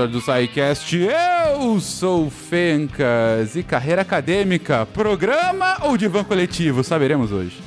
episódio 0.00 0.08
do 0.08 0.20
SciCast. 0.20 0.96
Eu 0.96 1.80
sou 1.80 2.26
o 2.26 2.30
Fencas 2.30 3.56
e 3.56 3.62
carreira 3.62 4.02
acadêmica, 4.02 4.86
programa 4.86 5.76
ou 5.82 5.96
divã 5.96 6.24
coletivo? 6.24 6.82
Saberemos 6.82 7.32
hoje. 7.32 7.60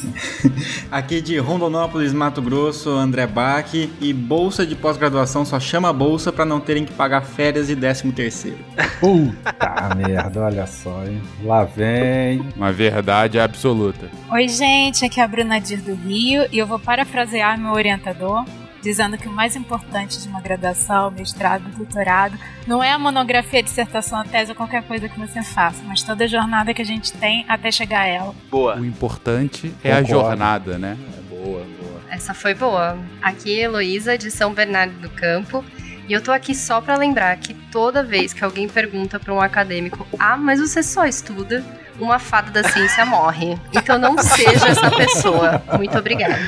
Aqui 0.90 1.20
de 1.20 1.38
Rondonópolis, 1.38 2.12
Mato 2.12 2.42
Grosso, 2.42 2.90
André 2.90 3.26
Bach 3.26 3.72
e 3.72 4.12
bolsa 4.12 4.66
de 4.66 4.74
pós-graduação 4.74 5.44
só 5.44 5.58
chama 5.58 5.92
bolsa 5.92 6.32
para 6.32 6.44
não 6.44 6.60
terem 6.60 6.84
que 6.84 6.92
pagar 6.92 7.22
férias 7.22 7.70
e 7.70 7.74
décimo 7.74 8.12
terceiro. 8.12 8.58
Puta 9.00 9.94
merda, 9.96 10.40
olha 10.40 10.66
só, 10.66 11.04
hein? 11.04 11.22
Lá 11.44 11.64
vem. 11.64 12.42
Uma 12.56 12.72
verdade 12.72 13.38
absoluta. 13.38 14.10
Oi, 14.30 14.48
gente, 14.48 15.04
aqui 15.04 15.20
é 15.20 15.24
a 15.24 15.28
Bruna 15.28 15.60
Dir 15.60 15.80
do 15.80 15.94
Rio 15.94 16.46
e 16.52 16.58
eu 16.58 16.66
vou 16.66 16.78
parafrasear 16.78 17.58
meu 17.58 17.72
orientador 17.72 18.44
dizendo 18.82 19.16
que 19.16 19.28
o 19.28 19.32
mais 19.32 19.54
importante 19.56 20.20
de 20.20 20.28
uma 20.28 20.40
graduação, 20.40 21.10
mestrado, 21.10 21.62
doutorado, 21.76 22.36
não 22.66 22.82
é 22.82 22.90
a 22.92 22.98
monografia, 22.98 23.60
a 23.60 23.62
dissertação, 23.62 24.18
a 24.18 24.24
tese 24.24 24.50
ou 24.50 24.56
qualquer 24.56 24.82
coisa 24.82 25.08
que 25.08 25.18
você 25.18 25.42
faça, 25.42 25.82
mas 25.86 26.02
toda 26.02 26.24
a 26.24 26.26
jornada 26.26 26.74
que 26.74 26.82
a 26.82 26.84
gente 26.84 27.12
tem 27.12 27.44
até 27.48 27.70
chegar 27.70 28.00
a 28.00 28.06
ela. 28.06 28.34
Boa. 28.50 28.76
O 28.76 28.84
importante 28.84 29.72
é 29.84 29.90
Concordo. 29.90 30.04
a 30.06 30.08
jornada, 30.10 30.78
né? 30.78 30.98
É 31.16 31.20
boa, 31.34 31.64
boa. 31.80 32.00
Essa 32.10 32.34
foi 32.34 32.52
boa. 32.54 32.98
Aqui 33.22 33.58
é 33.58 33.62
Heloísa, 33.62 34.18
de 34.18 34.30
São 34.30 34.52
Bernardo 34.52 34.94
do 35.00 35.08
Campo. 35.08 35.64
E 36.08 36.12
eu 36.12 36.20
tô 36.20 36.32
aqui 36.32 36.54
só 36.54 36.80
para 36.80 36.96
lembrar 36.96 37.36
que 37.36 37.54
toda 37.54 38.02
vez 38.02 38.32
que 38.32 38.44
alguém 38.44 38.68
pergunta 38.68 39.20
para 39.20 39.32
um 39.32 39.40
acadêmico: 39.40 40.06
"Ah, 40.18 40.36
mas 40.36 40.58
você 40.60 40.82
só 40.82 41.06
estuda?", 41.06 41.64
uma 42.00 42.18
fada 42.18 42.50
da 42.50 42.68
ciência 42.68 43.06
morre. 43.06 43.56
Então 43.72 43.98
não 43.98 44.18
seja 44.18 44.68
essa 44.68 44.90
pessoa. 44.90 45.62
Muito 45.78 45.96
obrigada. 45.96 46.38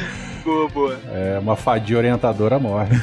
Boa, 0.44 0.68
boa. 0.68 1.00
É, 1.10 1.38
uma 1.38 1.56
fadia 1.56 1.96
orientadora 1.96 2.58
morre. 2.58 2.94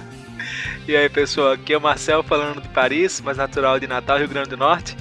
e 0.86 0.94
aí, 0.94 1.08
pessoal, 1.08 1.52
aqui 1.52 1.72
é 1.72 1.78
o 1.78 1.80
Marcel 1.80 2.22
falando 2.22 2.60
de 2.60 2.68
Paris, 2.68 3.20
mas 3.24 3.38
natural 3.38 3.80
de 3.80 3.86
Natal, 3.86 4.18
Rio 4.18 4.28
Grande 4.28 4.50
do 4.50 4.58
Norte. 4.58 4.94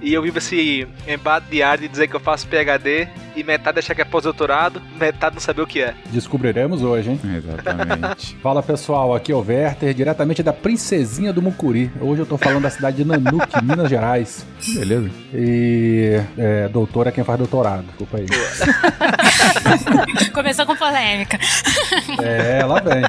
E 0.00 0.12
eu 0.12 0.22
vivo 0.22 0.38
esse 0.38 0.86
embate 1.08 1.46
diário 1.50 1.82
de 1.82 1.88
dizer 1.88 2.06
que 2.06 2.14
eu 2.14 2.20
faço 2.20 2.46
PHD 2.46 3.08
e 3.34 3.44
metade 3.44 3.78
achar 3.78 3.94
que 3.94 4.00
é 4.00 4.04
pós-doutorado, 4.04 4.80
metade 4.98 5.34
não 5.34 5.40
saber 5.40 5.62
o 5.62 5.66
que 5.66 5.80
é. 5.80 5.94
Descobriremos 6.06 6.82
hoje, 6.82 7.10
hein? 7.10 7.20
Exatamente. 7.36 8.36
Fala 8.42 8.62
pessoal, 8.62 9.14
aqui 9.14 9.30
é 9.30 9.34
o 9.34 9.40
Werther, 9.40 9.92
diretamente 9.92 10.42
da 10.42 10.52
Princesinha 10.52 11.32
do 11.32 11.42
Mucuri. 11.42 11.90
Hoje 12.00 12.22
eu 12.22 12.26
tô 12.26 12.38
falando 12.38 12.62
da 12.62 12.70
cidade 12.70 12.98
de 12.98 13.04
Nanuque, 13.04 13.60
Minas 13.64 13.90
Gerais. 13.90 14.46
Beleza. 14.74 15.10
E 15.34 16.20
é, 16.38 16.68
doutor 16.68 17.06
é 17.06 17.10
quem 17.10 17.24
faz 17.24 17.38
doutorado, 17.38 17.84
desculpa 17.84 18.18
aí. 18.18 18.26
Começou 20.32 20.66
com 20.66 20.76
polêmica. 20.76 21.38
É, 22.22 22.64
lá 22.64 22.80
vem. 22.80 23.02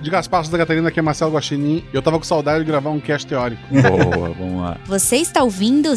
De 0.00 0.10
Gaspar 0.10 0.46
da 0.48 0.58
Catarina, 0.58 0.88
aqui 0.88 0.98
é 0.98 1.02
Marcelo 1.02 1.32
Guaxinim. 1.32 1.82
Eu 1.92 2.02
tava 2.02 2.18
com 2.18 2.24
saudade 2.24 2.58
de 2.62 2.70
gravar 2.70 2.90
um 2.90 3.00
cast 3.00 3.26
teórico. 3.26 3.62
Boa, 3.70 4.28
vamos 4.34 4.60
lá. 4.60 4.76
Você 4.84 5.16
está 5.16 5.42
ouvindo 5.42 5.90
o 5.90 5.96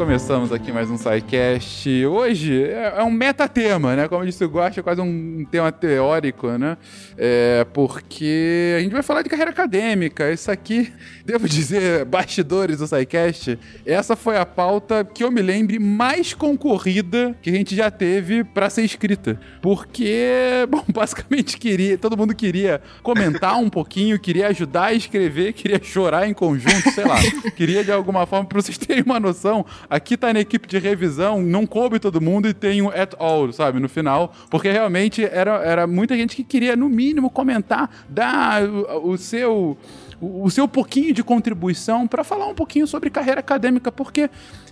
começamos 0.00 0.50
aqui 0.50 0.72
mais 0.72 0.90
um 0.90 0.96
SciCast. 0.96 2.06
Hoje 2.06 2.64
é, 2.64 2.94
é 2.96 3.02
um 3.02 3.10
metatema, 3.10 3.94
né? 3.94 4.08
Como 4.08 4.22
eu 4.22 4.26
disse, 4.26 4.42
eu 4.42 4.48
gosto, 4.48 4.80
é 4.80 4.82
quase 4.82 4.98
um 4.98 5.44
tema 5.50 5.70
teórico, 5.70 6.48
né? 6.52 6.78
É, 7.18 7.66
porque 7.74 8.76
a 8.78 8.80
gente 8.80 8.92
vai 8.92 9.02
falar 9.02 9.20
de 9.20 9.28
carreira 9.28 9.50
acadêmica. 9.50 10.32
Isso 10.32 10.50
aqui, 10.50 10.90
devo 11.22 11.46
dizer, 11.46 12.06
bastidores 12.06 12.78
do 12.78 12.86
SciCast, 12.86 13.58
essa 13.84 14.16
foi 14.16 14.38
a 14.38 14.46
pauta 14.46 15.04
que 15.04 15.22
eu 15.22 15.30
me 15.30 15.42
lembre 15.42 15.78
mais 15.78 16.32
concorrida 16.32 17.36
que 17.42 17.50
a 17.50 17.52
gente 17.52 17.76
já 17.76 17.90
teve 17.90 18.42
para 18.42 18.70
ser 18.70 18.84
escrita. 18.84 19.38
Porque, 19.60 20.30
bom, 20.70 20.82
basicamente 20.88 21.58
queria, 21.58 21.98
todo 21.98 22.16
mundo 22.16 22.34
queria 22.34 22.80
comentar 23.02 23.58
um 23.58 23.68
pouquinho, 23.68 24.18
queria 24.18 24.48
ajudar 24.48 24.86
a 24.86 24.94
escrever, 24.94 25.52
queria 25.52 25.78
chorar 25.82 26.26
em 26.26 26.32
conjunto, 26.32 26.90
sei 26.90 27.04
lá. 27.04 27.18
Queria 27.54 27.84
de 27.84 27.92
alguma 27.92 28.24
forma, 28.24 28.46
pra 28.46 28.62
vocês 28.62 28.78
terem 28.78 29.02
uma 29.02 29.20
noção, 29.20 29.66
aqui 29.90 30.16
tá 30.16 30.32
na 30.32 30.40
equipe 30.40 30.68
de 30.68 30.78
revisão, 30.78 31.42
não 31.42 31.66
coube 31.66 31.98
todo 31.98 32.20
mundo 32.20 32.48
e 32.48 32.54
tem 32.54 32.80
um 32.80 32.88
at 32.88 33.14
all, 33.18 33.52
sabe, 33.52 33.80
no 33.80 33.88
final, 33.88 34.32
porque 34.48 34.70
realmente 34.70 35.24
era, 35.24 35.56
era 35.64 35.86
muita 35.86 36.16
gente 36.16 36.36
que 36.36 36.44
queria, 36.44 36.76
no 36.76 36.88
mínimo, 36.88 37.28
comentar, 37.28 37.90
dar 38.08 38.62
o, 38.62 39.10
o 39.10 39.18
seu 39.18 39.76
o 40.20 40.50
seu 40.50 40.68
pouquinho 40.68 41.14
de 41.14 41.24
contribuição 41.24 42.06
para 42.06 42.22
falar 42.22 42.46
um 42.46 42.54
pouquinho 42.54 42.86
sobre 42.86 43.08
carreira 43.08 43.40
acadêmica, 43.40 43.90
porque 43.90 44.28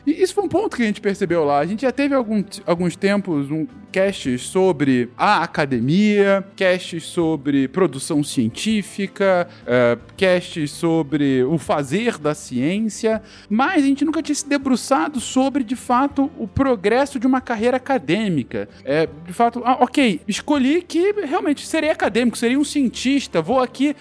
isso 0.06 0.34
foi 0.34 0.44
um 0.44 0.48
ponto 0.48 0.76
que 0.76 0.82
a 0.82 0.86
gente 0.86 1.00
percebeu 1.00 1.42
lá. 1.42 1.58
A 1.58 1.66
gente 1.66 1.82
já 1.82 1.90
teve 1.90 2.14
algum, 2.14 2.44
alguns 2.66 2.96
tempos 2.96 3.50
um 3.50 3.66
casts 3.90 4.42
sobre 4.42 5.10
a 5.16 5.42
academia, 5.42 6.44
casts 6.56 7.04
sobre 7.04 7.68
produção 7.68 8.22
científica, 8.22 9.48
uh, 9.62 10.00
casts 10.16 10.70
sobre 10.70 11.42
o 11.44 11.58
fazer 11.58 12.18
da 12.18 12.34
ciência, 12.34 13.22
mas 13.48 13.82
a 13.82 13.86
gente 13.86 14.04
nunca 14.04 14.22
tinha 14.22 14.34
se 14.34 14.48
debruçado 14.48 15.20
sobre, 15.20 15.64
de 15.64 15.76
fato, 15.76 16.30
o 16.38 16.46
progresso 16.46 17.18
de 17.18 17.26
uma 17.26 17.40
carreira 17.40 17.76
acadêmica. 17.76 18.68
É, 18.84 19.08
de 19.26 19.32
fato, 19.32 19.62
ah, 19.64 19.78
ok, 19.80 20.20
escolhi 20.26 20.82
que 20.82 21.12
realmente 21.12 21.66
serei 21.66 21.90
acadêmico, 21.90 22.36
serei 22.36 22.56
um 22.56 22.64
cientista, 22.64 23.40
vou 23.40 23.60
aqui 23.60 23.94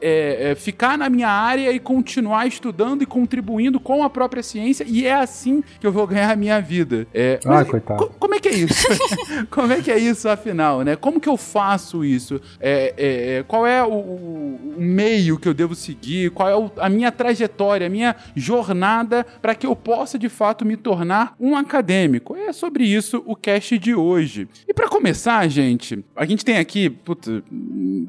é, 0.00 0.50
é, 0.50 0.54
ficar 0.54 0.96
na 0.96 1.08
minha 1.08 1.28
área 1.28 1.70
e 1.72 1.78
continuar 1.78 2.46
estudando 2.46 3.02
e 3.02 3.06
contribuindo 3.06 3.78
com 3.78 4.02
a 4.02 4.10
própria 4.10 4.42
ciência, 4.42 4.84
e 4.88 5.06
é 5.06 5.14
assim 5.14 5.62
que 5.80 5.86
eu 5.86 5.92
vou 5.92 6.06
ganhar 6.06 6.30
a 6.30 6.36
minha 6.36 6.60
vida. 6.60 7.06
É, 7.12 7.38
ah, 7.44 7.64
coitado. 7.64 7.98
Co 7.98 8.10
como 8.18 8.34
é 8.34 8.40
que 8.40 8.48
é 8.48 8.54
isso? 8.54 8.86
como 9.50 9.72
é 9.72 9.80
que 9.82 9.90
é 9.90 9.98
isso, 9.98 10.28
afinal, 10.28 10.82
né? 10.82 10.96
Como 10.96 11.20
que 11.20 11.28
eu 11.28 11.36
faço 11.36 12.04
isso? 12.04 12.40
É, 12.60 12.94
é, 12.96 13.38
é 13.38 13.42
qual 13.42 13.66
é 13.66 13.82
o, 13.82 13.88
o, 13.88 14.74
meio 14.78 15.38
que 15.38 15.48
eu 15.48 15.54
devo 15.54 15.74
seguir? 15.74 16.30
Qual 16.30 16.48
é 16.48 16.56
o, 16.56 16.70
a 16.78 16.88
minha 16.88 17.10
trajetória, 17.10 17.86
a 17.86 17.90
minha 17.90 18.16
jornada 18.34 19.26
para 19.40 19.54
que 19.54 19.66
eu 19.66 19.74
possa, 19.74 20.18
de 20.18 20.28
fato, 20.28 20.64
me 20.64 20.76
tornar 20.76 21.34
um 21.38 21.56
acadêmico? 21.56 22.36
É 22.36 22.52
sobre 22.52 22.84
isso 22.84 23.22
o 23.26 23.34
cast 23.34 23.78
de 23.78 23.94
hoje. 23.94 24.48
E 24.66 24.74
para 24.74 24.88
começar, 24.88 25.46
gente, 25.48 26.04
a 26.14 26.24
gente 26.24 26.44
tem 26.44 26.58
aqui 26.58 26.94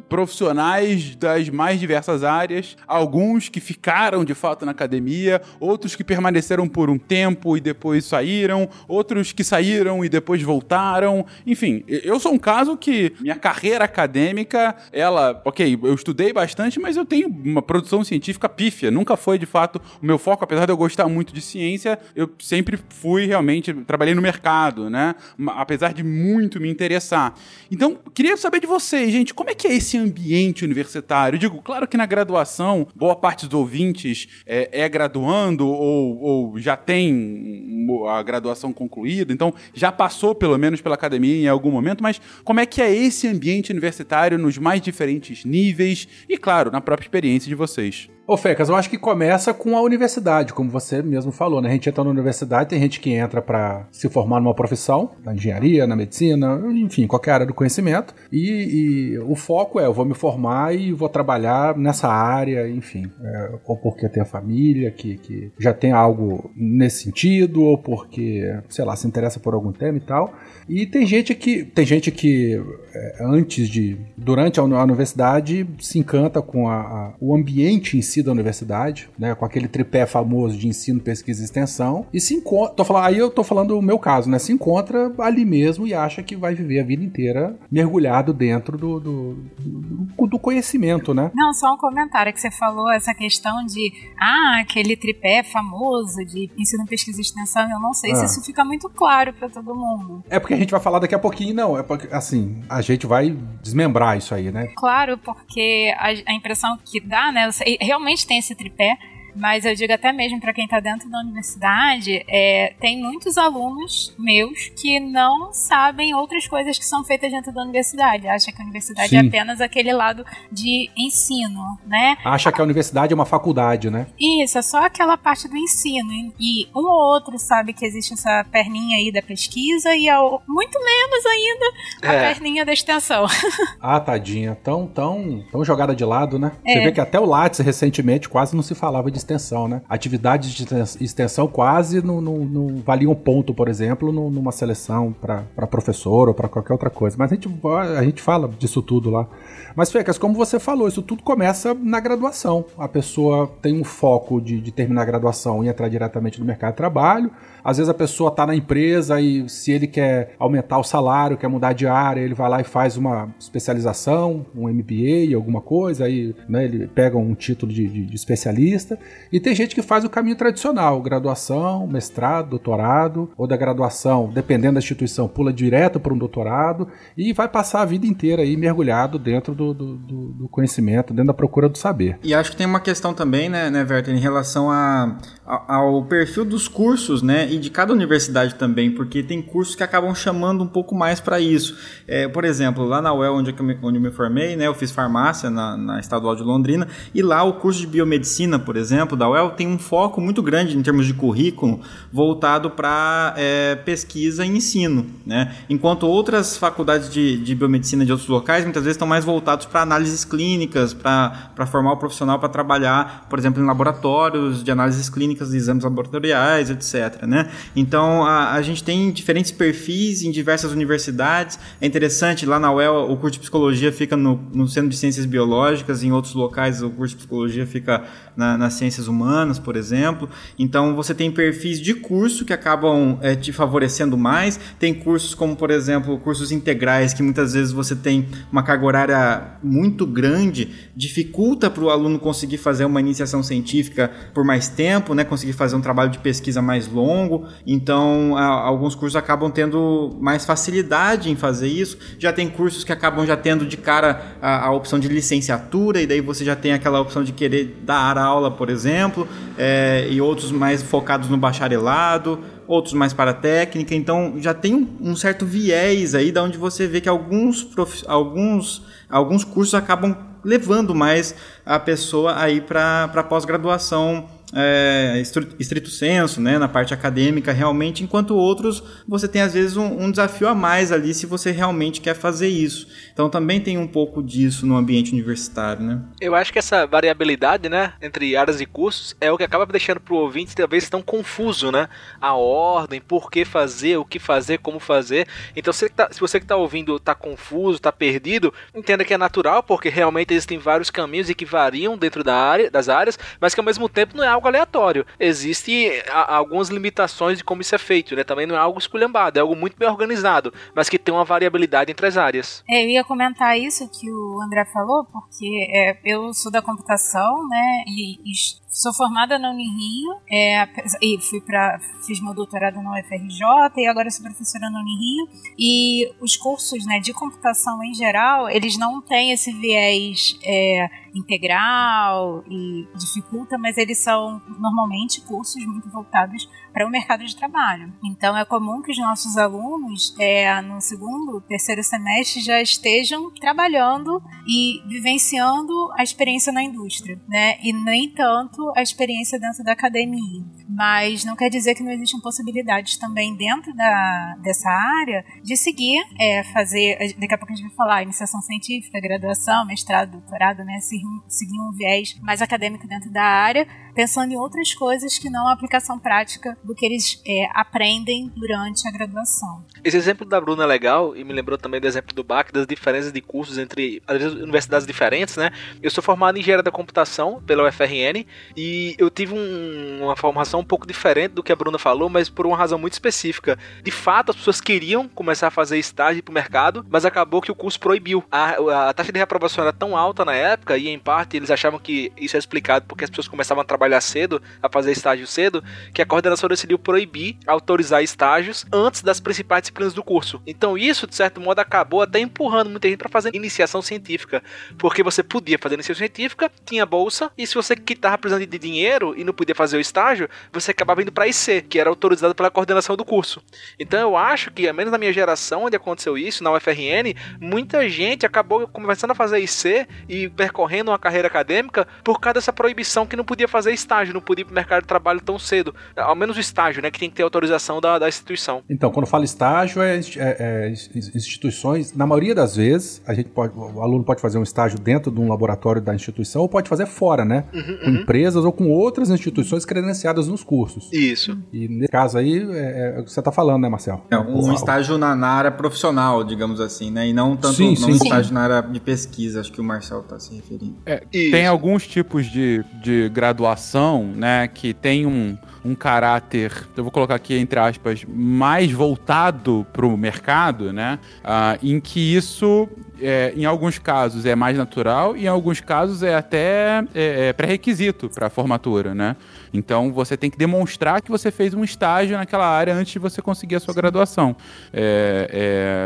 profissionais 0.09 1.15
das 1.15 1.49
mais 1.49 1.79
diversas 1.79 2.23
áreas, 2.23 2.75
alguns 2.87 3.49
que 3.49 3.59
ficaram, 3.59 4.23
de 4.23 4.33
fato, 4.33 4.65
na 4.65 4.71
academia, 4.71 5.41
outros 5.59 5.95
que 5.95 6.03
permaneceram 6.03 6.67
por 6.67 6.89
um 6.89 6.97
tempo 6.97 7.57
e 7.57 7.61
depois 7.61 8.05
saíram, 8.05 8.69
outros 8.87 9.31
que 9.31 9.43
saíram 9.43 10.03
e 10.03 10.09
depois 10.09 10.41
voltaram. 10.41 11.06
Enfim, 11.45 11.83
eu 11.87 12.19
sou 12.19 12.33
um 12.33 12.39
caso 12.39 12.75
que 12.77 13.13
minha 13.19 13.35
carreira 13.35 13.85
acadêmica, 13.85 14.75
ela, 14.91 15.41
ok, 15.45 15.79
eu 15.83 15.93
estudei 15.93 16.33
bastante, 16.33 16.79
mas 16.79 16.97
eu 16.97 17.05
tenho 17.05 17.27
uma 17.27 17.61
produção 17.61 18.03
científica 18.03 18.49
pífia. 18.49 18.91
Nunca 18.91 19.15
foi 19.15 19.37
de 19.37 19.45
fato 19.45 19.81
o 20.01 20.05
meu 20.05 20.17
foco, 20.17 20.43
apesar 20.43 20.65
de 20.65 20.71
eu 20.71 20.77
gostar 20.77 21.07
muito 21.07 21.33
de 21.33 21.41
ciência, 21.41 21.99
eu 22.15 22.29
sempre 22.39 22.79
fui 22.89 23.25
realmente, 23.25 23.73
trabalhei 23.73 24.15
no 24.15 24.21
mercado, 24.21 24.89
né? 24.89 25.15
Apesar 25.47 25.93
de 25.93 26.03
muito 26.03 26.59
me 26.59 26.69
interessar. 26.69 27.33
Então, 27.71 27.97
queria 28.13 28.37
saber 28.37 28.59
de 28.59 28.67
vocês, 28.67 29.11
gente, 29.11 29.33
como 29.33 29.49
é 29.49 29.55
que 29.55 29.67
é 29.67 29.73
esse 29.73 29.97
ambiente 29.97 30.65
universitário? 30.65 31.35
Eu 31.35 31.39
digo, 31.39 31.61
claro 31.61 31.87
que 31.87 31.97
na 31.97 32.05
graduação, 32.05 32.87
boa 32.95 33.15
parte 33.15 33.45
dos 33.45 33.53
ouvintes 33.53 34.27
é, 34.45 34.69
é 34.83 34.89
graduando 34.89 35.67
ou, 35.67 36.19
ou 36.21 36.59
já 36.59 36.75
tem 36.75 37.87
a 38.09 38.21
graduação 38.21 38.73
concluída, 38.73 39.31
então 39.31 39.53
já 39.73 39.91
passou 39.91 40.35
pelo 40.35 40.57
menos 40.57 40.81
pela 40.81 40.96
academia 40.97 41.35
em 41.35 41.47
algum 41.47 41.71
momento, 41.71 42.03
mas 42.03 42.19
como 42.43 42.59
é 42.59 42.65
que 42.65 42.81
é 42.81 42.93
esse 42.93 43.27
ambiente 43.27 43.71
universitário 43.71 44.37
nos 44.37 44.57
mais 44.57 44.81
diferentes 44.81 45.45
níveis 45.45 46.07
e, 46.27 46.37
claro, 46.37 46.71
na 46.71 46.81
própria 46.81 47.05
experiência 47.05 47.47
de 47.47 47.55
vocês? 47.55 48.09
Ô, 48.27 48.35
Fecas, 48.35 48.67
eu 48.67 48.75
acho 48.75 48.89
que 48.89 48.97
começa 48.97 49.53
com 49.53 49.77
a 49.77 49.81
universidade, 49.81 50.51
como 50.51 50.69
você 50.69 51.01
mesmo 51.01 51.31
falou, 51.31 51.61
né? 51.61 51.69
A 51.69 51.71
gente 51.71 51.87
entra 51.87 52.03
na 52.03 52.09
universidade, 52.09 52.69
tem 52.69 52.81
gente 52.81 52.99
que 52.99 53.13
entra 53.13 53.41
para 53.41 53.87
se 53.89 54.09
formar 54.09 54.41
numa 54.41 54.53
profissão, 54.53 55.11
na 55.23 55.33
engenharia, 55.33 55.87
na 55.87 55.95
medicina, 55.95 56.61
enfim, 56.73 57.07
qualquer 57.07 57.31
área 57.31 57.45
do 57.45 57.53
conhecimento. 57.53 58.13
E, 58.29 59.13
e, 59.13 59.19
o 59.19 59.33
foco 59.33 59.79
é, 59.79 59.85
eu 59.85 59.93
vou 59.93 60.03
me 60.03 60.13
formar 60.13 60.75
e 60.75 60.91
vou 60.91 61.07
trabalhar 61.07 61.77
nessa 61.77 62.09
área, 62.09 62.69
enfim. 62.69 63.09
É, 63.23 63.51
ou 63.65 63.77
porque 63.77 64.09
tem 64.09 64.21
a 64.21 64.25
família 64.25 64.91
que, 64.91 65.17
que 65.19 65.49
já 65.57 65.73
tem 65.73 65.93
algo 65.93 66.51
nesse 66.53 67.05
sentido, 67.05 67.63
ou 67.63 67.77
porque, 67.77 68.43
sei 68.67 68.83
lá, 68.83 68.97
se 68.97 69.07
interessa 69.07 69.39
por 69.39 69.53
algum 69.53 69.71
tema 69.71 69.99
e 69.99 70.01
tal. 70.01 70.33
E 70.67 70.85
tem 70.85 71.05
gente 71.05 71.33
que, 71.33 71.63
tem 71.63 71.85
gente 71.85 72.11
que 72.11 72.61
é, 72.93 73.23
antes 73.23 73.69
de, 73.69 73.97
durante 74.17 74.59
a 74.59 74.63
universidade, 74.63 75.65
se 75.79 75.97
encanta 75.97 76.41
com 76.41 76.67
a, 76.67 76.81
a, 76.81 77.13
o 77.21 77.33
ambiente 77.33 77.97
em 77.97 78.01
si 78.01 78.16
si 78.17 78.23
da 78.23 78.31
universidade, 78.31 79.09
né, 79.17 79.35
com 79.35 79.45
aquele 79.45 79.67
tripé 79.67 80.05
famoso 80.05 80.57
de 80.57 80.67
ensino, 80.67 80.99
pesquisa 80.99 81.41
e 81.41 81.45
extensão, 81.45 82.05
e 82.13 82.19
se 82.19 82.33
encontra, 82.33 82.73
tô 82.75 82.83
falando, 82.83 83.05
aí 83.05 83.17
eu 83.17 83.29
tô 83.29 83.43
falando 83.43 83.77
o 83.77 83.81
meu 83.81 83.99
caso, 83.99 84.29
né, 84.29 84.39
se 84.39 84.51
encontra 84.51 85.11
ali 85.19 85.45
mesmo 85.45 85.85
e 85.85 85.93
acha 85.93 86.23
que 86.23 86.35
vai 86.35 86.55
viver 86.55 86.79
a 86.79 86.83
vida 86.83 87.03
inteira 87.03 87.55
mergulhado 87.71 88.33
dentro 88.33 88.77
do, 88.77 88.99
do, 88.99 89.33
do, 89.59 90.27
do 90.27 90.39
conhecimento, 90.39 91.13
né? 91.13 91.31
Não, 91.33 91.53
só 91.53 91.73
um 91.73 91.77
comentário 91.77 92.33
que 92.33 92.41
você 92.41 92.51
falou, 92.51 92.91
essa 92.91 93.13
questão 93.13 93.65
de, 93.65 93.91
ah, 94.19 94.59
aquele 94.61 94.95
tripé 94.95 95.43
famoso 95.43 96.23
de 96.25 96.49
ensino, 96.57 96.85
pesquisa 96.85 97.19
e 97.19 97.21
extensão, 97.21 97.69
eu 97.69 97.79
não 97.79 97.93
sei 97.93 98.11
ah. 98.11 98.15
se 98.15 98.25
isso 98.25 98.43
fica 98.43 98.63
muito 98.65 98.89
claro 98.89 99.33
para 99.33 99.49
todo 99.49 99.75
mundo. 99.75 100.23
É 100.29 100.39
porque 100.39 100.53
a 100.53 100.57
gente 100.57 100.71
vai 100.71 100.79
falar 100.79 100.99
daqui 100.99 101.15
a 101.15 101.19
pouquinho, 101.19 101.53
não, 101.53 101.77
é 101.77 101.83
porque, 101.83 102.07
assim, 102.13 102.61
a 102.69 102.81
gente 102.81 103.05
vai 103.05 103.35
desmembrar 103.61 104.17
isso 104.17 104.33
aí, 104.33 104.51
né? 104.51 104.67
Claro, 104.75 105.17
porque 105.17 105.93
a, 105.97 106.07
a 106.31 106.33
impressão 106.33 106.77
que 106.83 106.99
dá, 106.99 107.31
né, 107.31 107.49
realmente 107.79 108.06
tem 108.27 108.37
esse 108.37 108.55
tripé, 108.55 108.97
mas 109.37 109.65
eu 109.65 109.75
digo 109.75 109.93
até 109.93 110.11
mesmo 110.11 110.39
para 110.39 110.53
quem 110.53 110.65
está 110.65 110.79
dentro 110.79 111.09
da 111.09 111.19
universidade, 111.19 112.23
é, 112.27 112.73
tem 112.79 113.01
muitos 113.01 113.37
alunos 113.37 114.13
meus 114.17 114.69
que 114.75 114.99
não 114.99 115.53
sabem 115.53 116.13
outras 116.13 116.47
coisas 116.47 116.77
que 116.77 116.85
são 116.85 117.03
feitas 117.03 117.31
dentro 117.31 117.51
da 117.53 117.61
universidade. 117.61 118.27
Acha 118.27 118.51
que 118.51 118.61
a 118.61 118.63
universidade 118.63 119.15
é 119.15 119.19
Sim. 119.19 119.25
é 119.25 119.27
apenas 119.27 119.61
aquele 119.61 119.93
lado 119.93 120.25
de 120.51 120.89
ensino, 120.97 121.77
né? 121.85 122.17
Acha 122.23 122.51
que 122.51 122.59
a 122.59 122.63
universidade 122.63 123.13
é 123.13 123.15
uma 123.15 123.25
faculdade, 123.25 123.89
né? 123.89 124.07
Isso, 124.19 124.57
é 124.57 124.61
só 124.61 124.85
aquela 124.85 125.17
parte 125.17 125.47
do 125.47 125.55
ensino. 125.55 126.33
E 126.39 126.67
um 126.75 126.79
ou 126.79 127.13
outro 127.13 127.37
sabe 127.37 127.73
que 127.73 127.85
existe 127.85 128.13
essa 128.13 128.45
perninha 128.51 128.97
aí 128.97 129.11
da 129.11 129.21
pesquisa 129.21 129.95
e 129.95 130.09
ao, 130.09 130.41
muito 130.47 130.79
menos 130.79 131.25
ainda 131.25 131.65
a 132.03 132.13
é. 132.13 132.33
perninha 132.33 132.65
da 132.65 132.73
extensão. 132.73 133.25
ah, 133.79 133.99
tadinha. 133.99 134.57
Tão, 134.63 134.87
tão, 134.87 135.43
tão 135.51 135.63
jogada 135.63 135.95
de 135.95 136.03
lado, 136.03 136.39
né? 136.39 136.53
É. 136.65 136.73
Você 136.73 136.79
vê 136.81 136.91
que 136.91 137.01
até 137.01 137.19
o 137.19 137.25
Lattes 137.25 137.59
recentemente 137.59 138.29
quase 138.29 138.55
não 138.55 138.63
se 138.63 138.73
falava 138.73 139.11
de 139.11 139.17
extensão, 139.27 139.67
né? 139.67 139.81
Atividades 139.89 140.51
de 140.51 140.65
extensão 141.03 141.47
quase 141.47 142.01
não, 142.01 142.21
não, 142.21 142.37
não 142.37 142.77
valiam 142.77 143.13
ponto, 143.13 143.53
por 143.53 143.67
exemplo, 143.67 144.11
numa 144.11 144.51
seleção 144.51 145.13
para 145.13 145.67
professor 145.67 146.29
ou 146.29 146.33
para 146.33 146.47
qualquer 146.47 146.73
outra 146.73 146.89
coisa. 146.89 147.15
Mas 147.19 147.31
a 147.31 147.35
gente, 147.35 147.49
a 147.97 148.03
gente 148.03 148.21
fala 148.21 148.47
disso 148.47 148.81
tudo 148.81 149.09
lá. 149.09 149.27
Mas, 149.75 149.91
Fecas, 149.91 150.17
como 150.17 150.33
você 150.33 150.59
falou, 150.59 150.87
isso 150.87 151.01
tudo 151.01 151.21
começa 151.21 151.73
na 151.73 151.99
graduação. 151.99 152.65
A 152.77 152.87
pessoa 152.87 153.47
tem 153.61 153.79
um 153.79 153.83
foco 153.83 154.41
de, 154.41 154.59
de 154.59 154.71
terminar 154.71 155.03
a 155.03 155.05
graduação 155.05 155.63
e 155.63 155.67
entrar 155.67 155.89
diretamente 155.89 156.39
no 156.39 156.45
mercado 156.45 156.71
de 156.71 156.77
trabalho. 156.77 157.31
Às 157.67 157.75
vezes 157.75 157.89
a 157.89 157.93
pessoa 157.93 158.29
está 158.29 158.47
na 158.47 158.55
empresa 158.55 159.19
e 159.19 159.49
se 159.49 159.73
ele 159.73 159.87
quer 159.87 160.35
aumentar 160.39 160.77
o 160.77 160.83
salário, 160.85 161.35
quer 161.35 161.49
mudar 161.49 161.73
de 161.73 161.85
área, 161.85 162.21
ele 162.21 162.33
vai 162.33 162.49
lá 162.49 162.61
e 162.61 162.63
faz 162.63 162.95
uma 162.95 163.27
especialização, 163.37 164.45
um 164.55 164.69
MBA, 164.69 165.35
alguma 165.35 165.59
coisa, 165.59 166.05
aí 166.05 166.33
né, 166.47 166.63
ele 166.63 166.87
pega 166.87 167.17
um 167.17 167.35
título 167.35 167.73
de, 167.73 167.85
de, 167.85 168.05
de 168.05 168.15
especialista. 168.15 168.97
E 169.33 169.37
tem 169.37 169.53
gente 169.53 169.75
que 169.75 169.81
faz 169.81 170.05
o 170.05 170.09
caminho 170.09 170.37
tradicional, 170.37 171.01
graduação, 171.01 171.85
mestrado, 171.85 172.51
doutorado, 172.51 173.31
ou 173.35 173.45
da 173.45 173.57
graduação, 173.57 174.31
dependendo 174.33 174.75
da 174.75 174.79
instituição, 174.79 175.27
pula 175.27 175.51
direto 175.51 175.99
para 175.99 176.13
um 176.13 176.17
doutorado 176.17 176.87
e 177.17 177.33
vai 177.33 177.49
passar 177.49 177.81
a 177.81 177.85
vida 177.85 178.07
inteira 178.07 178.43
aí 178.43 178.55
mergulhado 178.55 179.19
dentro 179.19 179.53
do, 179.53 179.73
do, 179.73 179.97
do, 179.97 180.47
conhecimento, 180.47 181.13
dentro 181.13 181.27
da 181.27 181.33
procura 181.33 181.67
do 181.67 181.77
saber. 181.77 182.17
E 182.23 182.33
acho 182.33 182.51
que 182.51 182.55
tem 182.55 182.65
uma 182.65 182.79
questão 182.79 183.13
também, 183.13 183.49
né, 183.49 183.69
né 183.69 183.85
Werther, 183.87 184.15
em 184.15 184.19
relação 184.19 184.71
a, 184.71 185.17
a, 185.45 185.75
ao 185.75 186.05
perfil 186.05 186.45
dos 186.45 186.69
cursos, 186.69 187.21
né, 187.21 187.56
de 187.59 187.69
cada 187.69 187.93
universidade 187.93 188.55
também, 188.55 188.91
porque 188.91 189.23
tem 189.23 189.41
cursos 189.41 189.75
que 189.75 189.83
acabam 189.83 190.13
chamando 190.13 190.63
um 190.63 190.67
pouco 190.67 190.95
mais 190.95 191.19
para 191.19 191.39
isso. 191.39 191.77
É, 192.07 192.27
por 192.27 192.45
exemplo, 192.45 192.85
lá 192.85 193.01
na 193.01 193.13
UEL, 193.13 193.35
onde 193.35 193.53
eu, 193.57 193.63
me, 193.63 193.77
onde 193.81 193.97
eu 193.97 194.01
me 194.01 194.11
formei, 194.11 194.55
né, 194.55 194.67
eu 194.67 194.73
fiz 194.73 194.91
farmácia 194.91 195.49
na, 195.49 195.77
na 195.77 195.99
Estadual 195.99 196.35
de 196.35 196.43
Londrina, 196.43 196.87
e 197.13 197.21
lá 197.21 197.43
o 197.43 197.53
curso 197.53 197.79
de 197.79 197.87
biomedicina, 197.87 198.59
por 198.59 198.77
exemplo, 198.77 199.17
da 199.17 199.29
UEL, 199.29 199.51
tem 199.51 199.67
um 199.67 199.77
foco 199.77 200.21
muito 200.21 200.41
grande 200.41 200.77
em 200.77 200.81
termos 200.81 201.05
de 201.05 201.13
currículo 201.13 201.81
voltado 202.11 202.71
para 202.71 203.33
é, 203.37 203.75
pesquisa 203.75 204.45
e 204.45 204.49
ensino. 204.49 205.05
Né? 205.25 205.55
Enquanto 205.69 206.07
outras 206.07 206.57
faculdades 206.57 207.09
de, 207.09 207.37
de 207.37 207.55
biomedicina 207.55 208.05
de 208.05 208.11
outros 208.11 208.29
locais 208.29 208.63
muitas 208.63 208.83
vezes 208.83 208.95
estão 208.95 209.07
mais 209.07 209.25
voltados 209.25 209.65
para 209.65 209.81
análises 209.81 210.23
clínicas, 210.23 210.93
para 210.93 211.65
formar 211.65 211.93
o 211.93 211.97
profissional 211.97 212.39
para 212.39 212.49
trabalhar, 212.49 213.25
por 213.29 213.39
exemplo, 213.39 213.61
em 213.61 213.65
laboratórios 213.65 214.63
de 214.63 214.71
análises 214.71 215.09
clínicas 215.09 215.49
de 215.49 215.57
exames 215.57 215.83
laboratoriais, 215.83 216.69
etc. 216.69 217.23
Né? 217.23 217.46
Então 217.75 218.23
a, 218.25 218.53
a 218.53 218.61
gente 218.61 218.83
tem 218.83 219.11
diferentes 219.11 219.51
perfis 219.51 220.23
em 220.23 220.31
diversas 220.31 220.71
universidades. 220.71 221.59
É 221.79 221.87
interessante, 221.87 222.45
lá 222.45 222.59
na 222.59 222.71
UEL 222.71 223.11
o 223.11 223.17
curso 223.17 223.33
de 223.33 223.39
psicologia 223.39 223.91
fica 223.91 224.15
no, 224.15 224.39
no 224.53 224.67
Centro 224.67 224.89
de 224.89 224.97
Ciências 224.97 225.25
Biológicas, 225.25 226.03
em 226.03 226.11
outros 226.11 226.33
locais 226.33 226.81
o 226.81 226.89
curso 226.89 227.13
de 227.13 227.17
psicologia 227.17 227.65
fica 227.65 228.03
na, 228.35 228.57
nas 228.57 228.73
ciências 228.73 229.07
humanas, 229.07 229.59
por 229.59 229.75
exemplo. 229.75 230.29
Então 230.57 230.95
você 230.95 231.13
tem 231.13 231.31
perfis 231.31 231.79
de 231.79 231.93
curso 231.93 232.45
que 232.45 232.53
acabam 232.53 233.17
é, 233.21 233.35
te 233.35 233.51
favorecendo 233.51 234.17
mais. 234.17 234.59
Tem 234.79 234.93
cursos 234.93 235.33
como, 235.33 235.55
por 235.55 235.71
exemplo, 235.71 236.17
cursos 236.19 236.51
integrais, 236.51 237.13
que 237.13 237.23
muitas 237.23 237.53
vezes 237.53 237.71
você 237.71 237.95
tem 237.95 238.27
uma 238.51 238.63
carga 238.63 238.85
horária 238.85 239.57
muito 239.63 240.05
grande, 240.05 240.69
dificulta 240.95 241.69
para 241.69 241.83
o 241.83 241.89
aluno 241.89 242.19
conseguir 242.19 242.57
fazer 242.57 242.85
uma 242.85 242.99
iniciação 242.99 243.41
científica 243.41 244.11
por 244.33 244.43
mais 244.43 244.67
tempo, 244.67 245.13
né? 245.13 245.23
conseguir 245.23 245.53
fazer 245.53 245.75
um 245.75 245.81
trabalho 245.81 246.11
de 246.11 246.19
pesquisa 246.19 246.61
mais 246.61 246.87
longo. 246.87 247.26
Então, 247.65 248.35
a, 248.37 248.45
alguns 248.45 248.95
cursos 248.95 249.15
acabam 249.15 249.51
tendo 249.51 250.15
mais 250.19 250.45
facilidade 250.45 251.29
em 251.29 251.35
fazer 251.35 251.67
isso. 251.67 251.97
Já 252.17 252.31
tem 252.31 252.49
cursos 252.49 252.83
que 252.83 252.91
acabam 252.91 253.25
já 253.25 253.35
tendo 253.35 253.65
de 253.65 253.77
cara 253.77 254.37
a, 254.41 254.67
a 254.67 254.71
opção 254.71 254.99
de 254.99 255.07
licenciatura, 255.07 256.01
e 256.01 256.07
daí 256.07 256.21
você 256.21 256.43
já 256.45 256.55
tem 256.55 256.73
aquela 256.73 256.99
opção 256.99 257.23
de 257.23 257.31
querer 257.31 257.77
dar 257.83 258.17
aula, 258.17 258.51
por 258.51 258.69
exemplo, 258.69 259.27
é, 259.57 260.07
e 260.09 260.21
outros 260.21 260.51
mais 260.51 260.81
focados 260.81 261.29
no 261.29 261.37
bacharelado 261.37 262.39
outros 262.67 262.93
mais 262.93 263.13
para 263.13 263.33
técnica, 263.33 263.95
então 263.95 264.33
já 264.37 264.53
tem 264.53 264.75
um, 264.75 265.11
um, 265.11 265.15
certo 265.15 265.45
viés 265.45 266.13
aí 266.13 266.31
da 266.31 266.43
onde 266.43 266.57
você 266.57 266.85
vê 266.85 266.99
que 266.99 267.07
alguns, 267.07 267.63
prof, 267.63 268.03
alguns, 268.07 268.83
alguns 269.09 269.43
cursos 269.45 269.73
acabam 269.73 270.15
levando 270.43 270.93
mais 270.93 271.33
a 271.65 271.79
pessoa 271.79 272.37
aí 272.37 272.61
para 272.61 273.23
pós-graduação 273.23 274.27
é, 274.53 275.21
estrito 275.59 275.89
senso, 275.89 276.39
né, 276.39 276.57
na 276.57 276.67
parte 276.67 276.93
acadêmica 276.93 277.51
realmente, 277.51 278.03
enquanto 278.03 278.35
outros 278.35 278.81
você 279.07 279.27
tem 279.27 279.41
às 279.41 279.53
vezes 279.53 279.75
um, 279.75 280.03
um, 280.03 280.09
desafio 280.09 280.47
a 280.47 280.55
mais 280.55 280.91
ali 280.91 281.13
se 281.13 281.25
você 281.25 281.51
realmente 281.51 281.99
quer 281.99 282.13
fazer 282.13 282.47
isso. 282.47 282.87
Então 283.11 283.29
também 283.29 283.59
tem 283.59 283.77
um 283.77 283.87
pouco 283.87 284.23
disso 284.23 284.65
no 284.65 284.77
ambiente 284.77 285.11
universitário, 285.11 285.83
né? 285.83 286.01
Eu 286.21 286.33
acho 286.33 286.53
que 286.53 286.59
essa 286.59 286.85
variabilidade, 286.85 287.67
né, 287.67 287.93
entre 288.01 288.35
áreas 288.37 288.61
e 288.61 288.65
cursos 288.65 289.15
é 289.19 289.31
o 289.31 289.37
que 289.37 289.43
acaba 289.43 289.65
deixando 289.65 289.99
para 289.99 290.13
o 290.13 290.17
ouvinte 290.17 290.55
talvez 290.55 290.89
tão 290.89 291.01
confuso, 291.01 291.71
né? 291.71 291.89
A 292.21 292.33
ordem, 292.33 293.01
por 293.01 293.29
que 293.29 293.43
fazer, 293.43 293.97
o 293.97 294.05
que 294.05 294.19
fazer, 294.19 294.59
como 294.59 294.79
fazer. 294.79 295.27
Então 295.55 295.73
se, 295.73 295.89
tá, 295.89 296.07
se 296.11 296.19
você 296.19 296.39
que 296.39 296.45
está 296.45 296.55
ouvindo 296.55 296.95
está 296.95 297.13
confuso, 297.13 297.75
está 297.77 297.91
perdido, 297.91 298.53
entenda 298.73 299.03
que 299.03 299.13
é 299.13 299.17
natural, 299.17 299.61
porque 299.61 299.89
realmente 299.89 300.33
existem 300.33 300.57
vários 300.57 300.89
caminhos 300.89 301.29
e 301.29 301.35
que 301.35 301.45
variam 301.45 301.97
dentro 301.97 302.23
da 302.23 302.35
área, 302.35 302.71
das 302.71 302.87
áreas, 302.87 303.19
mas 303.41 303.53
que 303.53 303.59
ao 303.59 303.65
mesmo 303.65 303.89
tempo 303.89 304.15
não 304.15 304.23
é 304.23 304.36
algo 304.37 304.47
aleatório. 304.47 305.05
Existem 305.19 305.91
algumas 306.27 306.69
limitações 306.69 307.37
de 307.37 307.43
como 307.43 307.61
isso 307.61 307.75
é 307.75 307.77
feito, 307.77 308.15
né? 308.15 308.23
Também 308.23 308.45
não 308.45 308.55
é 308.55 308.59
algo 308.59 308.79
esculhambado, 308.79 309.37
é 309.37 309.41
algo 309.41 309.55
muito 309.55 309.77
bem 309.77 309.89
organizado, 309.89 310.53
mas 310.73 310.89
que 310.89 310.97
tem 310.97 311.13
uma 311.13 311.25
variabilidade 311.25 311.91
entre 311.91 312.07
as 312.07 312.17
áreas. 312.17 312.63
É, 312.69 312.83
eu 312.83 312.89
ia 312.89 313.03
comentar 313.03 313.57
isso 313.57 313.89
que 313.89 314.09
o 314.11 314.41
André 314.41 314.65
falou, 314.65 315.05
porque 315.05 315.67
é, 315.73 315.99
eu 316.05 316.33
sou 316.33 316.51
da 316.51 316.61
computação, 316.61 317.47
né? 317.47 317.83
E, 317.87 318.31
e 318.31 318.33
Sou 318.77 318.93
formada 318.93 319.39
na 319.39 319.49
Unirio, 319.49 320.21
é, 320.31 320.69
e 321.01 321.19
fui 321.19 321.41
para 321.41 321.79
fiz 322.05 322.21
meu 322.21 322.31
doutorado 322.31 322.79
na 322.79 322.91
UFRJ 322.91 323.41
e 323.75 323.87
agora 323.87 324.11
sou 324.11 324.23
professora 324.23 324.69
na 324.69 324.79
Unirio. 324.79 325.27
E 325.57 326.13
os 326.21 326.37
cursos 326.37 326.85
né, 326.85 326.99
de 326.99 327.11
computação 327.11 327.83
em 327.83 327.95
geral, 327.95 328.47
eles 328.47 328.77
não 328.77 329.01
têm 329.01 329.31
esse 329.31 329.51
viés 329.51 330.37
é, 330.43 330.87
integral 331.15 332.43
e 332.47 332.87
dificulta, 332.95 333.57
mas 333.57 333.77
eles 333.77 333.97
são 333.97 334.39
normalmente 334.59 335.21
cursos 335.21 335.65
muito 335.65 335.89
voltados 335.89 336.47
para 336.77 336.85
o 336.85 336.91
mercado 336.91 337.25
de 337.25 337.35
trabalho. 337.35 337.91
Então 338.05 338.37
é 338.37 338.45
comum 338.45 338.83
que 338.83 338.91
os 338.91 338.99
nossos 338.99 339.35
alunos, 339.35 340.15
é, 340.19 340.61
no 340.61 340.79
segundo, 340.79 341.41
terceiro 341.41 341.83
semestre, 341.83 342.39
já 342.39 342.61
estejam 342.61 343.33
trabalhando 343.33 344.21
e 344.47 344.83
vivenciando 344.87 345.73
a 345.97 346.03
experiência 346.03 346.53
na 346.53 346.63
indústria, 346.63 347.19
né? 347.27 347.57
E 347.63 347.73
nem 347.73 348.11
tanto 348.11 348.71
a 348.77 348.83
experiência 348.83 349.39
dentro 349.39 349.63
da 349.63 349.71
academia. 349.71 350.45
Mas 350.69 351.25
não 351.25 351.35
quer 351.35 351.49
dizer 351.49 351.73
que 351.73 351.81
não 351.81 351.91
existam 351.91 352.19
possibilidades 352.19 352.95
também 352.97 353.35
dentro 353.35 353.73
da, 353.73 354.35
dessa 354.43 354.69
área 354.69 355.25
de 355.41 355.57
seguir, 355.57 355.99
é, 356.19 356.43
fazer. 356.43 357.15
Daqui 357.17 357.33
a 357.33 357.37
pouco 357.39 357.53
a 357.53 357.55
gente 357.55 357.69
vai 357.69 357.75
falar 357.75 358.03
iniciação 358.03 358.39
científica, 358.41 359.01
graduação, 359.01 359.65
mestrado, 359.65 360.11
doutorado, 360.11 360.63
né? 360.63 360.77
Seguir 360.79 361.59
um 361.59 361.71
viés 361.71 362.19
mais 362.21 362.39
acadêmico 362.39 362.87
dentro 362.87 363.11
da 363.11 363.23
área, 363.23 363.67
pensando 363.95 364.31
em 364.31 364.37
outras 364.37 364.75
coisas 364.75 365.17
que 365.17 365.27
não 365.27 365.47
a 365.47 365.53
aplicação 365.53 365.97
prática 365.97 366.55
do 366.67 366.75
que 366.75 366.85
eles 366.85 367.21
é, 367.25 367.47
aprendem 367.53 368.31
durante 368.35 368.87
a 368.87 368.91
graduação. 368.91 369.65
Esse 369.83 369.95
exemplo 369.95 370.27
da 370.27 370.39
Bruna 370.39 370.63
é 370.63 370.67
legal 370.67 371.15
e 371.15 371.23
me 371.23 371.33
lembrou 371.33 371.57
também 371.57 371.79
do 371.79 371.87
exemplo 371.87 372.13
do 372.13 372.23
BAC, 372.23 372.51
das 372.51 372.67
diferenças 372.67 373.11
de 373.11 373.21
cursos 373.21 373.57
entre 373.57 374.01
as 374.05 374.21
universidades 374.21 374.85
diferentes, 374.85 375.37
né? 375.37 375.51
Eu 375.81 375.89
sou 375.89 376.03
formado 376.03 376.37
em 376.37 376.41
engenharia 376.41 376.63
da 376.63 376.71
computação 376.71 377.41
pela 377.45 377.67
UFRN 377.67 378.25
e 378.55 378.95
eu 378.97 379.09
tive 379.09 379.33
um, 379.33 380.03
uma 380.03 380.15
formação 380.15 380.59
um 380.59 380.63
pouco 380.63 380.85
diferente 380.85 381.31
do 381.31 381.43
que 381.43 381.51
a 381.51 381.55
Bruna 381.55 381.79
falou, 381.79 382.09
mas 382.09 382.29
por 382.29 382.45
uma 382.45 382.57
razão 382.57 382.77
muito 382.77 382.93
específica. 382.93 383.57
De 383.81 383.91
fato, 383.91 384.31
as 384.31 384.35
pessoas 384.35 384.59
queriam 384.59 385.07
começar 385.07 385.47
a 385.47 385.51
fazer 385.51 385.79
estágio 385.79 386.21
para 386.21 386.31
o 386.31 386.35
mercado, 386.35 386.85
mas 386.89 387.05
acabou 387.05 387.41
que 387.41 387.51
o 387.51 387.55
curso 387.55 387.79
proibiu. 387.79 388.23
A, 388.29 388.89
a 388.89 388.93
taxa 388.93 389.11
de 389.11 389.19
reprovação 389.19 389.63
era 389.63 389.71
tão 389.71 389.95
alta 389.95 390.25
na 390.25 390.33
época 390.33 390.77
e 390.77 390.89
em 390.89 390.99
parte 390.99 391.37
eles 391.37 391.49
achavam 391.49 391.79
que 391.79 392.11
isso 392.17 392.35
é 392.35 392.39
explicado 392.39 392.85
porque 392.87 393.03
as 393.03 393.09
pessoas 393.09 393.27
começavam 393.27 393.61
a 393.61 393.65
trabalhar 393.65 394.01
cedo, 394.01 394.41
a 394.61 394.69
fazer 394.69 394.91
estágio 394.91 395.25
cedo, 395.27 395.63
que 395.93 396.01
a 396.01 396.05
coordenação 396.05 396.47
decidiu 396.57 396.79
proibir 396.79 397.37
autorizar 397.45 398.03
estágios 398.03 398.65
antes 398.71 399.01
das 399.01 399.19
principais 399.19 399.61
disciplinas 399.61 399.93
do 399.93 400.03
curso. 400.03 400.41
Então 400.45 400.77
isso, 400.77 401.07
de 401.07 401.15
certo 401.15 401.39
modo, 401.39 401.59
acabou 401.59 402.01
até 402.01 402.19
empurrando 402.19 402.69
muita 402.69 402.89
gente 402.89 402.97
para 402.97 403.09
fazer 403.09 403.35
iniciação 403.35 403.81
científica, 403.81 404.43
porque 404.77 405.03
você 405.03 405.21
podia 405.21 405.57
fazer 405.59 405.75
iniciação 405.75 405.99
científica, 405.99 406.51
tinha 406.65 406.85
bolsa, 406.85 407.31
e 407.37 407.45
se 407.45 407.55
você 407.55 407.75
que 407.75 407.93
estava 407.93 408.17
precisando 408.17 408.45
de 408.45 408.59
dinheiro 408.59 409.13
e 409.15 409.23
não 409.23 409.33
podia 409.33 409.53
fazer 409.53 409.77
o 409.77 409.79
estágio, 409.79 410.29
você 410.51 410.71
acabava 410.71 411.01
indo 411.01 411.11
para 411.11 411.27
IC, 411.27 411.63
que 411.69 411.79
era 411.79 411.89
autorizado 411.89 412.33
pela 412.33 412.49
coordenação 412.49 412.95
do 412.95 413.05
curso. 413.05 413.41
Então 413.79 413.99
eu 413.99 414.17
acho 414.17 414.51
que, 414.51 414.67
a 414.67 414.73
menos 414.73 414.91
na 414.91 414.97
minha 414.97 415.13
geração, 415.13 415.65
onde 415.65 415.75
aconteceu 415.75 416.17
isso, 416.17 416.43
na 416.43 416.51
UFRN, 416.51 417.13
muita 417.39 417.87
gente 417.87 418.25
acabou 418.25 418.67
começando 418.67 419.11
a 419.11 419.15
fazer 419.15 419.39
IC 419.39 419.87
e 420.09 420.29
percorrendo 420.29 420.91
uma 420.91 420.99
carreira 420.99 421.27
acadêmica 421.27 421.87
por 422.03 422.19
causa 422.19 422.35
dessa 422.35 422.53
proibição 422.53 423.05
que 423.05 423.15
não 423.15 423.23
podia 423.23 423.47
fazer 423.47 423.71
estágio, 423.73 424.13
não 424.13 424.21
podia 424.21 424.41
ir 424.41 424.45
para 424.45 424.51
o 424.51 424.55
mercado 424.55 424.81
de 424.81 424.87
trabalho 424.87 425.21
tão 425.21 425.37
cedo. 425.37 425.75
Ao 425.95 426.15
menos 426.15 426.36
o 426.37 426.41
estágio, 426.41 426.81
né, 426.81 426.91
que 426.91 426.99
tem 426.99 427.09
que 427.09 427.15
ter 427.15 427.23
autorização 427.23 427.79
da, 427.79 427.99
da 427.99 428.07
instituição. 428.07 428.61
Então, 428.69 428.91
quando 428.91 429.05
fala 429.05 429.23
estágio, 429.23 429.81
é, 429.81 429.97
é, 429.97 430.01
é, 430.17 430.69
instituições, 431.15 431.93
na 431.93 432.05
maioria 432.05 432.33
das 432.33 432.55
vezes, 432.55 433.01
a 433.05 433.13
gente 433.13 433.29
pode, 433.29 433.57
o 433.57 433.81
aluno 433.81 434.03
pode 434.03 434.21
fazer 434.21 434.37
um 434.37 434.43
estágio 434.43 434.79
dentro 434.79 435.11
de 435.11 435.19
um 435.19 435.29
laboratório 435.29 435.81
da 435.81 435.93
instituição 435.93 436.41
ou 436.41 436.49
pode 436.49 436.69
fazer 436.69 436.85
fora, 436.85 437.23
né? 437.25 437.45
Uhum, 437.53 437.77
com 437.77 437.89
uhum. 437.89 437.95
empresas 437.97 438.43
ou 438.45 438.51
com 438.51 438.69
outras 438.69 439.09
instituições 439.09 439.65
credenciadas 439.65 440.27
nos 440.27 440.43
cursos. 440.43 440.91
Isso. 440.91 441.37
E 441.51 441.67
nesse 441.67 441.91
caso 441.91 442.17
aí, 442.17 442.39
é, 442.51 442.95
é 442.97 442.99
o 442.99 443.03
que 443.03 443.11
você 443.11 443.19
está 443.19 443.31
falando, 443.31 443.61
né, 443.61 443.69
Marcel? 443.69 444.05
É, 444.09 444.17
um 444.17 444.53
estágio 444.53 444.97
na, 444.97 445.15
na, 445.15 445.27
área 445.27 445.51
profissional, 445.51 446.23
digamos 446.23 446.59
assim, 446.59 446.91
né? 446.91 447.07
E 447.07 447.13
não 447.13 447.35
tanto 447.35 447.55
sim, 447.55 447.69
não 447.69 447.75
sim, 447.75 447.91
um 447.91 447.95
estágio 447.95 448.29
sim. 448.29 448.33
na 448.33 448.41
área 448.41 448.61
de 448.61 448.79
pesquisa, 448.79 449.41
acho 449.41 449.51
que 449.51 449.61
o 449.61 449.63
Marcel 449.63 450.01
está 450.01 450.19
se 450.19 450.35
referindo. 450.35 450.77
É, 450.85 451.03
tem 451.11 451.45
alguns 451.45 451.85
tipos 451.85 452.25
de, 452.25 452.63
de 452.81 453.09
graduação, 453.09 454.03
né, 454.03 454.47
que 454.47 454.73
tem 454.73 455.05
um 455.05 455.37
um 455.63 455.75
caráter, 455.75 456.51
eu 456.75 456.83
vou 456.83 456.91
colocar 456.91 457.15
aqui 457.15 457.37
entre 457.37 457.59
aspas, 457.59 458.05
mais 458.07 458.71
voltado 458.71 459.65
para 459.71 459.85
o 459.85 459.97
mercado, 459.97 460.73
né? 460.73 460.99
Uh, 461.23 461.65
em 461.65 461.79
que 461.79 462.15
isso 462.15 462.67
é, 463.01 463.33
em 463.35 463.45
alguns 463.45 463.77
casos 463.79 464.25
é 464.25 464.35
mais 464.35 464.57
natural 464.57 465.15
e 465.15 465.25
em 465.25 465.27
alguns 465.27 465.59
casos 465.59 466.03
é 466.03 466.15
até 466.15 466.83
é, 466.93 467.29
é 467.29 467.33
pré-requisito 467.33 468.09
para 468.09 468.27
a 468.27 468.29
formatura, 468.29 468.93
né? 468.93 469.15
Então 469.53 469.91
você 469.91 470.17
tem 470.17 470.29
que 470.29 470.37
demonstrar 470.37 471.01
que 471.01 471.09
você 471.09 471.31
fez 471.31 471.53
um 471.53 471.63
estágio 471.63 472.17
naquela 472.17 472.47
área 472.47 472.73
antes 472.73 472.93
de 472.93 472.99
você 472.99 473.21
conseguir 473.21 473.55
a 473.55 473.59
sua 473.59 473.73
graduação. 473.73 474.35
É, 474.73 475.29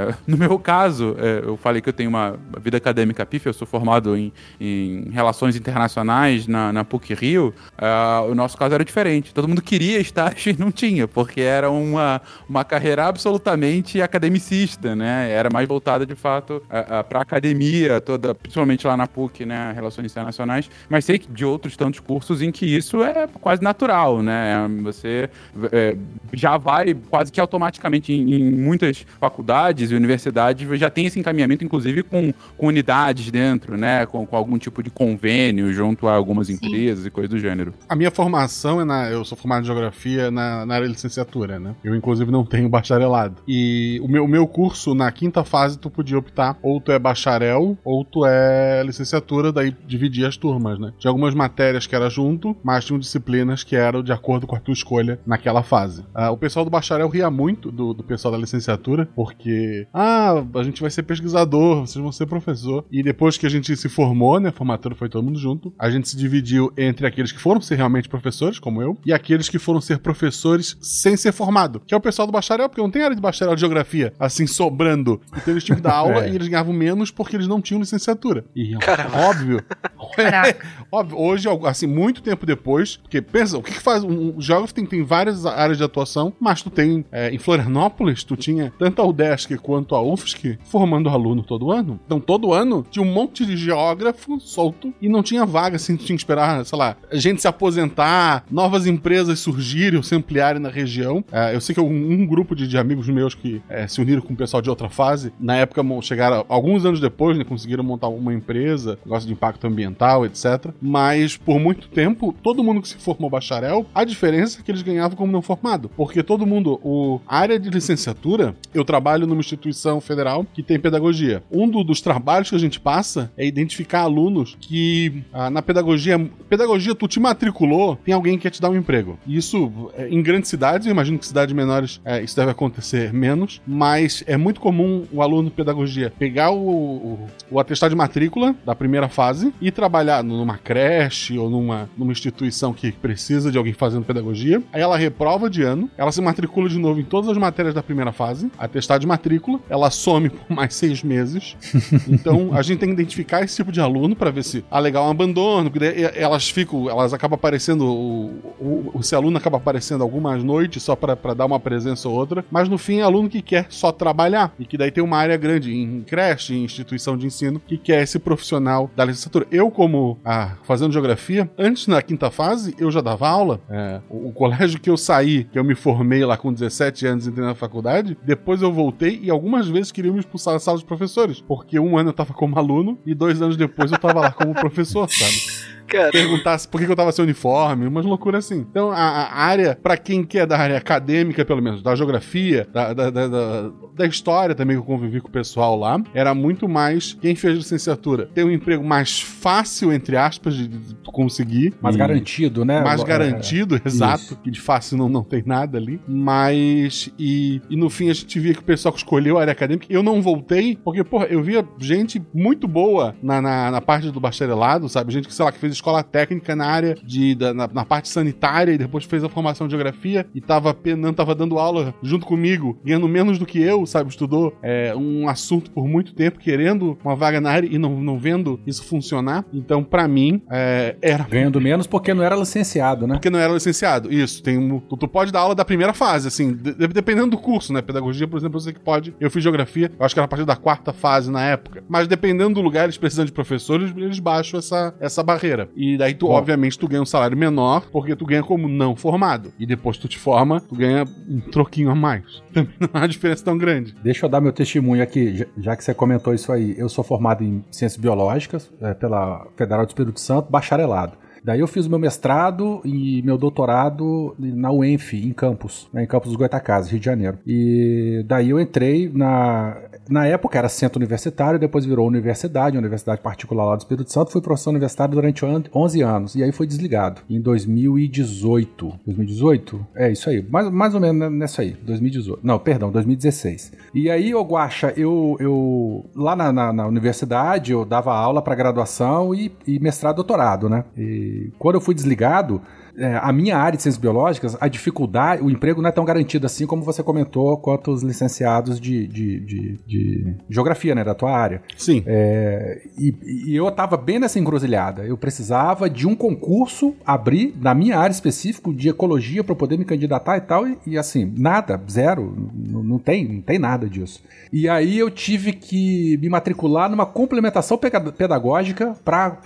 é, 0.09 0.15
no 0.27 0.37
meu 0.37 0.57
caso, 0.59 1.15
é, 1.19 1.47
eu 1.47 1.57
falei 1.57 1.81
que 1.81 1.89
eu 1.89 1.93
tenho 1.93 2.09
uma 2.09 2.39
vida 2.59 2.77
acadêmica 2.77 3.25
pífia, 3.25 3.49
eu 3.49 3.53
sou 3.53 3.67
formado 3.67 4.15
em, 4.15 4.31
em 4.59 5.09
relações 5.11 5.55
internacionais 5.55 6.47
na, 6.47 6.73
na 6.73 6.83
PUC 6.83 7.13
Rio. 7.13 7.53
Uh, 7.73 8.31
o 8.31 8.35
nosso 8.35 8.57
caso 8.57 8.75
era 8.75 8.83
diferente. 8.83 9.33
Todo 9.33 9.47
mundo 9.47 9.61
queria 9.61 9.99
estágio 9.99 10.53
e 10.53 10.57
não 10.59 10.71
tinha, 10.71 11.07
porque 11.07 11.41
era 11.41 11.69
uma, 11.69 12.21
uma 12.47 12.63
carreira 12.63 13.05
absolutamente 13.05 14.01
academicista, 14.01 14.95
né? 14.95 15.29
Era 15.31 15.49
mais 15.51 15.67
voltada 15.67 16.05
de 16.05 16.15
fato 16.15 16.61
a, 16.69 16.99
a 16.99 17.00
para 17.03 17.21
academia 17.21 18.01
toda, 18.01 18.33
principalmente 18.35 18.85
lá 18.85 18.97
na 18.97 19.07
PUC, 19.07 19.45
né, 19.45 19.71
Relações 19.73 20.11
Internacionais, 20.11 20.69
mas 20.89 21.05
sei 21.05 21.21
de 21.29 21.45
outros 21.45 21.75
tantos 21.75 21.99
cursos 21.99 22.41
em 22.41 22.51
que 22.51 22.65
isso 22.65 23.03
é 23.03 23.27
quase 23.27 23.61
natural, 23.61 24.21
né? 24.21 24.67
Você 24.83 25.29
é, 25.71 25.95
já 26.33 26.57
vai 26.57 26.93
quase 26.93 27.31
que 27.31 27.39
automaticamente 27.39 28.13
em, 28.13 28.33
em, 28.33 28.51
muitas 28.51 29.05
faculdades 29.19 29.91
e 29.91 29.95
universidades 29.95 30.67
já 30.79 30.89
tem 30.89 31.05
esse 31.05 31.19
encaminhamento, 31.19 31.63
inclusive 31.63 32.03
com, 32.03 32.33
com 32.57 32.67
unidades 32.67 33.29
dentro, 33.31 33.77
né? 33.77 34.05
Com, 34.05 34.25
com, 34.25 34.35
algum 34.35 34.57
tipo 34.57 34.81
de 34.81 34.89
convênio 34.89 35.71
junto 35.73 36.07
a 36.07 36.13
algumas 36.13 36.47
Sim. 36.47 36.53
empresas 36.53 37.05
e 37.05 37.09
coisas 37.09 37.29
do 37.29 37.39
gênero. 37.39 37.73
A 37.87 37.95
minha 37.95 38.11
formação 38.11 38.81
é 38.81 38.85
na. 38.85 39.09
Eu 39.09 39.23
sou 39.23 39.37
formado 39.37 39.63
em 39.63 39.65
geografia 39.65 40.31
na, 40.31 40.65
na 40.65 40.75
área 40.75 40.87
de 40.87 40.93
licenciatura, 40.93 41.59
né? 41.59 41.75
Eu, 41.83 41.95
inclusive, 41.95 42.31
não 42.31 42.45
tenho 42.45 42.69
bacharelado. 42.69 43.37
E 43.47 43.99
o 44.03 44.07
meu, 44.07 44.25
o 44.25 44.27
meu 44.27 44.47
curso, 44.47 44.93
na 44.93 45.11
quinta 45.11 45.43
fase, 45.43 45.77
tu 45.77 45.89
podia 45.89 46.17
optar 46.17 46.57
ou 46.61 46.79
tu 46.79 46.90
é 46.91 46.99
bacharel 46.99 47.77
ou 47.83 48.03
tu 48.03 48.25
é 48.25 48.83
licenciatura, 48.83 49.51
daí 49.51 49.75
dividir 49.85 50.25
as 50.25 50.37
turmas, 50.37 50.79
né? 50.79 50.93
Tinha 50.97 51.09
algumas 51.09 51.33
matérias 51.33 51.87
que 51.87 51.95
era 51.95 52.09
junto, 52.09 52.55
mas 52.63 52.85
tinham 52.85 52.99
disciplinas 52.99 53.63
que 53.63 53.75
eram 53.75 54.03
de 54.03 54.11
acordo 54.11 54.47
com 54.47 54.55
a 54.55 54.59
tua 54.59 54.73
escolha 54.73 55.19
naquela 55.25 55.63
fase. 55.63 56.05
Ah, 56.13 56.31
o 56.31 56.37
pessoal 56.37 56.65
do 56.65 56.71
bacharel 56.71 57.07
ria 57.07 57.29
muito 57.29 57.71
do, 57.71 57.93
do 57.93 58.03
pessoal 58.03 58.31
da 58.31 58.37
licenciatura, 58.37 59.07
porque, 59.15 59.87
ah, 59.93 60.43
a 60.55 60.63
gente 60.63 60.81
vai 60.81 60.89
ser 60.89 61.03
pesquisador, 61.03 61.81
vocês 61.81 62.01
vão 62.01 62.11
ser 62.11 62.25
professor. 62.25 62.85
E 62.91 63.03
depois 63.03 63.37
que 63.37 63.45
a 63.45 63.49
gente 63.49 63.75
se 63.75 63.89
formou, 63.89 64.39
né, 64.39 64.49
a 64.49 64.51
formatura 64.51 64.95
foi 64.95 65.09
todo 65.09 65.23
mundo 65.23 65.39
junto, 65.39 65.73
a 65.77 65.89
gente 65.89 66.09
se 66.09 66.17
dividiu 66.17 66.71
entre 66.77 67.07
aqueles 67.07 67.31
que 67.31 67.39
foram 67.39 67.61
ser 67.61 67.75
realmente 67.75 68.09
professores, 68.09 68.59
como 68.59 68.81
eu, 68.81 68.97
e 69.05 69.13
aqueles 69.13 69.49
que 69.49 69.59
foram 69.59 69.81
ser 69.81 69.99
professores 69.99 70.77
sem 70.81 71.15
ser 71.17 71.31
formado, 71.31 71.81
que 71.85 71.93
é 71.93 71.97
o 71.97 72.01
pessoal 72.01 72.25
do 72.25 72.31
bacharel, 72.31 72.69
porque 72.69 72.81
não 72.81 72.91
tem 72.91 73.03
área 73.03 73.15
de 73.15 73.21
bacharel 73.21 73.55
de 73.55 73.61
geografia, 73.61 74.13
assim, 74.19 74.47
sobrando. 74.47 75.21
Então 75.35 75.53
eles 75.53 75.63
tinham 75.63 75.77
que 75.77 75.81
dar 75.81 75.95
aula 75.95 76.25
é. 76.25 76.29
e 76.29 76.35
eles 76.35 76.47
ganhavam 76.47 76.73
menos 76.81 77.11
porque 77.11 77.35
eles 77.35 77.47
não 77.47 77.61
tinham 77.61 77.79
licenciatura. 77.79 78.43
E 78.55 78.75
Caramba. 78.77 79.17
óbvio, 79.17 79.63
é, 80.17 80.55
óbvio, 80.91 81.19
hoje, 81.19 81.47
assim, 81.65 81.85
muito 81.85 82.21
tempo 82.21 82.45
depois, 82.45 82.97
porque 82.97 83.21
pensa, 83.21 83.57
o 83.57 83.63
que, 83.63 83.73
que 83.73 83.79
faz? 83.79 84.03
Um, 84.03 84.37
um 84.37 84.41
geógrafo 84.41 84.73
tem, 84.73 84.85
tem 84.85 85.03
várias 85.03 85.45
áreas 85.45 85.77
de 85.77 85.83
atuação, 85.83 86.33
mas 86.39 86.61
tu 86.61 86.69
tem, 86.69 87.05
é, 87.11 87.29
em 87.29 87.37
Florianópolis, 87.37 88.23
tu 88.23 88.35
tinha 88.35 88.73
tanto 88.79 89.01
a 89.01 89.05
UDESC 89.05 89.57
quanto 89.57 89.95
a 89.95 90.01
UFSC 90.01 90.57
formando 90.63 91.09
aluno 91.09 91.43
todo 91.43 91.71
ano. 91.71 91.99
Então, 92.05 92.19
todo 92.19 92.53
ano 92.53 92.85
tinha 92.89 93.03
um 93.03 93.11
monte 93.11 93.45
de 93.45 93.55
geógrafo 93.55 94.39
solto 94.39 94.93
e 95.01 95.07
não 95.07 95.21
tinha 95.21 95.45
vaga, 95.45 95.75
assim, 95.75 95.95
tu 95.95 96.05
tinha 96.05 96.15
que 96.15 96.21
esperar, 96.21 96.65
sei 96.65 96.77
lá, 96.77 96.95
gente 97.13 97.41
se 97.41 97.47
aposentar, 97.47 98.45
novas 98.49 98.87
empresas 98.87 99.39
surgirem 99.39 99.97
ou 99.97 100.03
se 100.03 100.15
ampliarem 100.15 100.61
na 100.61 100.69
região. 100.69 101.23
É, 101.31 101.55
eu 101.55 101.61
sei 101.61 101.75
que 101.75 101.81
um, 101.81 102.11
um 102.11 102.25
grupo 102.25 102.55
de, 102.55 102.67
de, 102.67 102.77
amigos 102.77 103.07
meus 103.07 103.35
que 103.35 103.61
é, 103.69 103.87
se 103.87 104.01
uniram 104.01 104.21
com 104.21 104.33
o 104.33 104.35
pessoal 104.35 104.61
de 104.61 104.69
outra 104.69 104.89
fase, 104.89 105.33
na 105.39 105.55
época 105.55 105.81
chegaram 106.01 106.45
alguns 106.47 106.70
anos 106.85 106.99
depois, 106.99 107.37
né, 107.37 107.43
conseguiram 107.43 107.83
montar 107.83 108.07
uma 108.07 108.33
empresa, 108.33 108.97
negócio 109.05 109.27
de 109.27 109.33
impacto 109.33 109.67
ambiental, 109.67 110.25
etc. 110.25 110.71
Mas 110.81 111.37
por 111.37 111.59
muito 111.59 111.87
tempo, 111.87 112.35
todo 112.41 112.63
mundo 112.63 112.81
que 112.81 112.87
se 112.87 112.95
formou 112.95 113.29
bacharel, 113.29 113.85
a 113.93 114.03
diferença 114.03 114.59
é 114.59 114.63
que 114.63 114.71
eles 114.71 114.81
ganhavam 114.81 115.17
como 115.17 115.31
não 115.31 115.41
formado. 115.41 115.89
Porque 115.89 116.23
todo 116.23 116.45
mundo, 116.45 116.79
o, 116.83 117.19
a 117.27 117.37
área 117.37 117.59
de 117.59 117.69
licenciatura, 117.69 118.55
eu 118.73 118.83
trabalho 118.83 119.27
numa 119.27 119.39
instituição 119.39 119.99
federal 120.01 120.45
que 120.53 120.63
tem 120.63 120.79
pedagogia. 120.79 121.43
Um 121.51 121.67
do, 121.67 121.83
dos 121.83 122.01
trabalhos 122.01 122.49
que 122.49 122.55
a 122.55 122.59
gente 122.59 122.79
passa 122.79 123.31
é 123.37 123.45
identificar 123.45 124.01
alunos 124.01 124.57
que 124.59 125.23
ah, 125.33 125.49
na 125.49 125.61
pedagogia, 125.61 126.19
pedagogia 126.49 126.95
tu 126.95 127.07
te 127.07 127.19
matriculou, 127.19 127.97
tem 128.03 128.13
alguém 128.13 128.37
que 128.37 128.43
quer 128.43 128.49
te 128.49 128.61
dar 128.61 128.69
um 128.69 128.75
emprego. 128.75 129.17
Isso 129.27 129.91
é, 129.95 130.07
em 130.09 130.21
grandes 130.21 130.49
cidades, 130.49 130.87
eu 130.87 130.91
imagino 130.91 131.17
que 131.17 131.25
cidades 131.25 131.53
menores 131.53 132.01
é, 132.03 132.21
isso 132.21 132.35
deve 132.35 132.51
acontecer 132.51 133.13
menos, 133.13 133.61
mas 133.65 134.23
é 134.27 134.37
muito 134.37 134.59
comum 134.59 135.05
o 135.11 135.21
aluno 135.21 135.49
de 135.49 135.55
pedagogia 135.55 136.13
pegar 136.17 136.51
o, 136.51 136.60
o, 136.61 137.19
o, 137.49 137.59
atestado 137.59 137.91
de 137.91 137.95
matrícula 137.95 138.55
da 138.65 138.75
primeira 138.75 139.07
fase 139.07 139.53
e 139.61 139.71
trabalhar 139.71 140.23
numa 140.23 140.57
creche 140.57 141.37
ou 141.37 141.49
numa, 141.49 141.89
numa 141.97 142.11
instituição 142.11 142.73
que 142.73 142.91
precisa 142.91 143.51
de 143.51 143.57
alguém 143.57 143.73
fazendo 143.73 144.05
pedagogia. 144.05 144.61
Aí 144.71 144.81
ela 144.81 144.97
reprova 144.97 145.49
de 145.49 145.63
ano, 145.63 145.89
ela 145.97 146.11
se 146.11 146.21
matricula 146.21 146.69
de 146.69 146.77
novo 146.77 146.99
em 146.99 147.03
todas 147.03 147.29
as 147.29 147.37
matérias 147.37 147.73
da 147.73 147.83
primeira 147.83 148.11
fase, 148.11 148.51
atestado 148.57 149.01
de 149.01 149.07
matrícula, 149.07 149.59
ela 149.69 149.89
some 149.89 150.29
por 150.29 150.55
mais 150.55 150.73
seis 150.75 151.03
meses. 151.03 151.55
então 152.07 152.51
a 152.53 152.61
gente 152.61 152.79
tem 152.79 152.89
que 152.89 152.93
identificar 152.93 153.43
esse 153.43 153.55
tipo 153.55 153.71
de 153.71 153.81
aluno 153.81 154.15
para 154.15 154.31
ver 154.31 154.43
se 154.43 154.63
há 154.69 154.79
legal 154.79 155.07
um 155.07 155.11
abandono, 155.11 155.69
porque 155.69 156.11
elas 156.15 156.49
ficam, 156.49 156.89
elas 156.89 157.13
acabam 157.13 157.35
aparecendo, 157.35 157.85
o, 157.85 158.27
o, 158.59 158.99
esse 158.99 159.15
aluno 159.15 159.37
acaba 159.37 159.57
aparecendo 159.57 160.03
algumas 160.03 160.43
noites 160.43 160.83
só 160.83 160.95
para 160.95 161.33
dar 161.33 161.45
uma 161.45 161.59
presença 161.59 162.07
ou 162.07 162.15
outra, 162.15 162.43
mas 162.51 162.69
no 162.69 162.77
fim 162.77 162.99
é 162.99 163.01
aluno 163.01 163.29
que 163.29 163.41
quer 163.41 163.65
só 163.69 163.91
trabalhar 163.91 164.53
e 164.59 164.65
que 164.65 164.77
daí 164.77 164.91
tem 164.91 165.03
uma 165.03 165.17
área 165.17 165.37
grande 165.37 165.73
em 165.73 166.01
creche, 166.01 166.40
em 166.49 166.63
instituição 166.63 167.17
de 167.17 167.25
ensino 167.25 167.59
que 167.59 167.77
quer 167.77 168.03
esse 168.03 168.19
profissional 168.19 168.89
da 168.95 169.05
licenciatura. 169.05 169.47
Eu, 169.51 169.69
como 169.69 170.19
ah, 170.23 170.55
fazendo 170.63 170.91
geografia, 170.91 171.49
antes 171.57 171.87
na 171.87 172.01
quinta 172.01 172.31
fase 172.31 172.75
eu 172.77 172.91
já 172.91 173.01
dava 173.01 173.27
aula. 173.27 173.61
É, 173.69 174.01
o, 174.09 174.29
o 174.29 174.33
colégio 174.33 174.79
que 174.79 174.89
eu 174.89 174.97
saí, 174.97 175.45
que 175.45 175.57
eu 175.57 175.63
me 175.63 175.75
formei 175.75 176.23
lá 176.25 176.37
com 176.37 176.51
17 176.51 177.05
anos 177.05 177.27
entrei 177.27 177.45
na 177.45 177.55
faculdade, 177.55 178.17
depois 178.23 178.61
eu 178.61 178.71
voltei 178.71 179.19
e 179.21 179.29
algumas 179.29 179.67
vezes 179.67 179.91
queriam 179.91 180.13
me 180.13 180.19
expulsar 180.19 180.53
da 180.53 180.59
sala 180.59 180.77
de 180.77 180.85
professores, 180.85 181.41
porque 181.41 181.79
um 181.79 181.97
ano 181.97 182.09
eu 182.09 182.13
tava 182.13 182.33
como 182.33 182.57
aluno 182.57 182.97
e 183.05 183.13
dois 183.13 183.41
anos 183.41 183.57
depois 183.57 183.91
eu 183.91 183.97
tava 183.97 184.19
lá 184.21 184.31
como 184.31 184.53
professor, 184.53 185.09
sabe? 185.09 185.71
Cara, 185.91 186.11
perguntasse 186.11 186.67
por 186.67 186.79
que 186.81 186.89
eu 186.91 186.95
tava 186.95 187.11
sem 187.11 187.23
uniforme, 187.23 187.85
umas 187.87 188.05
loucuras 188.05 188.45
assim. 188.45 188.59
Então, 188.69 188.91
a, 188.91 188.95
a 188.95 189.35
área, 189.43 189.77
pra 189.81 189.97
quem 189.97 190.23
quer 190.23 190.45
da 190.47 190.57
área 190.57 190.77
acadêmica, 190.77 191.43
pelo 191.45 191.61
menos, 191.61 191.81
da 191.83 191.95
geografia, 191.95 192.67
da, 192.73 192.93
da, 192.93 193.09
da, 193.09 193.27
da- 193.27 193.71
da 193.93 194.05
história 194.07 194.55
também, 194.55 194.75
que 194.77 194.81
eu 194.81 194.85
convivi 194.85 195.19
com 195.19 195.27
o 195.27 195.31
pessoal 195.31 195.77
lá, 195.77 196.01
era 196.13 196.33
muito 196.33 196.67
mais 196.67 197.13
quem 197.21 197.35
fez 197.35 197.57
licenciatura 197.57 198.25
ter 198.33 198.43
um 198.45 198.49
emprego 198.49 198.83
mais 198.83 199.19
fácil, 199.21 199.91
entre 199.91 200.15
aspas, 200.15 200.55
de, 200.55 200.67
de 200.69 200.95
conseguir. 201.11 201.73
Mais 201.81 201.95
E- 201.95 201.99
garantido, 201.99 202.63
né? 202.63 202.81
mais 202.81 203.01
É, 203.01 203.05
garantido, 203.05 203.79
exato, 203.85 204.23
isso. 204.23 204.35
que 204.37 204.49
de 204.49 204.61
fácil 204.61 204.97
não, 204.97 205.09
não 205.09 205.23
tem 205.23 205.43
nada 205.45 205.77
ali. 205.77 205.99
Mas, 206.07 207.11
e, 207.19 207.61
e 207.69 207.75
no 207.75 207.89
fim 207.89 208.09
a 208.09 208.13
gente 208.13 208.39
via 208.39 208.53
que 208.53 208.59
o 208.61 208.63
pessoal 208.63 208.93
que 208.93 208.99
escolheu 208.99 209.37
a 209.37 209.41
área 209.41 209.51
acadêmica, 209.51 209.85
eu 209.89 210.01
não 210.01 210.21
voltei, 210.21 210.77
porque, 210.81 211.03
porra, 211.03 211.25
eu 211.25 211.43
via 211.43 211.65
gente 211.77 212.21
muito 212.33 212.67
boa 212.67 213.13
na, 213.21 213.41
na, 213.41 213.71
na 213.71 213.81
parte 213.81 214.09
do 214.09 214.19
bacharelado, 214.19 214.87
sabe? 214.87 215.11
Gente 215.11 215.27
que, 215.27 215.33
sei 215.33 215.43
lá, 215.43 215.51
que 215.51 215.59
fez 215.59 215.73
escola 215.81 216.03
técnica 216.03 216.55
na 216.55 216.67
área 216.67 216.95
de, 217.03 217.33
da, 217.33 217.53
na, 217.53 217.67
na 217.67 217.83
parte 217.83 218.07
sanitária 218.07 218.71
e 218.73 218.77
depois 218.77 219.03
fez 219.03 219.23
a 219.23 219.29
formação 219.29 219.67
de 219.67 219.71
geografia 219.71 220.25
e 220.33 220.39
tava 220.39 220.73
penando, 220.73 221.15
tava 221.15 221.33
dando 221.33 221.57
aula 221.57 221.93
junto 222.03 222.25
comigo, 222.25 222.79
ganhando 222.85 223.07
menos 223.07 223.39
do 223.39 223.45
que 223.47 223.59
eu, 223.61 223.85
sabe? 223.87 224.09
Estudou 224.11 224.55
é, 224.61 224.93
um 224.95 225.27
assunto 225.27 225.71
por 225.71 225.87
muito 225.87 226.13
tempo, 226.13 226.39
querendo 226.39 226.97
uma 227.03 227.15
vaga 227.15 227.41
na 227.41 227.49
área 227.49 227.67
e 227.67 227.77
não, 227.79 227.99
não 227.99 228.19
vendo 228.19 228.59
isso 228.65 228.83
funcionar. 228.85 229.43
Então, 229.51 229.83
pra 229.83 230.07
mim, 230.07 230.41
é, 230.51 230.95
era 231.01 231.23
Ganhando 231.23 231.59
menos 231.59 231.87
porque 231.87 232.13
não 232.13 232.23
era 232.23 232.35
licenciado, 232.35 233.07
né? 233.07 233.15
porque 233.15 233.29
não 233.29 233.39
era 233.39 233.51
licenciado. 233.53 234.13
Isso, 234.13 234.43
tem 234.43 234.57
um, 234.57 234.79
tu, 234.79 234.95
tu 234.95 235.07
pode 235.07 235.31
dar 235.31 235.39
aula 235.39 235.55
da 235.55 235.65
primeira 235.65 235.93
fase, 235.93 236.27
assim, 236.27 236.53
de- 236.53 236.73
dependendo 236.87 237.31
do 237.31 237.37
curso, 237.37 237.73
né? 237.73 237.81
Pedagogia, 237.81 238.27
por 238.27 238.37
exemplo, 238.37 238.57
eu 238.57 238.61
sei 238.61 238.73
que 238.73 238.79
pode. 238.79 239.15
Eu 239.19 239.31
fiz 239.31 239.41
geografia, 239.41 239.91
eu 239.97 240.05
acho 240.05 240.13
que 240.13 240.19
era 240.19 240.25
a 240.25 240.27
partir 240.27 240.45
da 240.45 240.55
quarta 240.55 240.93
fase 240.93 241.31
na 241.31 241.43
época. 241.43 241.83
Mas 241.89 242.07
dependendo 242.07 242.53
do 242.55 242.61
lugar, 242.61 242.83
eles 242.83 242.97
precisam 242.97 243.25
de 243.25 243.31
professores, 243.31 243.91
eles 243.95 244.19
baixam 244.19 244.59
essa, 244.59 244.93
essa 244.99 245.23
barreira. 245.23 245.60
E 245.75 245.97
daí 245.97 246.13
tu, 246.13 246.27
Bom. 246.27 246.33
obviamente, 246.33 246.77
tu 246.77 246.87
ganha 246.87 247.01
um 247.01 247.05
salário 247.05 247.37
menor, 247.37 247.87
porque 247.91 248.15
tu 248.15 248.25
ganha 248.25 248.43
como 248.43 248.67
não 248.67 248.95
formado. 248.95 249.51
E 249.59 249.65
depois 249.65 249.97
tu 249.97 250.07
te 250.07 250.17
forma, 250.17 250.59
tu 250.61 250.75
ganha 250.75 251.05
um 251.29 251.39
troquinho 251.39 251.89
a 251.89 251.95
mais. 251.95 252.23
Também 252.53 252.73
não 252.79 252.89
há 252.93 252.97
uma 252.99 253.07
diferença 253.07 253.43
tão 253.43 253.57
grande. 253.57 253.95
Deixa 254.03 254.25
eu 254.25 254.29
dar 254.29 254.41
meu 254.41 254.51
testemunho 254.51 255.01
aqui, 255.03 255.45
já- 255.57 255.75
que 255.75 255.83
você 255.83 255.93
comentou 255.93 256.33
isso 256.33 256.51
aí. 256.51 256.75
Eu 256.77 256.89
sou 256.89 257.03
formado 257.03 257.43
em 257.43 257.63
Ciências 257.71 257.99
Biológicas 258.01 258.71
é, 258.81 258.93
pela 258.93 259.45
Federal 259.55 259.85
do 259.85 259.89
Espírito 259.89 260.19
Santo, 260.19 260.51
bacharelado. 260.51 261.13
Daí 261.43 261.59
eu 261.59 261.67
fiz 261.67 261.87
o 261.87 261.89
meu 261.89 261.97
mestrado 261.97 262.81
e 262.85 263.19
meu 263.23 263.35
doutorado 263.35 264.35
na 264.37 264.71
UENF, 264.71 265.13
em 265.15 265.33
Campos, 265.33 265.89
né, 265.91 266.03
em 266.03 266.05
Campos 266.05 266.29
dos 266.29 266.37
Goitacazes, 266.37 266.91
Rio 266.91 266.99
de 266.99 267.05
Janeiro. 267.05 267.39
E 267.47 268.23
daí 268.27 268.51
eu 268.51 268.59
entrei 268.59 269.09
na... 269.11 269.75
Na 270.09 270.25
época 270.25 270.57
era 270.57 270.67
centro 270.67 270.99
universitário, 270.99 271.59
depois 271.59 271.85
virou 271.85 272.07
universidade, 272.07 272.77
universidade 272.77 273.21
particular 273.21 273.65
lá 273.65 273.75
do 273.75 273.79
Espírito 273.79 274.11
Santo. 274.11 274.31
Fui 274.31 274.41
professor 274.41 274.71
universitário 274.71 275.13
durante 275.13 275.45
on- 275.45 275.63
11 275.73 276.01
anos 276.01 276.35
e 276.35 276.43
aí 276.43 276.51
foi 276.51 276.67
desligado 276.67 277.21
em 277.29 277.39
2018. 277.39 278.93
2018? 279.05 279.85
É 279.95 280.11
isso 280.11 280.29
aí, 280.29 280.45
mais, 280.49 280.69
mais 280.69 280.93
ou 280.93 280.99
menos 281.01 281.31
nessa 281.31 281.61
aí, 281.61 281.75
2018. 281.83 282.39
Não, 282.43 282.59
perdão, 282.59 282.91
2016. 282.91 283.71
E 283.93 284.09
aí, 284.09 284.33
ô 284.35 284.41
Guaxa, 284.43 284.93
eu, 284.97 285.37
eu 285.39 286.05
lá 286.15 286.35
na, 286.35 286.51
na- 286.51 286.73
na 286.73 286.87
universidade 286.87 287.71
eu 287.71 287.85
dava 287.85 288.13
aula 288.13 288.41
para 288.41 288.55
graduação 288.55 289.33
e, 289.33 289.51
e 289.67 289.79
mestrado 289.79 290.15
doutorado, 290.17 290.67
né? 290.69 290.83
E 290.97 291.51
quando 291.59 291.75
eu 291.75 291.81
fui 291.81 291.93
desligado, 291.95 292.61
é, 292.97 293.15
a 293.21 293.31
minha 293.31 293.57
área 293.57 293.77
de 293.77 293.83
ciências 293.83 294.01
biológicas, 294.01 294.57
a 294.59 294.67
dificuldade, 294.67 295.41
o 295.43 295.49
emprego 295.49 295.81
não 295.81 295.89
é 295.89 295.91
tão 295.91 296.03
garantido 296.05 296.45
assim 296.45 296.65
como 296.67 296.83
você 296.83 297.01
comentou 297.01 297.57
quanto 297.57 297.91
os 297.91 298.03
licenciados 298.03 298.79
de, 298.79 299.07
de, 299.07 299.39
de- 299.39 299.79
de 299.87 300.00
geografia, 300.49 300.95
né, 300.95 301.03
da 301.03 301.13
tua 301.13 301.31
área. 301.31 301.61
Sim. 301.77 302.03
É, 302.05 302.81
e, 302.97 303.13
e 303.47 303.55
eu 303.55 303.67
estava 303.67 303.97
bem 303.97 304.19
nessa 304.19 304.39
encruzilhada. 304.39 305.03
Eu 305.03 305.17
precisava 305.17 305.89
de 305.89 306.07
um 306.07 306.15
concurso 306.15 306.95
abrir 307.05 307.53
na 307.59 307.73
minha 307.73 307.97
área 307.97 308.13
específica 308.13 308.71
de 308.73 308.89
ecologia 308.89 309.43
para 309.43 309.55
poder 309.55 309.77
me 309.77 309.85
candidatar 309.85 310.37
e 310.37 310.41
tal. 310.41 310.67
E, 310.67 310.77
e 310.87 310.97
assim, 310.97 311.31
nada, 311.37 311.79
zero, 311.89 312.33
não 312.55 312.99
tem, 312.99 313.27
não 313.27 313.41
tem 313.41 313.57
nada 313.59 313.89
disso. 313.89 314.23
E 314.51 314.67
aí 314.67 314.97
eu 314.97 315.09
tive 315.09 315.53
que 315.53 316.17
me 316.17 316.29
matricular 316.29 316.89
numa 316.89 317.05
complementação 317.05 317.77
pedagógica 317.77 318.95
para 319.03 319.37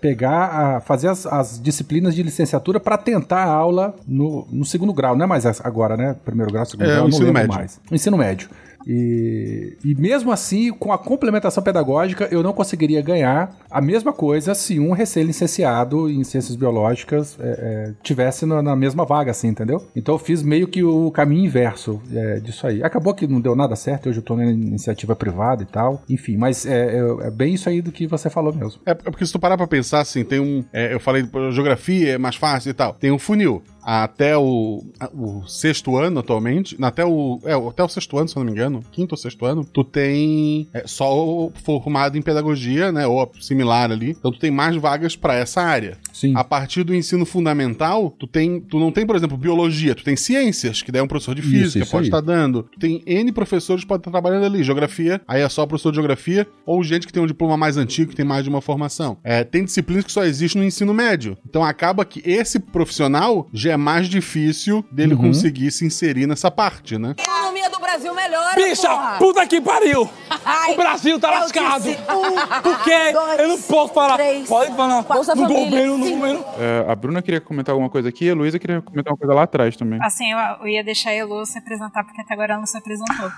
pegar, 0.00 0.46
a, 0.46 0.80
fazer 0.80 1.08
as, 1.08 1.26
as 1.26 1.60
disciplinas 1.60 2.14
de 2.14 2.22
licenciatura 2.22 2.78
para 2.78 2.96
tentar 2.96 3.44
a 3.44 3.52
aula 3.52 3.94
no, 4.06 4.46
no 4.50 4.64
segundo 4.64 4.92
grau, 4.92 5.16
não 5.16 5.24
é 5.24 5.28
mais 5.28 5.44
agora, 5.60 5.96
né? 5.96 6.16
Primeiro 6.24 6.52
grau, 6.52 6.64
segundo 6.64 6.86
É, 6.86 6.92
grau, 6.92 7.00
não 7.02 7.08
ensino 7.08 7.26
lembro 7.26 7.42
médio. 7.42 7.54
mais. 7.56 7.80
Ensino 7.90 8.16
médio. 8.16 8.48
E, 8.86 9.76
e 9.84 9.94
mesmo 9.94 10.32
assim, 10.32 10.72
com 10.72 10.92
a 10.92 10.98
complementação 10.98 11.62
pedagógica, 11.62 12.28
eu 12.30 12.42
não 12.42 12.52
conseguiria 12.52 13.02
ganhar 13.02 13.54
a 13.70 13.80
mesma 13.80 14.12
coisa 14.12 14.54
se 14.54 14.78
um 14.80 14.92
recém-licenciado 14.92 16.08
em 16.08 16.22
ciências 16.24 16.56
biológicas 16.56 17.36
é, 17.40 17.44
é, 17.90 17.92
tivesse 18.02 18.46
na, 18.46 18.62
na 18.62 18.76
mesma 18.76 19.04
vaga, 19.04 19.30
assim, 19.30 19.48
entendeu? 19.48 19.86
Então 19.94 20.14
eu 20.14 20.18
fiz 20.18 20.42
meio 20.42 20.66
que 20.68 20.82
o 20.82 21.10
caminho 21.10 21.44
inverso 21.44 22.00
é, 22.12 22.40
disso 22.40 22.66
aí. 22.66 22.82
Acabou 22.82 23.14
que 23.14 23.26
não 23.26 23.40
deu 23.40 23.54
nada 23.54 23.76
certo, 23.76 24.08
hoje 24.08 24.18
eu 24.18 24.22
tô 24.22 24.36
na 24.36 24.44
iniciativa 24.46 25.14
privada 25.16 25.62
e 25.62 25.66
tal. 25.66 26.02
Enfim, 26.08 26.36
mas 26.36 26.64
é, 26.66 26.98
é- 26.98 27.26
é 27.26 27.30
bem 27.30 27.54
isso 27.54 27.68
aí 27.68 27.80
do 27.82 27.92
que 27.92 28.06
você 28.06 28.28
falou 28.30 28.52
mesmo. 28.54 28.80
É 28.86 28.92
é 28.92 29.10
porque 29.10 29.26
se 29.26 29.32
tu 29.32 29.38
parar 29.38 29.56
pra 29.56 29.66
pensar, 29.66 30.00
assim, 30.00 30.22
tem 30.24 30.38
um. 30.38 30.64
é, 30.72 30.92
eu 30.94 31.00
falei, 31.00 31.26
geografia 31.50 32.12
é 32.14 32.18
mais 32.18 32.36
fácil 32.36 32.70
e 32.70 32.74
tal. 32.74 32.94
Tem 32.94 33.10
um 33.10 33.18
funil. 33.18 33.62
Até 33.82 34.36
o, 34.36 34.84
o 35.12 35.46
sexto 35.46 35.96
ano, 35.96 36.20
atualmente. 36.20 36.76
Até 36.80 37.04
o. 37.04 37.40
É, 37.44 37.54
até 37.54 37.82
o 37.82 37.88
sexto 37.88 38.18
ano, 38.18 38.28
se 38.28 38.36
eu 38.36 38.40
não 38.40 38.46
me 38.46 38.52
engano. 38.52 38.82
Quinto 38.92 39.14
ou 39.14 39.18
sexto 39.18 39.44
ano. 39.44 39.64
Tu 39.64 39.84
tem 39.84 40.68
é, 40.72 40.86
só 40.86 41.50
formado 41.64 42.16
em 42.16 42.22
pedagogia, 42.22 42.92
né? 42.92 43.06
Ou 43.06 43.30
similar 43.40 43.90
ali. 43.90 44.10
Então 44.10 44.30
tu 44.30 44.38
tem 44.38 44.50
mais 44.50 44.76
vagas 44.76 45.16
pra 45.16 45.34
essa 45.34 45.62
área. 45.62 45.98
Sim. 46.12 46.34
A 46.36 46.44
partir 46.44 46.84
do 46.84 46.94
ensino 46.94 47.24
fundamental, 47.26 48.14
tu 48.18 48.26
tem. 48.26 48.60
Tu 48.60 48.78
não 48.78 48.92
tem, 48.92 49.06
por 49.06 49.16
exemplo, 49.16 49.36
biologia, 49.36 49.94
tu 49.94 50.04
tem 50.04 50.16
ciências, 50.16 50.82
que 50.82 50.92
daí 50.92 51.00
é 51.00 51.02
um 51.02 51.08
professor 51.08 51.34
de 51.34 51.40
Isso, 51.40 51.50
física, 51.50 51.82
isso 51.84 51.90
pode 51.90 52.04
aí. 52.04 52.08
estar 52.08 52.20
dando. 52.20 52.64
Tu 52.72 52.78
tem 52.78 53.02
N 53.06 53.32
professores 53.32 53.82
que 53.82 53.88
podem 53.88 54.00
estar 54.00 54.10
trabalhando 54.10 54.44
ali. 54.44 54.62
Geografia, 54.62 55.20
aí 55.26 55.40
é 55.40 55.48
só 55.48 55.66
professor 55.66 55.90
de 55.90 55.96
geografia, 55.96 56.46
ou 56.64 56.82
gente 56.84 57.06
que 57.06 57.12
tem 57.12 57.22
um 57.22 57.26
diploma 57.26 57.56
mais 57.56 57.76
antigo, 57.76 58.10
que 58.10 58.16
tem 58.16 58.24
mais 58.24 58.44
de 58.44 58.50
uma 58.50 58.60
formação. 58.60 59.16
É, 59.24 59.42
tem 59.42 59.64
disciplinas 59.64 60.04
que 60.04 60.12
só 60.12 60.24
existem 60.24 60.60
no 60.60 60.66
ensino 60.66 60.94
médio. 60.94 61.36
Então 61.48 61.64
acaba 61.64 62.04
que 62.04 62.22
esse 62.24 62.58
profissional 62.58 63.48
já 63.52 63.71
é 63.72 63.76
mais 63.76 64.08
difícil 64.08 64.84
dele 64.90 65.14
Uhum. 65.14 65.20
conseguir 65.22 65.70
se 65.70 65.84
inserir 65.84 66.26
nessa 66.26 66.50
parte, 66.50 66.98
né? 66.98 67.14
A 67.18 67.22
economia 67.22 67.70
do 67.70 67.71
Brasil 67.92 68.14
melhora, 68.14 68.54
Bicha, 68.54 68.88
porra. 68.88 69.18
puta 69.18 69.46
que 69.46 69.60
pariu! 69.60 70.08
Ai, 70.44 70.72
o 70.72 70.76
Brasil 70.76 71.20
tá 71.20 71.28
eu 71.28 71.40
lascado! 71.40 71.82
disse 71.82 71.98
um, 72.00 72.62
Por 72.62 72.82
quê? 72.84 73.12
dois, 73.12 73.38
eu 73.38 73.48
não 73.48 73.60
posso 73.60 73.92
falar. 73.92 74.16
três, 74.16 74.48
Pode 74.48 74.74
falar. 74.74 75.02
Bolsa 75.02 75.34
no 75.34 75.42
Família, 75.42 75.64
governo, 75.64 75.98
no 75.98 76.10
governo. 76.10 76.44
É, 76.58 76.90
a 76.90 76.94
Bruna 76.96 77.20
queria 77.20 77.40
comentar 77.40 77.74
alguma 77.74 77.90
coisa 77.90 78.08
aqui, 78.08 78.30
a 78.30 78.34
Luísa 78.34 78.58
queria 78.58 78.80
comentar 78.80 79.12
uma 79.12 79.18
coisa 79.18 79.34
lá 79.34 79.42
atrás 79.42 79.76
também. 79.76 79.98
Assim, 80.02 80.30
eu, 80.32 80.38
eu 80.38 80.68
ia 80.68 80.82
deixar 80.82 81.10
a 81.10 81.14
Elu 81.14 81.44
se 81.44 81.58
apresentar, 81.58 82.02
porque 82.02 82.20
até 82.22 82.32
agora 82.32 82.52
ela 82.54 82.60
não 82.60 82.66
se 82.66 82.78
apresentou. 82.78 83.30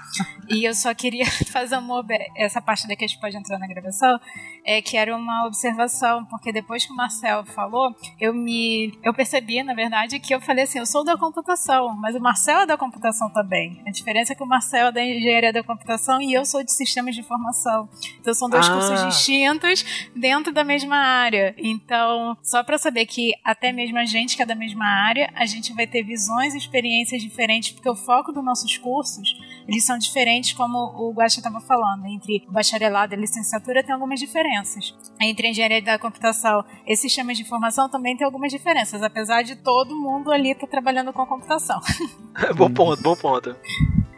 E 0.48 0.64
eu 0.64 0.72
só 0.72 0.94
queria 0.94 1.26
fazer 1.50 1.76
uma. 1.76 2.04
Essa 2.36 2.60
parte 2.62 2.86
daqui 2.86 3.04
a 3.04 3.08
gente 3.08 3.20
pode 3.20 3.36
entrar 3.36 3.58
na 3.58 3.66
gravação, 3.66 4.20
é 4.64 4.80
que 4.80 4.96
era 4.96 5.16
uma 5.16 5.46
observação, 5.46 6.24
porque 6.26 6.52
depois 6.52 6.86
que 6.86 6.92
o 6.92 6.96
Marcel 6.96 7.44
falou, 7.44 7.92
eu 8.20 8.32
me. 8.32 8.96
Eu 9.02 9.12
percebi, 9.12 9.62
na 9.64 9.74
verdade, 9.74 10.20
que 10.20 10.32
eu 10.32 10.40
falei 10.40 10.62
assim: 10.62 10.78
eu 10.78 10.86
sou 10.86 11.04
da 11.04 11.16
computação, 11.16 11.96
mas 12.00 12.14
o 12.14 12.20
Marcel 12.20 12.60
é 12.60 12.66
da 12.66 12.76
computação 12.76 13.28
também. 13.30 13.82
A 13.84 13.90
diferença 13.90 14.32
é 14.32 14.36
que 14.36 14.43
o 14.44 14.48
Marcel 14.48 14.88
é 14.88 14.92
da 14.92 15.02
engenharia 15.04 15.52
da 15.52 15.62
computação 15.62 16.20
e 16.20 16.32
eu 16.32 16.44
sou 16.44 16.62
de 16.62 16.72
sistemas 16.72 17.14
de 17.14 17.20
informação. 17.20 17.88
Então 18.20 18.32
são 18.34 18.48
dois 18.48 18.68
Ah. 18.68 18.72
cursos 18.72 19.04
distintos 19.08 19.84
dentro 20.14 20.52
da 20.52 20.62
mesma 20.62 20.96
área. 20.96 21.54
Então, 21.58 22.36
só 22.42 22.62
para 22.62 22.78
saber 22.78 23.06
que 23.06 23.32
até 23.44 23.72
mesmo 23.72 23.98
a 23.98 24.04
gente 24.04 24.36
que 24.36 24.42
é 24.42 24.46
da 24.46 24.54
mesma 24.54 24.84
área, 24.86 25.30
a 25.34 25.46
gente 25.46 25.72
vai 25.72 25.86
ter 25.86 26.02
visões 26.02 26.54
e 26.54 26.58
experiências 26.58 27.22
diferentes, 27.22 27.72
porque 27.72 27.88
o 27.88 27.96
foco 27.96 28.32
dos 28.32 28.44
nossos 28.44 28.76
cursos, 28.76 29.28
eles 29.66 29.84
são 29.84 29.98
diferentes, 29.98 30.52
como 30.52 30.78
o 30.78 31.12
Guaxa 31.12 31.40
estava 31.40 31.60
falando, 31.60 32.06
entre 32.06 32.44
o 32.48 32.52
bacharelado 32.52 33.14
e 33.14 33.16
a 33.16 33.20
licenciatura 33.20 33.82
tem 33.82 33.94
algumas 33.94 34.20
diferenças. 34.20 34.94
Entre 35.20 35.46
a 35.46 35.50
engenharia 35.50 35.82
da 35.82 35.98
computação 35.98 36.64
e 36.86 36.94
sistemas 36.96 37.36
de 37.36 37.42
informação 37.42 37.88
também 37.88 38.16
tem 38.16 38.24
algumas 38.24 38.52
diferenças, 38.52 39.02
apesar 39.02 39.42
de 39.42 39.56
todo 39.56 39.96
mundo 39.96 40.30
ali 40.30 40.50
estar 40.52 40.66
trabalhando 40.66 41.12
com 41.12 41.22
a 41.22 41.26
computação. 41.26 41.80
bom 42.56 42.70
ponto, 42.70 43.02
bom 43.02 43.16
ponto. 43.16 43.56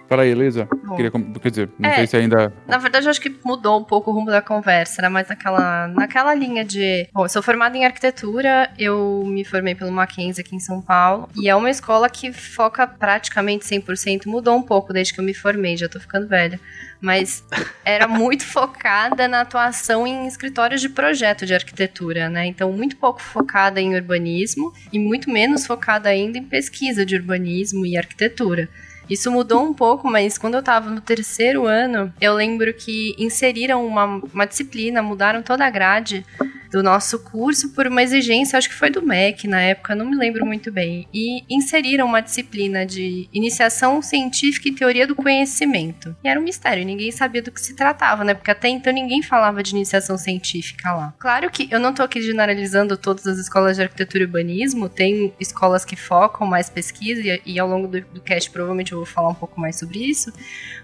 Fala 0.09 0.23
aí, 0.23 0.31
Elisa. 0.31 0.69
Queria, 0.95 1.11
quer 1.11 1.51
dizer, 1.51 1.71
não 1.79 1.91
É. 1.91 1.97
sei 1.97 2.07
se 2.07 2.17
ainda. 2.17 2.53
Na 2.67 2.79
verdade, 2.79 3.07
eu 3.07 3.11
acho 3.11 3.21
que 3.21 3.35
mudou 3.45 3.81
um 3.81 3.83
pouco 3.85 4.11
o 4.11 4.15
rumo 4.15 4.31
da 4.31 4.41
conversa. 4.41 5.01
Era 5.01 5.11
mais 5.11 5.29
naquela, 5.29 5.89
naquela 5.89 6.33
linha 6.35 6.65
de. 6.65 7.09
Bom, 7.13 7.25
eu 7.25 7.29
sou 7.29 7.43
formada 7.43 7.77
em 7.77 7.85
arquitetura, 7.85 8.71
eu 8.79 9.25
me 9.27 9.45
formei 9.45 9.75
pelo 9.75 9.91
Mackenzie 9.91 10.43
aqui 10.45 10.55
em 10.55 10.61
São 10.61 10.81
Paulo. 10.81 11.29
E 11.35 11.49
é 11.49 11.57
uma 11.57 11.69
escola 11.71 12.09
que 12.09 12.33
foca 12.33 12.87
praticamente 12.87 13.65
100%. 13.65 14.27
Mudou 14.27 14.57
um 14.57 14.63
pouco 14.63 14.93
desde 14.93 15.13
que 15.13 15.19
eu 15.21 15.25
me 15.25 15.35
formei, 15.35 15.77
já 15.77 15.89
tô 15.89 15.99
ficando 15.99 16.29
velha. 16.29 16.61
Mas 17.01 17.45
era 17.85 18.07
muito 18.07 18.45
focada 18.45 19.27
na 19.27 19.41
atuação 19.41 20.07
em 20.07 20.27
escritórios 20.29 20.81
de 20.81 20.89
projeto 20.89 21.45
de 21.45 21.53
arquitetura, 21.53 22.31
né? 22.31 22.47
Então, 22.47 22.73
muito 22.73 22.97
pouco 22.97 23.21
focada 23.21 23.81
em 23.81 23.95
urbanismo 23.97 24.73
e 24.93 24.99
muito 25.01 25.31
menos 25.31 25.67
focada 25.67 26.09
ainda 26.09 26.39
em 26.39 26.45
pesquisa 26.45 27.05
de 27.05 27.17
urbanismo 27.17 27.85
e 27.85 27.97
arquitetura. 27.97 28.69
Isso 29.09 29.31
mudou 29.31 29.63
um 29.63 29.73
pouco, 29.73 30.09
mas 30.11 30.37
quando 30.37 30.55
eu 30.55 30.63
tava 30.63 30.91
no 30.91 31.01
terceiro 31.01 31.67
ano, 31.67 32.13
eu 32.21 32.35
lembro 32.35 32.73
que 32.75 33.15
inseriram 33.19 33.87
uma, 33.87 34.05
uma 34.33 34.47
disciplina, 34.47 35.01
mudaram 35.03 35.43
toda 35.43 35.65
a 35.65 35.71
grade 35.71 36.25
do 36.71 36.83
nosso 36.83 37.19
curso 37.19 37.71
por 37.71 37.87
uma 37.87 38.03
exigência, 38.03 38.59
acho 38.59 38.69
que 38.69 38.75
foi 38.75 38.91
do 38.91 39.03
MEC 39.03 39.47
na 39.47 39.61
época, 39.61 39.95
não 39.95 40.07
me 40.07 40.17
lembro 40.17 40.45
muito 40.45 40.73
bem. 40.73 41.07
E 41.13 41.45
inseriram 41.49 42.07
uma 42.07 42.21
disciplina 42.21 42.85
de 42.85 43.29
iniciação 43.33 44.03
científica 44.03 44.69
e 44.69 44.73
teoria 44.73 45.07
do 45.07 45.15
conhecimento. 45.15 46.17
E 46.23 46.29
era 46.29 46.39
um 46.41 46.43
mistério, 46.43 46.85
ninguém 46.85 47.11
sabia 47.11 47.43
do 47.43 47.51
que 47.51 47.61
se 47.61 47.75
tratava, 47.75 48.25
né? 48.25 48.35
Porque 48.35 48.51
até 48.51 48.69
então 48.69 48.93
ninguém 48.93 49.23
falava 49.23 49.63
de 49.63 49.71
iniciação 49.73 50.19
científica 50.19 50.93
lá. 50.93 51.15
Claro 51.19 51.51
que 51.51 51.69
eu 51.71 51.79
não 51.79 51.93
tô 51.93 52.03
aqui 52.03 52.21
generalizando 52.21 52.97
todas 52.97 53.27
as 53.27 53.39
escolas 53.39 53.77
de 53.77 53.83
arquitetura 53.83 54.25
e 54.25 54.27
urbanismo, 54.27 54.89
tem 54.89 55.33
escolas 55.39 55.85
que 55.85 55.97
focam 55.97 56.47
mais 56.47 56.69
pesquisa 56.69 57.39
e, 57.45 57.59
ao 57.59 57.69
longo 57.69 57.89
do, 57.89 58.01
do 58.01 58.21
cast 58.21 58.51
provavelmente 58.51 58.93
eu 58.93 58.99
vou 58.99 59.07
falar 59.07 59.29
um 59.29 59.35
pouco 59.35 59.61
mais 59.61 59.79
sobre 59.79 59.99
isso. 59.99 60.33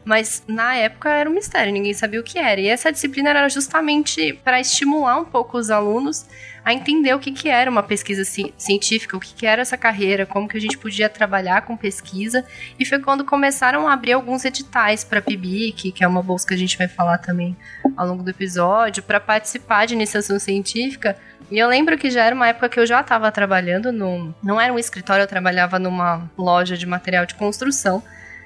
Mas 0.04 0.42
na 0.46 0.74
época 0.76 1.08
era 1.08 1.28
um 1.28 1.34
mistério, 1.34 1.72
ninguém 1.72 1.94
sabia 1.94 2.20
o 2.20 2.22
que 2.22 2.38
era. 2.38 2.60
E 2.60 2.68
essa 2.68 2.92
disciplina 2.92 3.30
era 3.30 3.48
justamente 3.48 4.32
para 4.44 4.60
estimular 4.60 5.18
um 5.18 5.24
pouco 5.24 5.58
os 5.58 5.70
alunos 5.72 6.26
a 6.64 6.72
entender 6.72 7.12
o 7.12 7.18
que, 7.18 7.32
que 7.32 7.48
era 7.48 7.68
uma 7.68 7.82
pesquisa 7.82 8.24
ci- 8.24 8.54
científica, 8.56 9.16
o 9.16 9.20
que, 9.20 9.34
que 9.34 9.44
era 9.44 9.62
essa 9.62 9.76
carreira, 9.76 10.24
como 10.24 10.46
que 10.48 10.56
a 10.56 10.60
gente 10.60 10.78
podia 10.78 11.08
trabalhar 11.08 11.62
com 11.62 11.76
pesquisa. 11.76 12.44
E 12.78 12.84
foi 12.84 13.00
quando 13.00 13.24
começaram 13.24 13.88
a 13.88 13.92
abrir 13.92 14.12
alguns 14.12 14.44
editais 14.44 15.02
para 15.02 15.18
a 15.18 15.22
PIBIC, 15.22 15.90
que 15.90 16.04
é 16.04 16.06
uma 16.06 16.22
bolsa 16.22 16.46
que 16.46 16.54
a 16.54 16.56
gente 16.58 16.78
vai 16.78 16.86
falar 16.86 17.18
também 17.18 17.56
ao 17.96 18.06
longo 18.06 18.22
do 18.22 18.30
episódio, 18.30 19.02
para 19.02 19.18
participar 19.18 19.86
de 19.86 19.94
iniciação 19.94 20.38
científica. 20.38 21.16
E 21.50 21.58
eu 21.58 21.68
lembro 21.68 21.98
que 21.98 22.10
já 22.10 22.24
era 22.24 22.34
uma 22.34 22.46
época 22.48 22.68
que 22.68 22.78
eu 22.78 22.86
já 22.86 23.00
estava 23.00 23.30
trabalhando 23.32 23.90
num. 23.90 24.32
Não 24.42 24.60
era 24.60 24.72
um 24.72 24.78
escritório, 24.78 25.24
eu 25.24 25.26
trabalhava 25.26 25.78
numa 25.80 26.30
loja 26.38 26.76
de 26.76 26.86
material 26.86 27.26
de 27.26 27.34
construção. 27.34 28.02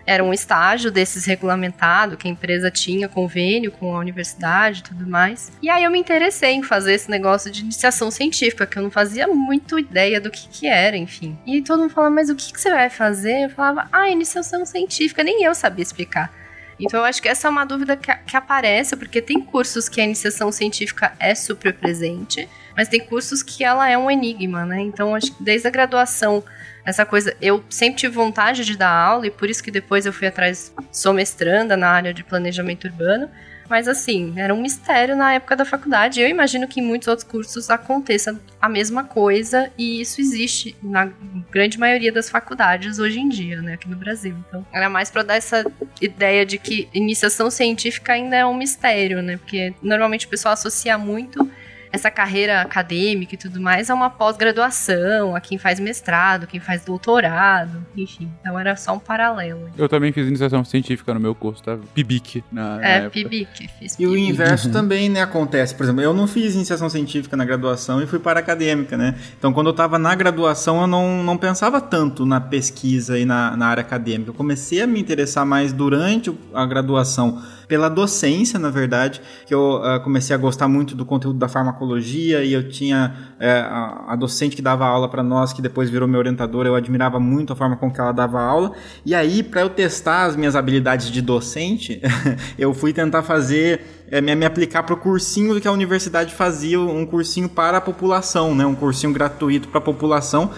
Era 0.07 0.23
um 0.23 0.33
estágio 0.33 0.91
desses 0.91 1.25
regulamentado, 1.25 2.17
que 2.17 2.29
a 2.29 2.31
empresa 2.31 2.71
tinha 2.71 3.09
convênio 3.09 3.73
com 3.73 3.97
a 3.97 3.99
universidade 3.99 4.81
e 4.81 4.83
tudo 4.85 5.07
mais. 5.07 5.51
E 5.61 5.69
aí 5.69 5.83
eu 5.83 5.91
me 5.91 5.99
interessei 5.99 6.53
em 6.53 6.63
fazer 6.63 6.95
esse 6.95 7.11
negócio 7.11 7.51
de 7.51 7.63
iniciação 7.63 8.11
científica, 8.11 8.67
que 8.67 8.79
eu 8.79 8.83
não 8.83 8.91
fazia 8.91 9.27
muito 9.27 9.79
ideia 9.79 10.21
do 10.21 10.31
que 10.31 10.49
que 10.49 10.67
era, 10.69 10.97
enfim. 10.97 11.37
E 11.45 11.61
todo 11.61 11.81
mundo 11.81 11.93
falava, 11.93 12.15
mas 12.15 12.31
o 12.31 12.37
que, 12.37 12.53
que 12.53 12.61
você 12.61 12.71
vai 12.71 12.89
fazer? 12.89 13.47
Eu 13.47 13.51
falava, 13.51 13.89
ah, 13.91 14.09
iniciação 14.09 14.65
científica. 14.65 15.25
Nem 15.25 15.43
eu 15.43 15.55
sabia 15.55 15.83
explicar. 15.83 16.33
Então 16.79 17.01
eu 17.01 17.07
acho 17.07 17.23
que 17.23 17.29
essa 17.29 17.49
é 17.49 17.51
uma 17.51 17.65
dúvida 17.65 17.97
que, 17.97 18.15
que 18.27 18.37
aparece, 18.37 18.97
porque 18.97 19.21
tem 19.21 19.41
cursos 19.41 19.89
que 19.89 20.01
a 20.01 20.05
iniciação 20.05 20.53
científica 20.53 21.13
é 21.19 21.35
super 21.35 21.73
presente, 21.73 22.49
mas 22.77 22.89
tem 22.89 23.01
cursos 23.01 23.43
que 23.43 23.65
ela 23.65 23.89
é 23.89 23.97
um 23.97 24.11
enigma, 24.11 24.65
né? 24.65 24.81
Então 24.81 25.15
acho 25.15 25.33
que 25.33 25.43
desde 25.43 25.67
a 25.67 25.71
graduação, 25.71 26.45
essa 26.85 27.05
coisa, 27.07 27.35
eu 27.41 27.65
sempre 27.71 28.01
tive 28.01 28.15
vontade 28.15 28.65
de 28.65 28.77
dar 28.77 28.91
aula 28.91 29.27
e 29.27 29.31
por 29.31 29.49
isso 29.49 29.63
que 29.63 29.71
depois 29.71 30.05
eu 30.05 30.13
fui 30.13 30.27
atrás, 30.27 30.73
sou 30.93 31.13
mestranda 31.13 31.77
na 31.77 31.89
área 31.89 32.13
de 32.13 32.23
planejamento 32.23 32.85
urbano, 32.85 33.29
mas 33.69 33.89
assim, 33.89 34.33
era 34.37 34.55
um 34.55 34.61
mistério 34.61 35.17
na 35.17 35.35
época 35.35 35.57
da 35.57 35.65
faculdade. 35.65 36.21
Eu 36.21 36.29
imagino 36.29 36.69
que 36.69 36.81
em 36.81 36.85
muitos 36.85 37.09
outros 37.09 37.27
cursos 37.27 37.69
aconteça 37.69 38.39
a 38.61 38.69
mesma 38.69 39.03
coisa 39.03 39.71
e 39.77 40.01
isso 40.01 40.21
existe 40.21 40.77
na 40.83 41.11
grande 41.51 41.79
maioria 41.79 42.13
das 42.13 42.31
faculdades 42.31 42.99
hoje 42.99 43.19
em 43.19 43.29
dia, 43.29 43.61
né, 43.61 43.75
aqui 43.75 43.89
no 43.89 43.97
Brasil. 43.97 44.37
Então, 44.47 44.65
era 44.73 44.89
mais 44.89 45.11
para 45.11 45.25
dar 45.25 45.35
essa 45.35 45.65
ideia 46.01 46.47
de 46.47 46.59
que 46.59 46.89
iniciação 46.95 47.51
científica 47.51 48.13
ainda 48.13 48.37
é 48.37 48.47
um 48.47 48.55
mistério, 48.55 49.21
né? 49.21 49.37
Porque 49.37 49.75
normalmente 49.83 50.27
o 50.27 50.29
pessoal 50.29 50.55
associa 50.55 50.97
muito 50.97 51.51
essa 51.97 52.11
carreira 52.11 52.61
acadêmica 52.63 53.35
e 53.35 53.39
tudo 53.39 53.61
mais 53.61 53.91
a 53.91 53.95
uma 53.95 54.09
pós-graduação, 54.09 55.35
a 55.35 55.41
quem 55.41 55.59
faz 55.59 55.79
mestrado, 55.81 56.47
quem 56.47 56.61
faz 56.61 56.85
doutorado, 56.85 57.85
enfim. 57.97 58.31
Então 58.41 58.59
era 58.59 58.77
só 58.77 58.95
um 58.95 58.99
paralelo. 58.99 59.69
Eu 59.77 59.89
também 59.89 60.13
fiz 60.13 60.27
iniciação 60.27 60.65
científica 60.65 61.13
no 61.13 61.21
meu 61.21 61.35
curso, 61.35 61.63
tá? 61.63 61.79
PIBIC 61.95 62.43
na, 62.51 62.77
na 62.77 62.87
É, 62.87 62.97
época. 62.99 63.11
PIBIC, 63.11 63.69
fiz 63.79 63.97
E 63.99 64.07
o 64.07 64.11
PIBIC. 64.11 64.31
inverso 64.31 64.71
também, 64.71 65.09
né, 65.09 65.21
acontece. 65.23 65.75
Por 65.75 65.85
exemplo, 65.85 66.03
eu 66.03 66.15
não 66.15 66.27
fiz 66.27 66.55
iniciação 66.55 66.89
científica 66.89 67.37
na 67.37 67.45
graduação 67.45 68.03
e 68.03 68.07
fui 68.07 68.19
para 68.19 68.39
a 68.41 68.43
acadêmica, 68.43 68.97
né? 68.97 69.15
Então, 69.39 69.53
quando 69.53 69.67
eu 69.69 69.73
estava 69.73 69.99
na 69.99 70.15
graduação, 70.15 70.81
eu 70.81 70.87
não, 70.87 71.23
não 71.23 71.37
pensava 71.37 71.81
tanto 71.81 72.25
na 72.25 72.41
pesquisa 72.41 73.19
e 73.19 73.25
na, 73.25 73.57
na 73.57 73.67
área 73.67 73.81
acadêmica. 73.81 74.31
Eu 74.31 74.35
comecei 74.35 74.81
a 74.83 74.87
me 74.87 75.01
interessar 75.01 75.45
mais 75.45 75.73
durante 75.73 76.33
a 76.55 76.65
graduação 76.67 77.43
pela 77.69 77.89
docência, 77.89 78.59
na 78.59 78.71
verdade, 78.71 79.21
que 79.45 79.55
eu 79.55 79.81
ah, 79.83 80.01
comecei 80.01 80.35
a 80.35 80.39
gostar 80.39 80.69
muito 80.69 80.95
do 80.95 81.05
conteúdo 81.05 81.39
da 81.39 81.49
farmacologia 81.49 82.43
e 82.45 82.53
eu 82.53 82.69
tinha 82.69 83.15
eh, 83.41 83.67
a, 83.69 84.15
docente 84.17 84.55
que 84.55 84.63
dava 84.63 84.87
aula 84.87 85.09
para 85.09 85.23
nós, 85.23 85.53
que 85.53 85.61
depois 85.61 85.91
virou 85.91 86.07
minha 86.07 86.19
orientadora, 86.19 86.69
eu 86.69 86.75
admirava 86.75 87.19
muito 87.19 87.53
a 87.53 87.57
forma 87.57 87.77
com 87.77 87.91
que 87.91 88.01
ela 88.01 88.13
dava 88.13 88.41
aula. 88.41 88.73
E 89.05 89.15
aí, 89.15 89.43
para 89.43 89.63
eu 89.63 89.69
testar 89.69 90.27
as 90.27 90.37
minhas 90.37 90.55
habilidades 90.55 91.11
de 91.11 91.21
docente, 91.21 92.01
eu 92.59 92.73
fui 92.73 92.93
tentar 92.93 93.23
fazer 93.23 93.81
é, 94.11 94.21
me, 94.21 94.35
me 94.35 94.47
aplicar 94.47 94.83
para 94.85 94.95
o 94.95 94.97
cursinho 94.97 95.61
que 95.61 95.69
a 95.69 95.73
universidade 95.73 96.35
fazia, 96.35 96.81
um 96.81 97.05
cursinho 97.05 97.49
para 97.49 97.79
a 97.79 97.81
população, 97.81 98.55
né? 98.55 98.65
Um 98.65 98.75
cursinho 98.75 99.13
gratuito 99.13 99.69
para 99.69 99.79
a 99.79 99.83
população. 99.83 100.51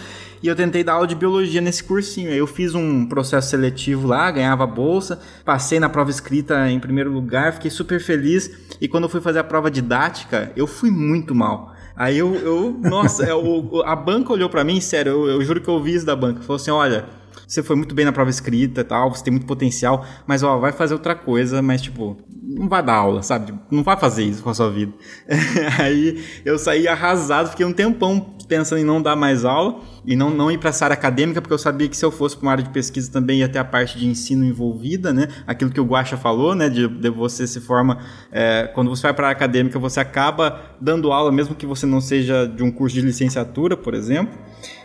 E 0.42 0.46
eu 0.48 0.54
tentei 0.54 0.84
dar 0.84 0.94
aula 0.94 1.06
de 1.06 1.14
biologia 1.14 1.60
nesse 1.60 1.82
cursinho. 1.84 2.30
Aí 2.30 2.38
Eu 2.38 2.46
fiz 2.46 2.74
um 2.74 3.06
processo 3.06 3.50
seletivo 3.50 4.06
lá, 4.06 4.30
ganhava 4.30 4.66
bolsa, 4.66 5.18
passei 5.44 5.80
na 5.80 5.88
prova 5.88 6.10
escrita 6.10 6.70
em 6.70 6.78
primeiro 6.78 7.10
lugar, 7.12 7.52
fiquei 7.54 7.70
super 7.70 8.00
feliz. 8.00 8.50
E 8.80 8.86
quando 8.88 9.04
eu 9.04 9.08
fui 9.10 9.20
fazer 9.20 9.38
a 9.40 9.44
prova 9.44 9.70
didática, 9.70 10.52
eu 10.56 10.66
fui 10.66 10.90
muito 10.90 11.34
mal. 11.34 11.74
Aí 11.96 12.16
eu, 12.16 12.32
eu 12.36 12.78
nossa, 12.80 13.24
é, 13.24 13.34
o- 13.34 13.68
o- 13.72 13.82
a 13.82 13.96
banca 13.96 14.32
olhou 14.32 14.48
para 14.48 14.62
mim, 14.62 14.80
sério, 14.80 15.10
eu, 15.10 15.26
eu 15.32 15.44
juro 15.44 15.60
que 15.60 15.68
eu 15.68 15.74
ouvi 15.74 15.94
isso 15.94 16.06
da 16.06 16.14
banca. 16.14 16.40
Falou 16.42 16.54
assim: 16.56 16.70
olha, 16.70 17.06
você 17.48 17.62
foi 17.62 17.74
muito 17.74 17.94
bem 17.94 18.04
na 18.04 18.12
prova 18.12 18.28
escrita 18.28 18.82
e 18.82 18.84
tal, 18.84 19.12
você 19.12 19.24
tem 19.24 19.32
muito 19.32 19.46
potencial, 19.46 20.04
mas 20.26 20.42
ó, 20.42 20.58
vai 20.58 20.70
fazer 20.70 20.92
outra 20.92 21.14
coisa, 21.14 21.62
mas 21.62 21.80
tipo, 21.80 22.18
não 22.42 22.68
vai 22.68 22.82
dar 22.82 22.94
aula, 22.94 23.22
sabe? 23.22 23.46
Tipo, 23.46 23.58
Não 23.70 23.82
vai 23.82 23.96
fazer 23.96 24.24
isso 24.24 24.42
com 24.42 24.50
a 24.50 24.54
sua 24.54 24.70
vida. 24.70 24.92
Aí 25.80 26.22
eu 26.44 26.58
saí 26.58 26.86
arrasado, 26.86 27.48
fiquei 27.48 27.64
um 27.64 27.72
tempão 27.72 28.36
pensando 28.46 28.80
em 28.80 28.84
não 28.84 29.00
dar 29.00 29.14
mais 29.14 29.44
aula 29.44 29.80
e 30.06 30.16
não, 30.16 30.30
não 30.30 30.50
ir 30.50 30.58
para 30.58 30.70
essa 30.70 30.84
área 30.84 30.94
acadêmica, 30.94 31.40
porque 31.40 31.52
eu 31.52 31.58
sabia 31.58 31.88
que 31.88 31.96
se 31.96 32.04
eu 32.04 32.10
fosse 32.10 32.36
para 32.36 32.46
uma 32.46 32.52
área 32.52 32.64
de 32.64 32.70
pesquisa 32.70 33.10
também 33.10 33.40
ia 33.40 33.48
ter 33.48 33.58
a 33.58 33.64
parte 33.64 33.98
de 33.98 34.06
ensino 34.06 34.44
envolvida, 34.44 35.12
né? 35.12 35.28
Aquilo 35.46 35.70
que 35.70 35.80
o 35.80 35.84
Guaxa 35.84 36.16
falou, 36.16 36.54
né? 36.54 36.68
De, 36.68 36.86
de 36.86 37.10
você 37.10 37.46
se 37.46 37.60
forma. 37.60 37.98
é, 38.30 38.70
quando 38.74 38.88
você 38.88 39.02
vai 39.02 39.14
para 39.14 39.28
a 39.28 39.30
acadêmica, 39.30 39.78
você 39.78 40.00
acaba 40.00 40.76
dando 40.80 41.12
aula, 41.12 41.32
mesmo 41.32 41.54
que 41.54 41.66
você 41.66 41.86
não 41.86 42.00
seja 42.00 42.46
de 42.46 42.62
um 42.62 42.70
curso 42.70 42.94
de 42.94 43.02
licenciatura, 43.02 43.76
por 43.76 43.94
exemplo. 43.94 44.38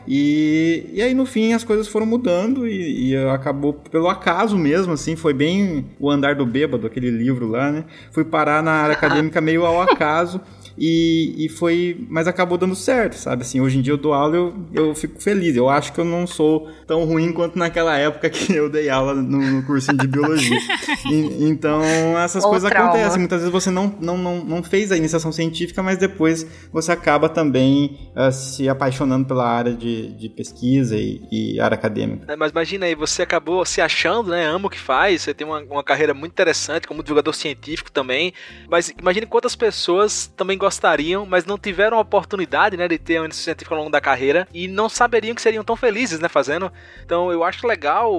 E, 0.08 0.90
e 0.94 1.02
aí 1.02 1.14
no 1.14 1.26
fim 1.26 1.54
as 1.54 1.64
coisas 1.64 1.88
foram 1.88 2.06
mudando 2.06 2.68
e, 2.68 3.12
e 3.12 3.18
acabou 3.28 3.74
pelo 3.74 4.10
acaso 4.10 4.58
mesmo, 4.58 4.94
assim, 4.94 5.16
foi 5.16 5.34
bem 5.34 5.86
o 6.00 6.10
andar 6.10 6.36
do 6.36 6.46
bêbado, 6.46 6.88
aquele 6.88 7.10
livro 7.10 7.48
lá, 7.48 7.72
né? 7.72 7.86
Fui 8.12 8.24
parar 8.24 8.62
na 8.62 8.72
área 8.72 8.96
acadêmica 8.96 9.40
meio 9.40 9.66
ao 9.66 9.82
acaso. 9.82 10.42
E, 10.78 11.46
e 11.46 11.50
foi. 11.50 12.06
Mas 12.10 12.28
acabou 12.28 12.58
dando 12.58 12.76
certo, 12.76 13.16
sabe? 13.16 13.44
Assim, 13.44 13.62
hoje 13.62 13.78
em 13.78 13.82
dia 13.82 13.94
eu 13.94 13.98
dou 13.98 14.14
aula 14.14 14.36
eu, 14.36 14.54
eu 14.74 14.96
fico 14.96 15.22
feliz. 15.22 15.56
Eu 15.56 15.70
acho 15.70 15.94
que 15.94 16.00
eu 16.00 16.06
não 16.06 16.26
sou 16.26 16.70
tão 16.88 17.04
ruim 17.06 17.32
quanto 17.32 17.58
naquela 17.58 17.98
época 17.98 18.30
que 18.30 18.54
eu 18.54 18.70
dei 18.70 18.90
aula 18.90 19.14
no, 19.14 19.38
no 19.40 19.64
cursinho 19.64 19.98
de 19.98 20.08
biologia. 20.08 20.60
E- 21.06 21.44
então, 21.50 21.82
essas 22.18 22.44
Ou 22.44 22.52
coisas 22.52 22.70
trauma. 22.70 22.90
acontecem. 22.92 23.20
Muitas 23.20 23.40
vezes 23.40 23.52
você 23.52 23.70
não, 23.70 23.94
não, 24.00 24.18
não, 24.18 24.44
não 24.44 24.64
fez 24.64 24.92
a 24.92 24.98
iniciação 24.98 25.32
científica, 25.32 25.84
mas 25.84 25.98
depois 25.98 26.46
você 26.72 26.92
acaba 26.92 27.28
também 27.28 28.10
ah, 28.16 28.32
se 28.32 28.70
apaixonando 28.70 29.26
pela 29.28 29.46
área 29.48 29.74
de, 29.74 30.14
de 30.14 30.30
pesquisa 30.30 30.96
e, 30.98 31.22
e 31.32 31.60
área 31.60 31.76
acadêmica. 31.76 32.32
É, 32.32 32.36
Mas 32.36 32.52
imagina 32.52 32.86
aí, 32.86 32.96
você 32.96 33.22
acabou 33.22 33.66
se 33.66 33.82
achando, 33.82 34.32
né? 34.32 34.46
Ama 34.46 34.68
o 34.68 34.70
que 34.70 34.80
faz, 34.80 35.22
você 35.24 35.34
tem 35.34 35.46
uma, 35.46 35.60
uma 35.60 35.84
carreira 35.84 36.14
muito 36.14 36.32
interessante 36.32 36.88
como 36.88 37.04
divulgador 37.04 37.34
científico 37.34 37.92
também. 37.92 38.34
Mas 38.70 38.94
imagine 38.98 39.26
quantas 39.26 39.56
pessoas 39.56 40.32
também 40.38 40.58
gostariam, 40.64 41.26
mas 41.26 41.46
não 41.46 41.58
tiveram 41.58 41.98
a 41.98 42.02
oportunidade, 42.02 42.78
né, 42.78 42.88
de 42.88 42.98
ter 42.98 43.20
uma 43.20 43.26
iniciação 43.26 43.44
científica 43.44 43.76
ao 43.76 43.80
longo 43.80 43.92
da 43.92 44.00
carreira 44.00 44.48
e 44.54 44.66
não 44.68 44.88
saberiam 44.88 45.36
que 45.36 45.42
seriam 45.42 45.64
tão 45.64 45.76
felizes, 45.76 46.20
né, 46.20 46.30
fazendo. 46.30 46.72
Então 47.06 47.32
eu 47.32 47.44
acho 47.44 47.68
legal 47.68 48.10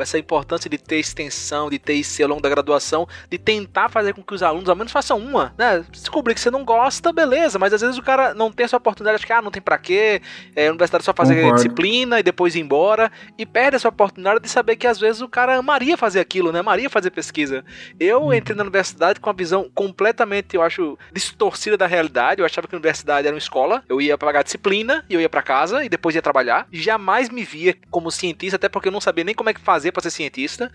essa 0.00 0.18
importância 0.18 0.70
de 0.70 0.78
ter 0.78 0.98
extensão, 0.98 1.68
de 1.68 1.78
ter 1.78 1.94
IC 1.94 2.22
ao 2.22 2.28
longo 2.30 2.40
da 2.40 2.48
graduação, 2.48 3.06
de 3.28 3.36
tentar 3.36 3.90
fazer 3.90 4.14
com 4.14 4.22
que 4.22 4.34
os 4.34 4.42
alunos 4.42 4.68
ao 4.68 4.76
menos 4.76 4.92
façam 4.92 5.18
uma, 5.18 5.54
né? 5.58 5.84
Descobrir 5.90 6.34
que 6.34 6.40
você 6.40 6.50
não 6.50 6.64
gosta, 6.64 7.12
beleza, 7.12 7.58
mas 7.58 7.72
às 7.72 7.80
vezes 7.80 7.98
o 7.98 8.02
cara 8.02 8.32
não 8.32 8.50
tem 8.50 8.64
essa 8.64 8.76
oportunidade, 8.76 9.16
acho 9.16 9.26
que 9.26 9.32
ah, 9.32 9.42
não 9.42 9.50
tem 9.50 9.60
pra 9.60 9.76
quê, 9.76 10.22
é, 10.56 10.68
a 10.68 10.70
universidade 10.70 11.04
só 11.04 11.12
fazer 11.12 11.34
Concordo. 11.34 11.56
disciplina 11.56 12.18
e 12.18 12.22
depois 12.22 12.54
ir 12.54 12.60
embora, 12.60 13.12
e 13.36 13.44
perde 13.44 13.76
essa 13.76 13.88
oportunidade 13.88 14.40
de 14.40 14.48
saber 14.48 14.76
que 14.76 14.86
às 14.86 14.98
vezes 14.98 15.20
o 15.20 15.28
cara 15.28 15.56
amaria 15.56 15.96
fazer 15.96 16.20
aquilo, 16.20 16.50
né? 16.50 16.60
Amaria 16.60 16.88
fazer 16.88 17.10
pesquisa. 17.10 17.64
Eu 17.98 18.32
entrei 18.32 18.56
na 18.56 18.62
universidade 18.62 19.20
com 19.20 19.28
uma 19.28 19.36
visão 19.36 19.70
completamente, 19.74 20.56
eu 20.56 20.62
acho, 20.62 20.98
distorcida 21.12 21.76
da 21.76 21.86
realidade. 21.90 22.40
Eu 22.40 22.46
achava 22.46 22.66
que 22.66 22.74
a 22.74 22.78
universidade 22.78 23.26
era 23.26 23.34
uma 23.34 23.38
escola, 23.38 23.82
eu 23.88 24.00
ia 24.00 24.16
pagar 24.16 24.42
disciplina 24.42 25.04
e 25.08 25.14
eu 25.14 25.20
ia 25.20 25.28
pra 25.28 25.42
casa 25.42 25.84
e 25.84 25.88
depois 25.88 26.14
ia 26.14 26.22
trabalhar. 26.22 26.66
Jamais 26.72 27.28
me 27.28 27.44
via 27.44 27.76
como 27.90 28.10
cientista, 28.10 28.56
até 28.56 28.68
porque 28.68 28.88
eu 28.88 28.92
não 28.92 29.00
sabia 29.00 29.24
nem 29.24 29.34
como 29.34 29.50
é 29.50 29.54
que 29.54 29.60
fazer 29.60 29.92
para 29.92 30.02
ser 30.02 30.10
cientista. 30.10 30.70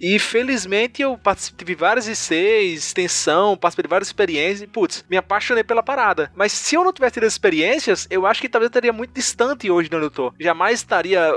E 0.00 0.18
felizmente 0.18 1.02
eu 1.02 1.18
de 1.64 1.74
várias 1.74 2.06
ICs, 2.06 2.86
extensão, 2.86 3.56
participei 3.56 3.84
de 3.84 3.88
várias 3.88 4.08
experiências 4.08 4.62
e, 4.62 4.66
putz, 4.66 5.04
me 5.08 5.16
apaixonei 5.16 5.64
pela 5.64 5.82
parada. 5.82 6.30
Mas 6.34 6.52
se 6.52 6.74
eu 6.74 6.84
não 6.84 6.92
tivesse 6.92 7.14
tido 7.14 7.26
as 7.26 7.32
experiências, 7.32 8.06
eu 8.10 8.26
acho 8.26 8.40
que 8.40 8.48
talvez 8.48 8.66
eu 8.66 8.70
estaria 8.70 8.92
muito 8.92 9.12
distante 9.12 9.70
hoje 9.70 9.88
de 9.88 9.96
onde 9.96 10.06
eu 10.06 10.10
tô. 10.10 10.32
Jamais 10.38 10.80
estaria 10.80 11.30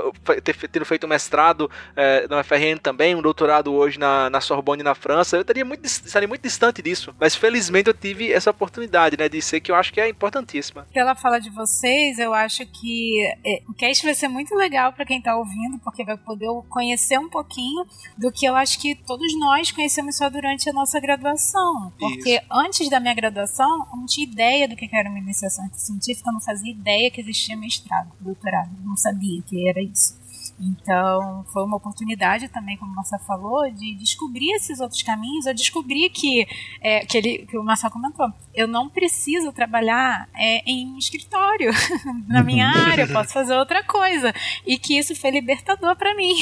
tendo 0.72 0.84
feito 0.84 1.04
um 1.06 1.08
mestrado 1.08 1.70
eh, 1.96 2.26
na 2.28 2.40
UFRN 2.40 2.78
também, 2.82 3.14
um 3.14 3.22
doutorado 3.22 3.72
hoje 3.72 3.98
na, 3.98 4.30
na 4.30 4.40
Sorbonne 4.40 4.82
na 4.82 4.94
França. 4.94 5.36
Eu 5.36 5.42
estaria 5.42 5.64
muito, 5.64 5.84
estaria 5.84 6.28
muito 6.28 6.42
distante 6.42 6.82
disso. 6.82 7.14
Mas 7.18 7.34
felizmente 7.34 7.88
eu 7.88 7.94
tive 7.94 8.32
essa 8.32 8.50
oportunidade, 8.50 9.15
né, 9.16 9.28
de 9.28 9.40
ser 9.40 9.60
que 9.60 9.70
eu 9.70 9.74
acho 9.74 9.92
que 9.92 10.00
é 10.00 10.08
importantíssima. 10.08 10.86
Pela 10.92 11.14
fala 11.14 11.38
de 11.38 11.50
vocês, 11.50 12.18
eu 12.18 12.32
acho 12.34 12.66
que 12.66 13.24
é, 13.44 13.62
o 13.68 13.74
cast 13.74 14.04
vai 14.04 14.14
ser 14.14 14.28
muito 14.28 14.54
legal 14.54 14.92
para 14.92 15.04
quem 15.04 15.20
tá 15.20 15.36
ouvindo, 15.36 15.78
porque 15.78 16.04
vai 16.04 16.16
poder 16.16 16.48
conhecer 16.68 17.18
um 17.18 17.28
pouquinho 17.28 17.84
do 18.16 18.30
que 18.30 18.46
eu 18.46 18.54
acho 18.56 18.80
que 18.80 18.94
todos 18.94 19.38
nós 19.38 19.70
conhecemos 19.70 20.16
só 20.16 20.28
durante 20.28 20.68
a 20.68 20.72
nossa 20.72 21.00
graduação. 21.00 21.92
Porque 21.98 22.40
antes 22.50 22.88
da 22.88 23.00
minha 23.00 23.14
graduação, 23.14 23.86
eu 23.90 23.96
não 23.96 24.06
tinha 24.06 24.26
ideia 24.26 24.68
do 24.68 24.76
que 24.76 24.88
era 24.92 25.08
uma 25.08 25.18
iniciação 25.18 25.68
científica, 25.72 26.30
eu 26.30 26.34
não 26.34 26.40
fazia 26.40 26.70
ideia 26.70 27.10
que 27.10 27.20
existia 27.20 27.56
mestrado, 27.56 28.12
doutorado, 28.20 28.70
eu 28.78 28.86
não 28.86 28.96
sabia 28.96 29.42
que 29.42 29.68
era 29.68 29.80
isso. 29.82 30.25
Então, 30.58 31.44
foi 31.52 31.64
uma 31.64 31.76
oportunidade 31.76 32.48
também, 32.48 32.76
como 32.76 32.90
o 32.92 32.94
Marcelo 32.94 33.22
falou, 33.24 33.70
de 33.70 33.94
descobrir 33.96 34.52
esses 34.52 34.80
outros 34.80 35.02
caminhos. 35.02 35.44
Eu 35.46 35.54
descobri 35.54 36.08
que, 36.08 36.46
é, 36.80 37.04
que, 37.04 37.18
ele, 37.18 37.38
que 37.46 37.58
o 37.58 37.62
Marcelo 37.62 37.92
comentou, 37.92 38.32
eu 38.54 38.66
não 38.66 38.88
preciso 38.88 39.52
trabalhar 39.52 40.28
é, 40.34 40.62
em 40.70 40.96
escritório 40.96 41.70
na 42.26 42.42
minha 42.42 42.68
área, 42.68 43.02
eu 43.02 43.12
posso 43.12 43.32
fazer 43.34 43.54
outra 43.54 43.84
coisa. 43.84 44.32
E 44.66 44.78
que 44.78 44.98
isso 44.98 45.14
foi 45.14 45.30
libertador 45.30 45.94
para 45.96 46.14
mim. 46.16 46.32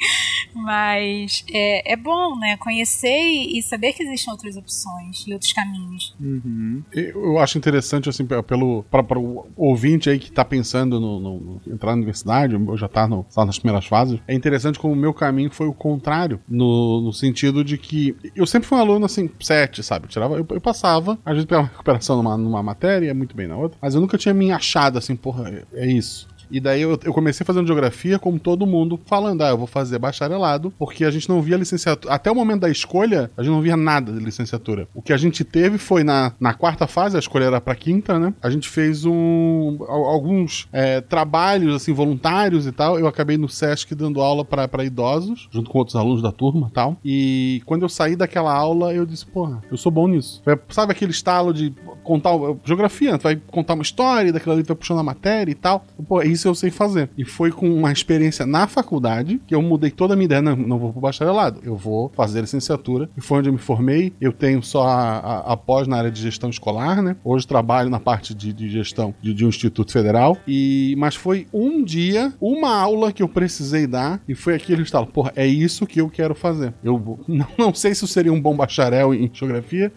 Mas 0.54 1.44
é, 1.52 1.92
é 1.92 1.96
bom, 1.96 2.36
né? 2.38 2.56
Conhecer 2.56 3.18
e, 3.18 3.62
saber 3.62 3.92
que 3.92 4.02
existem 4.02 4.32
outras 4.32 4.56
opções 4.56 5.24
e 5.26 5.32
outros 5.32 5.52
caminhos. 5.52 6.14
Uhum. 6.20 6.82
Eu 6.92 7.38
acho 7.38 7.58
interessante, 7.58 8.08
assim, 8.08 8.26
pe- 8.26 8.42
pelo 8.42 8.82
para 8.84 9.18
o 9.18 9.46
ouvinte 9.56 10.08
aí 10.08 10.18
que 10.18 10.30
tá 10.32 10.44
pensando 10.44 10.98
no, 10.98 11.20
no- 11.20 11.60
entrar 11.66 11.90
na 11.90 11.96
universidade, 11.98 12.54
ou 12.56 12.76
já 12.76 12.88
tá, 12.88 13.06
no, 13.06 13.24
tá 13.24 13.44
primeiras 13.58 13.86
fases, 13.86 14.20
é 14.26 14.34
interessante 14.34 14.78
como 14.78 14.94
o 14.94 14.96
meu 14.96 15.12
caminho 15.12 15.50
foi 15.50 15.66
o 15.66 15.72
contrário, 15.72 16.40
no, 16.48 17.00
no 17.00 17.12
sentido 17.12 17.64
de 17.64 17.78
que 17.78 18.16
eu 18.34 18.46
sempre 18.46 18.68
fui 18.68 18.78
um 18.78 18.80
aluno, 18.80 19.06
assim, 19.06 19.30
sete, 19.40 19.82
sabe? 19.82 20.06
Eu, 20.06 20.10
tirava, 20.10 20.34
eu, 20.36 20.46
eu 20.48 20.60
passava, 20.60 21.18
às 21.24 21.34
vezes 21.34 21.46
pela 21.46 21.62
recuperação 21.62 22.16
numa, 22.16 22.36
numa 22.36 22.62
matéria, 22.62 23.14
muito 23.14 23.36
bem 23.36 23.46
na 23.46 23.56
outra, 23.56 23.78
mas 23.80 23.94
eu 23.94 24.00
nunca 24.00 24.18
tinha 24.18 24.34
me 24.34 24.50
achado 24.50 24.98
assim, 24.98 25.16
porra, 25.16 25.48
é, 25.50 25.84
é 25.84 25.86
isso. 25.86 26.28
E 26.50 26.60
daí 26.60 26.82
eu, 26.82 26.98
eu 27.04 27.12
comecei 27.12 27.44
fazendo 27.44 27.66
geografia 27.66 28.18
como 28.18 28.38
todo 28.38 28.66
mundo, 28.66 28.98
falando, 29.06 29.42
ah, 29.42 29.48
eu 29.50 29.58
vou 29.58 29.66
fazer 29.66 29.98
bacharelado, 29.98 30.72
porque 30.78 31.04
a 31.04 31.10
gente 31.10 31.28
não 31.28 31.40
via 31.42 31.56
licenciatura. 31.56 32.12
Até 32.14 32.30
o 32.30 32.34
momento 32.34 32.60
da 32.60 32.70
escolha, 32.70 33.30
a 33.36 33.42
gente 33.42 33.52
não 33.52 33.60
via 33.60 33.76
nada 33.76 34.12
de 34.12 34.18
licenciatura. 34.18 34.88
O 34.94 35.02
que 35.02 35.12
a 35.12 35.16
gente 35.16 35.44
teve 35.44 35.78
foi 35.78 36.02
na, 36.04 36.32
na 36.40 36.54
quarta 36.54 36.86
fase, 36.86 37.16
a 37.16 37.18
escolha 37.20 37.44
era 37.44 37.60
pra 37.60 37.74
quinta, 37.74 38.18
né? 38.18 38.32
A 38.42 38.50
gente 38.50 38.68
fez 38.68 39.04
um 39.04 39.76
al- 39.88 40.04
alguns 40.06 40.68
é, 40.72 41.00
trabalhos, 41.00 41.74
assim, 41.74 41.92
voluntários 41.92 42.66
e 42.66 42.72
tal. 42.72 42.98
Eu 42.98 43.06
acabei 43.06 43.36
no 43.36 43.48
SESC 43.48 43.94
dando 43.94 44.20
aula 44.20 44.44
pra 44.44 44.68
idosos, 44.84 45.48
junto 45.50 45.70
com 45.70 45.78
outros 45.78 45.96
alunos 45.96 46.22
da 46.22 46.32
turma 46.32 46.68
e 46.70 46.72
tal. 46.72 46.96
E 47.04 47.62
quando 47.66 47.82
eu 47.82 47.88
saí 47.88 48.16
daquela 48.16 48.52
aula, 48.52 48.92
eu 48.94 49.04
disse, 49.04 49.26
porra, 49.26 49.62
eu 49.70 49.76
sou 49.76 49.90
bom 49.92 50.06
nisso. 50.08 50.40
Foi, 50.44 50.58
sabe 50.68 50.92
aquele 50.92 51.10
estalo 51.12 51.52
de 51.52 51.72
contar 52.02 52.30
geografia, 52.64 53.18
tu 53.18 53.22
vai 53.24 53.36
contar 53.36 53.74
uma 53.74 53.82
história, 53.82 54.32
daquilo 54.32 54.52
ali 54.54 54.62
tu 54.62 54.68
vai 54.68 54.76
puxando 54.76 54.98
a 55.00 55.02
matéria 55.02 55.50
e 55.50 55.54
tal. 55.54 55.84
Pô, 56.08 56.22
isso 56.38 56.48
eu 56.48 56.54
sei 56.54 56.70
fazer. 56.70 57.10
E 57.18 57.24
foi 57.24 57.50
com 57.50 57.68
uma 57.68 57.92
experiência 57.92 58.46
na 58.46 58.66
faculdade 58.66 59.40
que 59.46 59.54
eu 59.54 59.60
mudei 59.60 59.90
toda 59.90 60.14
a 60.14 60.16
minha 60.16 60.24
ideia. 60.24 60.40
Não, 60.40 60.56
não 60.56 60.78
vou 60.78 60.92
pro 60.92 61.00
bacharelado, 61.00 61.60
eu 61.62 61.76
vou 61.76 62.10
fazer 62.14 62.40
licenciatura. 62.40 63.10
E 63.16 63.20
foi 63.20 63.38
onde 63.38 63.48
eu 63.48 63.52
me 63.52 63.58
formei. 63.58 64.12
Eu 64.20 64.32
tenho 64.32 64.62
só 64.62 64.86
a, 64.86 65.18
a, 65.18 65.52
a 65.52 65.56
pós 65.56 65.86
na 65.86 65.96
área 65.96 66.10
de 66.10 66.20
gestão 66.20 66.48
escolar, 66.48 67.02
né? 67.02 67.16
Hoje 67.24 67.46
trabalho 67.46 67.90
na 67.90 68.00
parte 68.00 68.34
de, 68.34 68.52
de 68.52 68.70
gestão 68.70 69.14
de, 69.20 69.34
de 69.34 69.44
um 69.44 69.48
instituto 69.48 69.92
federal. 69.92 70.36
E 70.46 70.94
Mas 70.96 71.14
foi 71.14 71.46
um 71.52 71.82
dia, 71.82 72.32
uma 72.40 72.74
aula 72.74 73.12
que 73.12 73.22
eu 73.22 73.28
precisei 73.28 73.86
dar 73.86 74.20
e 74.28 74.34
foi 74.34 74.54
aquele 74.54 74.82
estalo. 74.82 75.06
Porra, 75.06 75.32
é 75.34 75.46
isso 75.46 75.86
que 75.86 76.00
eu 76.00 76.08
quero 76.08 76.34
fazer. 76.34 76.72
Eu 76.82 77.18
não, 77.26 77.46
não 77.58 77.74
sei 77.74 77.94
se 77.94 78.04
eu 78.04 78.08
seria 78.08 78.32
um 78.32 78.40
bom 78.40 78.56
bacharel 78.56 79.12
em 79.12 79.30
geografia. 79.32 79.92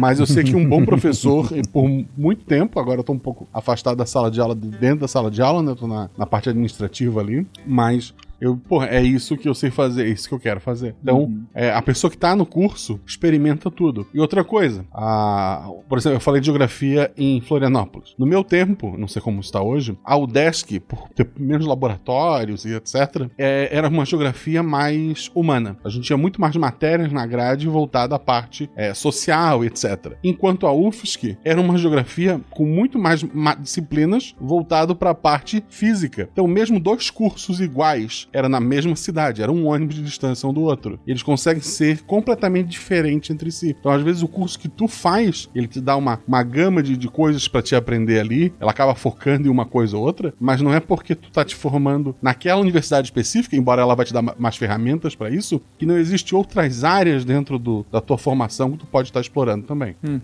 Mas 0.00 0.20
eu 0.20 0.26
sei 0.26 0.44
que 0.44 0.54
um 0.54 0.68
bom 0.68 0.84
professor, 0.84 1.50
e 1.56 1.62
por 1.62 1.88
muito 2.16 2.44
tempo, 2.44 2.78
agora 2.78 3.00
eu 3.00 3.04
tô 3.04 3.12
um 3.12 3.18
pouco 3.18 3.48
afastado 3.52 3.96
da 3.96 4.06
sala 4.06 4.30
de 4.30 4.40
aula, 4.40 4.54
de 4.54 4.68
dentro 4.68 5.00
da 5.00 5.08
sala 5.08 5.30
de 5.30 5.42
aula, 5.42 5.62
né? 5.62 5.72
Eu 5.72 5.76
tô 5.76 5.86
na, 5.86 6.10
na 6.16 6.26
parte 6.26 6.48
administrativa 6.48 7.20
ali. 7.20 7.46
Mas 7.66 8.14
eu, 8.40 8.56
porra, 8.56 8.86
é 8.88 9.02
isso 9.02 9.36
que 9.36 9.48
eu 9.48 9.54
sei 9.54 9.70
fazer, 9.70 10.06
é 10.06 10.08
isso 10.08 10.28
que 10.28 10.34
eu 10.34 10.40
quero 10.40 10.60
fazer. 10.60 10.94
Então, 11.02 11.32
é, 11.54 11.70
a 11.72 11.82
pessoa 11.82 12.10
que 12.10 12.18
tá 12.18 12.34
no 12.36 12.46
curso 12.46 13.00
experimenta 13.06 13.70
tudo. 13.70 14.06
E 14.12 14.20
outra 14.20 14.44
coisa, 14.44 14.84
a, 14.92 15.68
por 15.88 15.98
exemplo, 15.98 16.16
eu 16.16 16.20
falei 16.20 16.40
de 16.40 16.46
geografia 16.46 17.10
em 17.16 17.40
Florianópolis. 17.40 18.14
No 18.18 18.26
meu 18.26 18.42
tempo, 18.44 18.96
não 18.98 19.08
sei 19.08 19.20
como 19.22 19.40
está 19.40 19.62
hoje, 19.62 19.96
a 20.04 20.16
UDESC, 20.16 20.80
por 20.80 21.08
ter 21.10 21.28
menos 21.38 21.66
laboratórios 21.66 22.64
e 22.64 22.74
etc., 22.74 23.28
é, 23.38 23.68
era 23.70 23.88
uma 23.88 24.04
geografia 24.04 24.62
mais 24.62 25.30
humana. 25.34 25.76
A 25.84 25.88
gente 25.88 26.04
tinha 26.04 26.16
muito 26.16 26.40
mais 26.40 26.56
matérias 26.56 27.12
na 27.12 27.26
grade 27.26 27.66
voltada 27.68 28.14
à 28.14 28.18
parte 28.18 28.70
é, 28.76 28.92
social 28.94 29.64
e 29.64 29.68
etc. 29.68 30.14
Enquanto 30.22 30.66
a 30.66 30.72
UFSC 30.72 31.36
era 31.44 31.60
uma 31.60 31.76
geografia 31.78 32.40
com 32.50 32.64
muito 32.66 32.98
mais 32.98 33.22
ma- 33.22 33.54
disciplinas 33.54 34.34
voltado 34.40 34.94
para 34.94 35.10
a 35.10 35.14
parte 35.14 35.64
física. 35.68 36.28
Então, 36.32 36.46
mesmo 36.46 36.78
dois 36.80 37.10
cursos 37.10 37.60
iguais 37.60 38.25
era 38.36 38.48
na 38.48 38.60
mesma 38.60 38.94
cidade, 38.96 39.42
era 39.42 39.50
um 39.50 39.66
ônibus 39.66 39.96
de 39.96 40.02
distância 40.02 40.46
um 40.48 40.52
do 40.52 40.60
outro. 40.62 41.00
Eles 41.06 41.22
conseguem 41.22 41.62
ser 41.62 42.02
completamente 42.02 42.68
diferentes 42.68 43.30
entre 43.30 43.50
si. 43.50 43.74
Então, 43.78 43.90
às 43.90 44.02
vezes, 44.02 44.22
o 44.22 44.28
curso 44.28 44.58
que 44.58 44.68
tu 44.68 44.86
faz, 44.86 45.48
ele 45.54 45.66
te 45.66 45.80
dá 45.80 45.96
uma, 45.96 46.20
uma 46.28 46.42
gama 46.42 46.82
de, 46.82 46.96
de 46.96 47.08
coisas 47.08 47.48
para 47.48 47.62
te 47.62 47.74
aprender 47.74 48.20
ali, 48.20 48.52
ela 48.60 48.70
acaba 48.70 48.94
focando 48.94 49.48
em 49.48 49.50
uma 49.50 49.64
coisa 49.64 49.96
ou 49.96 50.04
outra, 50.04 50.34
mas 50.38 50.60
não 50.60 50.74
é 50.74 50.80
porque 50.80 51.14
tu 51.14 51.30
tá 51.30 51.44
te 51.44 51.54
formando 51.54 52.14
naquela 52.20 52.60
universidade 52.60 53.06
específica, 53.06 53.56
embora 53.56 53.80
ela 53.80 53.94
vai 53.94 54.04
te 54.04 54.12
dar 54.12 54.22
ma- 54.22 54.34
mais 54.38 54.56
ferramentas 54.56 55.14
para 55.14 55.30
isso, 55.30 55.60
que 55.78 55.86
não 55.86 55.96
existe 55.96 56.34
outras 56.34 56.84
áreas 56.84 57.24
dentro 57.24 57.58
do, 57.58 57.86
da 57.90 58.00
tua 58.00 58.18
formação 58.18 58.72
que 58.72 58.78
tu 58.78 58.86
pode 58.86 59.08
estar 59.08 59.20
explorando 59.20 59.64
também. 59.66 59.96
Uhum. 60.02 60.20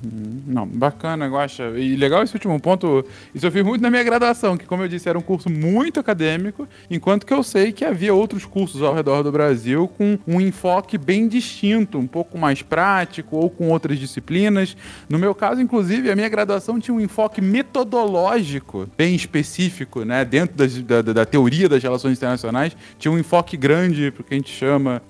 Não, 0.46 0.66
bacana, 0.66 1.27
Guaxa. 1.29 1.70
E 1.79 1.96
legal 1.96 2.22
esse 2.22 2.35
último 2.35 2.61
ponto. 2.61 3.05
Isso 3.35 3.46
eu 3.46 3.51
fiz 3.53 3.64
muito 3.64 3.81
na 3.81 3.90
minha 3.90 4.03
graduação, 4.03 4.57
que, 4.57 4.66
como 4.66 4.83
eu 4.83 4.88
disse, 4.88 5.09
era 5.09 5.18
um 5.18 5.22
curso 5.22 5.48
muito 5.51 5.98
acadêmico, 5.98 6.68
enquanto 6.90 7.25
que 7.25 7.33
eu 7.33 7.42
sei 7.42 7.72
que 7.72 7.85
havia 8.02 8.12
outros 8.12 8.44
cursos 8.44 8.82
ao 8.82 8.92
redor 8.92 9.22
do 9.22 9.30
Brasil 9.30 9.86
com 9.86 10.18
um 10.26 10.40
enfoque 10.40 10.98
bem 10.98 11.28
distinto, 11.28 11.98
um 11.98 12.06
pouco 12.06 12.36
mais 12.36 12.60
prático 12.60 13.36
ou 13.36 13.48
com 13.48 13.68
outras 13.68 13.96
disciplinas. 13.96 14.76
No 15.08 15.20
meu 15.20 15.32
caso, 15.36 15.60
inclusive, 15.60 16.10
a 16.10 16.16
minha 16.16 16.28
graduação 16.28 16.80
tinha 16.80 16.92
um 16.92 17.00
enfoque 17.00 17.40
metodológico 17.40 18.88
bem 18.98 19.14
específico, 19.14 20.02
né? 20.04 20.24
Dentro 20.24 20.56
da, 20.82 21.00
da- 21.02 21.24
teoria 21.24 21.68
das 21.68 21.80
relações 21.80 22.18
internacionais, 22.18 22.76
tinha 22.98 23.12
um 23.12 23.18
enfoque 23.18 23.56
grande 23.56 24.10
para 24.10 24.20
o 24.22 24.24
que 24.24 24.34
a 24.34 24.36
gente 24.36 24.50
chama 24.50 25.00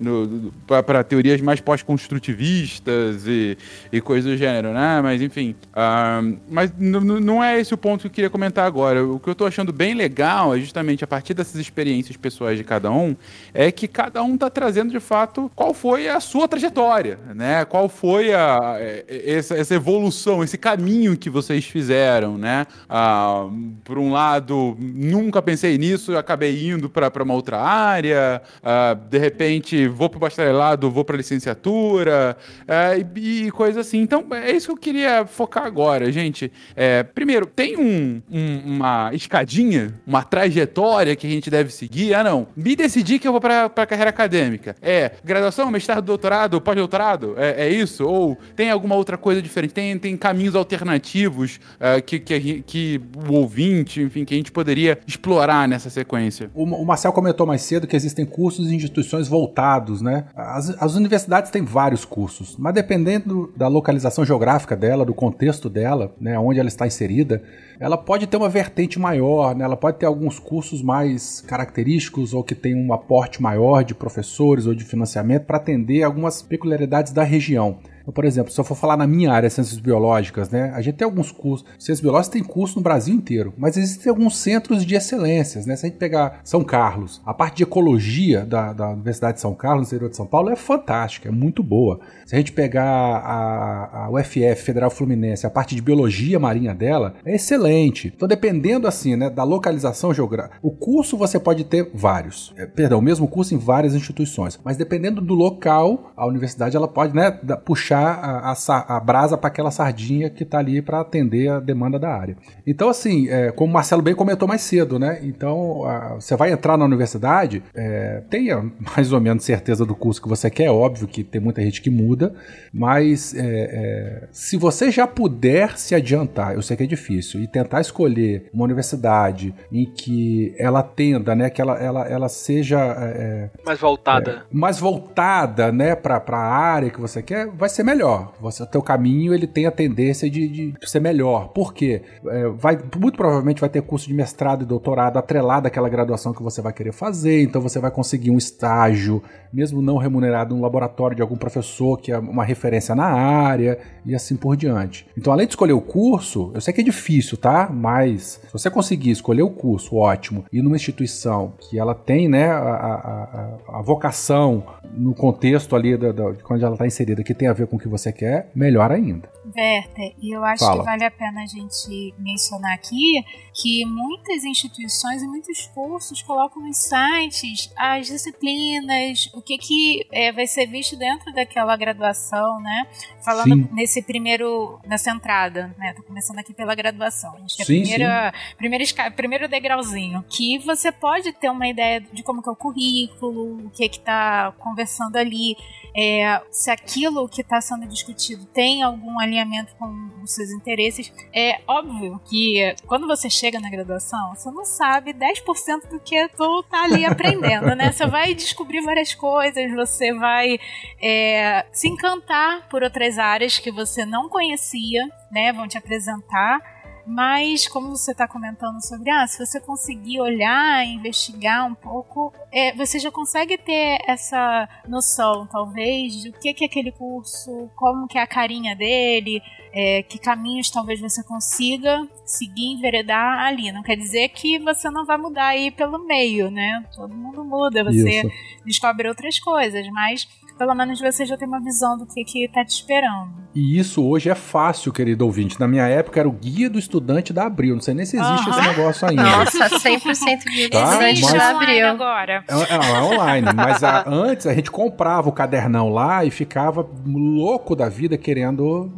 para 0.67 1.03
teorias 1.03 1.41
mais 1.41 1.59
pós-construtivistas 1.59 3.25
e, 3.25 3.57
e 3.91 3.99
coisas 4.01 4.31
do 4.31 4.37
gênero, 4.37 4.71
né? 4.71 5.01
Mas 5.01 5.19
enfim. 5.19 5.55
ah, 5.73 6.21
mas 6.47 6.71
não 6.77 7.43
é 7.43 7.59
esse 7.59 7.73
o 7.73 7.77
ponto 7.77 8.01
que 8.01 8.07
eu 8.07 8.11
queria 8.11 8.29
comentar 8.29 8.67
agora. 8.67 9.03
O 9.03 9.19
que 9.19 9.29
eu 9.29 9.33
tô 9.35 9.45
achando 9.47 9.73
bem 9.73 9.95
legal 9.95 10.55
é 10.55 10.59
justamente 10.59 11.03
a 11.03 11.07
partir 11.07 11.33
dessas 11.33 11.55
experiências 11.55 12.15
pessoais 12.15 12.57
de 12.57 12.63
cada 12.73 12.91
um, 12.91 13.15
é 13.53 13.71
que 13.71 13.87
cada 13.87 14.23
um 14.23 14.33
está 14.33 14.49
trazendo 14.49 14.91
de 14.91 14.99
fato 14.99 15.51
qual 15.55 15.75
foi 15.75 16.09
a 16.09 16.19
sua 16.19 16.47
trajetória, 16.47 17.19
né? 17.35 17.63
Qual 17.65 17.87
foi 17.87 18.33
a, 18.33 18.77
essa, 19.07 19.55
essa 19.55 19.75
evolução, 19.75 20.43
esse 20.43 20.57
caminho 20.57 21.15
que 21.15 21.29
vocês 21.29 21.65
fizeram, 21.65 22.35
né? 22.35 22.65
Ah, 22.89 23.47
por 23.83 23.99
um 23.99 24.11
lado, 24.11 24.75
nunca 24.79 25.39
pensei 25.39 25.77
nisso, 25.77 26.17
acabei 26.17 26.67
indo 26.67 26.89
para 26.89 27.23
uma 27.23 27.35
outra 27.35 27.59
área, 27.59 28.41
ah, 28.63 28.95
de 28.95 29.19
repente 29.19 29.87
vou 29.87 30.09
para 30.09 30.17
o 30.17 30.21
bacharelado, 30.21 30.89
vou 30.89 31.05
para 31.05 31.15
licenciatura, 31.15 32.35
ah, 32.67 32.97
e, 33.15 33.45
e 33.45 33.51
coisa 33.51 33.81
assim. 33.81 33.99
Então, 33.99 34.25
é 34.31 34.51
isso 34.51 34.67
que 34.67 34.73
eu 34.73 34.77
queria 34.77 35.27
focar 35.27 35.65
agora, 35.65 36.11
gente. 36.11 36.51
É, 36.75 37.03
primeiro, 37.03 37.45
tem 37.45 37.77
um, 37.77 38.19
um, 38.31 38.75
uma 38.77 39.11
escadinha, 39.13 39.93
uma 40.07 40.23
trajetória 40.23 41.15
que 41.15 41.27
a 41.27 41.29
gente 41.29 41.51
deve 41.51 41.71
seguir? 41.71 42.15
Ah, 42.15 42.23
não. 42.23 42.47
Me 42.63 42.77
decidi 42.77 43.19
que 43.19 43.27
eu 43.27 43.33
vou 43.33 43.41
para 43.41 43.65
a 43.65 43.85
carreira 43.85 44.09
acadêmica. 44.09 44.73
É 44.81 45.11
graduação, 45.21 45.69
mestrado, 45.69 46.05
doutorado, 46.05 46.61
pós-doutorado? 46.61 47.35
É, 47.37 47.67
é, 47.67 47.69
isso? 47.69 48.05
Ou 48.05 48.37
tem 48.55 48.71
alguma 48.71 48.95
outra 48.95 49.17
coisa 49.17 49.41
diferente? 49.41 49.73
Tem, 49.73 49.99
tem 49.99 50.15
caminhos 50.15 50.55
alternativos 50.55 51.59
uh, 51.75 52.01
que, 52.01 52.19
que, 52.19 52.61
que 52.61 53.01
o 53.29 53.33
ouvinte, 53.33 54.01
enfim, 54.01 54.23
que 54.23 54.33
a 54.33 54.37
gente 54.37 54.51
poderia 54.51 54.97
explorar 55.05 55.67
nessa 55.67 55.89
sequência? 55.89 56.49
O, 56.53 56.63
o 56.63 56.85
Marcel 56.85 57.11
comentou 57.11 57.45
mais 57.45 57.63
cedo 57.63 57.85
que 57.85 57.97
existem 57.97 58.25
cursos 58.25 58.71
e 58.71 58.75
instituições 58.75 59.27
voltados, 59.27 60.01
né? 60.01 60.25
As, 60.33 60.69
as 60.81 60.95
universidades 60.95 61.51
têm 61.51 61.65
vários 61.65 62.05
cursos, 62.05 62.55
mas 62.57 62.73
dependendo 62.73 63.51
da 63.57 63.67
localização 63.67 64.23
geográfica 64.23 64.73
dela, 64.73 65.03
do 65.03 65.13
contexto 65.13 65.69
dela, 65.69 66.15
né, 66.19 66.39
onde 66.39 66.61
ela 66.61 66.69
está 66.69 66.87
inserida, 66.87 67.43
ela 67.79 67.97
pode 67.97 68.27
ter 68.27 68.37
uma 68.37 68.49
vertente 68.49 68.99
maior, 68.99 69.55
né? 69.55 69.65
ela 69.65 69.75
pode 69.75 69.97
ter 69.97 70.05
alguns 70.05 70.39
cursos 70.39 70.81
mais 70.81 71.41
característicos 71.41 72.33
ou 72.33 72.43
que 72.43 72.52
tem 72.55 72.75
um 72.75 72.93
aporte 72.93 73.41
maior 73.41 73.83
de 73.83 73.95
professores 73.95 74.65
ou 74.65 74.73
de 74.73 74.83
financiamento 74.83 75.45
para 75.45 75.57
atender 75.57 76.03
algumas 76.03 76.41
peculiaridades 76.41 77.13
da 77.13 77.23
região. 77.23 77.79
Então, 78.03 78.13
por 78.13 78.25
exemplo, 78.25 78.51
se 78.51 78.59
eu 78.59 78.65
for 78.65 78.75
falar 78.75 78.97
na 78.97 79.07
minha 79.07 79.31
área, 79.31 79.49
ciências 79.49 79.79
biológicas, 79.79 80.49
né? 80.49 80.71
A 80.75 80.81
gente 80.81 80.95
tem 80.95 81.05
alguns 81.05 81.31
cursos. 81.31 81.65
Ciências 81.79 82.01
biológicas 82.01 82.33
tem 82.33 82.43
curso 82.43 82.75
no 82.75 82.83
Brasil 82.83 83.15
inteiro, 83.15 83.53
mas 83.57 83.77
existem 83.77 84.09
alguns 84.09 84.37
centros 84.37 84.85
de 84.85 84.93
excelências, 84.93 85.65
né? 85.65 85.75
Se 85.75 85.85
a 85.85 85.89
gente 85.89 85.97
pegar 85.97 86.41
São 86.43 86.63
Carlos, 86.63 87.21
a 87.25 87.33
parte 87.33 87.57
de 87.57 87.63
ecologia 87.63 88.45
da, 88.45 88.73
da 88.73 88.89
Universidade 88.89 89.35
de 89.35 89.41
São 89.41 89.55
Carlos, 89.55 89.83
no 89.83 89.87
interior 89.87 90.09
de 90.09 90.17
São 90.17 90.25
Paulo, 90.25 90.49
é 90.49 90.55
fantástica, 90.55 91.29
é 91.29 91.31
muito 91.31 91.63
boa. 91.63 92.01
Se 92.25 92.35
a 92.35 92.37
gente 92.37 92.51
pegar 92.51 92.83
a, 92.83 94.05
a 94.05 94.09
UFF, 94.11 94.55
Federal 94.55 94.89
Fluminense, 94.89 95.47
a 95.47 95.49
parte 95.49 95.73
de 95.73 95.81
biologia 95.81 96.37
marinha 96.39 96.73
dela, 96.75 97.15
é 97.25 97.35
excelente. 97.35 98.11
Então, 98.13 98.27
dependendo 98.27 98.85
assim, 98.85 99.15
né, 99.15 99.29
da 99.29 99.43
localização 99.43 100.13
geográfica, 100.13 100.57
o 100.61 100.71
curso 100.71 101.15
você 101.17 101.39
pode 101.39 101.63
ter 101.63 101.89
vários. 101.93 102.53
É, 102.57 102.65
perdão, 102.65 102.99
o 102.99 103.01
mesmo 103.01 103.27
curso 103.27 103.55
em 103.55 103.57
várias 103.57 103.95
instituições, 103.95 104.59
mas 104.63 104.75
dependendo 104.75 105.21
do 105.21 105.33
local, 105.33 106.11
a 106.17 106.25
universidade 106.25 106.75
ela 106.75 106.87
pode, 106.87 107.15
né, 107.15 107.31
puxar 107.63 107.92
puxar 107.93 108.19
a, 108.23 108.51
a, 108.51 108.97
a 108.97 108.99
brasa 108.99 109.37
para 109.37 109.47
aquela 109.47 109.71
sardinha 109.71 110.29
que 110.29 110.43
está 110.43 110.59
ali 110.59 110.81
para 110.81 111.01
atender 111.01 111.49
a 111.49 111.59
demanda 111.59 111.99
da 111.99 112.09
área. 112.09 112.35
Então, 112.65 112.89
assim, 112.89 113.29
é, 113.29 113.51
como 113.51 113.71
o 113.71 113.73
Marcelo 113.73 114.01
bem 114.01 114.15
comentou 114.15 114.47
mais 114.47 114.61
cedo, 114.61 114.97
né? 114.97 115.19
Então, 115.23 115.85
a, 115.85 116.15
você 116.15 116.35
vai 116.35 116.51
entrar 116.51 116.77
na 116.77 116.85
universidade, 116.85 117.63
é, 117.75 118.21
tenha 118.29 118.71
mais 118.95 119.11
ou 119.11 119.21
menos 119.21 119.43
certeza 119.43 119.85
do 119.85 119.95
curso 119.95 120.21
que 120.21 120.27
você 120.27 120.49
quer, 120.49 120.65
é 120.65 120.71
óbvio 120.71 121.07
que 121.07 121.23
tem 121.23 121.39
muita 121.39 121.61
gente 121.61 121.81
que 121.81 121.89
muda, 121.89 122.33
mas 122.73 123.35
é, 123.35 123.41
é, 123.43 124.27
se 124.31 124.57
você 124.57 124.89
já 124.89 125.05
puder 125.05 125.77
se 125.77 125.93
adiantar, 125.93 126.53
eu 126.53 126.61
sei 126.61 126.75
que 126.75 126.83
é 126.83 126.87
difícil, 126.87 127.41
e 127.41 127.47
tentar 127.47 127.81
escolher 127.81 128.49
uma 128.53 128.63
universidade 128.63 129.53
em 129.71 129.85
que 129.85 130.55
ela 130.57 130.79
atenda, 130.79 131.35
né? 131.35 131.49
Que 131.49 131.61
ela, 131.61 131.77
ela, 131.77 132.07
ela 132.07 132.29
seja. 132.29 132.79
É, 132.79 133.03
é, 133.03 133.49
mais 133.65 133.79
voltada. 133.79 134.45
mais 134.51 134.79
voltada, 134.79 135.71
né, 135.71 135.95
para 135.95 136.21
a 136.27 136.37
área 136.37 136.89
que 136.89 136.99
você 136.99 137.21
quer, 137.21 137.47
vai 137.47 137.69
ser 137.69 137.82
ser 137.83 137.85
melhor. 137.85 138.33
Você, 138.39 138.65
teu 138.65 138.81
caminho 138.81 139.33
ele 139.33 139.45
tem 139.45 139.65
a 139.65 139.71
tendência 139.71 140.29
de, 140.29 140.47
de 140.47 140.89
ser 140.89 140.99
melhor. 140.99 141.49
Por 141.49 141.73
quê? 141.73 142.01
É, 142.27 142.47
vai, 142.49 142.79
muito 142.97 143.17
provavelmente 143.17 143.59
vai 143.59 143.69
ter 143.69 143.81
curso 143.81 144.07
de 144.07 144.13
mestrado 144.13 144.63
e 144.63 144.65
doutorado 144.65 145.17
atrelado 145.17 145.67
àquela 145.67 145.89
graduação 145.89 146.33
que 146.33 146.41
você 146.41 146.61
vai 146.61 146.73
querer 146.73 146.93
fazer. 146.93 147.43
Então 147.43 147.61
você 147.61 147.79
vai 147.79 147.91
conseguir 147.91 148.31
um 148.31 148.37
estágio, 148.37 149.21
mesmo 149.51 149.81
não 149.81 149.97
remunerado, 149.97 150.55
um 150.55 150.61
laboratório 150.61 151.15
de 151.15 151.21
algum 151.21 151.35
professor 151.35 151.99
que 151.99 152.11
é 152.11 152.17
uma 152.17 152.43
referência 152.43 152.95
na 152.95 153.05
área 153.05 153.77
e 154.05 154.15
assim 154.15 154.35
por 154.35 154.55
diante. 154.55 155.05
Então, 155.17 155.31
além 155.33 155.45
de 155.45 155.53
escolher 155.53 155.73
o 155.73 155.81
curso, 155.81 156.51
eu 156.53 156.61
sei 156.61 156.73
que 156.73 156.81
é 156.81 156.83
difícil, 156.83 157.37
tá? 157.37 157.69
Mas 157.71 158.39
se 158.43 158.51
você 158.51 158.69
conseguir 158.69 159.11
escolher 159.11 159.43
o 159.43 159.49
curso, 159.49 159.95
ótimo, 159.95 160.45
e 160.51 160.61
numa 160.61 160.75
instituição 160.75 161.53
que 161.59 161.77
ela 161.77 161.93
tem, 161.93 162.27
né, 162.27 162.47
a, 162.47 162.57
a, 162.57 163.79
a, 163.79 163.81
vocação 163.81 164.63
no 164.95 165.13
contexto 165.13 165.75
ali 165.75 165.97
da, 165.97 166.11
da, 166.11 166.31
de 166.31 166.43
onde 166.49 166.63
ela 166.63 166.73
está 166.73 166.85
inserida, 166.85 167.23
que 167.23 167.33
tem 167.33 167.47
a 167.47 167.53
ver 167.53 167.67
com 167.67 167.72
o 167.75 167.79
que 167.79 167.87
você 167.87 168.11
quer, 168.11 168.49
melhor 168.53 168.91
ainda. 168.91 169.27
Werther, 169.55 170.13
e 170.21 170.35
eu 170.35 170.43
acho 170.43 170.65
Fala. 170.65 170.79
que 170.79 170.85
vale 170.85 171.03
a 171.05 171.11
pena 171.11 171.43
a 171.43 171.45
gente 171.45 172.13
mencionar 172.17 172.73
aqui 172.73 173.23
que 173.53 173.85
muitas 173.85 174.43
instituições 174.43 175.21
e 175.21 175.27
muitos 175.27 175.67
cursos 175.67 176.21
colocam 176.23 176.61
nos 176.61 176.77
sites 176.77 177.71
as 177.77 178.07
disciplinas, 178.07 179.29
o 179.33 179.41
que, 179.41 179.57
que 179.57 180.07
é, 180.11 180.31
vai 180.31 180.47
ser 180.47 180.65
visto 180.65 180.95
dentro 180.97 181.31
daquela 181.33 181.75
graduação, 181.77 182.59
né? 182.59 182.87
Falando 183.23 183.55
Sim. 183.55 183.69
nesse 183.71 184.01
primeiro, 184.01 184.79
nessa 184.85 185.11
entrada, 185.11 185.73
né? 185.77 185.93
Tô 185.93 186.03
começando 186.03 186.39
aqui 186.39 186.53
pela 186.53 186.73
graduação. 186.73 187.35
Acho 187.45 187.55
que 187.55 187.61
é 187.61 187.65
sim, 187.65 187.81
primeira, 187.81 188.33
primeiro, 188.57 188.85
primeiro 189.15 189.47
degrauzinho. 189.47 190.23
Que 190.27 190.57
você 190.59 190.91
pode 190.91 191.31
ter 191.33 191.49
uma 191.49 191.67
ideia 191.67 192.01
de 192.01 192.23
como 192.23 192.41
que 192.41 192.49
é 192.49 192.51
o 192.51 192.55
currículo, 192.55 193.67
o 193.67 193.69
que 193.69 193.87
que 193.87 193.99
tá 193.99 194.51
conversando 194.59 195.17
ali, 195.17 195.55
é, 195.95 196.41
se 196.51 196.71
aquilo 196.71 197.29
que 197.29 197.41
está 197.41 197.61
sendo 197.61 197.87
discutido 197.87 198.45
tem 198.45 198.81
algum 198.81 199.19
alinhamento 199.19 199.42
com 199.77 200.11
os 200.23 200.33
seus 200.33 200.49
interesses. 200.51 201.11
É 201.33 201.61
óbvio 201.67 202.19
que 202.25 202.75
quando 202.87 203.07
você 203.07 203.29
chega 203.29 203.59
na 203.59 203.69
graduação, 203.69 204.35
você 204.35 204.49
não 204.51 204.65
sabe 204.65 205.13
10% 205.13 205.89
do 205.89 205.99
que 205.99 206.27
tu 206.29 206.63
tá 206.63 206.83
ali 206.83 207.05
aprendendo, 207.05 207.75
né? 207.75 207.91
Você 207.91 208.05
vai 208.05 208.33
descobrir 208.33 208.81
várias 208.81 209.13
coisas, 209.13 209.71
você 209.73 210.13
vai 210.13 210.59
é, 211.01 211.65
se 211.71 211.87
encantar 211.87 212.67
por 212.69 212.83
outras 212.83 213.17
áreas 213.17 213.59
que 213.59 213.71
você 213.71 214.05
não 214.05 214.29
conhecia, 214.29 215.07
né? 215.31 215.51
Vão 215.53 215.67
te 215.67 215.77
apresentar 215.77 216.82
mas, 217.05 217.67
como 217.67 217.89
você 217.89 218.11
está 218.11 218.27
comentando 218.27 218.81
sobre, 218.81 219.09
ah, 219.09 219.27
se 219.27 219.45
você 219.45 219.59
conseguir 219.59 220.21
olhar, 220.21 220.85
investigar 220.85 221.67
um 221.67 221.75
pouco, 221.75 222.33
é, 222.51 222.73
você 222.73 222.97
já 222.97 223.11
consegue 223.11 223.57
ter 223.57 223.99
essa 224.07 224.69
noção, 224.87 225.45
talvez, 225.47 226.23
do 226.23 226.31
que, 226.33 226.53
que 226.53 226.63
é 226.63 226.67
aquele 226.67 226.91
curso, 226.91 227.69
como 227.75 228.07
que 228.07 228.17
é 228.17 228.21
a 228.21 228.27
carinha 228.27 228.75
dele, 228.75 229.41
é, 229.73 230.03
que 230.03 230.19
caminhos 230.19 230.69
talvez 230.69 231.01
você 231.01 231.23
consiga 231.23 232.07
seguir, 232.25 232.73
enveredar 232.73 233.39
ali. 233.39 233.71
Não 233.71 233.83
quer 233.83 233.97
dizer 233.97 234.29
que 234.29 234.59
você 234.59 234.89
não 234.89 235.05
vai 235.05 235.17
mudar 235.17 235.47
aí 235.47 235.71
pelo 235.71 236.05
meio, 236.05 236.51
né? 236.51 236.85
Todo 236.95 237.13
mundo 237.13 237.43
muda, 237.43 237.83
você 237.83 238.21
Isso. 238.21 238.31
descobre 238.63 239.07
outras 239.09 239.39
coisas, 239.39 239.85
mas 239.89 240.27
pelo 240.57 240.73
menos 240.75 240.99
você 240.99 241.25
já 241.25 241.37
tem 241.37 241.47
uma 241.47 241.59
visão 241.61 241.97
do 241.97 242.05
que, 242.05 242.23
que 242.23 242.47
tá 242.47 242.63
te 242.63 242.71
esperando. 242.71 243.43
E 243.55 243.77
isso 243.77 244.03
hoje 244.03 244.29
é 244.29 244.35
fácil, 244.35 244.91
querido 244.91 245.25
ouvinte. 245.25 245.59
Na 245.59 245.67
minha 245.67 245.87
época 245.87 246.19
era 246.19 246.27
o 246.27 246.31
guia 246.31 246.69
do 246.69 246.79
estudante 246.79 247.31
da 247.31 247.45
Abril. 247.45 247.75
Não 247.75 247.81
sei 247.81 247.93
nem 247.93 248.05
se 248.05 248.17
existe 248.17 248.49
esse 248.49 248.61
negócio 248.61 249.07
ainda. 249.07 249.21
Nossa, 249.23 249.69
100% 249.69 250.43
guia 250.45 250.69
do 250.69 250.71
tá? 250.71 251.11
estudante 251.11 251.37
da 251.37 251.49
Abril. 251.49 251.87
agora. 251.87 252.43
É, 252.47 252.53
é, 252.53 252.75
é 252.75 253.01
online, 253.01 253.47
mas 253.55 253.83
a, 253.83 254.03
antes 254.07 254.47
a 254.47 254.53
gente 254.53 254.71
comprava 254.71 255.29
o 255.29 255.31
cadernão 255.31 255.89
lá 255.89 256.25
e 256.25 256.31
ficava 256.31 256.87
louco 257.05 257.75
da 257.75 257.89
vida 257.89 258.17
querendo 258.17 258.91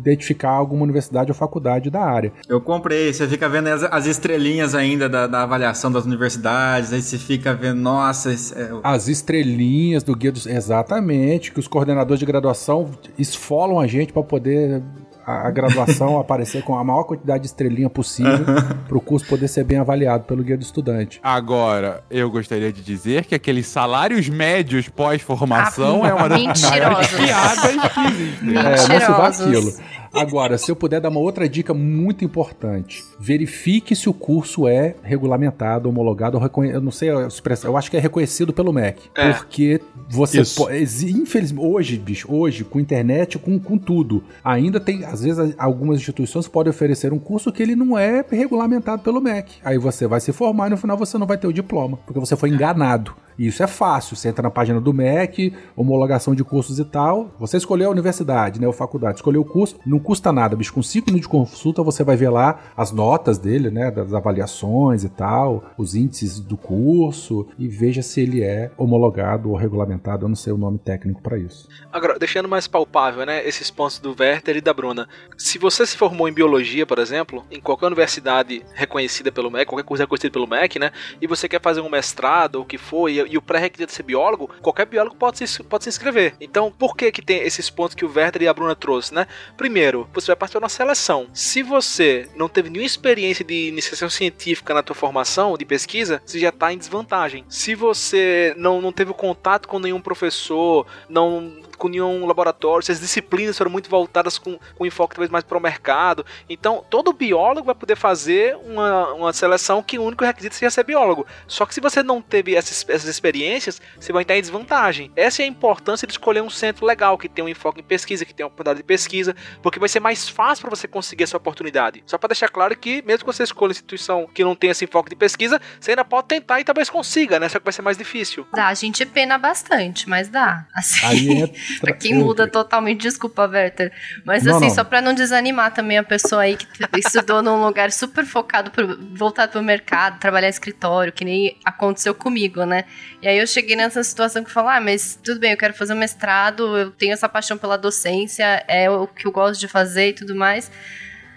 identificar 0.00 0.50
alguma 0.50 0.82
universidade 0.82 1.30
ou 1.30 1.34
faculdade 1.34 1.90
da 1.90 2.02
área. 2.02 2.32
Eu 2.48 2.60
comprei, 2.60 3.12
você 3.12 3.28
fica 3.28 3.48
vendo 3.48 3.68
as, 3.68 3.82
as 3.84 4.06
estrelinhas 4.06 4.74
ainda 4.74 5.08
da, 5.08 5.26
da, 5.26 5.42
avaliação 5.42 5.90
das 5.92 6.04
universidades, 6.04 6.92
aí 6.92 7.02
você 7.02 7.18
fica 7.18 7.54
vendo, 7.54 7.80
nossa... 7.80 8.32
É... 8.32 8.70
As 8.82 9.08
estrelinhas 9.08 10.02
do 10.02 10.14
guia 10.14 10.32
dos... 10.32 10.46
Exatamente, 10.46 11.52
que 11.52 11.60
os 11.60 11.68
coordenadores 11.68 12.18
de 12.18 12.26
graduação 12.26 12.90
esfolam 13.18 13.78
a 13.78 13.86
gente 13.86 14.12
para 14.12 14.22
poder 14.22 14.82
a, 15.26 15.48
a 15.48 15.50
graduação 15.50 16.18
aparecer 16.20 16.62
com 16.62 16.76
a 16.76 16.84
maior 16.84 17.04
quantidade 17.04 17.40
de 17.40 17.46
estrelinha 17.46 17.90
possível 17.90 18.44
para 18.88 18.96
o 18.96 19.00
curso 19.00 19.26
poder 19.26 19.48
ser 19.48 19.64
bem 19.64 19.78
avaliado 19.78 20.24
pelo 20.24 20.42
guia 20.42 20.56
do 20.56 20.62
estudante. 20.62 21.20
Agora, 21.22 22.02
eu 22.10 22.30
gostaria 22.30 22.72
de 22.72 22.82
dizer 22.82 23.24
que 23.24 23.34
aqueles 23.34 23.66
salários 23.66 24.28
médios 24.28 24.88
pós-formação 24.88 26.04
ah, 26.04 26.08
é 26.08 26.14
uma 26.14 26.28
das 26.28 26.62
maiores 26.62 27.08
piadas 27.08 27.92
que 27.92 28.00
existem. 28.00 28.56
É, 28.56 28.88
não 28.88 29.00
se 29.00 29.12
vá 29.12 29.28
aquilo. 29.28 29.99
Agora, 30.12 30.58
se 30.58 30.70
eu 30.70 30.76
puder 30.76 31.00
dar 31.00 31.08
uma 31.08 31.20
outra 31.20 31.48
dica 31.48 31.72
muito 31.72 32.24
importante, 32.24 33.04
verifique 33.18 33.94
se 33.94 34.08
o 34.08 34.12
curso 34.12 34.66
é 34.66 34.94
regulamentado, 35.02 35.88
homologado, 35.88 36.38
reconhe... 36.38 36.72
eu 36.72 36.80
não 36.80 36.90
sei 36.90 37.10
a 37.10 37.26
expressão, 37.26 37.70
eu 37.70 37.76
acho 37.76 37.90
que 37.90 37.96
é 37.96 38.00
reconhecido 38.00 38.52
pelo 38.52 38.72
MEC. 38.72 39.10
É. 39.14 39.32
Porque 39.32 39.80
você 40.08 40.42
pode. 40.56 40.76
Infelizmente, 41.10 41.64
hoje, 41.64 41.98
bicho, 41.98 42.32
hoje, 42.32 42.64
com 42.64 42.80
internet, 42.80 43.38
com, 43.38 43.58
com 43.58 43.78
tudo, 43.78 44.22
ainda 44.42 44.80
tem, 44.80 45.04
às 45.04 45.22
vezes, 45.22 45.54
algumas 45.56 45.98
instituições 45.98 46.48
podem 46.48 46.70
oferecer 46.70 47.12
um 47.12 47.18
curso 47.18 47.52
que 47.52 47.62
ele 47.62 47.76
não 47.76 47.96
é 47.96 48.24
regulamentado 48.28 49.02
pelo 49.02 49.20
MEC. 49.20 49.54
Aí 49.64 49.78
você 49.78 50.06
vai 50.06 50.20
se 50.20 50.32
formar 50.32 50.66
e 50.66 50.70
no 50.70 50.76
final 50.76 50.96
você 50.96 51.16
não 51.18 51.26
vai 51.26 51.38
ter 51.38 51.46
o 51.46 51.52
diploma, 51.52 51.98
porque 51.98 52.18
você 52.18 52.36
foi 52.36 52.50
enganado. 52.50 53.14
E 53.38 53.46
isso 53.46 53.62
é 53.62 53.66
fácil. 53.66 54.16
Você 54.16 54.28
entra 54.28 54.42
na 54.42 54.50
página 54.50 54.80
do 54.80 54.92
MEC, 54.92 55.54
homologação 55.74 56.34
de 56.34 56.44
cursos 56.44 56.78
e 56.78 56.84
tal. 56.84 57.30
Você 57.38 57.56
escolheu 57.56 57.88
a 57.88 57.90
universidade, 57.90 58.60
né? 58.60 58.66
Ou 58.66 58.72
faculdade, 58.72 59.16
escolheu 59.16 59.40
o 59.40 59.44
curso, 59.46 59.76
não 59.86 59.98
custa 60.00 60.32
nada, 60.32 60.56
bicho. 60.56 60.72
Com 60.72 60.82
5 60.82 61.06
minutos 61.06 61.26
de 61.26 61.28
consulta, 61.28 61.82
você 61.82 62.02
vai 62.02 62.16
ver 62.16 62.30
lá 62.30 62.60
as 62.76 62.92
notas 62.92 63.38
dele, 63.38 63.70
né? 63.70 63.90
Das 63.90 64.12
avaliações 64.14 65.04
e 65.04 65.08
tal, 65.08 65.64
os 65.76 65.94
índices 65.94 66.40
do 66.40 66.56
curso, 66.56 67.46
e 67.58 67.68
veja 67.68 68.02
se 68.02 68.20
ele 68.20 68.42
é 68.42 68.70
homologado 68.76 69.50
ou 69.50 69.56
regulamentado. 69.56 70.24
Eu 70.24 70.28
não 70.28 70.36
sei 70.36 70.52
o 70.52 70.58
nome 70.58 70.78
técnico 70.78 71.20
para 71.20 71.38
isso. 71.38 71.68
Agora, 71.92 72.18
deixando 72.18 72.48
mais 72.48 72.66
palpável, 72.66 73.24
né, 73.26 73.46
esses 73.46 73.70
pontos 73.70 73.98
do 73.98 74.14
Werther 74.18 74.56
e 74.56 74.60
da 74.60 74.72
Bruna. 74.72 75.08
Se 75.36 75.58
você 75.58 75.86
se 75.86 75.96
formou 75.96 76.28
em 76.28 76.32
biologia, 76.32 76.86
por 76.86 76.98
exemplo, 76.98 77.44
em 77.50 77.60
qualquer 77.60 77.86
universidade 77.86 78.62
reconhecida 78.74 79.32
pelo 79.32 79.50
MEC, 79.50 79.66
qualquer 79.66 79.84
curso 79.84 80.02
reconhecido 80.02 80.32
pelo 80.32 80.46
MEC, 80.46 80.78
né, 80.78 80.92
e 81.20 81.26
você 81.26 81.48
quer 81.48 81.60
fazer 81.60 81.80
um 81.80 81.90
mestrado 81.90 82.56
ou 82.56 82.62
o 82.62 82.66
que 82.66 82.78
for, 82.78 83.08
e, 83.08 83.18
e 83.18 83.36
o 83.36 83.42
pré-requisito 83.42 83.92
é 83.92 83.94
ser 83.94 84.02
biólogo, 84.02 84.50
qualquer 84.62 84.86
biólogo 84.86 85.16
pode 85.16 85.38
se, 85.38 85.62
pode 85.62 85.84
se 85.84 85.90
inscrever. 85.90 86.34
Então, 86.40 86.70
por 86.70 86.96
que 86.96 87.10
que 87.10 87.22
tem 87.22 87.42
esses 87.42 87.68
pontos 87.70 87.94
que 87.94 88.04
o 88.04 88.12
Werther 88.12 88.42
e 88.42 88.48
a 88.48 88.54
Bruna 88.54 88.74
trouxe, 88.74 89.14
né? 89.14 89.26
Primeiro, 89.56 89.89
você 90.12 90.28
vai 90.28 90.36
participar 90.36 90.60
de 90.60 90.64
uma 90.64 90.68
seleção. 90.68 91.26
Se 91.32 91.62
você 91.62 92.28
não 92.34 92.48
teve 92.48 92.70
nenhuma 92.70 92.86
experiência 92.86 93.44
de 93.44 93.68
iniciação 93.68 94.08
científica 94.10 94.74
na 94.74 94.82
tua 94.82 94.96
formação, 94.96 95.56
de 95.56 95.64
pesquisa, 95.64 96.22
você 96.24 96.38
já 96.38 96.48
está 96.48 96.72
em 96.72 96.78
desvantagem. 96.78 97.44
Se 97.48 97.74
você 97.74 98.54
não, 98.56 98.80
não 98.80 98.92
teve 98.92 99.12
contato 99.12 99.68
com 99.68 99.78
nenhum 99.78 100.00
professor, 100.00 100.86
não 101.08 101.52
com 101.80 101.88
nenhum 101.88 102.26
laboratório, 102.26 102.84
se 102.84 102.92
as 102.92 103.00
disciplinas 103.00 103.56
foram 103.56 103.70
muito 103.70 103.88
voltadas 103.88 104.38
com, 104.38 104.58
com 104.76 104.86
enfoque 104.86 105.14
talvez 105.14 105.30
mais 105.30 105.42
para 105.42 105.56
o 105.56 105.60
mercado. 105.60 106.24
Então, 106.48 106.84
todo 106.90 107.12
biólogo 107.12 107.66
vai 107.66 107.74
poder 107.74 107.96
fazer 107.96 108.54
uma, 108.56 109.14
uma 109.14 109.32
seleção 109.32 109.82
que 109.82 109.98
o 109.98 110.02
único 110.02 110.22
requisito 110.22 110.54
seja 110.54 110.70
ser 110.70 110.84
biólogo. 110.84 111.26
Só 111.48 111.64
que 111.64 111.74
se 111.74 111.80
você 111.80 112.02
não 112.02 112.20
teve 112.20 112.54
essas, 112.54 112.84
essas 112.86 113.08
experiências, 113.08 113.80
você 113.98 114.12
vai 114.12 114.22
estar 114.22 114.36
em 114.36 114.42
desvantagem. 114.42 115.10
Essa 115.16 115.42
é 115.42 115.46
a 115.46 115.48
importância 115.48 116.06
de 116.06 116.12
escolher 116.12 116.42
um 116.42 116.50
centro 116.50 116.84
legal, 116.84 117.16
que 117.16 117.28
tem 117.28 117.42
um 117.42 117.48
enfoque 117.48 117.80
em 117.80 117.84
pesquisa, 117.84 118.26
que 118.26 118.34
tem 118.34 118.44
uma 118.44 118.48
oportunidade 118.48 118.80
de 118.80 118.84
pesquisa, 118.84 119.34
porque 119.62 119.78
vai 119.78 119.88
ser 119.88 120.00
mais 120.00 120.28
fácil 120.28 120.66
para 120.66 120.76
você 120.76 120.86
conseguir 120.86 121.24
essa 121.24 121.38
oportunidade. 121.38 122.02
Só 122.06 122.18
para 122.18 122.28
deixar 122.28 122.48
claro 122.50 122.76
que, 122.76 123.02
mesmo 123.02 123.20
que 123.20 123.32
você 123.32 123.42
escolha 123.42 123.70
uma 123.70 123.72
instituição 123.72 124.26
que 124.26 124.44
não 124.44 124.54
tem 124.54 124.68
esse 124.68 124.84
enfoque 124.84 125.08
de 125.08 125.16
pesquisa, 125.16 125.58
você 125.80 125.92
ainda 125.92 126.04
pode 126.04 126.28
tentar 126.28 126.60
e 126.60 126.64
talvez 126.64 126.90
consiga, 126.90 127.40
né? 127.40 127.48
Só 127.48 127.58
que 127.58 127.64
vai 127.64 127.72
ser 127.72 127.82
mais 127.82 127.96
difícil. 127.96 128.46
Dá, 128.52 128.66
a 128.66 128.74
gente 128.74 129.06
pena 129.06 129.38
bastante, 129.38 130.08
mas 130.08 130.28
dá. 130.28 130.66
Assim. 130.74 131.06
Aí 131.06 131.52
quem 131.98 132.14
muda 132.14 132.46
totalmente, 132.46 133.00
desculpa, 133.00 133.46
Werther. 133.46 133.92
Mas 134.24 134.44
Não, 134.44 134.56
assim, 134.56 134.66
não. 134.66 134.74
só 134.74 134.84
pra 134.84 135.00
não 135.00 135.14
desanimar 135.14 135.72
também 135.72 135.98
a 135.98 136.02
pessoa 136.02 136.42
aí 136.42 136.56
que 136.56 136.66
estudou 136.98 137.42
num 137.42 137.64
lugar 137.64 137.92
super 137.92 138.24
focado, 138.24 138.70
pro, 138.70 138.98
voltado 139.14 139.52
pro 139.52 139.62
mercado, 139.62 140.18
trabalhar 140.18 140.46
em 140.46 140.50
escritório, 140.50 141.12
que 141.12 141.24
nem 141.24 141.58
aconteceu 141.64 142.14
comigo, 142.14 142.64
né? 142.64 142.84
E 143.22 143.28
aí 143.28 143.38
eu 143.38 143.46
cheguei 143.46 143.76
nessa 143.76 144.02
situação 144.02 144.44
que 144.44 144.50
falo, 144.50 144.68
ah, 144.68 144.80
mas 144.80 145.18
tudo 145.22 145.40
bem, 145.40 145.52
eu 145.52 145.58
quero 145.58 145.74
fazer 145.74 145.94
um 145.94 145.98
mestrado, 145.98 146.76
eu 146.76 146.90
tenho 146.90 147.12
essa 147.12 147.28
paixão 147.28 147.56
pela 147.56 147.76
docência, 147.76 148.64
é 148.66 148.90
o 148.90 149.06
que 149.06 149.26
eu 149.26 149.32
gosto 149.32 149.60
de 149.60 149.68
fazer 149.68 150.08
e 150.08 150.12
tudo 150.12 150.34
mais. 150.34 150.70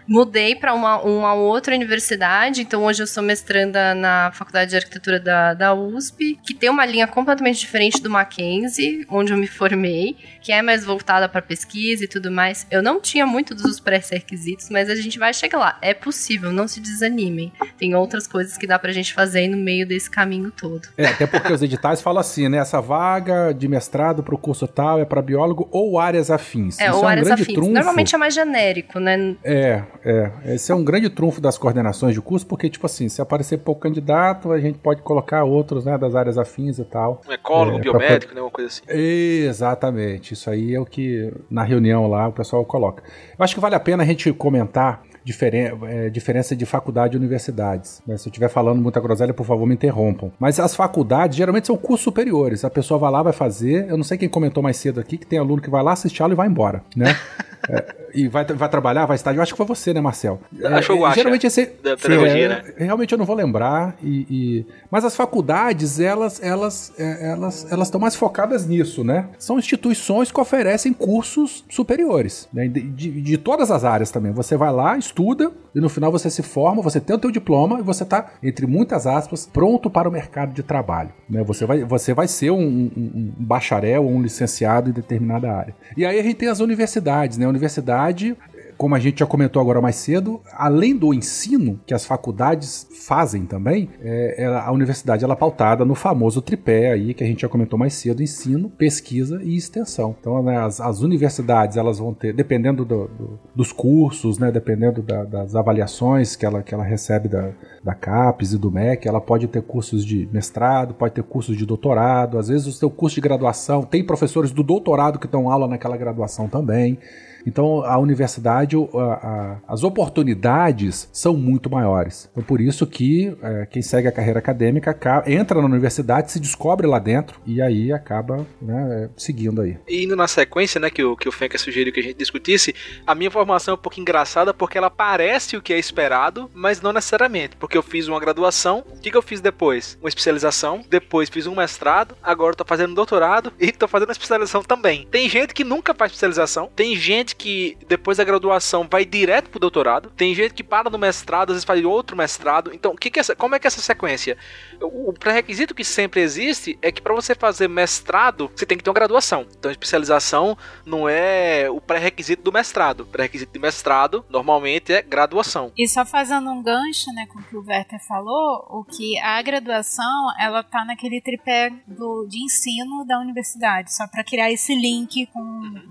Mudei 0.07 0.55
para 0.55 0.73
uma, 0.73 1.01
uma 1.01 1.33
outra 1.33 1.75
universidade, 1.75 2.61
então 2.61 2.83
hoje 2.83 3.03
eu 3.03 3.07
sou 3.07 3.23
mestranda 3.23 3.95
na 3.95 4.31
Faculdade 4.33 4.71
de 4.71 4.77
Arquitetura 4.77 5.19
da, 5.19 5.53
da 5.53 5.73
USP, 5.73 6.37
que 6.43 6.53
tem 6.53 6.69
uma 6.69 6.85
linha 6.85 7.07
completamente 7.07 7.59
diferente 7.59 8.01
do 8.01 8.09
Mackenzie, 8.09 9.05
onde 9.09 9.31
eu 9.31 9.37
me 9.37 9.47
formei, 9.47 10.15
que 10.43 10.51
é 10.51 10.61
mais 10.61 10.83
voltada 10.83 11.29
para 11.29 11.41
pesquisa 11.41 12.03
e 12.03 12.07
tudo 12.07 12.29
mais. 12.29 12.67
Eu 12.69 12.83
não 12.83 12.99
tinha 12.99 13.25
muito 13.25 13.55
dos 13.55 13.79
pré-requisitos, 13.79 14.69
mas 14.69 14.89
a 14.89 14.95
gente 14.95 15.17
vai 15.17 15.33
chegar 15.33 15.57
lá. 15.57 15.77
É 15.81 15.93
possível, 15.93 16.51
não 16.51 16.67
se 16.67 16.81
desanimem. 16.81 17.51
Tem 17.77 17.95
outras 17.95 18.27
coisas 18.27 18.57
que 18.57 18.67
dá 18.67 18.77
pra 18.77 18.91
gente 18.91 19.13
fazer 19.13 19.47
no 19.47 19.55
meio 19.57 19.87
desse 19.87 20.09
caminho 20.09 20.51
todo. 20.51 20.87
É, 20.97 21.07
até 21.07 21.25
porque 21.25 21.51
os 21.53 21.61
editais 21.61 22.01
falam 22.01 22.19
assim, 22.19 22.49
né? 22.49 22.57
Essa 22.57 22.81
vaga 22.81 23.53
de 23.53 23.67
mestrado 23.67 24.21
pro 24.21 24.37
curso 24.37 24.67
tal 24.67 24.99
é 24.99 25.05
para 25.05 25.21
biólogo 25.21 25.67
ou 25.71 25.97
áreas 25.97 26.29
afins. 26.29 26.79
É, 26.79 26.87
Isso 26.87 26.97
ou 26.97 27.03
é 27.03 27.05
um 27.05 27.07
áreas 27.07 27.27
grande 27.27 27.41
afins. 27.43 27.55
trunfo. 27.55 27.71
Normalmente 27.71 28.13
é 28.13 28.17
mais 28.17 28.33
genérico, 28.33 28.99
né? 28.99 29.35
É, 29.43 29.83
é. 30.03 30.31
Esse 30.55 30.71
é 30.71 30.75
um 30.75 30.83
grande 30.83 31.09
trunfo 31.09 31.39
das 31.39 31.57
coordenações 31.57 32.13
de 32.13 32.21
curso, 32.21 32.45
porque, 32.45 32.69
tipo 32.69 32.85
assim, 32.85 33.07
se 33.07 33.21
aparecer 33.21 33.59
pouco 33.59 33.79
candidato, 33.81 34.51
a 34.51 34.59
gente 34.59 34.77
pode 34.77 35.01
colocar 35.01 35.43
outros, 35.45 35.85
né, 35.85 35.97
das 35.97 36.15
áreas 36.15 36.37
afins 36.37 36.79
e 36.79 36.83
tal. 36.83 37.21
Um 37.27 37.31
ecólogo, 37.31 37.77
É, 37.77 37.81
biomédico, 37.81 38.35
né? 38.35 38.41
Uma 38.41 38.51
coisa 38.51 38.67
assim. 38.67 38.81
Exatamente. 38.89 40.32
Isso 40.33 40.49
aí 40.49 40.75
é 40.75 40.79
o 40.79 40.85
que 40.85 41.31
na 41.49 41.63
reunião 41.63 42.07
lá 42.07 42.27
o 42.27 42.33
pessoal 42.33 42.65
coloca. 42.65 43.03
Eu 43.37 43.43
acho 43.43 43.55
que 43.55 43.61
vale 43.61 43.75
a 43.75 43.79
pena 43.79 44.03
a 44.03 44.05
gente 44.05 44.31
comentar 44.33 45.01
diferen 45.23 45.71
é, 45.87 46.09
diferença 46.09 46.55
de 46.55 46.65
faculdade 46.65 47.15
e 47.15 47.17
universidades. 47.17 48.01
né? 48.05 48.17
Se 48.17 48.27
eu 48.27 48.31
estiver 48.31 48.49
falando 48.49 48.81
muita 48.81 48.99
groselha, 48.99 49.33
por 49.33 49.45
favor, 49.45 49.65
me 49.65 49.73
interrompam. 49.73 50.31
Mas 50.39 50.59
as 50.59 50.75
faculdades 50.75 51.37
geralmente 51.37 51.67
são 51.67 51.77
cursos 51.77 52.03
superiores. 52.03 52.65
A 52.65 52.69
pessoa 52.69 52.99
vai 52.99 53.11
lá, 53.11 53.23
vai 53.23 53.33
fazer. 53.33 53.89
Eu 53.89 53.97
não 53.97 54.03
sei 54.03 54.17
quem 54.17 54.27
comentou 54.27 54.61
mais 54.61 54.77
cedo 54.77 54.99
aqui 54.99 55.17
que 55.17 55.25
tem 55.25 55.39
aluno 55.39 55.61
que 55.61 55.69
vai 55.69 55.83
lá, 55.83 55.93
assiste 55.93 56.21
aula 56.21 56.33
e 56.33 56.37
vai 56.37 56.47
embora, 56.47 56.83
né? 56.95 57.15
É, 57.69 57.95
e 58.13 58.27
vai, 58.27 58.45
vai 58.45 58.69
trabalhar, 58.69 59.05
vai 59.05 59.15
estar. 59.15 59.33
Eu 59.35 59.41
acho 59.41 59.53
que 59.53 59.57
foi 59.57 59.65
você, 59.65 59.93
né, 59.93 60.01
Marcel? 60.01 60.39
Acho 60.65 60.87
que 60.87 60.93
eu 60.97 61.05
acho, 61.05 61.15
Geralmente 61.15 61.47
esse. 61.47 61.65
Da 61.81 61.95
pedagogia, 61.97 62.45
é, 62.45 62.47
né? 62.49 62.63
Realmente 62.77 63.11
eu 63.13 63.17
não 63.17 63.25
vou 63.25 63.35
lembrar. 63.35 63.95
E, 64.01 64.27
e- 64.29 64.65
Mas 64.91 65.05
as 65.05 65.15
faculdades, 65.15 65.99
elas 65.99 66.41
elas 66.43 66.93
é, 66.97 67.31
elas 67.31 67.65
elas 67.71 67.87
estão 67.87 67.99
mais 68.01 68.15
focadas 68.15 68.65
nisso, 68.67 69.03
né? 69.03 69.27
São 69.39 69.57
instituições 69.57 70.31
que 70.31 70.39
oferecem 70.39 70.91
cursos 70.93 71.63
superiores, 71.69 72.47
né? 72.53 72.67
de, 72.67 72.81
de- 72.81 73.21
de 73.21 73.37
todas 73.37 73.71
as 73.71 73.83
áreas 73.83 74.11
também. 74.11 74.31
Você 74.33 74.55
vai 74.57 74.71
lá, 74.71 74.97
estuda, 74.97 75.51
e 75.73 75.79
no 75.79 75.89
final 75.89 76.11
você 76.11 76.29
se 76.29 76.43
forma, 76.43 76.81
você 76.81 76.99
tem 76.99 77.15
o 77.15 77.19
teu 77.19 77.31
diploma 77.31 77.79
e 77.79 77.83
você 77.83 78.03
tá, 78.05 78.31
entre 78.43 78.67
muitas 78.67 79.07
aspas, 79.07 79.45
pronto 79.51 79.89
para 79.89 80.07
o 80.07 80.11
mercado 80.11 80.53
de 80.53 80.61
trabalho. 80.63 81.09
Né? 81.29 81.43
Você, 81.43 81.65
vai, 81.65 81.83
você 81.83 82.13
vai 82.13 82.27
ser 82.27 82.51
um, 82.51 82.59
um- 82.59 82.91
um 83.15 83.33
bacharel 83.37 84.03
ou 84.03 84.11
um 84.11 84.21
licenciado 84.21 84.89
em 84.89 84.93
determinada 84.93 85.51
área. 85.51 85.75
E 85.97 86.05
aí 86.05 86.19
a 86.19 86.23
gente 86.23 86.35
tem 86.35 86.49
as 86.49 86.59
universidades, 86.59 87.37
né? 87.37 87.52
Universidade 87.53 88.35
como 88.75 88.95
a 88.95 88.99
gente 88.99 89.19
já 89.19 89.25
comentou 89.25 89.61
agora 89.61 89.79
mais 89.79 89.95
cedo, 89.97 90.41
além 90.51 90.97
do 90.97 91.13
ensino 91.13 91.79
que 91.85 91.93
as 91.93 92.05
faculdades 92.07 92.87
fazem 93.07 93.45
também, 93.45 93.87
é, 94.01 94.35
ela- 94.43 94.65
a 94.65 94.71
universidade 94.71 95.23
ela 95.23 95.35
é 95.35 95.37
pautada 95.37 95.85
no 95.85 95.93
famoso 95.93 96.41
tripé 96.41 96.91
aí 96.91 97.13
que 97.13 97.23
a 97.23 97.27
gente 97.27 97.43
já 97.43 97.47
comentou 97.47 97.77
mais 97.77 97.93
cedo, 97.93 98.21
ensino, 98.23 98.69
pesquisa 98.71 99.39
e 99.43 99.55
extensão. 99.55 100.15
Então 100.19 100.41
né, 100.41 100.57
as, 100.57 100.81
as 100.81 101.01
universidades 101.01 101.77
elas 101.77 101.99
vão 101.99 102.13
ter, 102.15 102.33
dependendo 102.33 102.83
do- 102.83 103.07
do- 103.07 103.39
dos 103.55 103.71
cursos, 103.71 104.39
né, 104.39 104.51
dependendo 104.51 105.03
da- 105.03 105.23
das 105.23 105.55
avaliações 105.55 106.35
que 106.35 106.43
ela, 106.45 106.63
que 106.63 106.73
ela 106.73 106.83
recebe 106.83 107.29
da, 107.29 107.51
da 107.83 107.93
CAPES 107.93 108.53
e 108.53 108.57
do 108.57 108.71
MEC, 108.71 109.07
ela 109.07 109.21
pode 109.21 109.47
ter 109.47 109.61
cursos 109.61 110.03
de 110.03 110.27
mestrado, 110.33 110.95
pode 110.95 111.13
ter 111.13 111.23
cursos 111.23 111.55
de 111.55 111.65
doutorado, 111.65 112.39
às 112.39 112.47
vezes 112.47 112.65
o 112.65 112.71
seu 112.73 112.89
curso 112.89 113.15
de 113.15 113.21
graduação, 113.21 113.83
tem 113.83 114.03
professores 114.03 114.51
do 114.51 114.63
doutorado 114.63 115.19
que 115.19 115.27
dão 115.27 115.47
aula 115.49 115.67
naquela 115.67 115.95
graduação 115.95 116.49
também. 116.49 116.97
Então, 117.45 117.83
a 117.83 117.97
universidade, 117.97 118.75
a- 118.75 118.99
a- 118.99 119.57
as 119.67 119.83
oportunidades 119.83 121.09
são 121.11 121.35
muito 121.35 121.69
maiores. 121.69 122.29
Então, 122.31 122.43
por 122.43 122.61
isso 122.61 122.85
que 122.87 123.35
é, 123.41 123.65
quem 123.65 123.81
segue 123.81 124.07
a 124.07 124.11
carreira 124.11 124.39
acadêmica 124.39 124.91
aca- 124.91 125.23
entra 125.27 125.59
na 125.59 125.67
universidade, 125.67 126.31
se 126.31 126.39
descobre 126.39 126.87
lá 126.87 126.99
dentro 126.99 127.39
e 127.45 127.61
aí 127.61 127.91
acaba 127.91 128.45
né, 128.61 129.03
é, 129.05 129.09
seguindo 129.17 129.61
aí. 129.61 129.77
E 129.87 130.03
indo 130.03 130.15
na 130.15 130.27
sequência, 130.27 130.79
né, 130.79 130.89
que 130.89 131.03
o, 131.03 131.15
que 131.17 131.27
o 131.27 131.33
sugeriu 131.57 131.93
que 131.93 131.99
a 131.99 132.03
gente 132.03 132.17
discutisse, 132.17 132.73
a 133.05 133.13
minha 133.13 133.29
formação 133.29 133.73
é 133.73 133.75
um 133.75 133.79
pouco 133.81 133.99
engraçada 133.99 134.53
porque 134.53 134.77
ela 134.77 134.89
parece 134.89 135.57
o 135.57 135.61
que 135.61 135.73
é 135.73 135.77
esperado, 135.79 136.49
mas 136.53 136.81
não 136.81 136.93
necessariamente. 136.93 137.55
Porque 137.57 137.77
eu 137.77 137.83
fiz 137.83 138.07
uma 138.07 138.19
graduação, 138.19 138.83
o 138.89 138.99
que, 138.99 139.11
que 139.11 139.17
eu 139.17 139.21
fiz 139.21 139.41
depois? 139.41 139.97
Uma 140.01 140.09
especialização, 140.09 140.83
depois 140.89 141.29
fiz 141.29 141.45
um 141.47 141.55
mestrado, 141.55 142.15
agora 142.23 142.55
tô 142.55 142.63
fazendo 142.65 142.91
um 142.91 142.95
doutorado 142.95 143.51
e 143.59 143.71
tô 143.71 143.87
fazendo 143.87 144.09
uma 144.09 144.13
especialização 144.13 144.63
também. 144.63 145.07
Tem 145.11 145.27
gente 145.29 145.53
que 145.53 145.63
nunca 145.63 145.93
faz 145.93 146.11
especialização, 146.11 146.69
tem 146.75 146.95
gente 146.95 147.32
que 147.33 147.77
depois 147.87 148.17
da 148.17 148.23
graduação 148.23 148.87
vai 148.89 149.05
direto 149.05 149.49
pro 149.49 149.59
doutorado, 149.59 150.11
tem 150.15 150.33
gente 150.33 150.53
que 150.53 150.63
para 150.63 150.89
no 150.89 150.97
mestrado, 150.97 151.49
às 151.49 151.55
vezes 151.55 151.65
faz 151.65 151.83
outro 151.83 152.15
mestrado. 152.15 152.71
Então, 152.73 152.95
que 152.95 153.09
que 153.09 153.19
é 153.19 153.23
como 153.35 153.55
é 153.55 153.59
que 153.59 153.67
é 153.67 153.69
essa 153.69 153.81
sequência? 153.81 154.37
O 154.81 155.13
o 155.13 155.13
pré-requisito 155.13 155.75
que 155.75 155.83
sempre 155.83 156.21
existe 156.21 156.77
é 156.81 156.91
que 156.91 157.01
para 157.01 157.13
você 157.13 157.35
fazer 157.35 157.67
mestrado, 157.67 158.49
você 158.55 158.65
tem 158.65 158.77
que 158.77 158.83
ter 158.83 158.89
uma 158.89 158.95
graduação. 158.95 159.45
Então, 159.57 159.69
especialização 159.69 160.57
não 160.85 161.07
é 161.07 161.69
o 161.69 161.79
pré-requisito 161.79 162.41
do 162.41 162.51
mestrado. 162.51 163.01
O 163.01 163.05
pré-requisito 163.05 163.53
de 163.53 163.59
mestrado, 163.59 164.25
normalmente, 164.29 164.91
é 164.91 165.01
graduação. 165.01 165.71
E 165.77 165.87
só 165.87 166.05
fazendo 166.05 166.49
um 166.49 166.63
gancho, 166.63 167.11
né, 167.13 167.25
com 167.27 167.39
o 167.39 167.43
que 167.43 167.55
o 167.55 167.63
Werther 167.65 167.99
falou, 168.07 168.65
o 168.69 168.83
que 168.83 169.19
a 169.19 169.41
graduação, 169.41 170.27
ela 170.39 170.63
tá 170.63 170.83
naquele 170.83 171.21
tripé 171.21 171.71
do, 171.87 172.25
de 172.27 172.43
ensino 172.43 173.05
da 173.05 173.19
universidade, 173.19 173.93
só 173.93 174.07
para 174.07 174.23
criar 174.23 174.51
esse 174.51 174.73
link 174.73 175.27
com 175.27 175.41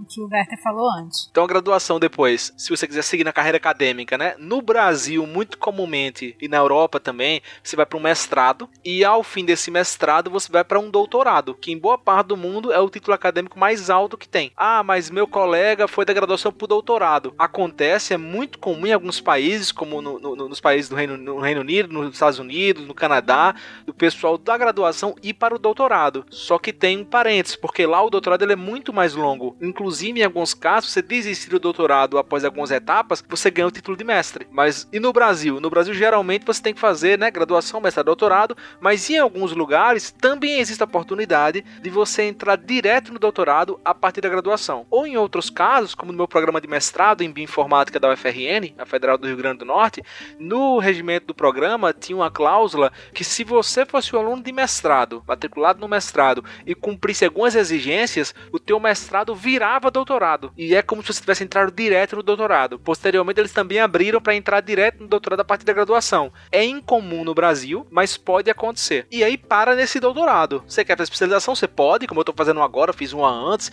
o 0.00 0.04
que 0.04 0.20
o 0.20 0.28
Werther 0.28 0.60
falou 0.60 0.90
antes. 0.90 1.30
Então 1.32 1.44
a 1.44 1.46
graduação 1.46 1.98
depois, 1.98 2.52
se 2.58 2.68
você 2.68 2.86
quiser 2.86 3.00
seguir 3.00 3.24
na 3.24 3.32
carreira 3.32 3.56
acadêmica, 3.56 4.18
né? 4.18 4.34
No 4.38 4.60
Brasil, 4.60 5.26
muito 5.26 5.56
comumente, 5.56 6.36
e 6.38 6.46
na 6.46 6.58
Europa 6.58 7.00
também, 7.00 7.40
você 7.64 7.74
vai 7.74 7.86
para 7.86 7.98
um 7.98 8.02
mestrado, 8.02 8.68
e 8.84 9.02
ao 9.02 9.22
fim 9.22 9.42
desse 9.42 9.70
mestrado 9.70 10.30
você 10.30 10.52
vai 10.52 10.62
para 10.62 10.78
um 10.78 10.90
doutorado, 10.90 11.54
que 11.54 11.72
em 11.72 11.78
boa 11.78 11.96
parte 11.96 12.26
do 12.26 12.36
mundo 12.36 12.70
é 12.70 12.78
o 12.78 12.90
título 12.90 13.14
acadêmico 13.14 13.58
mais 13.58 13.88
alto 13.88 14.18
que 14.18 14.28
tem. 14.28 14.52
Ah, 14.54 14.82
mas 14.82 15.08
meu 15.08 15.26
colega 15.26 15.88
foi 15.88 16.04
da 16.04 16.12
graduação 16.12 16.52
para 16.52 16.66
o 16.66 16.68
doutorado. 16.68 17.34
Acontece, 17.38 18.12
é 18.12 18.18
muito 18.18 18.58
comum 18.58 18.86
em 18.86 18.92
alguns 18.92 19.18
países, 19.18 19.72
como 19.72 20.02
no, 20.02 20.18
no, 20.18 20.36
nos 20.36 20.60
países 20.60 20.90
do 20.90 20.96
Reino, 20.96 21.16
no 21.16 21.40
Reino 21.40 21.62
Unido, 21.62 21.90
nos 21.90 22.12
Estados 22.12 22.38
Unidos, 22.38 22.86
no 22.86 22.92
Canadá, 22.92 23.54
do 23.86 23.94
pessoal 23.94 24.36
da 24.36 24.58
graduação 24.58 25.16
ir 25.22 25.32
para 25.32 25.54
o 25.54 25.58
doutorado. 25.58 26.26
Só 26.28 26.58
que 26.58 26.74
tem 26.74 26.98
um 26.98 27.04
parênteses, 27.06 27.56
porque 27.56 27.86
lá 27.86 28.04
o 28.04 28.10
doutorado 28.10 28.42
ele 28.42 28.52
é 28.52 28.56
muito 28.56 28.92
mais 28.92 29.14
longo. 29.14 29.56
Inclusive, 29.62 30.20
em 30.20 30.24
alguns 30.24 30.52
casos, 30.52 30.92
você 30.92 31.00
desistir 31.22 31.50
do 31.50 31.58
doutorado 31.58 32.18
após 32.18 32.44
algumas 32.44 32.70
etapas, 32.70 33.24
você 33.28 33.50
ganha 33.50 33.68
o 33.68 33.70
título 33.70 33.96
de 33.96 34.04
mestre. 34.04 34.46
Mas 34.50 34.88
e 34.92 34.98
no 34.98 35.12
Brasil? 35.12 35.60
No 35.60 35.70
Brasil, 35.70 35.94
geralmente, 35.94 36.44
você 36.44 36.62
tem 36.62 36.74
que 36.74 36.80
fazer 36.80 37.18
né, 37.18 37.30
graduação, 37.30 37.80
mestrado, 37.80 38.06
doutorado, 38.06 38.56
mas 38.80 39.08
em 39.08 39.18
alguns 39.18 39.52
lugares 39.52 40.10
também 40.10 40.58
existe 40.58 40.82
a 40.82 40.84
oportunidade 40.84 41.64
de 41.80 41.90
você 41.90 42.22
entrar 42.22 42.56
direto 42.56 43.12
no 43.12 43.18
doutorado 43.18 43.80
a 43.84 43.94
partir 43.94 44.20
da 44.20 44.28
graduação. 44.28 44.86
Ou 44.90 45.06
em 45.06 45.16
outros 45.16 45.50
casos, 45.50 45.94
como 45.94 46.12
no 46.12 46.18
meu 46.18 46.28
programa 46.28 46.60
de 46.60 46.68
mestrado 46.68 47.22
em 47.22 47.30
bioinformática 47.30 47.98
da 47.98 48.12
UFRN, 48.12 48.74
a 48.78 48.86
Federal 48.86 49.16
do 49.16 49.26
Rio 49.26 49.36
Grande 49.36 49.58
do 49.58 49.64
Norte, 49.64 50.02
no 50.38 50.78
regimento 50.78 51.26
do 51.26 51.34
programa 51.34 51.92
tinha 51.92 52.16
uma 52.16 52.30
cláusula 52.30 52.92
que 53.14 53.24
se 53.24 53.44
você 53.44 53.86
fosse 53.86 54.14
um 54.14 54.18
aluno 54.18 54.42
de 54.42 54.52
mestrado, 54.52 55.22
matriculado 55.26 55.80
no 55.80 55.88
mestrado, 55.88 56.44
e 56.66 56.74
cumprisse 56.74 57.24
algumas 57.24 57.54
exigências, 57.54 58.34
o 58.52 58.58
teu 58.58 58.78
mestrado 58.80 59.34
virava 59.34 59.90
doutorado. 59.90 60.52
E 60.56 60.74
é 60.74 60.82
como 60.82 61.01
se 61.02 61.12
você 61.12 61.20
tivesse 61.20 61.44
entrado 61.44 61.72
direto 61.72 62.16
no 62.16 62.22
doutorado. 62.22 62.78
Posteriormente, 62.78 63.40
eles 63.40 63.52
também 63.52 63.80
abriram 63.80 64.20
para 64.20 64.34
entrar 64.34 64.60
direto 64.60 65.00
no 65.00 65.08
doutorado 65.08 65.40
a 65.40 65.44
partir 65.44 65.64
da 65.64 65.72
graduação. 65.72 66.32
É 66.50 66.64
incomum 66.64 67.24
no 67.24 67.34
Brasil, 67.34 67.86
mas 67.90 68.16
pode 68.16 68.50
acontecer. 68.50 69.06
E 69.10 69.22
aí 69.22 69.36
para 69.36 69.74
nesse 69.74 70.00
doutorado. 70.00 70.62
Você 70.66 70.84
quer 70.84 70.96
fazer 70.96 71.04
especialização? 71.04 71.54
Você 71.54 71.68
pode, 71.68 72.06
como 72.06 72.20
eu 72.20 72.22
estou 72.22 72.34
fazendo 72.34 72.60
agora, 72.60 72.92
fiz 72.92 73.12
uma 73.12 73.30
antes, 73.30 73.70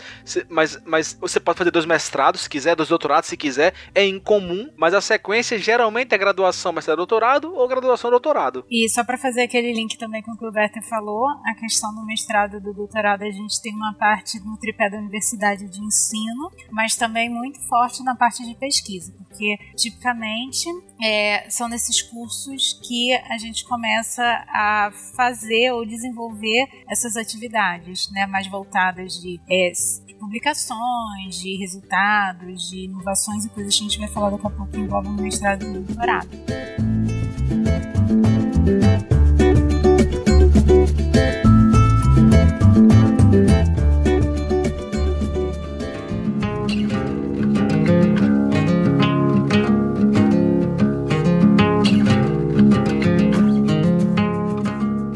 mas, 0.48 0.80
mas 0.84 1.16
você 1.20 1.38
pode 1.38 1.58
fazer 1.58 1.70
dois 1.70 1.86
mestrados 1.86 2.42
se 2.42 2.50
quiser, 2.50 2.74
dois 2.76 2.88
doutorados 2.88 3.28
se 3.28 3.36
quiser. 3.36 3.74
É 3.94 4.04
incomum, 4.06 4.70
mas 4.76 4.94
a 4.94 5.00
sequência 5.00 5.58
geralmente 5.58 6.14
é 6.14 6.18
graduação, 6.18 6.72
mestrado, 6.72 6.96
doutorado 6.96 7.54
ou 7.54 7.68
graduação, 7.68 8.10
doutorado. 8.10 8.64
E 8.70 8.88
só 8.88 9.04
para 9.04 9.18
fazer 9.18 9.42
aquele 9.42 9.72
link 9.72 9.98
também 9.98 10.22
com 10.22 10.32
o 10.32 10.38
que 10.38 10.46
o 10.46 10.52
Berta 10.52 10.80
falou, 10.88 11.26
a 11.46 11.54
questão 11.58 11.94
do 11.94 12.04
mestrado 12.04 12.56
e 12.56 12.60
do 12.60 12.72
doutorado, 12.72 13.22
a 13.22 13.30
gente 13.30 13.60
tem 13.60 13.74
uma 13.74 13.94
parte 13.94 14.38
no 14.40 14.56
tripé 14.56 14.88
da 14.88 14.98
universidade 14.98 15.68
de 15.68 15.80
ensino, 15.80 16.50
mas 16.70 16.96
também 16.96 17.19
muito 17.28 17.60
forte 17.60 18.02
na 18.02 18.14
parte 18.14 18.44
de 18.44 18.54
pesquisa, 18.54 19.12
porque 19.18 19.56
tipicamente 19.76 20.66
é, 21.02 21.48
são 21.48 21.68
nesses 21.68 22.02
cursos 22.02 22.80
que 22.86 23.12
a 23.28 23.38
gente 23.38 23.64
começa 23.64 24.22
a 24.48 24.90
fazer 25.16 25.72
ou 25.72 25.84
desenvolver 25.84 26.68
essas 26.88 27.16
atividades, 27.16 28.10
né, 28.12 28.26
mais 28.26 28.46
voltadas 28.46 29.14
de, 29.20 29.40
é, 29.48 29.72
de 30.06 30.14
publicações, 30.14 31.40
de 31.40 31.56
resultados, 31.56 32.70
de 32.70 32.84
inovações 32.84 33.44
e 33.44 33.48
coisas 33.48 33.74
que 33.74 33.80
a 33.80 33.88
gente 33.88 33.98
vai 33.98 34.08
falar 34.08 34.30
daqui 34.30 34.46
a 34.46 34.50
pouco 34.50 34.70
que 34.70 34.78
envolvem 34.78 35.12
o 35.12 35.22
mestrado 35.22 35.64
e 35.64 35.68
o 35.68 35.82
doutorado. 35.82 36.99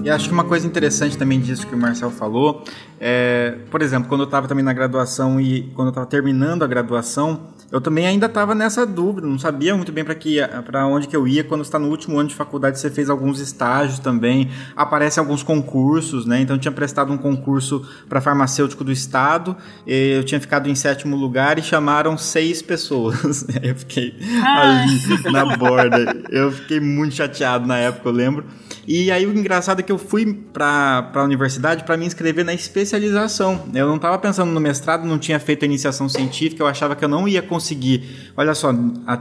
E 0.04 0.10
acho 0.10 0.28
que 0.28 0.34
uma 0.34 0.44
coisa 0.44 0.66
interessante 0.66 1.16
também 1.16 1.40
disso 1.40 1.66
que 1.66 1.74
o 1.74 1.78
Marcel 1.78 2.10
falou, 2.10 2.62
é, 3.00 3.56
por 3.70 3.80
exemplo, 3.80 4.06
quando 4.06 4.20
eu 4.20 4.26
estava 4.26 4.46
também 4.46 4.62
na 4.62 4.74
graduação 4.74 5.40
e 5.40 5.62
quando 5.74 5.88
eu 5.88 5.92
estava 5.92 6.06
terminando 6.06 6.62
a 6.62 6.66
graduação, 6.66 7.54
eu 7.72 7.80
também 7.80 8.06
ainda 8.06 8.26
estava 8.26 8.54
nessa 8.54 8.84
dúvida, 8.84 9.26
não 9.26 9.38
sabia 9.38 9.74
muito 9.74 9.90
bem 9.90 10.04
para 10.04 10.86
onde 10.86 11.08
que 11.08 11.16
eu 11.16 11.26
ia. 11.26 11.42
Quando 11.42 11.62
está 11.62 11.78
no 11.78 11.88
último 11.88 12.18
ano 12.18 12.28
de 12.28 12.34
faculdade, 12.34 12.78
você 12.78 12.90
fez 12.90 13.08
alguns 13.08 13.40
estágios 13.40 13.98
também, 13.98 14.50
aparecem 14.76 15.22
alguns 15.22 15.42
concursos, 15.42 16.26
né? 16.26 16.42
Então 16.42 16.54
eu 16.54 16.60
tinha 16.60 16.70
prestado 16.70 17.10
um 17.10 17.16
concurso 17.16 17.82
para 18.06 18.20
farmacêutico 18.20 18.84
do 18.84 18.92
estado, 18.92 19.56
eu 19.86 20.22
tinha 20.22 20.38
ficado 20.38 20.68
em 20.68 20.74
sétimo 20.74 21.16
lugar 21.16 21.58
e 21.58 21.62
chamaram 21.62 22.18
seis 22.18 22.60
pessoas. 22.60 23.46
Eu 23.62 23.74
fiquei 23.74 24.14
ali 24.44 25.32
na 25.32 25.56
borda. 25.56 26.22
Eu 26.28 26.52
fiquei 26.52 26.78
muito 26.78 27.14
chateado 27.14 27.66
na 27.66 27.78
época, 27.78 28.08
eu 28.10 28.12
lembro. 28.12 28.44
E 28.86 29.10
aí 29.10 29.26
o 29.26 29.36
engraçado 29.36 29.80
é 29.80 29.82
que 29.82 29.92
eu 29.92 29.98
fui 29.98 30.32
para 30.52 31.10
a 31.14 31.22
universidade 31.22 31.84
para 31.84 31.96
me 31.96 32.06
inscrever 32.06 32.44
na 32.44 32.52
especialização. 32.52 33.64
Eu 33.74 33.88
não 33.88 33.96
estava 33.96 34.18
pensando 34.18 34.50
no 34.50 34.60
mestrado, 34.60 35.06
não 35.06 35.18
tinha 35.18 35.38
feito 35.38 35.62
a 35.62 35.66
iniciação 35.66 36.08
científica, 36.08 36.62
eu 36.62 36.66
achava 36.66 36.94
que 36.94 37.04
eu 37.04 37.08
não 37.08 37.26
ia 37.26 37.42
conseguir. 37.42 38.32
Olha 38.36 38.54
só, 38.54 38.72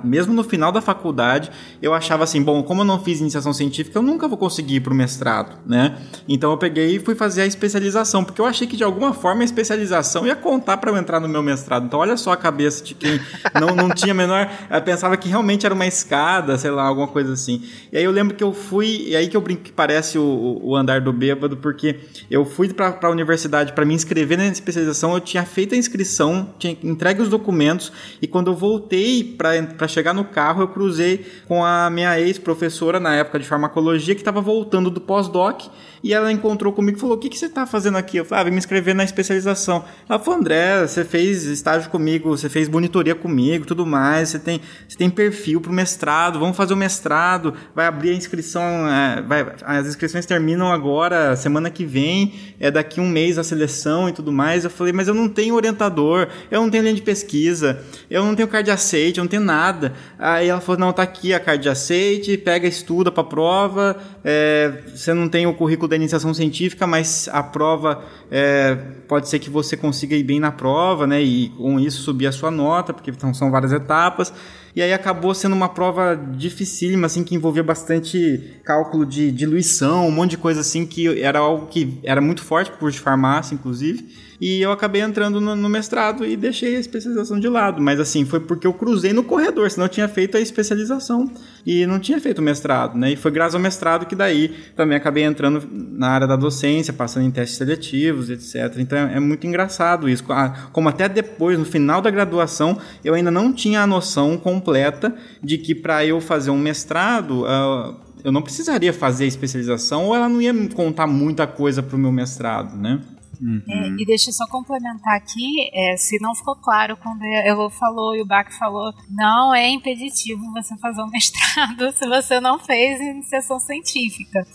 mesmo 0.04 0.34
no 0.34 0.44
final 0.44 0.72
da 0.72 0.82
faculdade, 0.82 1.52
eu 1.82 1.94
achava 1.94 2.24
assim, 2.24 2.42
bom, 2.42 2.64
como 2.64 2.82
eu 2.82 2.86
não 2.86 3.04
fiz 3.04 3.22
iniciação 3.22 3.54
científica, 3.54 3.98
eu 3.98 4.04
nunca 4.04 4.28
vou 4.28 4.38
conseguir 4.38 4.76
ir 4.76 4.80
para 4.82 4.94
o 4.94 4.96
mestrado, 4.96 5.58
né? 5.66 5.98
Então 6.28 6.52
eu 6.52 6.58
peguei 6.58 6.96
e 6.96 7.00
fui 7.00 7.16
fazer 7.16 7.42
a 7.42 7.46
especialização, 7.46 8.24
porque 8.24 8.42
eu 8.42 8.46
achei 8.46 8.68
que 8.68 8.76
de 8.76 8.84
alguma 8.84 9.14
forma 9.14 9.42
a 9.42 9.46
especialização 9.46 10.26
ia 10.26 10.36
contar 10.36 10.78
para 10.78 10.92
eu 10.92 10.98
entrar 10.98 11.20
no 11.20 11.30
meu 11.30 11.42
mestrado. 11.42 11.86
Então 11.86 12.00
olha 12.00 12.18
só 12.18 12.32
a 12.32 12.38
cabeça 12.38 12.84
de 12.84 12.96
quem 12.96 13.20
não, 13.60 13.76
não 13.76 13.90
tinha 13.90 14.14
menor, 14.14 14.50
eu 14.70 14.82
pensava 14.82 15.16
que 15.16 15.30
realmente 15.30 15.66
era 15.66 15.74
uma 15.74 15.88
escada, 15.88 16.58
sei 16.58 16.72
lá, 16.72 16.84
alguma 16.84 17.08
coisa 17.08 17.34
assim. 17.34 17.62
E 17.92 17.98
aí 17.98 18.04
eu 18.04 18.12
lembro 18.12 18.36
que 18.36 18.44
eu 18.44 18.54
fui, 18.54 19.06
e 19.08 19.16
aí 19.16 19.28
que 19.28 19.38
eu 19.38 19.42
que 19.56 19.72
parece 19.72 20.18
o, 20.18 20.60
o 20.62 20.76
andar 20.76 21.02
do 21.02 21.12
bêbado, 21.12 21.58
porque 21.58 22.00
eu 22.30 22.46
fui 22.46 22.72
para 22.74 22.98
a 23.02 23.10
universidade 23.10 23.74
para 23.74 23.86
me 23.86 23.94
inscrever 23.94 24.38
na 24.38 24.48
especialização, 24.48 25.14
eu 25.14 25.20
tinha 25.20 25.44
feito 25.44 25.76
a 25.76 25.78
inscrição, 25.78 26.54
tinha 26.58 26.78
entregue 26.84 27.22
os 27.22 27.30
documentos, 27.30 27.92
e 28.22 28.28
quando 28.28 28.52
eu 28.52 28.56
voltei 28.56 29.24
para 29.24 29.88
chegar 29.88 30.14
no 30.14 30.26
carro, 30.26 30.64
eu 30.64 30.68
cruzei 30.68 31.26
com 31.48 31.64
a 31.64 31.90
minha 31.90 32.20
ex-professora 32.20 33.00
na 33.00 33.16
época 33.16 33.40
de 33.40 33.46
farmacologia, 33.46 34.16
que 34.16 34.22
estava 34.22 34.42
voltando 34.42 34.90
do 34.90 35.02
pós-doc, 35.02 35.70
e 36.04 36.14
ela 36.14 36.32
encontrou 36.32 36.74
comigo 36.74 36.98
e 36.98 37.00
falou: 37.00 37.16
O 37.16 37.20
que, 37.20 37.30
que 37.30 37.38
você 37.38 37.46
está 37.46 37.66
fazendo 37.66 37.98
aqui? 37.98 38.18
Eu 38.18 38.26
falei: 38.26 38.42
Ah, 38.42 38.44
vim 38.46 38.52
me 38.52 38.58
inscrever 38.58 38.94
na 38.94 39.06
especialização. 39.06 39.86
Ela 40.08 40.20
falou: 40.20 40.40
André, 40.40 40.86
você 40.86 41.06
fez 41.06 41.44
estágio 41.44 41.90
comigo, 41.90 42.30
você 42.30 42.50
fez 42.50 42.68
monitoria 42.68 43.16
comigo, 43.16 43.66
tudo 43.66 43.86
mais, 43.86 44.30
você 44.30 44.40
tem, 44.40 44.60
você 44.88 44.98
tem 44.98 45.10
perfil 45.10 45.62
para 45.62 45.72
o 45.72 45.74
mestrado, 45.74 46.40
vamos 46.40 46.58
fazer 46.58 46.74
o 46.74 46.78
mestrado, 46.78 47.54
vai 47.74 47.86
abrir 47.88 48.10
a 48.10 48.16
inscrição, 48.16 48.62
é, 48.62 49.22
vai, 49.22 49.43
as 49.64 49.88
inscrições 49.88 50.26
terminam 50.26 50.72
agora, 50.72 51.36
semana 51.36 51.70
que 51.70 51.86
vem, 51.86 52.34
é 52.60 52.72
daqui 52.72 53.00
um 53.00 53.08
mês 53.08 53.38
a 53.38 53.44
seleção 53.44 54.10
e 54.10 54.14
tudo 54.14 54.32
mais. 54.32 54.64
Eu 54.64 54.70
falei: 54.70 54.94
Mas 54.94 55.08
eu 55.08 55.14
não 55.14 55.30
tenho 55.30 55.56
orientador, 55.56 56.28
eu 56.50 56.62
não 56.62 56.70
tenho 56.70 56.84
linha 56.84 56.96
de 56.96 57.02
pesquisa, 57.02 57.84
eu 58.10 58.24
não 58.24 58.36
tenho 58.36 58.48
card 58.48 58.70
aceite, 58.72 59.20
eu 59.20 59.24
não 59.24 59.30
tenho 59.30 59.44
nada. 59.44 59.94
Aí 60.18 60.48
ela 60.48 60.62
falou: 60.62 60.80
Não, 60.80 60.94
tá 60.94 61.04
aqui 61.04 61.34
a 61.34 61.40
card 61.40 61.68
aceite, 61.68 62.38
pega, 62.38 62.68
estuda 62.68 63.12
para 63.12 63.24
prova, 63.24 63.98
é, 64.24 64.74
você 64.94 65.14
não 65.14 65.28
tem 65.28 65.46
o 65.46 65.54
currículo 65.54 65.88
da 65.88 65.96
iniciação 65.96 66.34
científica, 66.34 66.88
mas 66.88 67.30
a 67.32 67.44
prova 67.44 68.04
é, 68.32 68.76
pode 69.08 69.30
ser 69.30 69.40
que 69.40 69.50
você 69.50 69.78
consiga 69.78 70.16
ir 70.16 70.24
bem 70.24 70.40
na 70.40 70.52
prova, 70.52 71.06
né? 71.06 71.22
E 71.22 71.50
com 71.50 71.80
isso 71.80 72.02
subir 72.02 72.28
a 72.28 72.32
sua 72.32 72.50
nota, 72.50 72.94
porque 72.94 73.12
então, 73.12 73.34
são 73.34 73.52
várias 73.52 73.72
etapas. 73.72 74.34
E 74.76 74.82
aí 74.82 74.92
acabou 74.92 75.34
sendo 75.36 75.56
uma 75.56 75.70
prova 75.70 76.16
dificílima, 76.16 77.06
assim, 77.06 77.24
que 77.24 77.36
envolvia 77.36 77.64
bastante 77.64 78.60
cálculo 78.64 79.06
de 79.06 79.32
diluição, 79.32 80.08
um 80.08 80.12
monte 80.12 80.32
de 80.32 80.38
coisa 80.38 80.62
assim, 80.62 80.86
que 80.86 81.22
era 81.22 81.40
algo 81.40 81.68
que 81.68 82.00
era 82.04 82.20
muito 82.20 82.42
forte 82.42 82.72
por 82.72 82.92
farmácia, 82.92 83.54
inclusive. 83.54 84.33
E 84.46 84.62
eu 84.62 84.74
acabei 84.74 85.02
entrando 85.02 85.40
no, 85.40 85.56
no, 85.56 85.70
mestrado 85.70 86.26
e 86.26 86.36
deixei 86.36 86.76
a 86.76 86.80
especialização 86.82 87.40
de 87.40 87.48
lado. 87.48 87.82
Mas 87.82 87.98
assim, 87.98 88.26
foi 88.26 88.42
porque 88.42 88.68
eu 88.68 88.74
cruzei 88.74 89.14
no 89.14 89.24
corredor, 89.24 89.72
senão 89.72 89.86
eu 89.86 89.90
tinha 89.90 90.06
feito 90.10 90.36
a 90.36 90.42
especialização 90.42 91.32
e 91.66 91.86
não 91.86 91.98
tinha 91.98 92.20
feito 92.20 92.40
o 92.40 92.42
mestrado, 92.42 92.98
né? 92.98 93.14
E 93.14 93.16
foi 93.16 93.32
graças 93.32 93.56
ao 93.56 93.62
mestrado 93.62 94.06
que 94.06 94.14
daí 94.14 94.54
também 94.76 94.98
acabei 94.98 95.24
entrando 95.24 95.66
na 95.72 96.10
área 96.10 96.28
da 96.28 96.36
docência, 96.36 96.92
passando 96.92 97.26
em 97.26 97.32
testes 97.32 97.58
seletivos, 97.58 98.30
etc. 98.30 98.80
Então 98.80 98.98
é, 98.98 99.16
é 99.16 99.20
muito 99.22 99.48
engraçado 99.48 100.10
isso. 100.10 100.26
Ah, 100.28 100.68
como 100.74 100.90
até 100.90 101.08
depois, 101.08 101.58
no 101.58 101.64
final 101.64 102.02
da 102.02 102.12
graduação, 102.12 102.78
eu 103.02 103.14
ainda 103.14 103.32
não 103.32 103.54
tinha 103.54 103.82
a 103.82 103.88
noção 103.88 104.36
completa 104.36 105.16
de 105.42 105.58
que 105.58 105.74
para 105.74 106.06
eu 106.06 106.20
fazer 106.20 106.52
um 106.52 106.60
mestrado. 106.60 107.44
Uh, 107.44 107.96
eu 108.26 108.32
não 108.32 108.42
precisaria 108.42 108.92
fazer 108.92 109.24
a 109.24 109.28
especialização 109.28 110.06
ou 110.06 110.16
ela 110.16 110.28
não 110.28 110.42
ia 110.42 110.52
me 110.52 110.68
contar 110.68 111.08
muita 111.08 111.48
coisa 111.48 111.82
para 111.82 111.96
o 111.96 112.00
meu 112.00 112.12
mestrado, 112.12 112.78
né? 112.78 113.00
Uhum. 113.42 113.62
É, 113.68 113.88
e 114.02 114.06
deixa 114.06 114.30
eu 114.30 114.34
só 114.34 114.46
complementar 114.48 115.16
aqui, 115.16 115.70
é, 115.74 115.98
se 115.98 116.20
não 116.22 116.36
ficou 116.36 116.56
claro 116.56 116.96
quando 116.98 117.24
Elo 117.24 117.70
falou 117.70 118.16
e 118.16 118.22
o 118.22 118.26
Bach 118.26 118.52
falou, 118.58 118.94
não 119.10 119.54
é 119.54 119.70
impeditivo 119.70 120.52
você 120.52 120.78
fazer 120.78 121.02
um 121.02 121.10
mestrado 121.12 121.92
se 121.94 122.08
você 122.08 122.40
não 122.40 122.60
fez 122.60 123.00
iniciação 123.00 123.60
científica. 123.60 124.46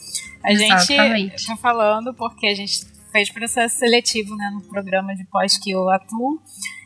A 0.42 0.52
Exatamente. 0.52 1.30
gente 1.30 1.46
tá 1.46 1.56
falando 1.56 2.14
porque 2.14 2.46
a 2.46 2.54
gente 2.54 2.86
fez 3.10 3.30
processo 3.30 3.78
seletivo 3.78 4.36
né, 4.36 4.50
no 4.52 4.62
programa 4.62 5.14
de 5.14 5.24
pós 5.24 5.58
que 5.58 5.70
eu 5.70 5.88
atuo 5.90 6.40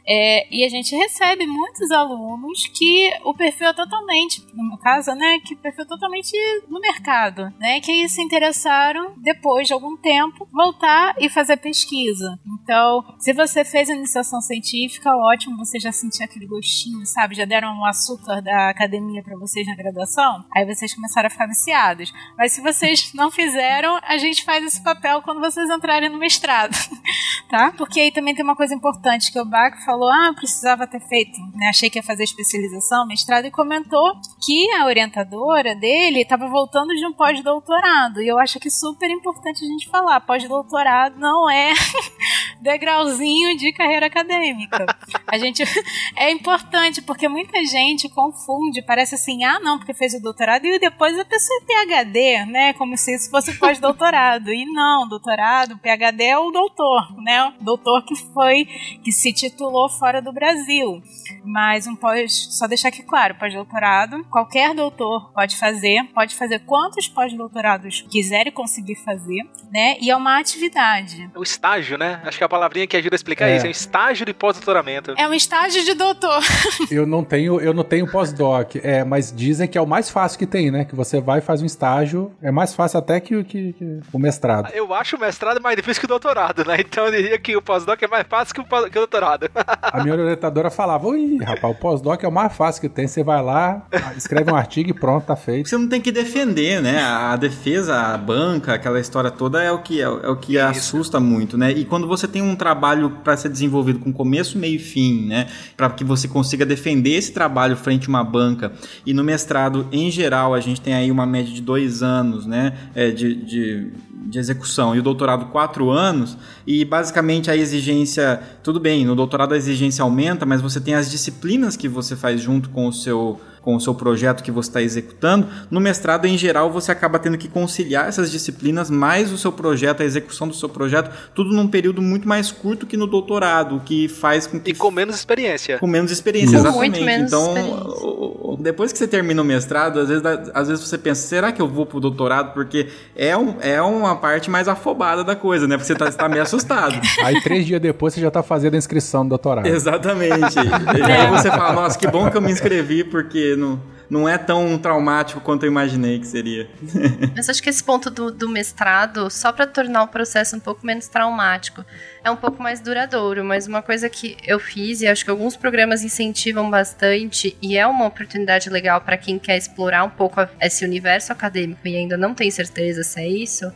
É, 0.06 0.46
e 0.54 0.64
a 0.64 0.68
gente 0.68 0.94
recebe 0.94 1.46
muitos 1.46 1.90
alunos 1.90 2.66
que 2.66 3.10
o 3.24 3.34
perfil 3.34 3.68
é 3.68 3.72
totalmente, 3.72 4.44
no 4.54 4.68
meu 4.68 4.78
caso, 4.78 5.12
né, 5.12 5.38
que 5.40 5.54
o 5.54 5.58
perfil 5.58 5.84
é 5.84 5.86
totalmente 5.86 6.32
no 6.68 6.80
mercado, 6.80 7.52
né, 7.58 7.80
que 7.80 8.08
se 8.08 8.22
interessaram 8.22 9.14
depois 9.18 9.66
de 9.66 9.72
algum 9.72 9.96
tempo 9.96 10.48
voltar 10.52 11.14
e 11.18 11.28
fazer 11.28 11.56
pesquisa. 11.56 12.38
Então, 12.46 13.04
se 13.18 13.32
você 13.32 13.64
fez 13.64 13.88
a 13.90 13.94
iniciação 13.94 14.40
científica, 14.40 15.14
ótimo, 15.16 15.56
você 15.56 15.78
já 15.78 15.92
sentiu 15.92 16.24
aquele 16.24 16.46
gostinho, 16.46 17.04
sabe? 17.06 17.34
Já 17.34 17.44
deram 17.44 17.78
o 17.78 17.84
açúcar 17.84 18.40
da 18.40 18.70
academia 18.70 19.22
para 19.22 19.36
vocês 19.36 19.66
na 19.66 19.76
graduação, 19.76 20.44
aí 20.54 20.64
vocês 20.64 20.94
começaram 20.94 21.26
a 21.26 21.30
ficar 21.30 21.46
viciados. 21.46 22.12
Mas 22.36 22.52
se 22.52 22.60
vocês 22.60 23.12
não 23.14 23.30
fizeram, 23.30 23.98
a 24.02 24.16
gente 24.18 24.44
faz 24.44 24.64
esse 24.64 24.82
papel 24.82 25.22
quando 25.22 25.40
vocês 25.40 25.68
entrarem 25.70 26.08
no 26.08 26.18
mestrado, 26.18 26.74
tá? 27.48 27.72
Porque 27.76 28.00
aí 28.00 28.12
também 28.12 28.34
tem 28.34 28.44
uma 28.44 28.56
coisa 28.56 28.74
importante 28.74 29.32
que 29.32 29.40
o 29.40 29.44
Bach 29.44 29.76
falou, 29.84 29.91
ah, 30.10 30.32
precisava 30.34 30.86
ter 30.86 31.00
feito, 31.00 31.38
né? 31.54 31.68
Achei 31.68 31.90
que 31.90 31.98
ia 31.98 32.02
fazer 32.02 32.24
especialização, 32.24 33.06
mestrado, 33.06 33.46
e 33.46 33.50
comentou 33.50 34.12
que 34.40 34.70
a 34.72 34.86
orientadora 34.86 35.74
dele 35.74 36.22
estava 36.22 36.48
voltando 36.48 36.94
de 36.94 37.06
um 37.06 37.12
pós-doutorado. 37.12 38.22
E 38.22 38.28
eu 38.28 38.38
acho 38.38 38.58
que 38.58 38.68
é 38.68 38.70
super 38.70 39.10
importante 39.10 39.64
a 39.64 39.68
gente 39.68 39.88
falar, 39.88 40.20
pós-doutorado 40.20 41.18
não 41.18 41.50
é 41.50 41.72
degrauzinho 42.60 43.56
de 43.56 43.72
carreira 43.72 44.06
acadêmica. 44.06 44.86
A 45.26 45.38
gente 45.38 45.62
é 46.16 46.30
importante 46.30 47.02
porque 47.02 47.28
muita 47.28 47.64
gente 47.64 48.08
confunde, 48.08 48.82
parece 48.82 49.14
assim, 49.14 49.44
ah, 49.44 49.58
não, 49.60 49.78
porque 49.78 49.94
fez 49.94 50.14
o 50.14 50.20
doutorado 50.20 50.64
e 50.64 50.78
depois 50.78 51.18
a 51.18 51.24
pessoa 51.24 51.58
é 51.62 51.86
PhD, 51.86 52.46
né? 52.46 52.72
Como 52.74 52.96
se 52.96 53.14
isso 53.14 53.30
fosse 53.30 53.58
pós-doutorado. 53.58 54.52
E 54.52 54.64
não, 54.66 55.08
doutorado, 55.08 55.78
PhD 55.78 56.24
é 56.24 56.38
o 56.38 56.50
doutor, 56.50 57.16
né? 57.22 57.54
O 57.60 57.64
doutor 57.64 58.04
que 58.04 58.14
foi 58.16 58.64
que 59.02 59.12
se 59.12 59.32
titulou 59.32 59.81
fora 59.88 60.20
do 60.22 60.32
Brasil. 60.32 61.02
Mas 61.44 61.86
um 61.86 61.94
pós, 61.96 62.48
só 62.58 62.66
deixar 62.66 62.88
aqui 62.88 63.02
claro, 63.02 63.34
pós-doutorado, 63.34 64.24
qualquer 64.30 64.74
doutor 64.74 65.32
pode 65.32 65.56
fazer, 65.56 66.04
pode 66.14 66.34
fazer 66.34 66.60
quantos 66.60 67.08
pós-doutorados 67.08 68.04
quiser 68.10 68.46
e 68.46 68.50
conseguir 68.50 68.96
fazer, 68.96 69.42
né? 69.72 69.96
E 70.00 70.10
é 70.10 70.16
uma 70.16 70.38
atividade. 70.38 71.30
O 71.34 71.42
estágio, 71.42 71.98
né? 71.98 72.20
Acho 72.24 72.38
que 72.38 72.44
a 72.44 72.48
palavrinha 72.48 72.86
que 72.86 72.96
ajuda 72.96 73.14
a 73.14 73.16
explicar 73.16 73.48
É. 73.48 73.56
isso. 73.56 73.66
É 73.66 73.68
um 73.68 73.72
estágio 73.72 74.26
de 74.26 74.32
pós-doutoramento. 74.34 75.14
É 75.18 75.26
um 75.28 75.34
estágio 75.34 75.84
de 75.84 75.94
doutor. 75.94 76.40
Eu 76.90 77.06
não 77.06 77.24
tenho, 77.24 77.60
eu 77.60 77.72
não 77.72 77.84
tenho 77.84 78.10
pós-doc, 78.10 78.76
é, 78.76 79.02
mas 79.04 79.32
dizem 79.34 79.66
que 79.68 79.78
é 79.78 79.80
o 79.80 79.86
mais 79.86 80.10
fácil 80.10 80.38
que 80.38 80.46
tem, 80.46 80.70
né? 80.70 80.84
Que 80.84 80.94
você 80.94 81.20
vai 81.20 81.38
e 81.38 81.42
faz 81.42 81.62
um 81.62 81.66
estágio, 81.66 82.32
é 82.42 82.50
mais 82.50 82.74
fácil 82.74 82.98
até 82.98 83.18
que, 83.20 83.34
o- 83.36 83.44
que, 83.44 83.72
que 83.72 84.00
o 84.12 84.18
mestrado. 84.18 84.70
Eu 84.74 84.92
acho 84.94 85.16
o 85.16 85.20
mestrado 85.20 85.60
mais 85.60 85.76
difícil 85.76 86.00
que 86.00 86.04
o 86.04 86.08
doutorado, 86.08 86.64
né? 86.64 86.76
Então 86.80 87.06
eu 87.06 87.12
diria 87.12 87.38
que 87.38 87.56
o 87.56 87.62
pós-doc 87.62 88.00
é 88.02 88.06
mais 88.08 88.26
fácil 88.28 88.54
que 88.54 88.60
o, 88.60 88.64
que 88.64 88.98
o 88.98 89.00
doutorado. 89.00 89.50
A 89.80 90.02
minha 90.02 90.14
orientadora 90.14 90.70
falava, 90.70 91.06
ui, 91.06 91.38
rapaz, 91.42 91.74
o 91.74 91.78
pós-doc 91.78 92.22
é 92.22 92.28
o 92.28 92.32
mais 92.32 92.54
fácil 92.54 92.80
que 92.80 92.88
tem, 92.88 93.06
você 93.06 93.22
vai 93.22 93.42
lá, 93.42 93.86
escreve 94.16 94.50
um 94.50 94.54
artigo 94.56 94.90
e 94.90 94.92
pronto, 94.92 95.24
tá 95.26 95.36
feito. 95.36 95.68
Você 95.68 95.76
não 95.76 95.88
tem 95.88 96.00
que 96.00 96.10
defender, 96.12 96.80
né? 96.82 97.02
A 97.02 97.36
defesa, 97.36 97.94
a 97.96 98.16
banca, 98.18 98.74
aquela 98.74 99.00
história 99.00 99.30
toda 99.30 99.62
é 99.62 99.70
o 99.72 99.78
que, 99.82 100.00
é, 100.00 100.08
o- 100.08 100.20
é 100.20 100.28
o 100.28 100.36
que 100.36 100.58
assusta 100.58 101.18
muito, 101.20 101.56
né? 101.58 101.70
E 101.72 101.84
quando 101.84 102.06
você 102.06 102.26
tem 102.28 102.42
um 102.42 102.54
trabalho 102.56 103.10
para 103.24 103.36
ser 103.36 103.48
desenvolvido 103.48 103.98
com 103.98 104.12
começo, 104.12 104.58
meio 104.58 104.76
e 104.76 104.78
fim, 104.78 105.26
né? 105.26 105.46
Para 105.76 105.90
que 105.90 106.04
você 106.04 106.26
consiga 106.28 106.64
defender 106.66 107.10
esse 107.12 107.32
trabalho 107.32 107.76
frente 107.76 108.06
a 108.06 108.08
uma 108.08 108.24
banca. 108.24 108.72
E 109.06 109.12
no 109.14 109.22
mestrado, 109.24 109.86
em 109.92 110.10
geral, 110.10 110.54
a 110.54 110.60
gente 110.60 110.80
tem 110.80 110.94
aí 110.94 111.10
uma 111.10 111.26
média 111.26 111.52
de 111.52 111.60
dois 111.62 112.02
anos, 112.02 112.46
né? 112.46 112.72
É, 112.94 113.10
de, 113.10 113.34
de, 113.34 113.90
de 114.26 114.38
execução. 114.38 114.94
E 114.94 114.98
o 114.98 115.02
doutorado, 115.02 115.46
quatro 115.46 115.90
anos. 115.90 116.36
E 116.66 116.84
basicamente 116.84 117.50
a 117.50 117.56
exigência. 117.56 118.40
Tudo 118.62 118.78
bem, 118.80 119.04
no 119.04 119.14
doutorado 119.14 119.52
a 119.52 119.56
exigência 119.62 120.02
aumenta, 120.02 120.44
mas 120.44 120.60
você 120.60 120.80
tem 120.80 120.94
as 120.94 121.10
disciplinas 121.10 121.76
que 121.76 121.88
você 121.88 122.16
faz 122.16 122.40
junto 122.40 122.70
com 122.70 122.86
o 122.88 122.92
seu 122.92 123.40
com 123.62 123.76
o 123.76 123.80
seu 123.80 123.94
projeto 123.94 124.42
que 124.42 124.50
você 124.50 124.68
está 124.68 124.82
executando. 124.82 125.46
No 125.70 125.80
mestrado, 125.80 126.26
em 126.26 126.36
geral, 126.36 126.70
você 126.70 126.92
acaba 126.92 127.18
tendo 127.18 127.38
que 127.38 127.48
conciliar 127.48 128.08
essas 128.08 128.30
disciplinas, 128.30 128.90
mais 128.90 129.32
o 129.32 129.38
seu 129.38 129.52
projeto, 129.52 130.02
a 130.02 130.04
execução 130.04 130.48
do 130.48 130.54
seu 130.54 130.68
projeto, 130.68 131.10
tudo 131.34 131.52
num 131.54 131.68
período 131.68 132.02
muito 132.02 132.26
mais 132.28 132.50
curto 132.50 132.86
que 132.86 132.96
no 132.96 133.06
doutorado, 133.06 133.76
o 133.76 133.80
que 133.80 134.08
faz 134.08 134.46
com 134.46 134.58
que 134.60 134.72
E 134.72 134.74
com 134.74 134.90
menos 134.90 135.16
experiência. 135.16 135.78
com 135.78 135.86
menos 135.86 136.10
experiência, 136.10 136.58
Com 136.58 136.66
exatamente. 136.66 136.90
muito 136.92 137.04
menos 137.06 137.32
então, 137.32 137.56
experiência. 137.56 138.56
depois 138.58 138.92
que 138.92 138.98
você 138.98 139.06
termina 139.08 139.40
o 139.40 139.44
mestrado, 139.44 140.00
às 140.00 140.08
vezes, 140.08 140.22
às 140.52 140.68
vezes 140.68 140.84
você 140.86 140.98
pensa, 140.98 141.26
será 141.26 141.52
que 141.52 141.62
eu 141.62 141.68
vou 141.68 141.86
pro 141.86 142.00
doutorado? 142.00 142.52
Porque 142.52 142.88
é, 143.16 143.36
um, 143.36 143.56
é 143.60 143.80
uma 143.80 144.16
parte 144.16 144.50
mais 144.50 144.66
afobada 144.68 145.22
da 145.24 145.36
coisa, 145.36 145.66
né? 145.68 145.76
Porque 145.76 145.86
você 145.86 145.94
tá, 145.94 146.10
você 146.10 146.16
tá 146.18 146.28
meio 146.28 146.42
assustado. 146.42 147.00
Aí 147.24 147.40
três 147.42 147.64
dias 147.66 147.80
depois 147.80 148.12
você 148.14 148.20
já 148.20 148.30
tá 148.30 148.42
fazendo 148.42 148.74
a 148.74 148.78
inscrição 148.78 149.22
do 149.24 149.28
doutorado. 149.30 149.66
Exatamente. 149.66 150.56
E 150.96 151.02
aí 151.02 151.30
você 151.30 151.48
fala, 151.50 151.72
nossa, 151.72 151.98
que 151.98 152.06
bom 152.06 152.30
que 152.30 152.36
eu 152.36 152.40
me 152.40 152.50
inscrevi, 152.50 153.04
porque 153.04 153.51
não, 153.56 153.80
não 154.08 154.28
é 154.28 154.36
tão 154.36 154.76
traumático 154.76 155.40
quanto 155.40 155.64
eu 155.64 155.70
imaginei 155.70 156.18
que 156.18 156.26
seria. 156.26 156.68
Mas 157.34 157.48
acho 157.48 157.62
que 157.62 157.70
esse 157.70 157.82
ponto 157.82 158.10
do, 158.10 158.30
do 158.30 158.48
mestrado, 158.48 159.30
só 159.30 159.52
para 159.52 159.66
tornar 159.66 160.02
o 160.02 160.08
processo 160.08 160.54
um 160.54 160.60
pouco 160.60 160.84
menos 160.84 161.08
traumático, 161.08 161.84
é 162.22 162.30
um 162.30 162.36
pouco 162.36 162.62
mais 162.62 162.80
duradouro. 162.80 163.42
Mas 163.44 163.66
uma 163.66 163.80
coisa 163.80 164.10
que 164.10 164.36
eu 164.46 164.60
fiz, 164.60 165.00
e 165.00 165.06
acho 165.06 165.24
que 165.24 165.30
alguns 165.30 165.56
programas 165.56 166.04
incentivam 166.04 166.70
bastante, 166.70 167.56
e 167.62 167.78
é 167.78 167.86
uma 167.86 168.06
oportunidade 168.06 168.68
legal 168.68 169.00
para 169.00 169.16
quem 169.16 169.38
quer 169.38 169.56
explorar 169.56 170.04
um 170.04 170.10
pouco 170.10 170.46
esse 170.60 170.84
universo 170.84 171.32
acadêmico 171.32 171.86
e 171.88 171.96
ainda 171.96 172.16
não 172.16 172.34
tem 172.34 172.50
certeza 172.50 173.02
se 173.02 173.20
é 173.20 173.28
isso, 173.28 173.72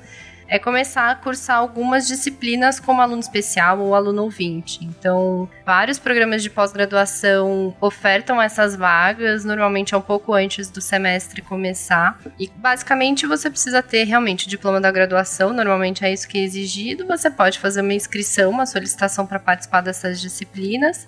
é 0.49 0.59
começar 0.59 1.11
a 1.11 1.15
cursar 1.15 1.59
algumas 1.59 2.07
disciplinas 2.07 2.79
como 2.79 3.01
aluno 3.01 3.21
especial 3.21 3.81
ou 3.81 3.95
aluno 3.95 4.23
ouvinte. 4.23 4.79
Então, 4.83 5.49
vários 5.65 5.99
programas 5.99 6.43
de 6.43 6.51
pós-graduação 6.51 7.77
ofertam 7.81 8.41
essas 8.41 8.77
vagas, 8.77 9.45
normalmente 9.45 9.95
é 9.95 9.97
um 9.97 10.03
pouco 10.03 10.33
antes 10.33 10.71
do 10.71 10.81
semestre 10.81 11.43
começar. 11.43 12.19
E 12.39 12.51
basicamente 12.57 13.27
você 13.27 13.51
precisa 13.51 13.83
ter 13.83 14.05
realmente 14.05 14.47
o 14.47 14.49
diploma 14.49 14.81
da 14.81 14.91
graduação, 14.91 15.53
normalmente 15.53 16.05
é 16.05 16.13
isso 16.13 16.29
que 16.29 16.39
é 16.39 16.43
exigido. 16.43 17.07
Você 17.07 17.31
pode 17.31 17.59
fazer 17.59 17.81
uma 17.81 17.95
inscrição, 17.95 18.51
uma 18.51 18.67
solicitação 18.67 19.27
para 19.27 19.39
participar 19.39 19.81
dessas 19.81 20.21
disciplinas. 20.21 21.07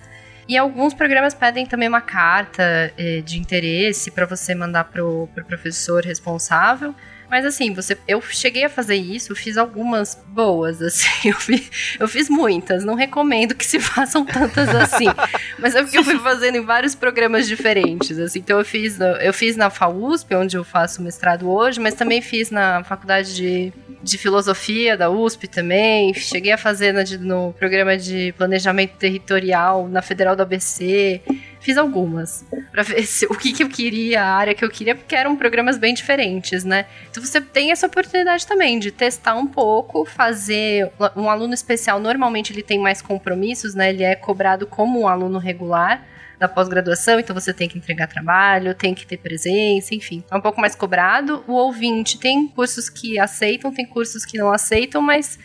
E 0.48 0.56
alguns 0.56 0.94
programas 0.94 1.34
pedem 1.34 1.66
também 1.66 1.88
uma 1.88 2.00
carta 2.00 2.90
eh, 2.96 3.20
de 3.20 3.38
interesse 3.38 4.10
para 4.10 4.24
você 4.24 4.54
mandar 4.54 4.84
pro, 4.84 5.28
pro 5.34 5.44
professor 5.44 6.02
responsável. 6.02 6.94
Mas 7.30 7.44
assim, 7.44 7.72
você, 7.74 7.96
eu 8.08 8.20
cheguei 8.22 8.64
a 8.64 8.70
fazer 8.70 8.94
isso, 8.96 9.34
fiz 9.36 9.56
algumas 9.58 10.18
boas, 10.28 10.80
assim, 10.82 11.28
eu, 11.28 11.34
fi- 11.36 11.68
eu 12.00 12.08
fiz 12.08 12.28
muitas, 12.28 12.84
não 12.84 12.94
recomendo 12.94 13.54
que 13.54 13.66
se 13.66 13.78
façam 13.78 14.24
tantas 14.24 14.68
assim. 14.70 15.06
Mas 15.58 15.74
é 15.74 15.82
porque 15.82 15.98
eu 15.98 16.04
fui 16.04 16.18
fazendo 16.18 16.56
em 16.56 16.64
vários 16.64 16.94
programas 16.94 17.46
diferentes, 17.46 18.18
assim. 18.18 18.38
Então 18.38 18.58
eu 18.58 18.64
fiz, 18.64 18.98
eu 19.22 19.32
fiz 19.32 19.56
na 19.56 19.68
FAUSP, 19.70 20.34
onde 20.34 20.56
eu 20.56 20.64
faço 20.64 21.02
mestrado 21.02 21.48
hoje, 21.50 21.80
mas 21.80 21.94
também 21.94 22.20
fiz 22.22 22.50
na 22.50 22.82
faculdade 22.84 23.34
de, 23.34 23.72
de 24.02 24.16
filosofia 24.18 24.96
da 24.96 25.10
USP 25.10 25.48
também. 25.48 26.14
Cheguei 26.14 26.52
a 26.52 26.58
fazer 26.58 26.92
na- 26.92 27.04
no 27.20 27.52
programa 27.58 27.96
de 27.96 28.32
planejamento 28.36 28.92
territorial 28.96 29.88
na 29.88 30.00
Federal 30.02 30.34
do 30.36 30.42
ABC. 30.42 31.20
Fiz 31.60 31.76
algumas 31.76 32.44
Pra 32.70 32.82
ver 32.82 33.02
se, 33.04 33.26
o 33.26 33.34
que, 33.34 33.52
que 33.52 33.62
eu 33.64 33.68
queria, 33.68 34.22
a 34.22 34.34
área 34.36 34.54
que 34.54 34.64
eu 34.64 34.70
queria, 34.70 34.94
porque 34.94 35.16
eram 35.16 35.34
programas 35.36 35.76
bem 35.76 35.92
diferentes, 35.92 36.62
né? 36.62 36.86
Então 37.10 37.22
você 37.24 37.40
tem 37.40 37.72
essa 37.72 37.86
oportunidade 37.88 38.46
também 38.46 38.78
de 38.78 38.92
testar 38.92 39.34
um 39.34 39.46
pouco, 39.46 40.04
fazer 40.04 40.90
um 41.16 41.28
aluno 41.28 41.52
especial. 41.54 41.98
Normalmente 41.98 42.52
ele 42.52 42.62
tem 42.62 42.78
mais 42.78 43.02
compromissos, 43.02 43.74
né? 43.74 43.90
Ele 43.90 44.04
é 44.04 44.14
cobrado 44.14 44.66
como 44.66 45.00
um 45.00 45.08
aluno 45.08 45.38
regular 45.38 46.06
da 46.38 46.48
pós-graduação, 46.48 47.18
então 47.18 47.34
você 47.34 47.52
tem 47.52 47.68
que 47.68 47.76
entregar 47.78 48.06
trabalho, 48.06 48.74
tem 48.74 48.94
que 48.94 49.06
ter 49.06 49.16
presença, 49.16 49.94
enfim. 49.94 50.22
É 50.30 50.36
um 50.36 50.40
pouco 50.40 50.60
mais 50.60 50.74
cobrado. 50.74 51.42
O 51.48 51.52
ouvinte 51.54 52.18
tem 52.18 52.46
cursos 52.48 52.88
que 52.88 53.18
aceitam, 53.18 53.72
tem 53.72 53.84
cursos 53.84 54.24
que 54.24 54.38
não 54.38 54.52
aceitam, 54.52 55.02
mas 55.02 55.38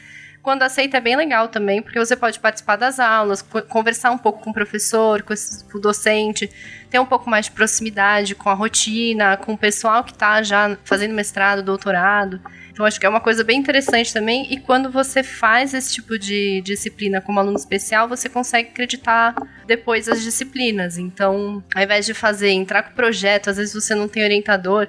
quando 0.43 0.61
aceita 0.63 0.97
é 0.97 1.01
bem 1.01 1.15
legal 1.15 1.47
também, 1.47 1.81
porque 1.81 1.97
você 1.97 2.15
pode 2.17 2.37
participar 2.39 2.75
das 2.75 2.99
aulas, 2.99 3.41
co- 3.41 3.61
conversar 3.63 4.11
um 4.11 4.17
pouco 4.17 4.41
com 4.43 4.49
o 4.49 4.53
professor, 4.53 5.23
com, 5.23 5.31
esse- 5.33 5.63
com 5.65 5.77
o 5.77 5.81
docente, 5.81 6.49
ter 6.89 6.99
um 6.99 7.05
pouco 7.05 7.29
mais 7.29 7.45
de 7.45 7.51
proximidade 7.51 8.35
com 8.35 8.49
a 8.49 8.53
rotina, 8.53 9.37
com 9.37 9.53
o 9.53 9.57
pessoal 9.57 10.03
que 10.03 10.11
está 10.11 10.43
já 10.43 10.77
fazendo 10.83 11.13
mestrado, 11.13 11.63
doutorado. 11.63 12.41
Então, 12.73 12.85
acho 12.87 12.99
que 12.99 13.05
é 13.05 13.09
uma 13.09 13.21
coisa 13.21 13.43
bem 13.43 13.59
interessante 13.59 14.11
também. 14.11 14.51
E 14.51 14.57
quando 14.59 14.89
você 14.89 15.21
faz 15.21 15.73
esse 15.75 15.93
tipo 15.93 16.17
de 16.17 16.59
disciplina 16.65 17.21
como 17.21 17.39
aluno 17.39 17.55
especial, 17.55 18.09
você 18.09 18.27
consegue 18.27 18.69
acreditar 18.69 19.35
depois 19.67 20.09
as 20.09 20.21
disciplinas. 20.23 20.97
Então, 20.97 21.63
ao 21.75 21.83
invés 21.83 22.03
de 22.05 22.15
fazer, 22.15 22.49
entrar 22.49 22.81
com 22.83 22.91
o 22.91 22.95
projeto, 22.95 23.49
às 23.51 23.57
vezes 23.57 23.73
você 23.75 23.93
não 23.93 24.07
tem 24.07 24.23
orientador, 24.23 24.87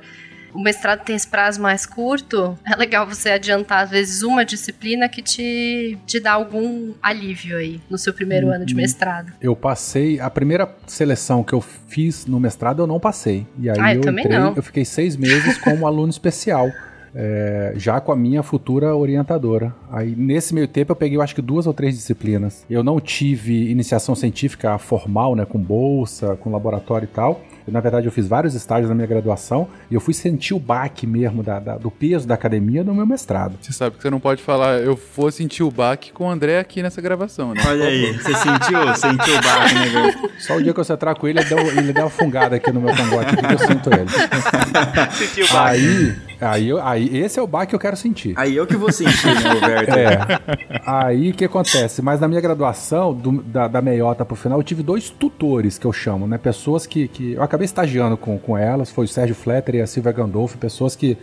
o 0.55 0.63
mestrado 0.63 1.05
tem 1.05 1.15
esse 1.17 1.27
prazo 1.29 1.61
mais 1.61 1.85
curto, 1.85 2.57
é 2.65 2.75
legal 2.77 3.07
você 3.07 3.31
adiantar, 3.31 3.83
às 3.85 3.91
vezes, 3.91 4.23
uma 4.23 4.45
disciplina 4.47 5.07
que 5.09 5.21
te, 5.21 5.99
te 6.07 6.19
dá 6.21 6.33
algum 6.33 6.95
alívio 7.03 7.59
aí 7.59 7.81
no 7.91 7.99
seu 7.99 8.15
primeiro 8.15 8.49
ano 8.51 8.65
de 8.65 8.75
mestrado. 8.75 9.33
Eu 9.43 9.55
passei, 9.55 10.19
a 10.21 10.31
primeira 10.31 10.73
seleção 10.87 11.43
que 11.45 11.53
eu 11.53 11.61
fiz 11.61 12.25
no 12.25 12.41
mestrado 12.41 12.81
eu 12.83 12.87
não 12.87 12.99
passei. 12.99 13.47
E 13.59 13.69
aí 13.69 13.77
Ah, 13.79 13.93
eu 13.93 13.97
eu 13.97 14.01
também 14.03 14.25
entrei, 14.25 14.39
não. 14.41 14.55
eu 14.57 14.63
fiquei 14.63 14.85
seis 14.87 15.17
meses 15.17 15.59
como 15.59 15.87
aluno 15.87 16.09
especial. 16.09 16.71
é, 17.15 17.73
já 17.77 18.01
com 18.01 18.11
a 18.13 18.17
minha 18.17 18.43
futura 18.43 18.95
orientadora. 18.95 19.75
Aí, 19.91 20.15
nesse 20.17 20.53
meio 20.55 20.67
tempo, 20.67 20.93
eu 20.93 20.97
peguei, 20.97 21.17
eu 21.17 21.23
acho 21.23 21.35
que 21.35 21.43
duas 21.43 21.67
ou 21.67 21.73
três 21.73 21.95
disciplinas. 21.95 22.65
Eu 22.69 22.83
não 22.83 22.99
tive 23.01 23.71
iniciação 23.71 24.15
científica 24.15 24.77
formal, 24.79 25.37
né, 25.37 25.45
com 25.45 25.59
bolsa, 25.59 26.37
com 26.37 26.51
laboratório 26.51 27.05
e 27.05 27.15
tal. 27.15 27.41
Eu, 27.67 27.73
na 27.73 27.81
verdade, 27.81 28.07
eu 28.07 28.13
fiz 28.13 28.29
vários 28.29 28.55
estágios 28.55 28.89
na 28.91 28.95
minha 28.95 29.07
graduação 29.07 29.69
e 29.91 29.95
eu 29.95 30.01
fui 30.01 30.13
sentir 30.13 30.53
o 30.53 30.59
baque 30.59 31.07
mesmo 31.07 31.43
da, 31.43 31.59
da- 31.59 31.79
do 31.79 31.91
peso 31.91 32.27
da 32.29 32.35
academia 32.35 32.85
no 32.85 32.95
meu 32.95 33.07
mestrado. 33.07 33.57
Você 33.61 33.73
sabe 33.73 33.97
que 33.97 34.03
você 34.03 34.11
não 34.11 34.21
pode 34.21 34.43
falar, 34.43 34.81
eu 34.81 34.99
vou 35.17 35.31
sentir 35.31 35.63
o 35.63 35.71
baque 35.71 36.13
com 36.13 36.27
o 36.27 36.31
André 36.31 36.59
aqui 36.59 36.83
nessa 36.83 37.01
gravação, 37.01 37.55
né? 37.55 37.63
Olha 37.67 37.87
aí, 37.87 38.13
você 38.13 38.35
sentiu? 38.35 38.95
Sentiu 38.97 39.35
o 39.39 39.41
baque, 39.43 39.75
né? 39.75 40.31
Só 40.41 40.57
o 40.57 40.63
dia 40.63 40.73
que 40.75 40.79
você 40.79 40.93
entrar 40.93 41.15
com 41.15 41.27
ele, 41.27 41.39
ele 41.39 41.49
dá, 41.49 41.61
ele 41.63 41.93
dá 41.95 42.01
uma 42.03 42.11
fungada 42.11 42.57
aqui 42.57 42.71
no 42.71 42.81
meu 42.83 42.95
cangote 42.95 43.35
que 43.35 43.45
eu 43.55 43.59
sinto 43.59 43.91
ele. 43.95 44.11
Sentiu 45.17 45.47
o 45.47 45.53
baque. 45.53 45.77
Aí, 45.79 46.15
aí, 46.45 46.69
eu- 46.69 46.81
aí, 46.83 47.17
esse 47.19 47.39
é 47.39 47.43
o 47.43 47.47
baque 47.47 47.71
que 47.71 47.75
eu 47.75 47.79
quero 47.81 47.97
sentir. 47.97 48.35
Aí 48.37 48.55
eu 48.57 48.67
que 48.67 48.77
vou 48.77 48.93
sentir, 48.93 49.27
né, 49.27 49.51
Roberto? 49.53 49.97
É. 49.99 50.19
Aí 50.87 51.31
o 51.31 51.35
que 51.35 51.45
acontece? 51.45 52.03
Mas 52.03 52.21
na 52.21 52.29
minha 52.29 52.41
graduação, 52.41 53.13
do- 53.13 53.43
da, 53.43 53.69
da 53.69 53.81
meiota 53.83 54.25
pro 54.25 54.37
final, 54.37 54.59
eu 54.59 54.63
tive 54.63 54.83
dois 54.83 55.11
tutores 55.11 55.79
que 55.79 55.87
eu 55.87 55.93
chamo, 55.93 56.27
né? 56.27 56.39
Pessoas 56.39 56.87
que. 56.87 57.09
que 57.09 57.33
eu 57.35 57.43
acabei 57.43 57.65
estagiando 57.65 58.17
com, 58.17 58.39
com 58.39 58.57
elas, 58.57 58.91
foi 58.91 59.05
o 59.05 59.09
Sérgio 59.09 59.35
Fletter 59.35 59.77
e 59.77 59.81
a 59.81 59.87
Silvia 59.87 60.13
Gandolfo, 60.13 60.59
pessoas 60.59 60.95
que 60.97 61.17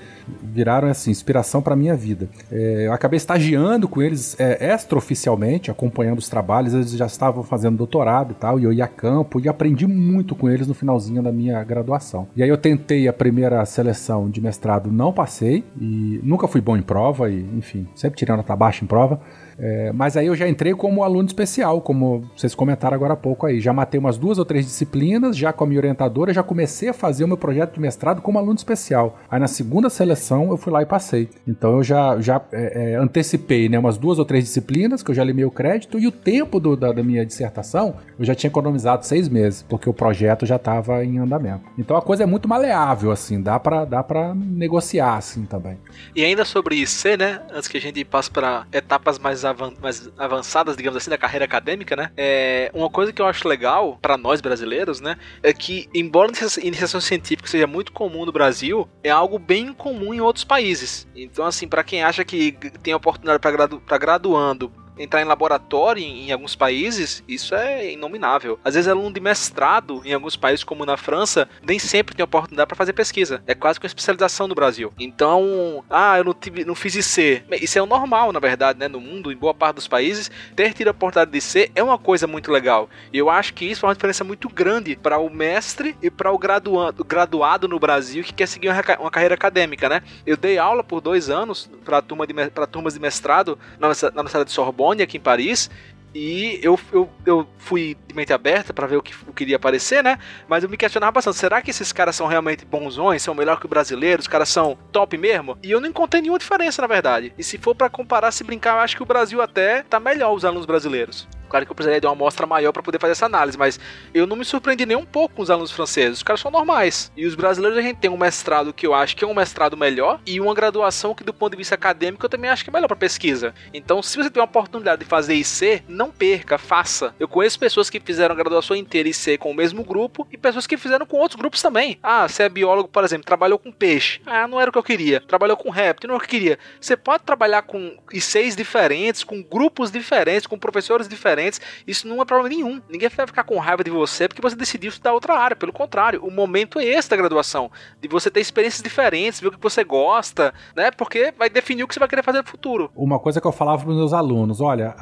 viraram 0.43 0.87
assim, 0.87 1.11
inspiração 1.11 1.61
para 1.61 1.75
minha 1.75 1.95
vida. 1.95 2.27
É, 2.51 2.87
eu 2.87 2.93
acabei 2.93 3.17
estagiando 3.17 3.87
com 3.87 4.01
eles 4.01 4.35
é, 4.39 4.73
extraoficialmente, 4.73 5.71
acompanhando 5.71 6.19
os 6.19 6.29
trabalhos, 6.29 6.73
eles 6.73 6.91
já 6.91 7.05
estavam 7.05 7.43
fazendo 7.43 7.77
doutorado 7.77 8.31
e 8.31 8.35
tal, 8.35 8.59
e 8.59 8.63
eu 8.63 8.73
ia 8.73 8.85
a 8.85 8.87
campo 8.87 9.39
e 9.39 9.47
aprendi 9.47 9.85
muito 9.87 10.35
com 10.35 10.49
eles 10.49 10.67
no 10.67 10.73
finalzinho 10.73 11.21
da 11.21 11.31
minha 11.31 11.63
graduação. 11.63 12.27
E 12.35 12.41
aí 12.43 12.49
eu 12.49 12.57
tentei 12.57 13.07
a 13.07 13.13
primeira 13.13 13.63
seleção 13.65 14.29
de 14.29 14.41
mestrado, 14.41 14.91
não 14.91 15.10
passei, 15.11 15.63
e 15.79 16.19
nunca 16.23 16.47
fui 16.47 16.61
bom 16.61 16.75
em 16.77 16.81
prova, 16.81 17.29
e 17.29 17.39
enfim, 17.57 17.87
sempre 17.95 18.17
tirei 18.17 18.35
nota 18.35 18.55
baixa 18.55 18.83
em 18.83 18.87
prova. 18.87 19.19
É, 19.63 19.91
mas 19.91 20.17
aí 20.17 20.25
eu 20.25 20.35
já 20.35 20.49
entrei 20.49 20.73
como 20.73 21.03
aluno 21.03 21.27
especial, 21.27 21.79
como 21.81 22.23
vocês 22.35 22.55
comentaram 22.55 22.95
agora 22.95 23.13
há 23.13 23.17
pouco 23.17 23.45
aí. 23.45 23.59
Já 23.61 23.71
matei 23.71 23.99
umas 23.99 24.17
duas 24.17 24.39
ou 24.39 24.45
três 24.45 24.65
disciplinas, 24.65 25.37
já 25.37 25.53
com 25.53 25.63
a 25.63 25.67
minha 25.67 25.79
orientadora, 25.79 26.33
já 26.33 26.41
comecei 26.41 26.89
a 26.89 26.93
fazer 26.93 27.23
o 27.23 27.27
meu 27.27 27.37
projeto 27.37 27.75
de 27.75 27.79
mestrado 27.79 28.21
como 28.23 28.39
aluno 28.39 28.55
especial. 28.55 29.19
Aí 29.29 29.39
na 29.39 29.47
segunda 29.47 29.87
seleção 29.89 30.49
eu 30.49 30.57
fui 30.57 30.73
lá 30.73 30.81
e 30.81 30.85
passei. 30.85 31.29
Então 31.47 31.77
eu 31.77 31.83
já, 31.83 32.19
já 32.19 32.41
é, 32.51 32.93
é, 32.93 32.95
antecipei 32.95 33.69
né, 33.69 33.77
umas 33.77 33.97
duas 33.99 34.17
ou 34.17 34.25
três 34.25 34.45
disciplinas, 34.45 35.03
que 35.03 35.11
eu 35.11 35.15
já 35.15 35.23
limei 35.23 35.45
o 35.45 35.51
crédito, 35.51 35.99
e 35.99 36.07
o 36.07 36.11
tempo 36.11 36.59
do- 36.59 36.75
da, 36.75 36.91
da 36.91 37.03
minha 37.03 37.23
dissertação 37.25 37.95
eu 38.17 38.25
já 38.25 38.33
tinha 38.33 38.49
economizado 38.49 39.05
seis 39.05 39.29
meses, 39.29 39.63
porque 39.69 39.87
o 39.89 39.93
projeto 39.93 40.45
já 40.45 40.55
estava 40.55 41.05
em 41.05 41.19
andamento. 41.19 41.63
Então 41.77 41.95
a 41.95 42.01
coisa 42.01 42.23
é 42.23 42.25
muito 42.25 42.47
maleável, 42.49 43.11
assim, 43.11 43.39
dá 43.41 43.59
pra, 43.59 43.85
dá 43.85 44.03
negociar 44.35 45.17
assim 45.17 45.45
também. 45.45 45.77
E 46.15 46.23
ainda 46.23 46.45
sobre 46.45 46.75
IC, 46.75 47.17
né? 47.17 47.41
Antes 47.53 47.67
que 47.67 47.77
a 47.77 47.81
gente 47.81 48.03
passe 48.03 48.29
para 48.31 48.65
etapas 48.71 49.19
mais, 49.19 49.43
mais 49.81 50.11
avançadas, 50.17 50.75
digamos 50.75 50.97
assim, 50.97 51.09
da 51.09 51.17
carreira 51.17 51.45
acadêmica, 51.45 51.95
né? 51.95 52.11
É, 52.17 52.71
uma 52.73 52.89
coisa 52.89 53.11
que 53.13 53.21
eu 53.21 53.25
acho 53.25 53.47
legal 53.47 53.97
para 54.01 54.17
nós 54.17 54.41
brasileiros, 54.41 54.99
né? 55.01 55.15
É 55.43 55.53
que, 55.53 55.87
embora 55.93 56.27
a 56.27 56.31
inicia- 56.31 56.65
iniciação 56.65 57.01
científica 57.01 57.47
seja 57.47 57.67
muito 57.67 57.91
comum 57.91 58.25
no 58.25 58.31
Brasil, 58.31 58.87
é 59.03 59.09
algo 59.09 59.37
bem 59.37 59.73
comum 59.73 60.13
em 60.13 60.21
outros 60.21 60.45
países. 60.45 61.07
Então, 61.15 61.45
assim, 61.45 61.67
para 61.67 61.83
quem 61.83 62.03
acha 62.03 62.23
que 62.23 62.53
tem 62.81 62.93
oportunidade 62.93 63.39
para 63.39 63.51
gradu 63.51 63.81
graduando 63.99 64.71
entrar 64.97 65.21
em 65.21 65.25
laboratório 65.25 66.01
em, 66.01 66.27
em 66.27 66.31
alguns 66.31 66.55
países, 66.55 67.23
isso 67.27 67.55
é 67.55 67.91
inominável. 67.91 68.59
Às 68.63 68.75
vezes, 68.75 68.87
aluno 68.87 69.13
de 69.13 69.19
mestrado 69.19 70.01
em 70.05 70.13
alguns 70.13 70.35
países, 70.35 70.63
como 70.63 70.85
na 70.85 70.97
França, 70.97 71.49
nem 71.61 71.79
sempre 71.79 72.15
tem 72.15 72.23
oportunidade 72.23 72.67
para 72.67 72.75
fazer 72.75 72.93
pesquisa. 72.93 73.41
É 73.47 73.55
quase 73.55 73.79
que 73.79 73.85
uma 73.85 73.89
especialização 73.89 74.47
no 74.47 74.55
Brasil. 74.55 74.93
Então, 74.99 75.83
ah, 75.89 76.17
eu 76.17 76.23
não, 76.23 76.33
tive, 76.33 76.65
não 76.65 76.75
fiz 76.75 76.95
IC. 76.95 77.43
Isso 77.61 77.77
é 77.77 77.81
o 77.81 77.85
normal, 77.85 78.31
na 78.31 78.39
verdade, 78.39 78.79
né? 78.79 78.87
No 78.87 78.99
mundo, 78.99 79.31
em 79.31 79.35
boa 79.35 79.53
parte 79.53 79.75
dos 79.75 79.87
países, 79.87 80.29
ter 80.55 80.73
tido 80.73 80.89
a 80.89 80.91
oportunidade 80.91 81.31
de 81.31 81.37
IC 81.37 81.71
é 81.75 81.83
uma 81.83 81.97
coisa 81.97 82.27
muito 82.27 82.51
legal. 82.51 82.89
E 83.11 83.17
eu 83.17 83.29
acho 83.29 83.53
que 83.53 83.65
isso 83.65 83.81
faz 83.81 83.89
uma 83.89 83.95
diferença 83.95 84.23
muito 84.23 84.49
grande 84.49 84.95
para 84.95 85.17
o 85.17 85.29
mestre 85.29 85.95
e 86.01 86.09
para 86.09 86.31
o 86.31 86.37
graduando, 86.37 87.03
graduado 87.03 87.67
no 87.67 87.79
Brasil 87.79 88.23
que 88.23 88.33
quer 88.33 88.47
seguir 88.47 88.69
uma, 88.69 88.81
uma 88.99 89.11
carreira 89.11 89.35
acadêmica, 89.35 89.89
né? 89.89 90.01
Eu 90.25 90.37
dei 90.37 90.57
aula 90.57 90.83
por 90.83 91.01
dois 91.01 91.29
anos 91.29 91.69
para 91.83 92.01
turma 92.01 92.25
turmas 92.71 92.93
de 92.93 92.99
mestrado 92.99 93.57
na, 93.79 93.89
na 93.89 94.21
Universidade 94.21 94.45
de 94.45 94.51
Sorbonne, 94.51 94.80
aqui 95.03 95.17
em 95.17 95.21
Paris. 95.21 95.69
E 96.13 96.59
eu, 96.61 96.77
eu, 96.91 97.09
eu 97.25 97.47
fui 97.57 97.95
de 98.05 98.13
mente 98.13 98.33
aberta 98.33 98.73
para 98.73 98.85
ver 98.85 98.97
o 98.97 99.01
que, 99.01 99.13
o 99.13 99.55
aparecer, 99.55 100.03
né? 100.03 100.19
Mas 100.47 100.61
eu 100.63 100.69
me 100.69 100.75
questionava 100.75 101.13
bastante: 101.13 101.37
será 101.37 101.61
que 101.61 101.71
esses 101.71 101.93
caras 101.93 102.15
são 102.15 102.27
realmente 102.27 102.65
bonzões? 102.65 103.21
São 103.21 103.33
melhor 103.33 103.59
que 103.59 103.65
o 103.65 103.69
brasileiro? 103.69 104.21
Os 104.21 104.27
caras 104.27 104.49
são 104.49 104.77
top 104.91 105.17
mesmo? 105.17 105.57
E 105.63 105.71
eu 105.71 105.79
não 105.79 105.87
encontrei 105.87 106.21
nenhuma 106.21 106.39
diferença, 106.39 106.81
na 106.81 106.87
verdade. 106.87 107.33
E 107.37 107.43
se 107.43 107.57
for 107.57 107.73
para 107.73 107.89
comparar, 107.89 108.31
se 108.31 108.43
brincar, 108.43 108.75
eu 108.75 108.79
acho 108.79 108.97
que 108.97 109.03
o 109.03 109.05
Brasil 109.05 109.41
até 109.41 109.83
tá 109.83 109.99
melhor 110.01 110.33
os 110.33 110.43
alunos 110.43 110.65
brasileiros. 110.65 111.27
Claro 111.51 111.65
que 111.65 111.71
eu 111.73 111.75
precisaria 111.75 111.99
de 111.99 112.07
uma 112.07 112.13
amostra 112.13 112.47
maior 112.47 112.71
para 112.71 112.81
poder 112.81 112.97
fazer 112.97 113.11
essa 113.11 113.25
análise, 113.25 113.57
mas 113.57 113.77
eu 114.13 114.25
não 114.25 114.37
me 114.37 114.45
surpreendi 114.45 114.85
nem 114.85 114.95
um 114.95 115.03
pouco 115.03 115.35
com 115.35 115.41
os 115.41 115.49
alunos 115.49 115.69
franceses. 115.69 116.19
Os 116.19 116.23
caras 116.23 116.39
são 116.39 116.49
normais. 116.49 117.11
E 117.15 117.25
os 117.25 117.35
brasileiros 117.35 117.77
a 117.77 117.81
gente 117.81 117.97
tem 117.97 118.09
um 118.09 118.15
mestrado 118.15 118.71
que 118.71 118.87
eu 118.87 118.93
acho 118.93 119.17
que 119.17 119.25
é 119.25 119.27
um 119.27 119.33
mestrado 119.33 119.75
melhor 119.75 120.21
e 120.25 120.39
uma 120.39 120.53
graduação 120.53 121.13
que 121.13 121.25
do 121.25 121.33
ponto 121.33 121.51
de 121.51 121.57
vista 121.57 121.75
acadêmico 121.75 122.25
eu 122.25 122.29
também 122.29 122.49
acho 122.49 122.63
que 122.63 122.69
é 122.69 122.73
melhor 122.73 122.87
para 122.87 122.95
pesquisa. 122.95 123.53
Então, 123.73 124.01
se 124.01 124.15
você 124.15 124.29
tem 124.29 124.39
uma 124.41 124.47
oportunidade 124.47 125.03
de 125.03 125.09
fazer 125.09 125.33
IC, 125.33 125.83
não 125.89 126.09
perca, 126.09 126.57
faça. 126.57 127.13
Eu 127.19 127.27
conheço 127.27 127.59
pessoas 127.59 127.89
que 127.89 127.99
fizeram 127.99 128.33
a 128.33 128.37
graduação 128.37 128.73
inteira 128.73 129.09
IC 129.09 129.37
com 129.37 129.51
o 129.51 129.53
mesmo 129.53 129.83
grupo 129.83 130.25
e 130.31 130.37
pessoas 130.37 130.65
que 130.65 130.77
fizeram 130.77 131.05
com 131.05 131.17
outros 131.17 131.37
grupos 131.37 131.61
também. 131.61 131.99
Ah, 132.01 132.29
você 132.29 132.43
é 132.43 132.49
biólogo, 132.49 132.87
por 132.87 133.03
exemplo, 133.03 133.25
trabalhou 133.25 133.59
com 133.59 133.73
peixe. 133.73 134.21
Ah, 134.25 134.47
não 134.47 134.61
era 134.61 134.69
o 134.69 134.71
que 134.71 134.79
eu 134.79 134.83
queria. 134.83 135.19
Trabalhou 135.19 135.57
com 135.57 135.69
réptil, 135.69 136.07
não 136.07 136.15
era 136.15 136.23
o 136.23 136.25
que 136.25 136.33
eu 136.33 136.39
queria. 136.39 136.59
Você 136.79 136.95
pode 136.95 137.23
trabalhar 137.23 137.63
com 137.63 137.97
ICs 138.13 138.55
diferentes, 138.55 139.25
com 139.25 139.43
grupos 139.43 139.91
diferentes, 139.91 140.47
com 140.47 140.57
professores 140.57 141.09
diferentes. 141.09 141.40
Isso 141.87 142.07
não 142.07 142.21
é 142.21 142.25
problema 142.25 142.49
nenhum. 142.49 142.81
Ninguém 142.89 143.09
vai 143.09 143.27
ficar 143.27 143.43
com 143.43 143.57
raiva 143.57 143.83
de 143.83 143.89
você 143.89 144.27
porque 144.27 144.41
você 144.41 144.55
decidiu 144.55 144.89
estudar 144.89 145.13
outra 145.13 145.37
área. 145.37 145.55
Pelo 145.55 145.73
contrário, 145.73 146.23
o 146.23 146.31
momento 146.31 146.79
é 146.79 146.85
esse 146.85 147.09
da 147.09 147.15
graduação. 147.15 147.71
De 147.99 148.07
você 148.07 148.29
ter 148.29 148.39
experiências 148.39 148.81
diferentes, 148.81 149.39
ver 149.39 149.47
o 149.47 149.51
que 149.51 149.61
você 149.61 149.83
gosta, 149.83 150.53
né? 150.75 150.91
Porque 150.91 151.33
vai 151.37 151.49
definir 151.49 151.83
o 151.83 151.87
que 151.87 151.93
você 151.93 151.99
vai 151.99 152.09
querer 152.09 152.23
fazer 152.23 152.39
no 152.39 152.47
futuro. 152.47 152.91
Uma 152.95 153.19
coisa 153.19 153.39
que 153.39 153.47
eu 153.47 153.51
falava 153.51 153.81
para 153.81 153.91
os 153.91 153.97
meus 153.97 154.13
alunos, 154.13 154.61
olha, 154.61 154.95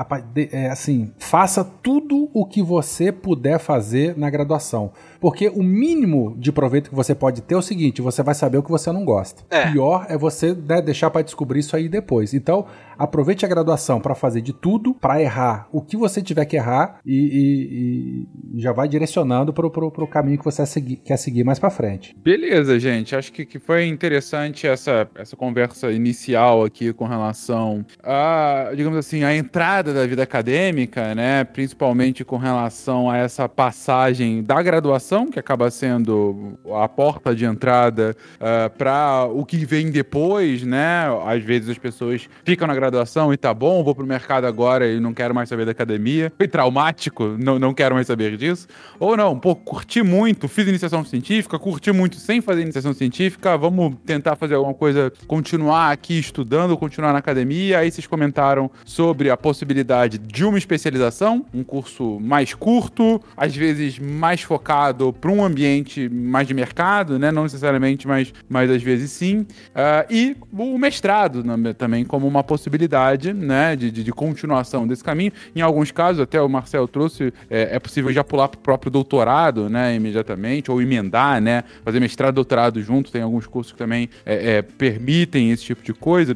é 0.52 0.70
assim, 0.70 1.12
faça 1.18 1.64
tudo 1.64 2.30
o 2.34 2.46
que 2.46 2.62
você 2.62 3.12
puder 3.12 3.60
fazer 3.60 4.18
na 4.18 4.30
graduação, 4.30 4.92
porque 5.20 5.50
o 5.50 5.64
mínimo 5.64 6.36
de 6.38 6.52
proveito 6.52 6.90
que 6.90 6.96
você 6.96 7.14
pode 7.14 7.42
ter 7.42 7.56
é 7.56 7.58
o 7.58 7.62
seguinte, 7.62 8.02
você 8.02 8.24
vai 8.24 8.36
saber 8.36 8.58
o 8.58 8.64
que 8.64 8.70
você 8.70 8.92
não 8.92 9.04
gosta. 9.04 9.44
É. 9.50 9.72
Pior 9.72 10.06
é 10.10 10.18
você 10.18 10.54
né, 10.54 10.82
deixar 10.82 11.10
para 11.10 11.22
descobrir 11.22 11.60
isso 11.60 11.76
aí 11.76 11.90
depois. 11.90 12.34
Então, 12.34 12.66
aproveite 13.00 13.46
a 13.46 13.48
graduação 13.48 14.00
para 14.02 14.14
fazer 14.14 14.42
de 14.42 14.54
tudo, 14.54 14.94
para 14.94 15.22
errar 15.22 15.68
o 15.72 15.82
que 15.82 15.96
você 15.98 16.22
tiver 16.22 16.46
que 16.46 16.56
errar 16.58 17.00
e, 17.06 17.16
e- 17.16 18.58
e 18.58 18.62
já 18.62 18.72
vai 18.74 18.88
direcionando 18.88 19.54
pro, 19.54 19.72
pro 19.72 20.08
caminho 20.08 20.38
que 20.38 20.44
você 20.46 20.64
quer 21.04 21.18
seguir 21.18 21.44
mais 21.44 21.58
para 21.60 21.70
frente. 21.70 22.16
Beleza, 22.18 22.80
gente. 22.80 23.16
Acho 23.16 23.32
que, 23.32 23.46
que 23.46 23.60
foi 23.60 23.88
interessante 23.88 24.68
essa, 24.68 25.08
essa 25.16 25.36
conversa 25.36 25.92
inicial 25.92 26.64
aqui 26.64 26.92
com 26.94 27.06
relação 27.06 27.86
a, 28.04 28.72
digamos 28.76 28.98
assim, 28.98 29.24
a 29.24 29.36
entrada 29.36 29.94
da 29.94 30.06
vida 30.06 30.24
acadêmica, 30.24 31.16
né? 31.16 31.44
Principalmente 31.44 32.26
com 32.26 32.38
relação 32.38 33.10
a 33.10 33.18
essa 33.18 33.48
passagem 33.48 34.44
da 34.44 34.62
graduação, 34.62 35.28
que 35.28 35.40
acaba 35.40 35.72
sendo 35.72 36.58
a 36.76 36.88
porta 36.90 37.34
de 37.36 37.46
entrada 37.46 38.16
para 38.78 39.26
o 39.32 39.46
que 39.46 39.64
vem 39.66 39.90
depois, 39.92 40.64
né? 40.64 41.06
Às 41.26 41.44
vezes 41.44 41.70
as 41.70 41.78
pessoas 41.78 42.28
ficam 42.44 42.68
na 42.68 42.74
graduação 42.76 42.89
e 43.34 43.38
tá 43.38 43.54
bom, 43.54 43.84
vou 43.84 43.94
pro 43.94 44.06
mercado 44.06 44.46
agora 44.46 44.88
e 44.88 45.00
não 45.00 45.14
quero 45.14 45.34
mais 45.34 45.50
saber 45.50 45.66
da 45.66 45.72
academia. 45.72 46.32
Foi 46.38 46.48
traumático, 46.48 47.36
não, 47.40 47.60
não 47.60 47.74
quero 47.74 47.96
mais 47.96 48.08
saber 48.08 48.38
disso. 48.38 48.68
Ou 49.00 49.16
não, 49.16 49.38
pô, 49.38 49.56
curti 49.56 50.02
muito, 50.02 50.48
fiz 50.48 50.68
iniciação 50.68 51.04
científica, 51.06 51.58
curti 51.60 51.92
muito 51.92 52.18
sem 52.18 52.42
fazer 52.42 52.62
iniciação 52.62 52.94
científica, 52.94 53.58
vamos 53.58 53.96
tentar 54.06 54.36
fazer 54.36 54.56
alguma 54.56 54.74
coisa, 54.74 55.12
continuar 55.28 55.92
aqui 55.92 56.18
estudando, 56.20 56.78
continuar 56.78 57.14
na 57.14 57.20
academia. 57.20 57.80
Aí 57.80 57.92
vocês 57.92 58.08
comentaram 58.08 58.70
sobre 58.86 59.30
a 59.30 59.38
possibilidade 59.38 60.18
de 60.18 60.46
uma 60.46 60.58
especialização, 60.58 61.46
um 61.54 61.64
curso 61.64 62.20
mais 62.20 62.54
curto, 62.54 63.22
às 63.36 63.56
vezes 63.56 64.00
mais 64.00 64.42
focado 64.42 65.14
para 65.14 65.32
um 65.32 65.44
ambiente 65.44 66.10
mais 66.10 66.48
de 66.48 66.54
mercado, 66.54 67.20
né? 67.20 67.32
Não 67.32 67.44
necessariamente, 67.44 68.08
mas, 68.08 68.34
mas 68.48 68.70
às 68.70 68.82
vezes 68.82 69.12
sim. 69.12 69.46
Ah, 69.74 70.06
e 70.10 70.36
o 70.52 70.78
mestrado 70.78 71.44
também 71.78 72.06
como 72.06 72.28
uma 72.28 72.44
possibilidade, 72.44 72.79
né? 73.48 73.76
De, 73.76 73.90
de, 73.90 74.04
de 74.04 74.12
continuação 74.12 74.88
desse 74.88 75.04
caminho. 75.04 75.32
Em 75.56 75.62
alguns 75.62 75.92
casos, 75.92 76.10
caso, 76.10 76.22
até 76.24 76.42
o 76.42 76.50
Marcel 76.50 76.88
trouxe, 76.88 77.34
é, 77.50 77.76
é 77.76 77.80
possível 77.80 78.12
já 78.12 78.24
pular 78.24 78.48
pro 78.48 78.60
próprio 78.60 78.92
doutorado, 78.92 79.70
né, 79.70 79.96
imediatamente, 79.96 80.72
ou 80.72 80.82
emendar, 80.82 81.42
né, 81.42 81.64
fazer 81.84 82.00
mestrado 82.00 82.34
e 82.34 82.36
doutorado 82.36 82.82
junto, 82.82 83.12
tem 83.12 83.22
alguns 83.22 83.46
cursos 83.46 83.72
que 83.72 83.78
também 83.78 84.10
é, 84.26 84.58
é, 84.58 84.62
permitem 84.62 85.52
esse 85.52 85.64
tipo 85.64 85.84
de 85.84 85.94
coisa. 85.94 86.36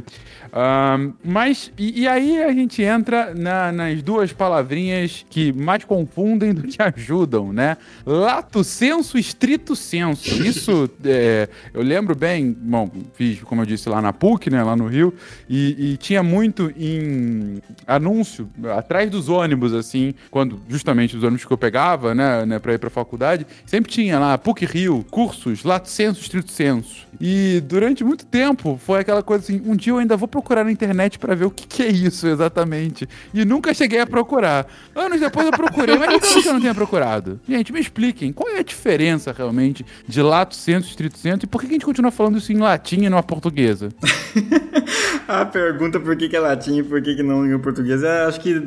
Um, 0.53 1.13
mas, 1.23 1.71
e, 1.75 2.01
e, 2.01 2.07
aí 2.07 2.43
a 2.43 2.53
gente 2.53 2.79
entra 2.83 3.33
na, 3.33 3.71
nas 3.71 4.03
duas 4.03 4.31
palavrinhas 4.31 5.25
que 5.27 5.51
mais 5.51 5.83
confundem 5.83 6.53
do 6.53 6.61
que 6.61 6.77
ajudam, 6.95 7.51
né? 7.51 7.75
Lato 8.05 8.63
senso, 8.63 9.17
estrito 9.17 9.75
senso. 9.75 10.43
Isso, 10.43 10.87
é, 11.03 11.49
eu 11.73 11.81
lembro 11.81 12.13
bem, 12.15 12.55
bom, 12.55 12.87
fiz, 13.15 13.41
como 13.41 13.63
eu 13.63 13.65
disse, 13.65 13.89
lá 13.89 13.99
na 13.99 14.13
PUC, 14.13 14.51
né, 14.51 14.61
lá 14.61 14.75
no 14.75 14.85
Rio, 14.85 15.11
e, 15.49 15.93
e 15.93 15.97
tinha 15.97 16.21
muito 16.21 16.71
em 16.77 17.59
anúncio, 17.87 18.47
atrás 18.77 19.09
dos 19.09 19.29
ônibus, 19.29 19.73
assim, 19.73 20.13
quando 20.29 20.61
justamente 20.69 21.17
os 21.17 21.23
ônibus 21.23 21.45
que 21.45 21.51
eu 21.51 21.57
pegava, 21.57 22.13
né, 22.13 22.45
né 22.45 22.59
pra 22.59 22.75
ir 22.75 22.77
pra 22.77 22.91
faculdade, 22.91 23.47
sempre 23.65 23.91
tinha 23.91 24.19
lá 24.19 24.37
PUC 24.37 24.67
Rio, 24.67 25.03
cursos, 25.09 25.63
lato 25.63 25.89
senso, 25.89 26.21
estrito 26.21 26.51
senso. 26.51 27.07
E 27.19 27.59
durante 27.61 28.03
muito 28.03 28.25
tempo 28.25 28.79
foi 28.83 28.99
aquela 28.99 29.23
coisa 29.23 29.43
assim, 29.43 29.61
um 29.65 29.75
dia 29.75 29.93
eu 29.93 29.97
ainda 29.97 30.15
vou 30.15 30.27
procurar 30.27 30.42
na 30.63 30.71
internet 30.71 31.17
para 31.19 31.35
ver 31.35 31.45
o 31.45 31.51
que, 31.51 31.65
que, 31.65 31.83
é 31.83 31.87
isso 31.89 32.27
exatamente. 32.27 33.07
E 33.33 33.45
nunca 33.45 33.73
cheguei 33.73 33.99
a 33.99 34.07
procurar. 34.07 34.67
Anos 34.95 35.19
depois 35.19 35.45
eu 35.45 35.51
procurei, 35.51 35.97
mas 35.97 36.19
por 36.19 36.41
que 36.41 36.47
eu 36.47 36.53
não 36.53 36.61
tenha 36.61 36.75
procurado? 36.75 37.39
Gente, 37.47 37.71
me 37.71 37.79
expliquem, 37.79 38.33
qual 38.33 38.53
é 38.53 38.59
a 38.59 38.63
diferença 38.63 39.33
realmente 39.35 39.85
de 40.07 40.21
lato 40.21 40.55
senso, 40.55 40.89
estrito 40.89 41.17
senso 41.17 41.45
e 41.45 41.47
por 41.47 41.61
que 41.61 41.67
a 41.67 41.71
gente 41.71 41.85
continua 41.85 42.11
falando 42.11 42.37
isso 42.37 42.51
em 42.51 42.57
latim 42.57 43.03
e 43.03 43.09
não 43.09 43.17
a 43.17 43.23
portuguesa? 43.23 43.89
a 45.27 45.45
pergunta 45.45 45.99
por 45.99 46.15
que, 46.15 46.27
que 46.27 46.35
é 46.35 46.39
latim 46.39 46.79
e 46.79 46.83
por 46.83 47.01
que, 47.01 47.15
que 47.15 47.23
não 47.23 47.45
em 47.45 47.59
português, 47.59 48.03
é, 48.03 48.25
acho 48.25 48.39
que 48.39 48.61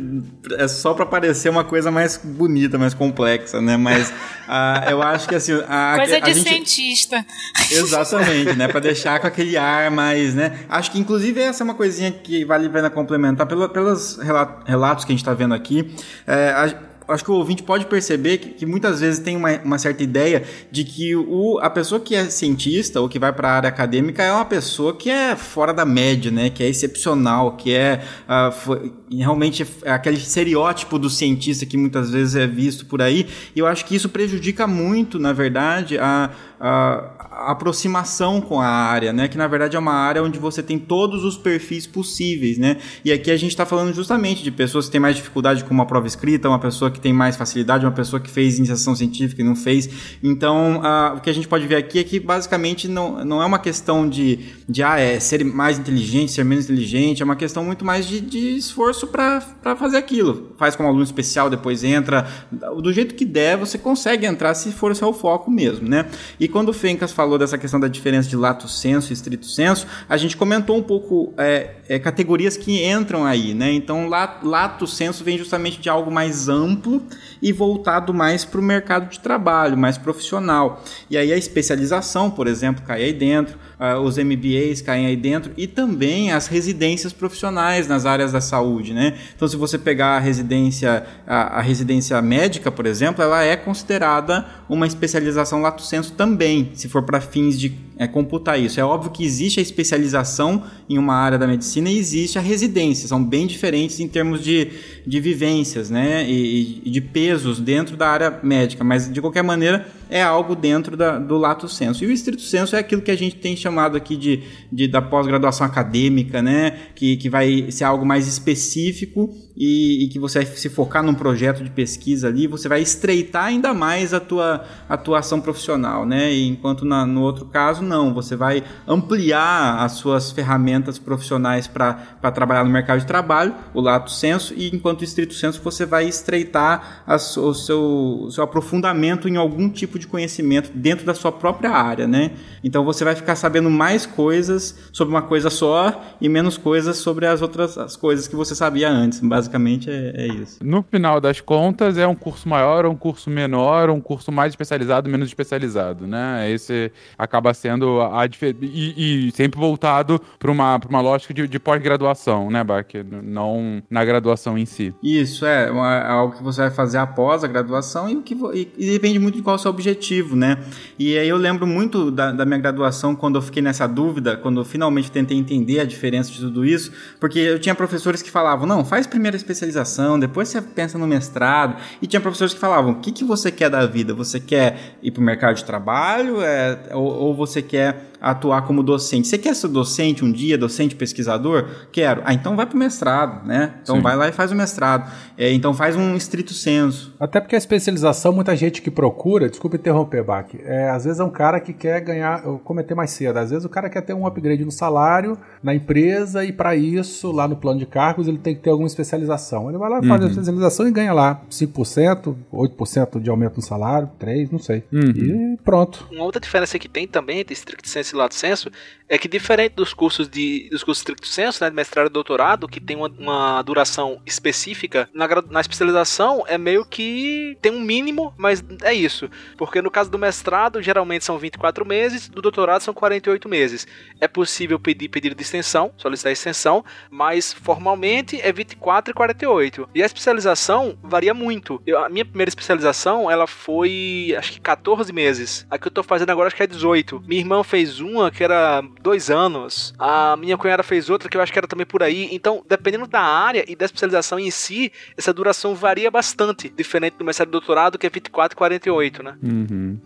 é 0.58 0.68
só 0.68 0.94
para 0.94 1.06
parecer 1.06 1.48
uma 1.48 1.64
coisa 1.64 1.90
mais 1.90 2.16
bonita, 2.16 2.78
mais 2.78 2.94
complexa, 2.94 3.60
né? 3.60 3.76
Mas 3.76 4.10
uh, 4.10 4.90
eu 4.90 5.02
acho 5.02 5.28
que 5.28 5.34
assim. 5.34 5.52
A, 5.68 5.94
coisa 5.96 6.16
a, 6.16 6.20
de 6.20 6.34
gente... 6.34 6.48
cientista. 6.48 7.24
Exatamente, 7.70 8.54
né? 8.54 8.68
Para 8.68 8.80
deixar 8.80 9.20
com 9.20 9.26
aquele 9.26 9.56
ar 9.56 9.90
mais, 9.90 10.34
né? 10.34 10.60
Acho 10.68 10.90
que 10.90 10.98
inclusive 10.98 11.40
essa 11.40 11.62
é 11.62 11.65
uma 11.66 11.74
coisinha 11.74 12.10
que 12.10 12.44
vale 12.44 12.66
a 12.66 12.70
pena 12.70 12.90
complementar 12.90 13.46
pelo, 13.46 13.68
pelos 13.68 14.18
relatos 14.64 15.04
que 15.04 15.12
a 15.12 15.14
gente 15.14 15.22
está 15.22 15.34
vendo 15.34 15.54
aqui. 15.54 15.94
É, 16.26 16.50
a, 16.50 16.86
acho 17.08 17.24
que 17.24 17.30
o 17.30 17.34
ouvinte 17.34 17.62
pode 17.62 17.86
perceber 17.86 18.38
que, 18.38 18.50
que 18.50 18.66
muitas 18.66 19.00
vezes 19.00 19.20
tem 19.20 19.36
uma, 19.36 19.50
uma, 19.62 19.78
certa 19.78 20.02
ideia 20.02 20.42
de 20.70 20.84
que 20.84 21.14
o, 21.14 21.58
a 21.60 21.70
pessoa 21.70 22.00
que 22.00 22.14
é 22.14 22.24
cientista 22.28 23.00
ou 23.00 23.08
que 23.08 23.18
vai 23.18 23.32
para 23.32 23.48
a 23.48 23.52
área 23.52 23.68
acadêmica 23.68 24.22
é 24.22 24.32
uma 24.32 24.44
pessoa 24.44 24.96
que 24.96 25.08
é 25.08 25.36
fora 25.36 25.72
da 25.72 25.84
média, 25.84 26.30
né? 26.30 26.50
Que 26.50 26.62
é 26.62 26.68
excepcional, 26.68 27.56
que 27.56 27.72
é 27.72 28.02
uh, 28.28 28.52
foi, 28.52 28.92
realmente 29.10 29.66
é 29.82 29.92
aquele 29.92 30.16
estereótipo 30.16 30.98
do 30.98 31.08
cientista 31.08 31.64
que 31.64 31.76
muitas 31.76 32.10
vezes 32.10 32.34
é 32.34 32.46
visto 32.46 32.86
por 32.86 33.00
aí. 33.00 33.26
E 33.54 33.58
eu 33.58 33.66
acho 33.66 33.84
que 33.84 33.94
isso 33.94 34.08
prejudica 34.08 34.66
muito, 34.66 35.18
na 35.18 35.32
verdade, 35.32 35.98
a, 35.98 36.30
a 36.58 37.15
aproximação 37.36 38.40
com 38.40 38.60
a 38.60 38.66
área, 38.66 39.12
né? 39.12 39.28
Que 39.28 39.36
na 39.36 39.46
verdade 39.46 39.76
é 39.76 39.78
uma 39.78 39.92
área 39.92 40.22
onde 40.22 40.38
você 40.38 40.62
tem 40.62 40.78
todos 40.78 41.22
os 41.22 41.36
perfis 41.36 41.86
possíveis, 41.86 42.56
né? 42.56 42.78
E 43.04 43.12
aqui 43.12 43.30
a 43.30 43.36
gente 43.36 43.50
está 43.50 43.66
falando 43.66 43.92
justamente 43.94 44.42
de 44.42 44.50
pessoas 44.50 44.86
que 44.86 44.92
têm 44.92 45.00
mais 45.00 45.16
dificuldade 45.16 45.62
com 45.64 45.74
uma 45.74 45.84
prova 45.84 46.06
escrita, 46.06 46.48
uma 46.48 46.58
pessoa 46.58 46.90
que 46.90 46.98
tem 46.98 47.12
mais 47.12 47.36
facilidade, 47.36 47.84
uma 47.84 47.92
pessoa 47.92 48.18
que 48.18 48.30
fez 48.30 48.58
iniciação 48.58 48.96
científica 48.96 49.42
e 49.42 49.44
não 49.44 49.54
fez. 49.54 49.88
Então, 50.22 50.80
o 51.14 51.20
que 51.20 51.28
a 51.28 51.32
gente 51.32 51.46
pode 51.46 51.66
ver 51.66 51.76
aqui 51.76 51.98
é 51.98 52.04
que 52.04 52.18
basicamente 52.18 52.88
não, 52.88 53.22
não 53.24 53.42
é 53.42 53.44
uma 53.44 53.58
questão 53.58 54.08
de, 54.08 54.38
de 54.66 54.82
ah, 54.82 54.98
é, 54.98 55.20
ser 55.20 55.44
mais 55.44 55.78
inteligente, 55.78 56.32
ser 56.32 56.44
menos 56.44 56.64
inteligente, 56.64 57.20
é 57.20 57.24
uma 57.24 57.36
questão 57.36 57.62
muito 57.62 57.84
mais 57.84 58.06
de, 58.06 58.20
de 58.20 58.56
esforço 58.56 59.06
para 59.06 59.76
fazer 59.76 59.98
aquilo. 59.98 60.54
Faz 60.56 60.74
como 60.74 60.88
aluno 60.88 61.04
especial, 61.04 61.50
depois 61.50 61.84
entra. 61.84 62.26
Do 62.50 62.92
jeito 62.92 63.14
que 63.14 63.24
der, 63.24 63.58
você 63.58 63.76
consegue 63.76 64.24
entrar 64.24 64.54
se 64.54 64.72
for 64.72 64.90
o 64.90 64.94
seu 64.94 65.12
foco 65.12 65.50
mesmo, 65.50 65.86
né? 65.86 66.06
E 66.40 66.48
quando 66.48 66.70
o 66.70 66.72
Fencas 66.72 67.12
fala 67.12 67.25
falou 67.26 67.38
dessa 67.38 67.58
questão 67.58 67.80
da 67.80 67.88
diferença 67.88 68.28
de 68.28 68.36
lato 68.36 68.68
senso 68.68 69.10
e 69.10 69.12
estrito 69.12 69.46
senso, 69.46 69.84
a 70.08 70.16
gente 70.16 70.36
comentou 70.36 70.76
um 70.76 70.82
pouco 70.82 71.34
é, 71.36 71.70
é, 71.88 71.98
categorias 71.98 72.56
que 72.56 72.84
entram 72.84 73.24
aí, 73.24 73.52
né? 73.52 73.72
Então, 73.72 74.08
lato 74.08 74.86
senso 74.86 75.24
vem 75.24 75.36
justamente 75.36 75.80
de 75.80 75.88
algo 75.88 76.08
mais 76.08 76.48
amplo 76.48 77.02
e 77.42 77.52
voltado 77.52 78.14
mais 78.14 78.44
para 78.44 78.60
o 78.60 78.62
mercado 78.62 79.10
de 79.10 79.18
trabalho, 79.18 79.76
mais 79.76 79.98
profissional. 79.98 80.84
E 81.10 81.16
aí 81.16 81.32
a 81.32 81.36
especialização, 81.36 82.30
por 82.30 82.46
exemplo, 82.46 82.84
cai 82.86 83.02
aí 83.02 83.12
dentro 83.12 83.58
uh, 83.80 84.00
os 84.00 84.16
MBAs 84.18 84.80
caem 84.80 85.06
aí 85.06 85.16
dentro 85.16 85.52
e 85.56 85.66
também 85.66 86.32
as 86.32 86.46
residências 86.46 87.12
profissionais 87.12 87.86
nas 87.86 88.06
áreas 88.06 88.32
da 88.32 88.40
saúde, 88.40 88.92
né? 88.92 89.14
Então, 89.34 89.46
se 89.46 89.56
você 89.56 89.78
pegar 89.78 90.16
a 90.16 90.18
residência, 90.18 91.04
a, 91.26 91.58
a 91.58 91.60
residência 91.60 92.20
médica, 92.20 92.70
por 92.70 92.86
exemplo, 92.86 93.22
ela 93.22 93.42
é 93.42 93.56
considerada 93.56 94.46
uma 94.68 94.86
especialização 94.86 95.60
lato 95.60 95.82
sensu 95.82 96.12
também, 96.12 96.70
se 96.74 96.88
for 96.88 97.02
para 97.02 97.20
fins 97.20 97.58
de 97.58 97.85
é, 97.96 98.06
computar 98.06 98.60
isso. 98.60 98.78
É 98.78 98.84
óbvio 98.84 99.10
que 99.10 99.24
existe 99.24 99.58
a 99.58 99.62
especialização 99.62 100.62
em 100.88 100.98
uma 100.98 101.14
área 101.14 101.38
da 101.38 101.46
medicina 101.46 101.88
e 101.88 101.98
existe 101.98 102.38
a 102.38 102.42
residência, 102.42 103.08
são 103.08 103.22
bem 103.22 103.46
diferentes 103.46 103.98
em 104.00 104.08
termos 104.08 104.42
de, 104.42 104.68
de 105.06 105.20
vivências, 105.20 105.90
né? 105.90 106.28
E, 106.28 106.82
e 106.84 106.90
de 106.90 107.00
pesos 107.00 107.58
dentro 107.58 107.96
da 107.96 108.08
área 108.08 108.38
médica, 108.42 108.84
mas 108.84 109.10
de 109.10 109.20
qualquer 109.20 109.42
maneira 109.42 109.86
é 110.08 110.22
algo 110.22 110.54
dentro 110.54 110.96
da, 110.96 111.18
do 111.18 111.36
lato 111.36 111.68
senso. 111.68 112.04
E 112.04 112.06
o 112.06 112.12
estrito 112.12 112.42
senso 112.42 112.76
é 112.76 112.78
aquilo 112.78 113.02
que 113.02 113.10
a 113.10 113.16
gente 113.16 113.36
tem 113.36 113.56
chamado 113.56 113.96
aqui 113.96 114.16
de, 114.16 114.42
de 114.70 114.86
da 114.86 115.02
pós-graduação 115.02 115.66
acadêmica, 115.66 116.40
né? 116.42 116.78
Que, 116.94 117.16
que 117.16 117.28
vai 117.28 117.70
ser 117.70 117.84
algo 117.84 118.04
mais 118.04 118.28
específico 118.28 119.34
e, 119.56 120.04
e, 120.04 120.08
que 120.08 120.18
você 120.18 120.44
vai 120.44 120.54
se 120.54 120.68
focar 120.68 121.02
num 121.02 121.14
projeto 121.14 121.64
de 121.64 121.70
pesquisa 121.70 122.28
ali, 122.28 122.46
você 122.46 122.68
vai 122.68 122.82
estreitar 122.82 123.44
ainda 123.44 123.72
mais 123.72 124.12
a 124.12 124.20
tua 124.20 124.64
atuação 124.86 125.40
profissional, 125.40 126.04
né? 126.04 126.32
E 126.32 126.46
enquanto 126.46 126.84
na, 126.84 127.06
no 127.06 127.22
outro 127.22 127.46
caso, 127.46 127.82
não, 127.86 128.12
você 128.12 128.36
vai 128.36 128.62
ampliar 128.86 129.82
as 129.82 129.92
suas 129.92 130.30
ferramentas 130.30 130.98
profissionais 130.98 131.66
para 131.66 131.94
trabalhar 132.34 132.64
no 132.64 132.70
mercado 132.70 133.00
de 133.00 133.06
trabalho, 133.06 133.54
o 133.72 133.80
lato 133.80 134.10
senso, 134.10 134.52
e 134.54 134.68
enquanto 134.74 135.04
estrito 135.04 135.34
senso 135.34 135.60
você 135.62 135.86
vai 135.86 136.06
estreitar 136.06 137.02
a, 137.06 137.14
o, 137.14 137.54
seu, 137.54 137.80
o 138.24 138.30
seu 138.30 138.44
aprofundamento 138.44 139.28
em 139.28 139.36
algum 139.36 139.70
tipo 139.70 139.98
de 139.98 140.06
conhecimento 140.06 140.70
dentro 140.74 141.06
da 141.06 141.14
sua 141.14 141.32
própria 141.32 141.70
área, 141.70 142.06
né? 142.06 142.32
Então 142.62 142.84
você 142.84 143.04
vai 143.04 143.14
ficar 143.14 143.36
sabendo 143.36 143.70
mais 143.70 144.04
coisas 144.04 144.76
sobre 144.92 145.14
uma 145.14 145.22
coisa 145.22 145.50
só 145.50 146.02
e 146.20 146.28
menos 146.28 146.58
coisas 146.58 146.96
sobre 146.96 147.26
as 147.26 147.42
outras 147.42 147.76
as 147.78 147.96
coisas 147.96 148.26
que 148.26 148.34
você 148.34 148.54
sabia 148.54 148.88
antes, 148.88 149.20
basicamente 149.20 149.90
é, 149.90 150.12
é, 150.14 150.26
isso. 150.26 150.58
No 150.62 150.82
final 150.82 151.20
das 151.20 151.40
contas, 151.40 151.98
é 151.98 152.06
um 152.06 152.14
curso 152.14 152.48
maior, 152.48 152.86
um 152.86 152.96
curso 152.96 153.30
menor, 153.30 153.90
um 153.90 154.00
curso 154.00 154.32
mais 154.32 154.52
especializado, 154.52 155.08
menos 155.08 155.28
especializado, 155.28 156.06
né? 156.06 156.50
Esse 156.50 156.90
acaba 157.16 157.52
sendo 157.54 157.75
a, 157.84 158.22
a 158.22 158.26
e, 158.60 159.28
e, 159.28 159.32
sempre 159.32 159.58
voltado 159.58 160.20
para 160.38 160.50
uma, 160.50 160.80
uma 160.88 161.00
lógica 161.00 161.32
de, 161.32 161.46
de 161.46 161.58
pós-graduação, 161.58 162.50
né, 162.50 162.62
Bach? 162.62 162.86
Não 163.22 163.82
na 163.90 164.04
graduação 164.04 164.56
em 164.56 164.66
si. 164.66 164.94
Isso, 165.02 165.44
é, 165.44 165.70
uma, 165.70 166.00
algo 166.02 166.36
que 166.36 166.42
você 166.42 166.62
vai 166.62 166.70
fazer 166.70 166.98
após 166.98 167.44
a 167.44 167.46
graduação 167.46 168.08
e, 168.08 168.16
que, 168.22 168.34
e, 168.54 168.72
e 168.76 168.90
depende 168.92 169.18
muito 169.18 169.36
de 169.36 169.42
qual 169.42 169.56
é 169.56 169.58
o 169.58 169.62
seu 169.62 169.70
objetivo, 169.70 170.36
né? 170.36 170.58
E 170.98 171.16
aí 171.16 171.28
eu 171.28 171.36
lembro 171.36 171.66
muito 171.66 172.10
da, 172.10 172.32
da 172.32 172.44
minha 172.44 172.58
graduação, 172.58 173.14
quando 173.14 173.36
eu 173.36 173.42
fiquei 173.42 173.62
nessa 173.62 173.86
dúvida, 173.86 174.36
quando 174.36 174.60
eu 174.60 174.64
finalmente 174.64 175.10
tentei 175.10 175.36
entender 175.36 175.80
a 175.80 175.84
diferença 175.84 176.30
de 176.30 176.40
tudo 176.40 176.64
isso, 176.64 176.92
porque 177.20 177.38
eu 177.38 177.58
tinha 177.58 177.74
professores 177.74 178.22
que 178.22 178.30
falavam, 178.30 178.66
não, 178.66 178.84
faz 178.84 179.06
primeiro 179.06 179.36
especialização, 179.36 180.18
depois 180.18 180.48
você 180.48 180.60
pensa 180.60 180.98
no 180.98 181.06
mestrado. 181.06 181.76
E 182.00 182.06
tinha 182.06 182.20
professores 182.20 182.54
que 182.54 182.60
falavam: 182.60 182.92
o 182.92 182.94
que, 182.96 183.12
que 183.12 183.24
você 183.24 183.50
quer 183.50 183.70
da 183.70 183.86
vida? 183.86 184.14
Você 184.14 184.40
quer 184.40 184.96
ir 185.02 185.10
para 185.10 185.20
o 185.20 185.24
mercado 185.24 185.56
de 185.56 185.64
trabalho 185.64 186.40
é, 186.42 186.90
ou, 186.92 187.04
ou 187.04 187.34
você 187.34 187.62
quer 187.66 187.94
atuar 188.30 188.62
como 188.62 188.82
docente. 188.82 189.28
Você 189.28 189.38
quer 189.38 189.54
ser 189.54 189.68
docente 189.68 190.24
um 190.24 190.32
dia, 190.32 190.58
docente 190.58 190.96
pesquisador? 190.96 191.68
Quero. 191.92 192.22
Ah, 192.24 192.34
então 192.34 192.56
vai 192.56 192.66
para 192.66 192.74
o 192.74 192.78
mestrado, 192.78 193.46
né? 193.46 193.74
Então 193.82 193.96
Sim. 193.96 194.02
vai 194.02 194.16
lá 194.16 194.28
e 194.28 194.32
faz 194.32 194.50
o 194.50 194.54
mestrado. 194.54 195.08
É, 195.38 195.52
então 195.52 195.72
faz 195.72 195.94
um 195.94 196.16
estrito 196.16 196.52
senso. 196.52 197.14
Até 197.20 197.40
porque 197.40 197.54
a 197.54 197.58
especialização, 197.58 198.32
muita 198.32 198.56
gente 198.56 198.82
que 198.82 198.90
procura, 198.90 199.48
desculpa 199.48 199.76
interromper, 199.76 200.24
Bach, 200.24 200.48
é, 200.64 200.90
às 200.90 201.04
vezes 201.04 201.20
é 201.20 201.24
um 201.24 201.30
cara 201.30 201.60
que 201.60 201.72
quer 201.72 202.00
ganhar, 202.00 202.44
eu 202.44 202.58
comentei 202.58 202.96
mais 202.96 203.10
cedo, 203.10 203.36
às 203.36 203.50
vezes 203.50 203.64
o 203.64 203.68
cara 203.68 203.88
quer 203.88 204.00
ter 204.00 204.12
um 204.12 204.26
upgrade 204.26 204.64
no 204.64 204.72
salário, 204.72 205.38
na 205.62 205.74
empresa, 205.74 206.44
e 206.44 206.52
para 206.52 206.74
isso, 206.74 207.30
lá 207.30 207.46
no 207.46 207.56
plano 207.56 207.78
de 207.78 207.86
cargos, 207.86 208.26
ele 208.26 208.38
tem 208.38 208.54
que 208.54 208.60
ter 208.60 208.70
alguma 208.70 208.88
especialização. 208.88 209.68
Ele 209.68 209.78
vai 209.78 209.88
lá, 209.88 210.02
faz 210.02 210.20
uhum. 210.20 210.26
a 210.26 210.30
especialização 210.30 210.88
e 210.88 210.90
ganha 210.90 211.12
lá 211.12 211.42
5%, 211.50 212.34
8% 212.52 213.20
de 213.20 213.30
aumento 213.30 213.56
no 213.56 213.62
salário, 213.62 214.10
3%, 214.20 214.48
não 214.50 214.58
sei. 214.58 214.82
Uhum. 214.92 215.54
E 215.54 215.56
pronto. 215.64 216.08
Uma 216.10 216.24
outra 216.24 216.40
diferença 216.40 216.76
que 216.78 216.88
tem 216.88 217.06
também 217.06 217.40
entre 217.40 217.52
estrito 217.52 217.88
senso 217.88 218.15
do 218.16 218.18
lato 218.18 218.34
senso 218.34 218.70
é 219.08 219.16
que 219.18 219.28
diferente 219.28 219.74
dos 219.74 219.94
cursos 219.94 220.28
de 220.28 220.68
dos 220.70 220.82
cursos 220.82 221.02
stricto 221.02 221.26
senso, 221.26 221.62
né, 221.62 221.70
de 221.70 221.76
mestrado 221.76 222.06
e 222.06 222.10
doutorado, 222.10 222.66
que 222.66 222.80
tem 222.80 222.96
uma, 222.96 223.08
uma 223.18 223.62
duração 223.62 224.20
específica, 224.26 225.08
na, 225.14 225.28
na 225.48 225.60
especialização 225.60 226.44
é 226.46 226.58
meio 226.58 226.84
que 226.84 227.56
tem 227.62 227.72
um 227.72 227.80
mínimo, 227.80 228.34
mas 228.36 228.64
é 228.82 228.92
isso. 228.92 229.30
Porque 229.56 229.80
no 229.80 229.90
caso 229.90 230.10
do 230.10 230.18
mestrado, 230.18 230.82
geralmente 230.82 231.24
são 231.24 231.38
24 231.38 231.84
meses, 231.86 232.28
do 232.28 232.42
doutorado 232.42 232.80
são 232.80 232.92
48 232.92 233.48
meses. 233.48 233.86
É 234.20 234.26
possível 234.26 234.78
pedir 234.78 235.08
pedido 235.08 235.34
de 235.34 235.42
extensão, 235.42 235.92
solicitar 235.96 236.32
extensão, 236.32 236.84
mas 237.10 237.52
formalmente 237.52 238.40
é 238.40 238.52
24 238.52 239.12
e 239.12 239.14
48. 239.14 239.88
E 239.94 240.02
a 240.02 240.06
especialização 240.06 240.98
varia 241.02 241.34
muito. 241.34 241.80
Eu, 241.86 242.02
a 242.02 242.08
minha 242.08 242.24
primeira 242.24 242.48
especialização, 242.48 243.30
ela 243.30 243.46
foi 243.46 244.34
acho 244.36 244.52
que 244.52 244.60
14 244.60 245.12
meses. 245.12 245.66
A 245.70 245.78
que 245.78 245.86
eu 245.86 245.92
tô 245.92 246.02
fazendo 246.02 246.30
agora 246.30 246.48
acho 246.48 246.56
que 246.56 246.62
é 246.62 246.66
18. 246.66 247.22
Minha 247.26 247.40
irmã 247.40 247.62
fez 247.62 247.95
uma 248.00 248.30
que 248.30 248.42
era 248.42 248.82
dois 249.00 249.30
anos. 249.30 249.94
A 249.98 250.36
minha 250.36 250.56
cunhada 250.56 250.82
fez 250.82 251.10
outra 251.10 251.28
que 251.28 251.36
eu 251.36 251.42
acho 251.42 251.52
que 251.52 251.58
era 251.58 251.66
também 251.66 251.86
por 251.86 252.02
aí. 252.02 252.28
Então, 252.32 252.62
dependendo 252.68 253.06
da 253.06 253.20
área 253.20 253.64
e 253.66 253.74
da 253.74 253.84
especialização 253.84 254.38
em 254.38 254.50
si, 254.50 254.92
essa 255.16 255.32
duração 255.32 255.74
varia 255.74 256.10
bastante. 256.10 256.68
Diferente 256.68 257.16
do 257.18 257.24
mestrado 257.24 257.48
e 257.48 257.52
doutorado, 257.52 257.98
que 257.98 258.06
é 258.06 258.10
24 258.10 258.54
e 258.54 258.56
48, 258.56 259.22
né? 259.22 259.36
Uhum. 259.42 259.98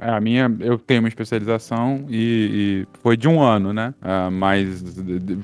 É, 0.00 0.10
a 0.10 0.20
minha, 0.20 0.54
eu 0.60 0.78
tenho 0.78 1.00
uma 1.00 1.08
especialização 1.08 2.06
e, 2.08 2.86
e 2.92 3.00
foi 3.02 3.16
de 3.16 3.28
um 3.28 3.42
ano, 3.42 3.72
né? 3.72 3.94
Uh, 4.02 4.30
mas 4.30 4.84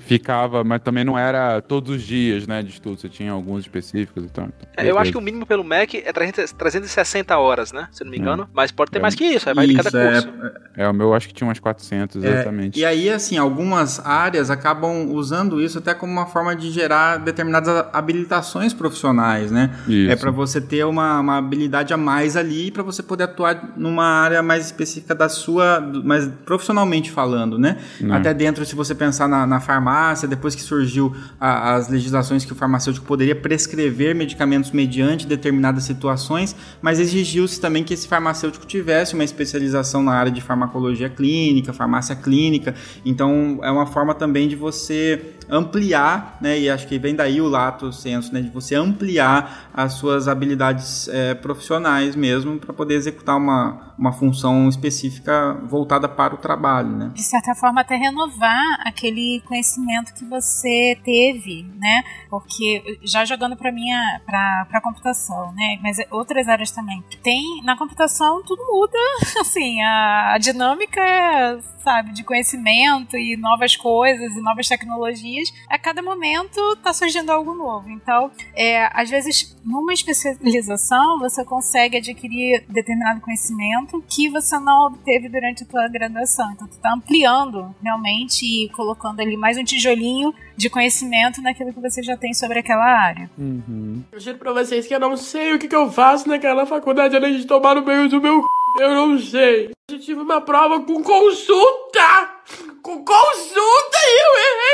ficava, 0.01 0.65
mas 0.65 0.81
também 0.83 1.05
não 1.05 1.19
era 1.19 1.61
todos 1.61 1.97
os 1.97 2.03
dias, 2.03 2.47
né, 2.47 2.63
de 2.63 2.71
estudo. 2.71 3.01
Você 3.01 3.09
tinha 3.09 3.33
alguns 3.33 3.61
específicos 3.61 4.23
e 4.25 4.27
então, 4.27 4.49
tal. 4.49 4.85
É, 4.85 4.91
eu 4.91 4.99
acho 4.99 5.11
que 5.11 5.19
o 5.19 5.21
mínimo 5.21 5.47
pelo 5.47 5.65
MEC 5.65 6.03
é 6.05 6.13
360 6.13 7.39
horas, 7.39 7.73
né? 7.73 7.89
Se 7.91 8.05
não 8.05 8.11
me 8.11 8.19
engano. 8.19 8.49
Mas 8.53 8.71
pode 8.71 8.91
ter 8.91 8.99
é. 8.99 9.03
mais 9.03 9.15
que 9.15 9.25
isso, 9.25 9.53
vai 9.55 9.67
isso, 9.67 9.77
de 9.77 9.83
cada 9.83 10.03
é. 10.03 10.13
curso. 10.13 10.33
É, 10.77 10.89
o 10.89 10.95
meu 10.95 11.15
acho 11.15 11.29
que 11.29 11.35
tinha 11.35 11.47
umas 11.47 11.59
400, 11.59 11.82
exatamente. 12.19 12.79
e 12.79 12.85
aí, 12.85 13.11
assim, 13.11 13.37
algumas 13.37 14.05
áreas 14.05 14.51
acabam 14.51 15.11
usando 15.11 15.61
isso 15.61 15.79
até 15.79 15.95
como 15.95 16.13
uma 16.13 16.27
forma 16.27 16.55
de 16.55 16.71
gerar 16.71 17.19
determinadas 17.19 17.87
habilitações 17.93 18.73
profissionais, 18.73 19.51
né? 19.51 19.71
Isso. 19.89 20.11
É 20.11 20.17
para 20.17 20.31
você 20.31 20.61
ter 20.61 20.85
uma, 20.85 21.21
uma 21.21 21.39
habilidade 21.39 21.93
a 21.93 21.97
mais 21.97 22.37
ali 22.37 22.71
para 22.71 22.83
você 22.83 23.03
poder 23.03 23.25
atuar 23.25 23.73
numa 23.77 24.05
área 24.05 24.43
mais 24.43 24.67
específica 24.67 25.15
da 25.15 25.29
sua, 25.29 25.81
mais 26.05 26.29
profissionalmente 26.45 27.11
falando, 27.11 27.59
né? 27.59 27.79
Não. 28.01 28.15
Até 28.15 28.33
dentro, 28.33 28.65
se 28.65 28.75
você 28.75 28.95
pensar 28.95 29.29
na, 29.29 29.47
na 29.47 29.61
farmácia, 29.61 30.29
depois 30.29 30.55
que 30.55 30.63
surgiu 30.63 31.15
a, 31.41 31.75
as 31.75 31.89
legislações 31.89 32.45
que 32.45 32.53
o 32.53 32.57
farmacêutico 32.57 33.07
poderia 33.07 33.35
prescrever 33.35 34.15
medicamentos 34.15 34.71
mediante 34.71 35.27
determinadas 35.27 35.85
situações, 35.85 36.55
mas 36.81 36.99
exigiu-se 36.99 37.61
também 37.61 37.85
que 37.85 37.95
esse 37.95 38.07
farmacêutico 38.07 38.67
tivesse 38.67 39.15
uma 39.15 39.25
especialização 39.25 40.03
na 40.03 40.13
área 40.13 40.33
de 40.33 40.41
farmacologia 40.41 41.09
clínica, 41.09 41.72
farmácia 41.73 42.15
clínica. 42.15 42.75
Então, 43.05 43.61
é 43.63 43.71
uma 43.71 43.87
forma 43.87 44.15
também 44.15 44.49
de 44.49 44.57
você 44.57 45.35
ampliar, 45.49 46.39
né, 46.41 46.59
e 46.59 46.71
acho 46.71 46.87
que 46.87 46.99
vem 46.99 47.15
daí 47.15 47.41
o 47.41 47.49
lato 47.49 47.93
senso, 47.93 48.33
né, 48.33 48.41
de 48.41 48.49
você 48.49 48.75
ampliar 48.75 49.71
as 49.75 49.95
suas 49.95 50.29
habilidades 50.29 51.09
é, 51.09 51.35
profissionais 51.35 52.17
mesmo 52.17 52.59
para 52.59 52.73
poder 52.73 52.95
executar 52.95 53.37
uma, 53.37 53.95
uma 53.99 54.13
função 54.13 54.69
específica 54.69 55.55
voltada 55.69 56.09
para 56.09 56.35
o 56.35 56.39
trabalho, 56.39 56.89
né. 56.89 57.11
De 57.15 57.23
certa 57.23 57.55
forma 57.55 57.81
até 57.81 57.97
renovar 57.97 58.63
aquele 58.87 59.43
conhecimento 59.47 60.15
que 60.15 60.25
você 60.25 60.99
teve, 61.05 61.65
né, 61.79 62.03
porque 62.31 62.99
já 63.03 63.25
jogando 63.25 63.57
para 63.57 63.71
minha 63.71 64.21
para 64.25 64.67
para 64.71 64.81
computação, 64.81 65.53
né, 65.53 65.79
mas 65.83 65.97
outras 66.11 66.49
áreas 66.49 66.71
também. 66.71 67.03
Tem 67.23 67.63
na 67.65 67.77
computação 67.77 68.43
tudo 68.45 68.63
muda, 68.71 68.99
assim, 69.41 69.83
a, 69.83 70.35
a 70.35 70.39
dinâmica 70.39 71.01
é 71.01 71.59
sabe, 71.83 72.13
de 72.13 72.23
conhecimento 72.23 73.17
e 73.17 73.37
novas 73.37 73.77
coisas 73.77 74.33
e 74.33 74.41
novas 74.41 74.69
tecnologias, 74.69 75.53
a 75.69 75.79
cada 75.79 76.03
momento 76.03 76.59
está 76.75 76.93
surgindo 76.93 77.31
algo 77.31 77.55
novo. 77.55 77.91
Então, 77.91 78.31
é, 78.55 78.89
às 78.93 79.11
vezes, 79.11 79.57
numa 79.65 79.93
especialização, 79.93 81.19
você 81.19 81.45
consegue 81.45 81.97
adquirir 81.97 82.65
determinado 82.69 83.21
conhecimento 83.21 84.03
que 84.09 84.29
você 84.29 84.59
não 84.59 84.87
obteve 84.87 85.29
durante 85.29 85.65
a 85.65 85.67
tua 85.67 85.89
graduação. 85.89 86.53
Então, 86.53 86.69
tu 86.69 86.75
está 86.75 86.93
ampliando 86.95 87.75
realmente 87.83 88.45
e 88.45 88.69
colocando 88.71 89.21
ali 89.21 89.37
mais 89.37 89.59
um 89.59 89.65
tijolinho 89.65 90.33
de 90.57 90.71
conhecimento 90.71 91.43
naquilo 91.43 91.73
que 91.73 91.81
você 91.81 92.03
já 92.03 92.17
tem 92.17 92.33
sobre 92.33 92.61
aquela 92.61 92.85
área. 92.85 93.31
Uhum. 93.37 94.03
Eu 94.13 94.21
juro 94.21 94.39
pra 94.39 94.53
vocês 94.53 94.87
que 94.87 94.95
eu 94.95 95.01
não 95.01 95.17
sei 95.17 95.55
o 95.55 95.59
que, 95.59 95.69
que 95.69 95.75
eu 95.75 95.91
faço 95.91 96.29
naquela 96.29 96.65
faculdade 96.67 97.17
além 97.17 97.37
de 97.37 97.47
tomar 97.47 97.75
no 97.75 97.85
meio 97.85 98.09
do 98.09 98.21
meu 98.21 98.45
eu 98.79 98.91
não 98.95 99.19
sei. 99.19 99.71
Eu 99.91 99.99
tive 99.99 100.21
uma 100.21 100.41
prova 100.41 100.81
com 100.81 101.03
consulta! 101.03 102.43
Com 102.83 103.05
consulta 103.05 103.99
e 104.05 104.19
eu 104.19 104.39
errei! 104.39 104.73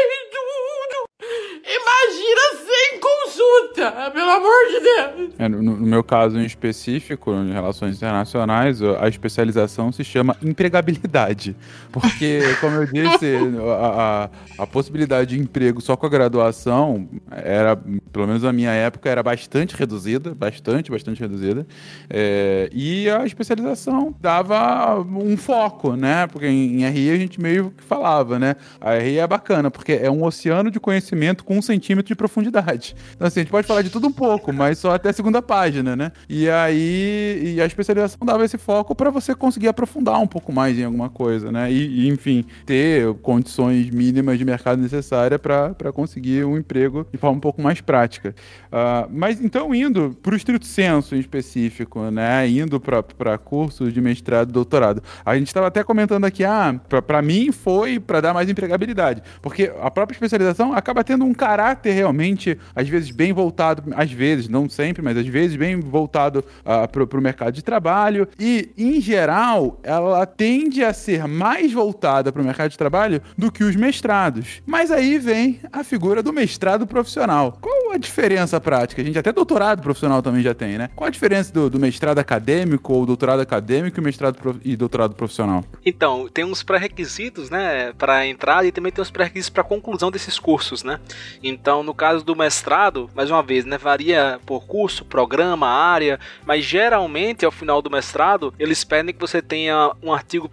Imagina 1.69 2.65
sem 2.67 3.01
consulta! 3.01 4.11
Pelo 4.11 4.31
amor 4.31 4.67
de 4.71 4.81
Deus! 4.81 5.35
É, 5.39 5.49
no, 5.49 5.63
no, 5.63 5.87
meu 5.87 6.03
caso 6.03 6.39
em 6.39 6.45
específico, 6.45 7.31
em 7.31 7.53
relações 7.53 7.97
internacionais, 7.97 8.81
a 8.83 9.07
especialização 9.07 9.93
se 9.93 10.03
chama 10.03 10.35
empregabilidade. 10.43 11.55
Porque, 11.93 12.41
como 12.61 12.77
eu 12.77 12.87
disse, 12.87 13.37
a, 13.79 14.29
a, 14.59 14.63
a, 14.63 14.67
possibilidade 14.67 15.37
de 15.37 15.43
emprego 15.43 15.81
só 15.83 15.95
com 15.95 16.07
a 16.07 16.09
graduação 16.09 17.07
era, 17.31 17.77
pelo 18.13 18.27
menos 18.27 18.43
na 18.43 18.53
minha 18.53 18.73
época, 18.73 19.11
era 19.11 19.23
bastante 19.23 19.77
reduzida, 19.77 20.35
bastante, 20.35 20.91
bastante 20.91 21.21
reduzida. 21.21 21.67
É, 22.09 22.71
e 22.73 23.11
a 23.11 23.27
especialização 23.27 24.15
dava 24.19 24.99
um 25.01 25.37
foco, 25.37 25.95
né? 25.95 26.27
Porque 26.29 26.47
em, 26.47 26.83
em 26.83 26.89
RI 26.89 27.11
a 27.11 27.17
gente 27.17 27.39
meio 27.41 27.73
que 27.77 27.85
falava, 27.85 28.39
né? 28.39 28.57
A 28.81 28.95
RI 28.95 29.19
é 29.19 29.27
bacana, 29.27 29.71
porque 29.71 29.93
é 29.93 30.11
um 30.11 30.25
oceano 30.25 30.71
de 30.71 30.81
conhecimento 30.81 31.18
com 31.45 31.59
um 31.59 31.63
centímetro 31.63 32.09
de 32.09 32.15
profundidade. 32.15 32.95
Então, 33.15 33.27
assim, 33.27 33.41
a 33.41 33.43
gente 33.43 33.51
pode 33.51 33.67
falar 33.67 33.83
de 33.83 33.91
tudo 33.91 34.09
um 34.09 34.13
pouco, 34.13 34.53
mas 34.53 34.79
só 34.79 34.95
até 34.95 35.11
a 35.11 35.13
segunda 35.13 35.43
página, 35.43 35.97
né? 35.97 36.13
E 36.29 36.49
aí, 36.49 37.55
e 37.57 37.61
a 37.61 37.67
especialização 37.67 38.19
dava 38.25 38.45
esse 38.45 38.59
foco 38.59 38.95
para 38.95 39.11
você 39.11 39.35
conseguir 39.35 39.69
aprofundar 39.69 40.21
um 40.21 40.27
pouco 40.27 40.53
mais 40.53 40.79
em 40.79 40.85
alguma 40.85 41.09
coisa, 41.09 41.51
né? 41.53 41.71
E, 41.71 42.07
e 42.07 42.09
enfim, 42.09 42.45
ter 42.65 43.13
condições 43.15 43.91
mínimas 43.91 44.39
de 44.39 44.45
mercado 44.45 44.81
necessárias 44.81 45.41
para 45.41 45.93
conseguir 45.93 46.45
um 46.45 46.57
emprego 46.57 47.07
de 47.13 47.19
forma 47.19 47.37
um 47.37 47.41
pouco 47.41 47.61
mais 47.61 47.81
prática. 47.81 48.35
Uh, 48.67 49.09
mas 49.11 49.41
então, 49.41 49.75
indo 49.75 50.17
para 50.23 50.35
o 50.35 50.37
estrito 50.37 50.67
senso 50.67 51.15
em 51.15 51.19
específico, 51.19 52.11
né? 52.11 52.49
Indo 52.49 52.81
para 52.81 53.39
cursos 53.39 53.93
de 53.93 54.01
mestrado 54.01 54.51
e 54.51 54.53
doutorado. 54.53 55.03
A 55.25 55.37
gente 55.37 55.49
estava 55.49 55.67
até 55.67 55.83
comentando 55.83 56.25
aqui, 56.25 56.45
ah, 56.45 56.79
para 57.07 57.23
mim 57.23 57.53
foi 57.53 57.99
para 57.99 58.21
dar 58.21 58.35
mais 58.35 58.49
empregabilidade, 58.49 59.23
porque 59.41 59.73
a 59.81 59.91
própria 59.91 60.15
especialização 60.15 60.73
acaba 60.73 61.01
tendo 61.09 61.25
um 61.25 61.33
caráter 61.33 61.93
realmente, 61.93 62.59
às 62.77 62.87
vezes, 62.87 63.11
bem 63.11 63.33
voltado, 63.33 63.83
às 63.97 64.13
vezes, 64.13 64.47
não 64.47 64.69
sempre, 64.69 65.03
mas 65.03 65.17
às 65.17 65.27
vezes 65.27 65.57
bem 65.57 65.81
voltado 65.81 66.45
uh, 66.61 66.87
para 66.87 67.19
o 67.19 67.23
mercado 67.23 67.55
de 67.55 67.65
trabalho. 67.65 68.29
E, 68.39 68.69
em 68.77 69.01
geral, 69.01 69.81
ela 69.83 70.27
tende 70.27 70.85
a 70.85 70.93
ser 70.93 71.27
mais 71.27 71.73
voltada 71.73 72.31
para 72.31 72.43
o 72.43 72.45
mercado 72.45 72.71
de 72.71 72.77
trabalho 72.77 73.23
do 73.39 73.51
que 73.51 73.65
os 73.65 73.75
mestrados. 73.75 74.61
Mas 74.67 74.91
aí 74.91 75.19
vem 75.19 75.61
a 75.73 75.83
figura 75.83 76.23
do 76.23 76.31
mestrado 76.31 76.87
profissional. 76.87 77.57
Qual 77.59 77.93
a 77.93 77.97
diferença 77.97 78.61
prática? 78.61 79.01
A 79.01 79.05
gente 79.05 79.19
até 79.19 79.33
doutorado 79.33 79.81
profissional 79.81 80.21
também 80.21 80.43
já 80.43 80.55
tem, 80.55 80.77
né? 80.77 80.91
Qual 80.95 81.09
a 81.09 81.11
diferença 81.11 81.51
do, 81.55 81.71
do 81.71 81.81
mestrado 81.81 82.19
acadêmico 82.19 82.93
ou 82.93 83.07
doutorado 83.07 83.41
acadêmico 83.41 83.99
e 83.99 84.03
mestrado 84.03 84.35
prof... 84.35 84.61
e 84.63 84.77
doutorado 84.77 85.15
profissional? 85.15 85.65
Então, 85.87 86.29
tem 86.29 86.45
uns 86.45 86.63
pré-requisitos, 86.63 87.49
né, 87.49 87.95
para 87.97 88.27
entrada 88.27 88.67
e 88.67 88.73
também 88.73 88.93
tem 88.93 89.01
uns 89.01 89.11
pré-requisitos 89.11 89.49
para 89.49 89.65
conclusão 89.65 90.11
desses 90.11 90.39
cursos, 90.39 90.85
né? 90.85 90.98
Então, 91.43 91.83
no 91.83 91.95
caso 91.95 92.25
do 92.25 92.35
mestrado, 92.35 93.11
mais 93.15 93.31
uma 93.31 93.43
vez, 93.43 93.65
né, 93.65 93.79
varia 93.79 94.41
por 94.45 94.67
curso, 94.67 95.05
programa, 95.05 95.69
área, 95.69 96.19
mas 96.45 96.65
geralmente 96.65 97.45
ao 97.45 97.53
final 97.53 97.81
do 97.81 97.91
mestrado, 97.91 98.53
eles 98.59 98.85
pedem 98.85 99.15
que 99.15 99.21
você 99.21 99.41
tenha 99.41 99.93
um 100.03 100.13
artigo 100.13 100.51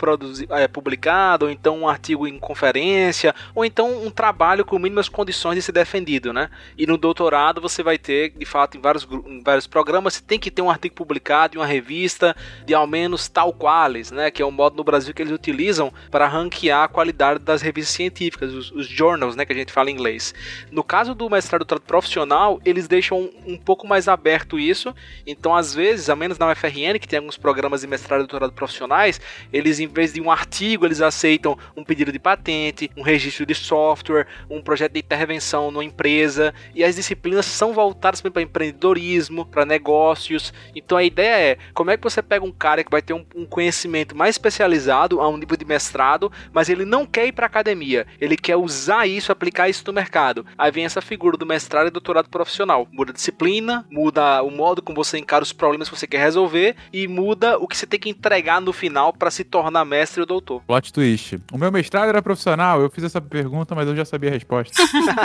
é, 0.52 0.68
publicado, 0.68 1.46
ou 1.46 1.52
então 1.52 1.80
um 1.80 1.88
artigo 1.88 2.28
em 2.28 2.38
conferência, 2.38 3.34
ou 3.54 3.66
então 3.66 4.04
um 4.06 4.12
trabalho 4.12 4.64
com 4.64 4.78
mínimas 4.78 5.10
condições 5.10 5.56
de 5.56 5.62
ser 5.62 5.72
defendido, 5.72 6.32
né? 6.32 6.50
E 6.78 6.86
no 6.86 6.98
doutorado 6.98 7.60
você 7.60 7.82
vai 7.82 7.98
ter, 7.98 8.32
de 8.38 8.46
fato, 8.46 8.78
em 8.78 8.82
vários, 8.82 9.08
em 9.26 9.42
vários 9.42 9.66
programas, 9.66 10.16
você 10.16 10.22
tem 10.22 10.40
que 10.40 10.52
ter 10.52 10.62
um 10.62 10.70
artigo 10.70 10.96
publicado 10.96 11.56
em 11.56 11.60
uma 11.60 11.66
revista 11.66 12.36
de 12.66 12.74
ao 12.74 12.86
menos 12.86 13.28
tal 13.28 13.52
quales, 13.52 14.12
né? 14.12 14.30
Que 14.30 14.42
é 14.42 14.46
o 14.46 14.52
modo 14.52 14.76
no 14.76 14.84
Brasil 14.84 15.14
que 15.14 15.22
eles 15.22 15.34
utilizam 15.34 15.92
para 16.12 16.28
ranquear 16.28 16.84
a 16.84 16.88
qualidade 16.88 17.40
das 17.40 17.62
revistas 17.62 17.96
científicas, 17.96 18.54
os, 18.54 18.72
os 18.72 18.88
journals, 18.88 19.36
né? 19.36 19.46
Que 19.46 19.54
a 19.54 19.56
gente 19.56 19.72
fala 19.72 19.90
em 19.90 19.94
inglês. 19.94 20.35
No 20.72 20.84
caso 20.84 21.14
do 21.14 21.30
mestrado 21.30 21.66
profissional, 21.82 22.60
eles 22.64 22.88
deixam 22.88 23.30
um, 23.46 23.58
pouco 23.58 23.88
mais 23.88 24.08
aberto 24.08 24.60
isso. 24.60 24.94
Então, 25.26 25.56
às 25.56 25.74
vezes, 25.74 26.10
a 26.10 26.16
menos 26.16 26.38
na 26.38 26.52
UFRN, 26.52 27.00
que 27.00 27.08
tem 27.08 27.20
alguns 27.20 27.38
programas 27.38 27.82
de 27.82 27.88
mestrado 27.88 28.20
e 28.20 28.24
doutorado 28.24 28.54
profissionais, 28.54 29.20
eles, 29.52 29.80
em 29.80 29.88
vez 29.88 30.14
de 30.14 30.22
um 30.22 30.32
artigo, 30.32 30.86
eles 30.86 31.02
aceitam 31.02 31.58
um 31.76 31.84
pedido 31.84 32.12
de 32.12 32.20
patente, 32.20 32.90
um 32.96 33.02
registro 33.02 33.46
de 33.46 33.56
software, 33.56 34.28
um 34.50 34.62
projeto 34.62 34.94
de 34.94 35.00
intervenção 35.00 35.72
numa 35.72 35.84
empresa. 35.84 36.54
E 36.74 36.84
as 36.84 36.96
disciplinas 36.96 37.16
disciplinas 37.16 37.46
são 37.46 37.74
voltadas 37.74 38.22
para 38.22 38.42
empreendedorismo, 38.42 39.46
para 39.46 39.66
negócios. 39.66 40.54
Então 40.76 40.98
a 40.98 41.04
ideia 41.04 41.52
é 41.52 41.58
como 41.74 41.92
é 41.92 41.98
que 41.98 42.04
você 42.04 42.22
pega 42.22 42.46
um 42.46 42.52
cara 42.52 42.84
que 42.84 42.92
vai 42.92 43.02
ter 43.02 43.14
um, 43.14 43.26
um 43.36 43.46
conhecimento 43.46 44.16
mais 44.16 44.36
especializado 44.36 45.20
a 45.20 45.28
um 45.28 45.38
nível 45.38 45.58
de 45.58 45.66
mestrado, 45.66 46.32
mas 46.54 46.70
ele 46.70 46.86
não 46.86 47.06
quer 47.06 47.28
ir 47.28 47.32
para 47.32 47.46
academia, 47.46 48.06
ele 48.20 48.38
quer 48.38 48.56
usar 48.56 49.08
isso, 49.08 49.32
aplicar 49.32 49.70
isso 49.70 49.84
no 49.88 49.94
mercado. 49.94 50.15
Aí 50.58 50.72
vem 50.72 50.86
essa 50.86 51.02
figura 51.02 51.38
do 51.38 51.46
mestrado 51.46 51.88
e 51.88 51.92
doutorado 51.92 52.30
profissional. 52.30 52.88
Muda 52.92 53.12
a 53.12 53.14
disciplina, 53.14 53.86
muda 53.92 54.42
o 54.44 54.50
modo 54.50 54.82
como 54.82 54.96
você 54.96 55.18
encara 55.18 55.44
os 55.44 55.52
problemas 55.52 55.90
que 55.90 55.98
você 55.98 56.08
quer 56.08 56.20
resolver 56.20 56.76
e 56.94 57.08
muda 57.08 57.58
o 57.58 57.68
que 57.68 57.76
você 57.76 57.86
tem 57.86 58.00
que 58.00 58.10
entregar 58.10 58.62
no 58.62 58.72
final 58.72 59.12
para 59.12 59.30
se 59.30 59.44
tornar 59.44 59.84
mestre 59.84 60.22
ou 60.22 60.26
doutor. 60.26 60.62
Plot 60.66 60.94
twist. 60.94 61.40
O 61.52 61.58
meu 61.58 61.72
mestrado 61.72 62.10
era 62.10 62.22
profissional, 62.22 62.82
eu 62.82 62.90
fiz 62.90 63.04
essa 63.04 63.20
pergunta, 63.20 63.76
mas 63.76 63.88
eu 63.88 63.96
já 63.96 64.06
sabia 64.06 64.30
a 64.30 64.34
resposta. 64.34 64.74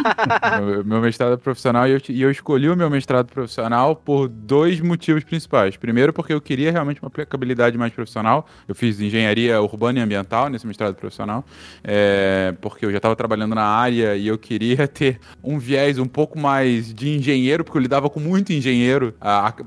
meu, 0.61 0.85
meu 0.85 1.01
mestrado 1.01 1.35
é 1.35 1.37
profissional 1.37 1.87
e 1.87 1.93
eu, 1.93 2.01
e 2.09 2.23
eu 2.23 2.31
escolhi 2.31 2.69
o 2.69 2.77
meu 2.77 2.91
mestrado 2.91 3.29
profissional 3.29 3.95
por 3.95 4.29
dois 4.29 4.81
motivos 4.81 5.23
principais. 5.23 5.77
Primeiro, 5.77 6.13
porque 6.13 6.33
eu 6.33 6.41
queria 6.41 6.73
realmente 6.73 7.01
uma 7.01 7.09
aplicabilidade 7.09 7.79
mais 7.79 7.93
profissional. 7.93 8.47
Eu 8.67 8.75
fiz 8.75 9.01
engenharia 9.01 9.61
urbana 9.61 10.01
e 10.01 10.03
ambiental 10.03 10.49
nesse 10.49 10.67
mestrado 10.67 10.95
profissional, 10.95 11.45
é, 11.85 12.55
porque 12.61 12.85
eu 12.85 12.91
já 12.91 12.97
estava 12.97 13.15
trabalhando 13.15 13.55
na 13.55 13.65
área 13.65 14.17
e 14.17 14.27
eu 14.27 14.39
queria 14.39 14.80
ter 14.87 15.19
um 15.43 15.59
viés 15.59 15.99
um 15.99 16.07
pouco 16.07 16.39
mais 16.39 16.93
de 16.93 17.17
engenheiro, 17.17 17.65
porque 17.65 17.79
eu 17.79 17.83
lidava 17.83 18.09
com 18.09 18.21
muito 18.21 18.53
engenheiro. 18.53 19.15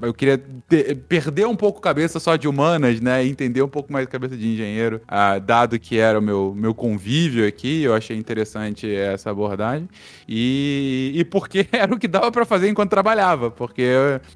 eu 0.01 0.14
queria 0.14 0.38
ter, 0.68 0.95
perder 0.95 1.47
um 1.47 1.55
pouco 1.55 1.80
a 1.80 1.82
cabeça 1.82 2.20
só 2.20 2.36
de 2.36 2.47
humanas, 2.47 2.99
né? 3.01 3.26
E 3.26 3.30
entender 3.30 3.61
um 3.61 3.68
pouco 3.68 3.91
mais 3.91 4.07
a 4.07 4.09
cabeça 4.09 4.36
de 4.36 4.47
engenheiro, 4.47 5.01
dado 5.45 5.80
que 5.80 5.97
era 5.97 6.20
o 6.20 6.22
meu, 6.22 6.53
meu 6.55 6.74
convívio 6.74 7.47
aqui. 7.47 7.84
Eu 7.84 7.93
achei 7.93 8.18
interessante 8.18 8.93
essa 8.93 9.30
abordagem. 9.30 9.88
E, 10.28 11.11
e 11.16 11.24
porque 11.26 11.68
era 11.72 11.93
o 11.93 11.99
que 11.99 12.07
dava 12.07 12.32
para 12.32 12.45
fazer 12.45 12.70
enquanto 12.70 12.89
trabalhava, 12.89 13.51
porque 13.51 13.84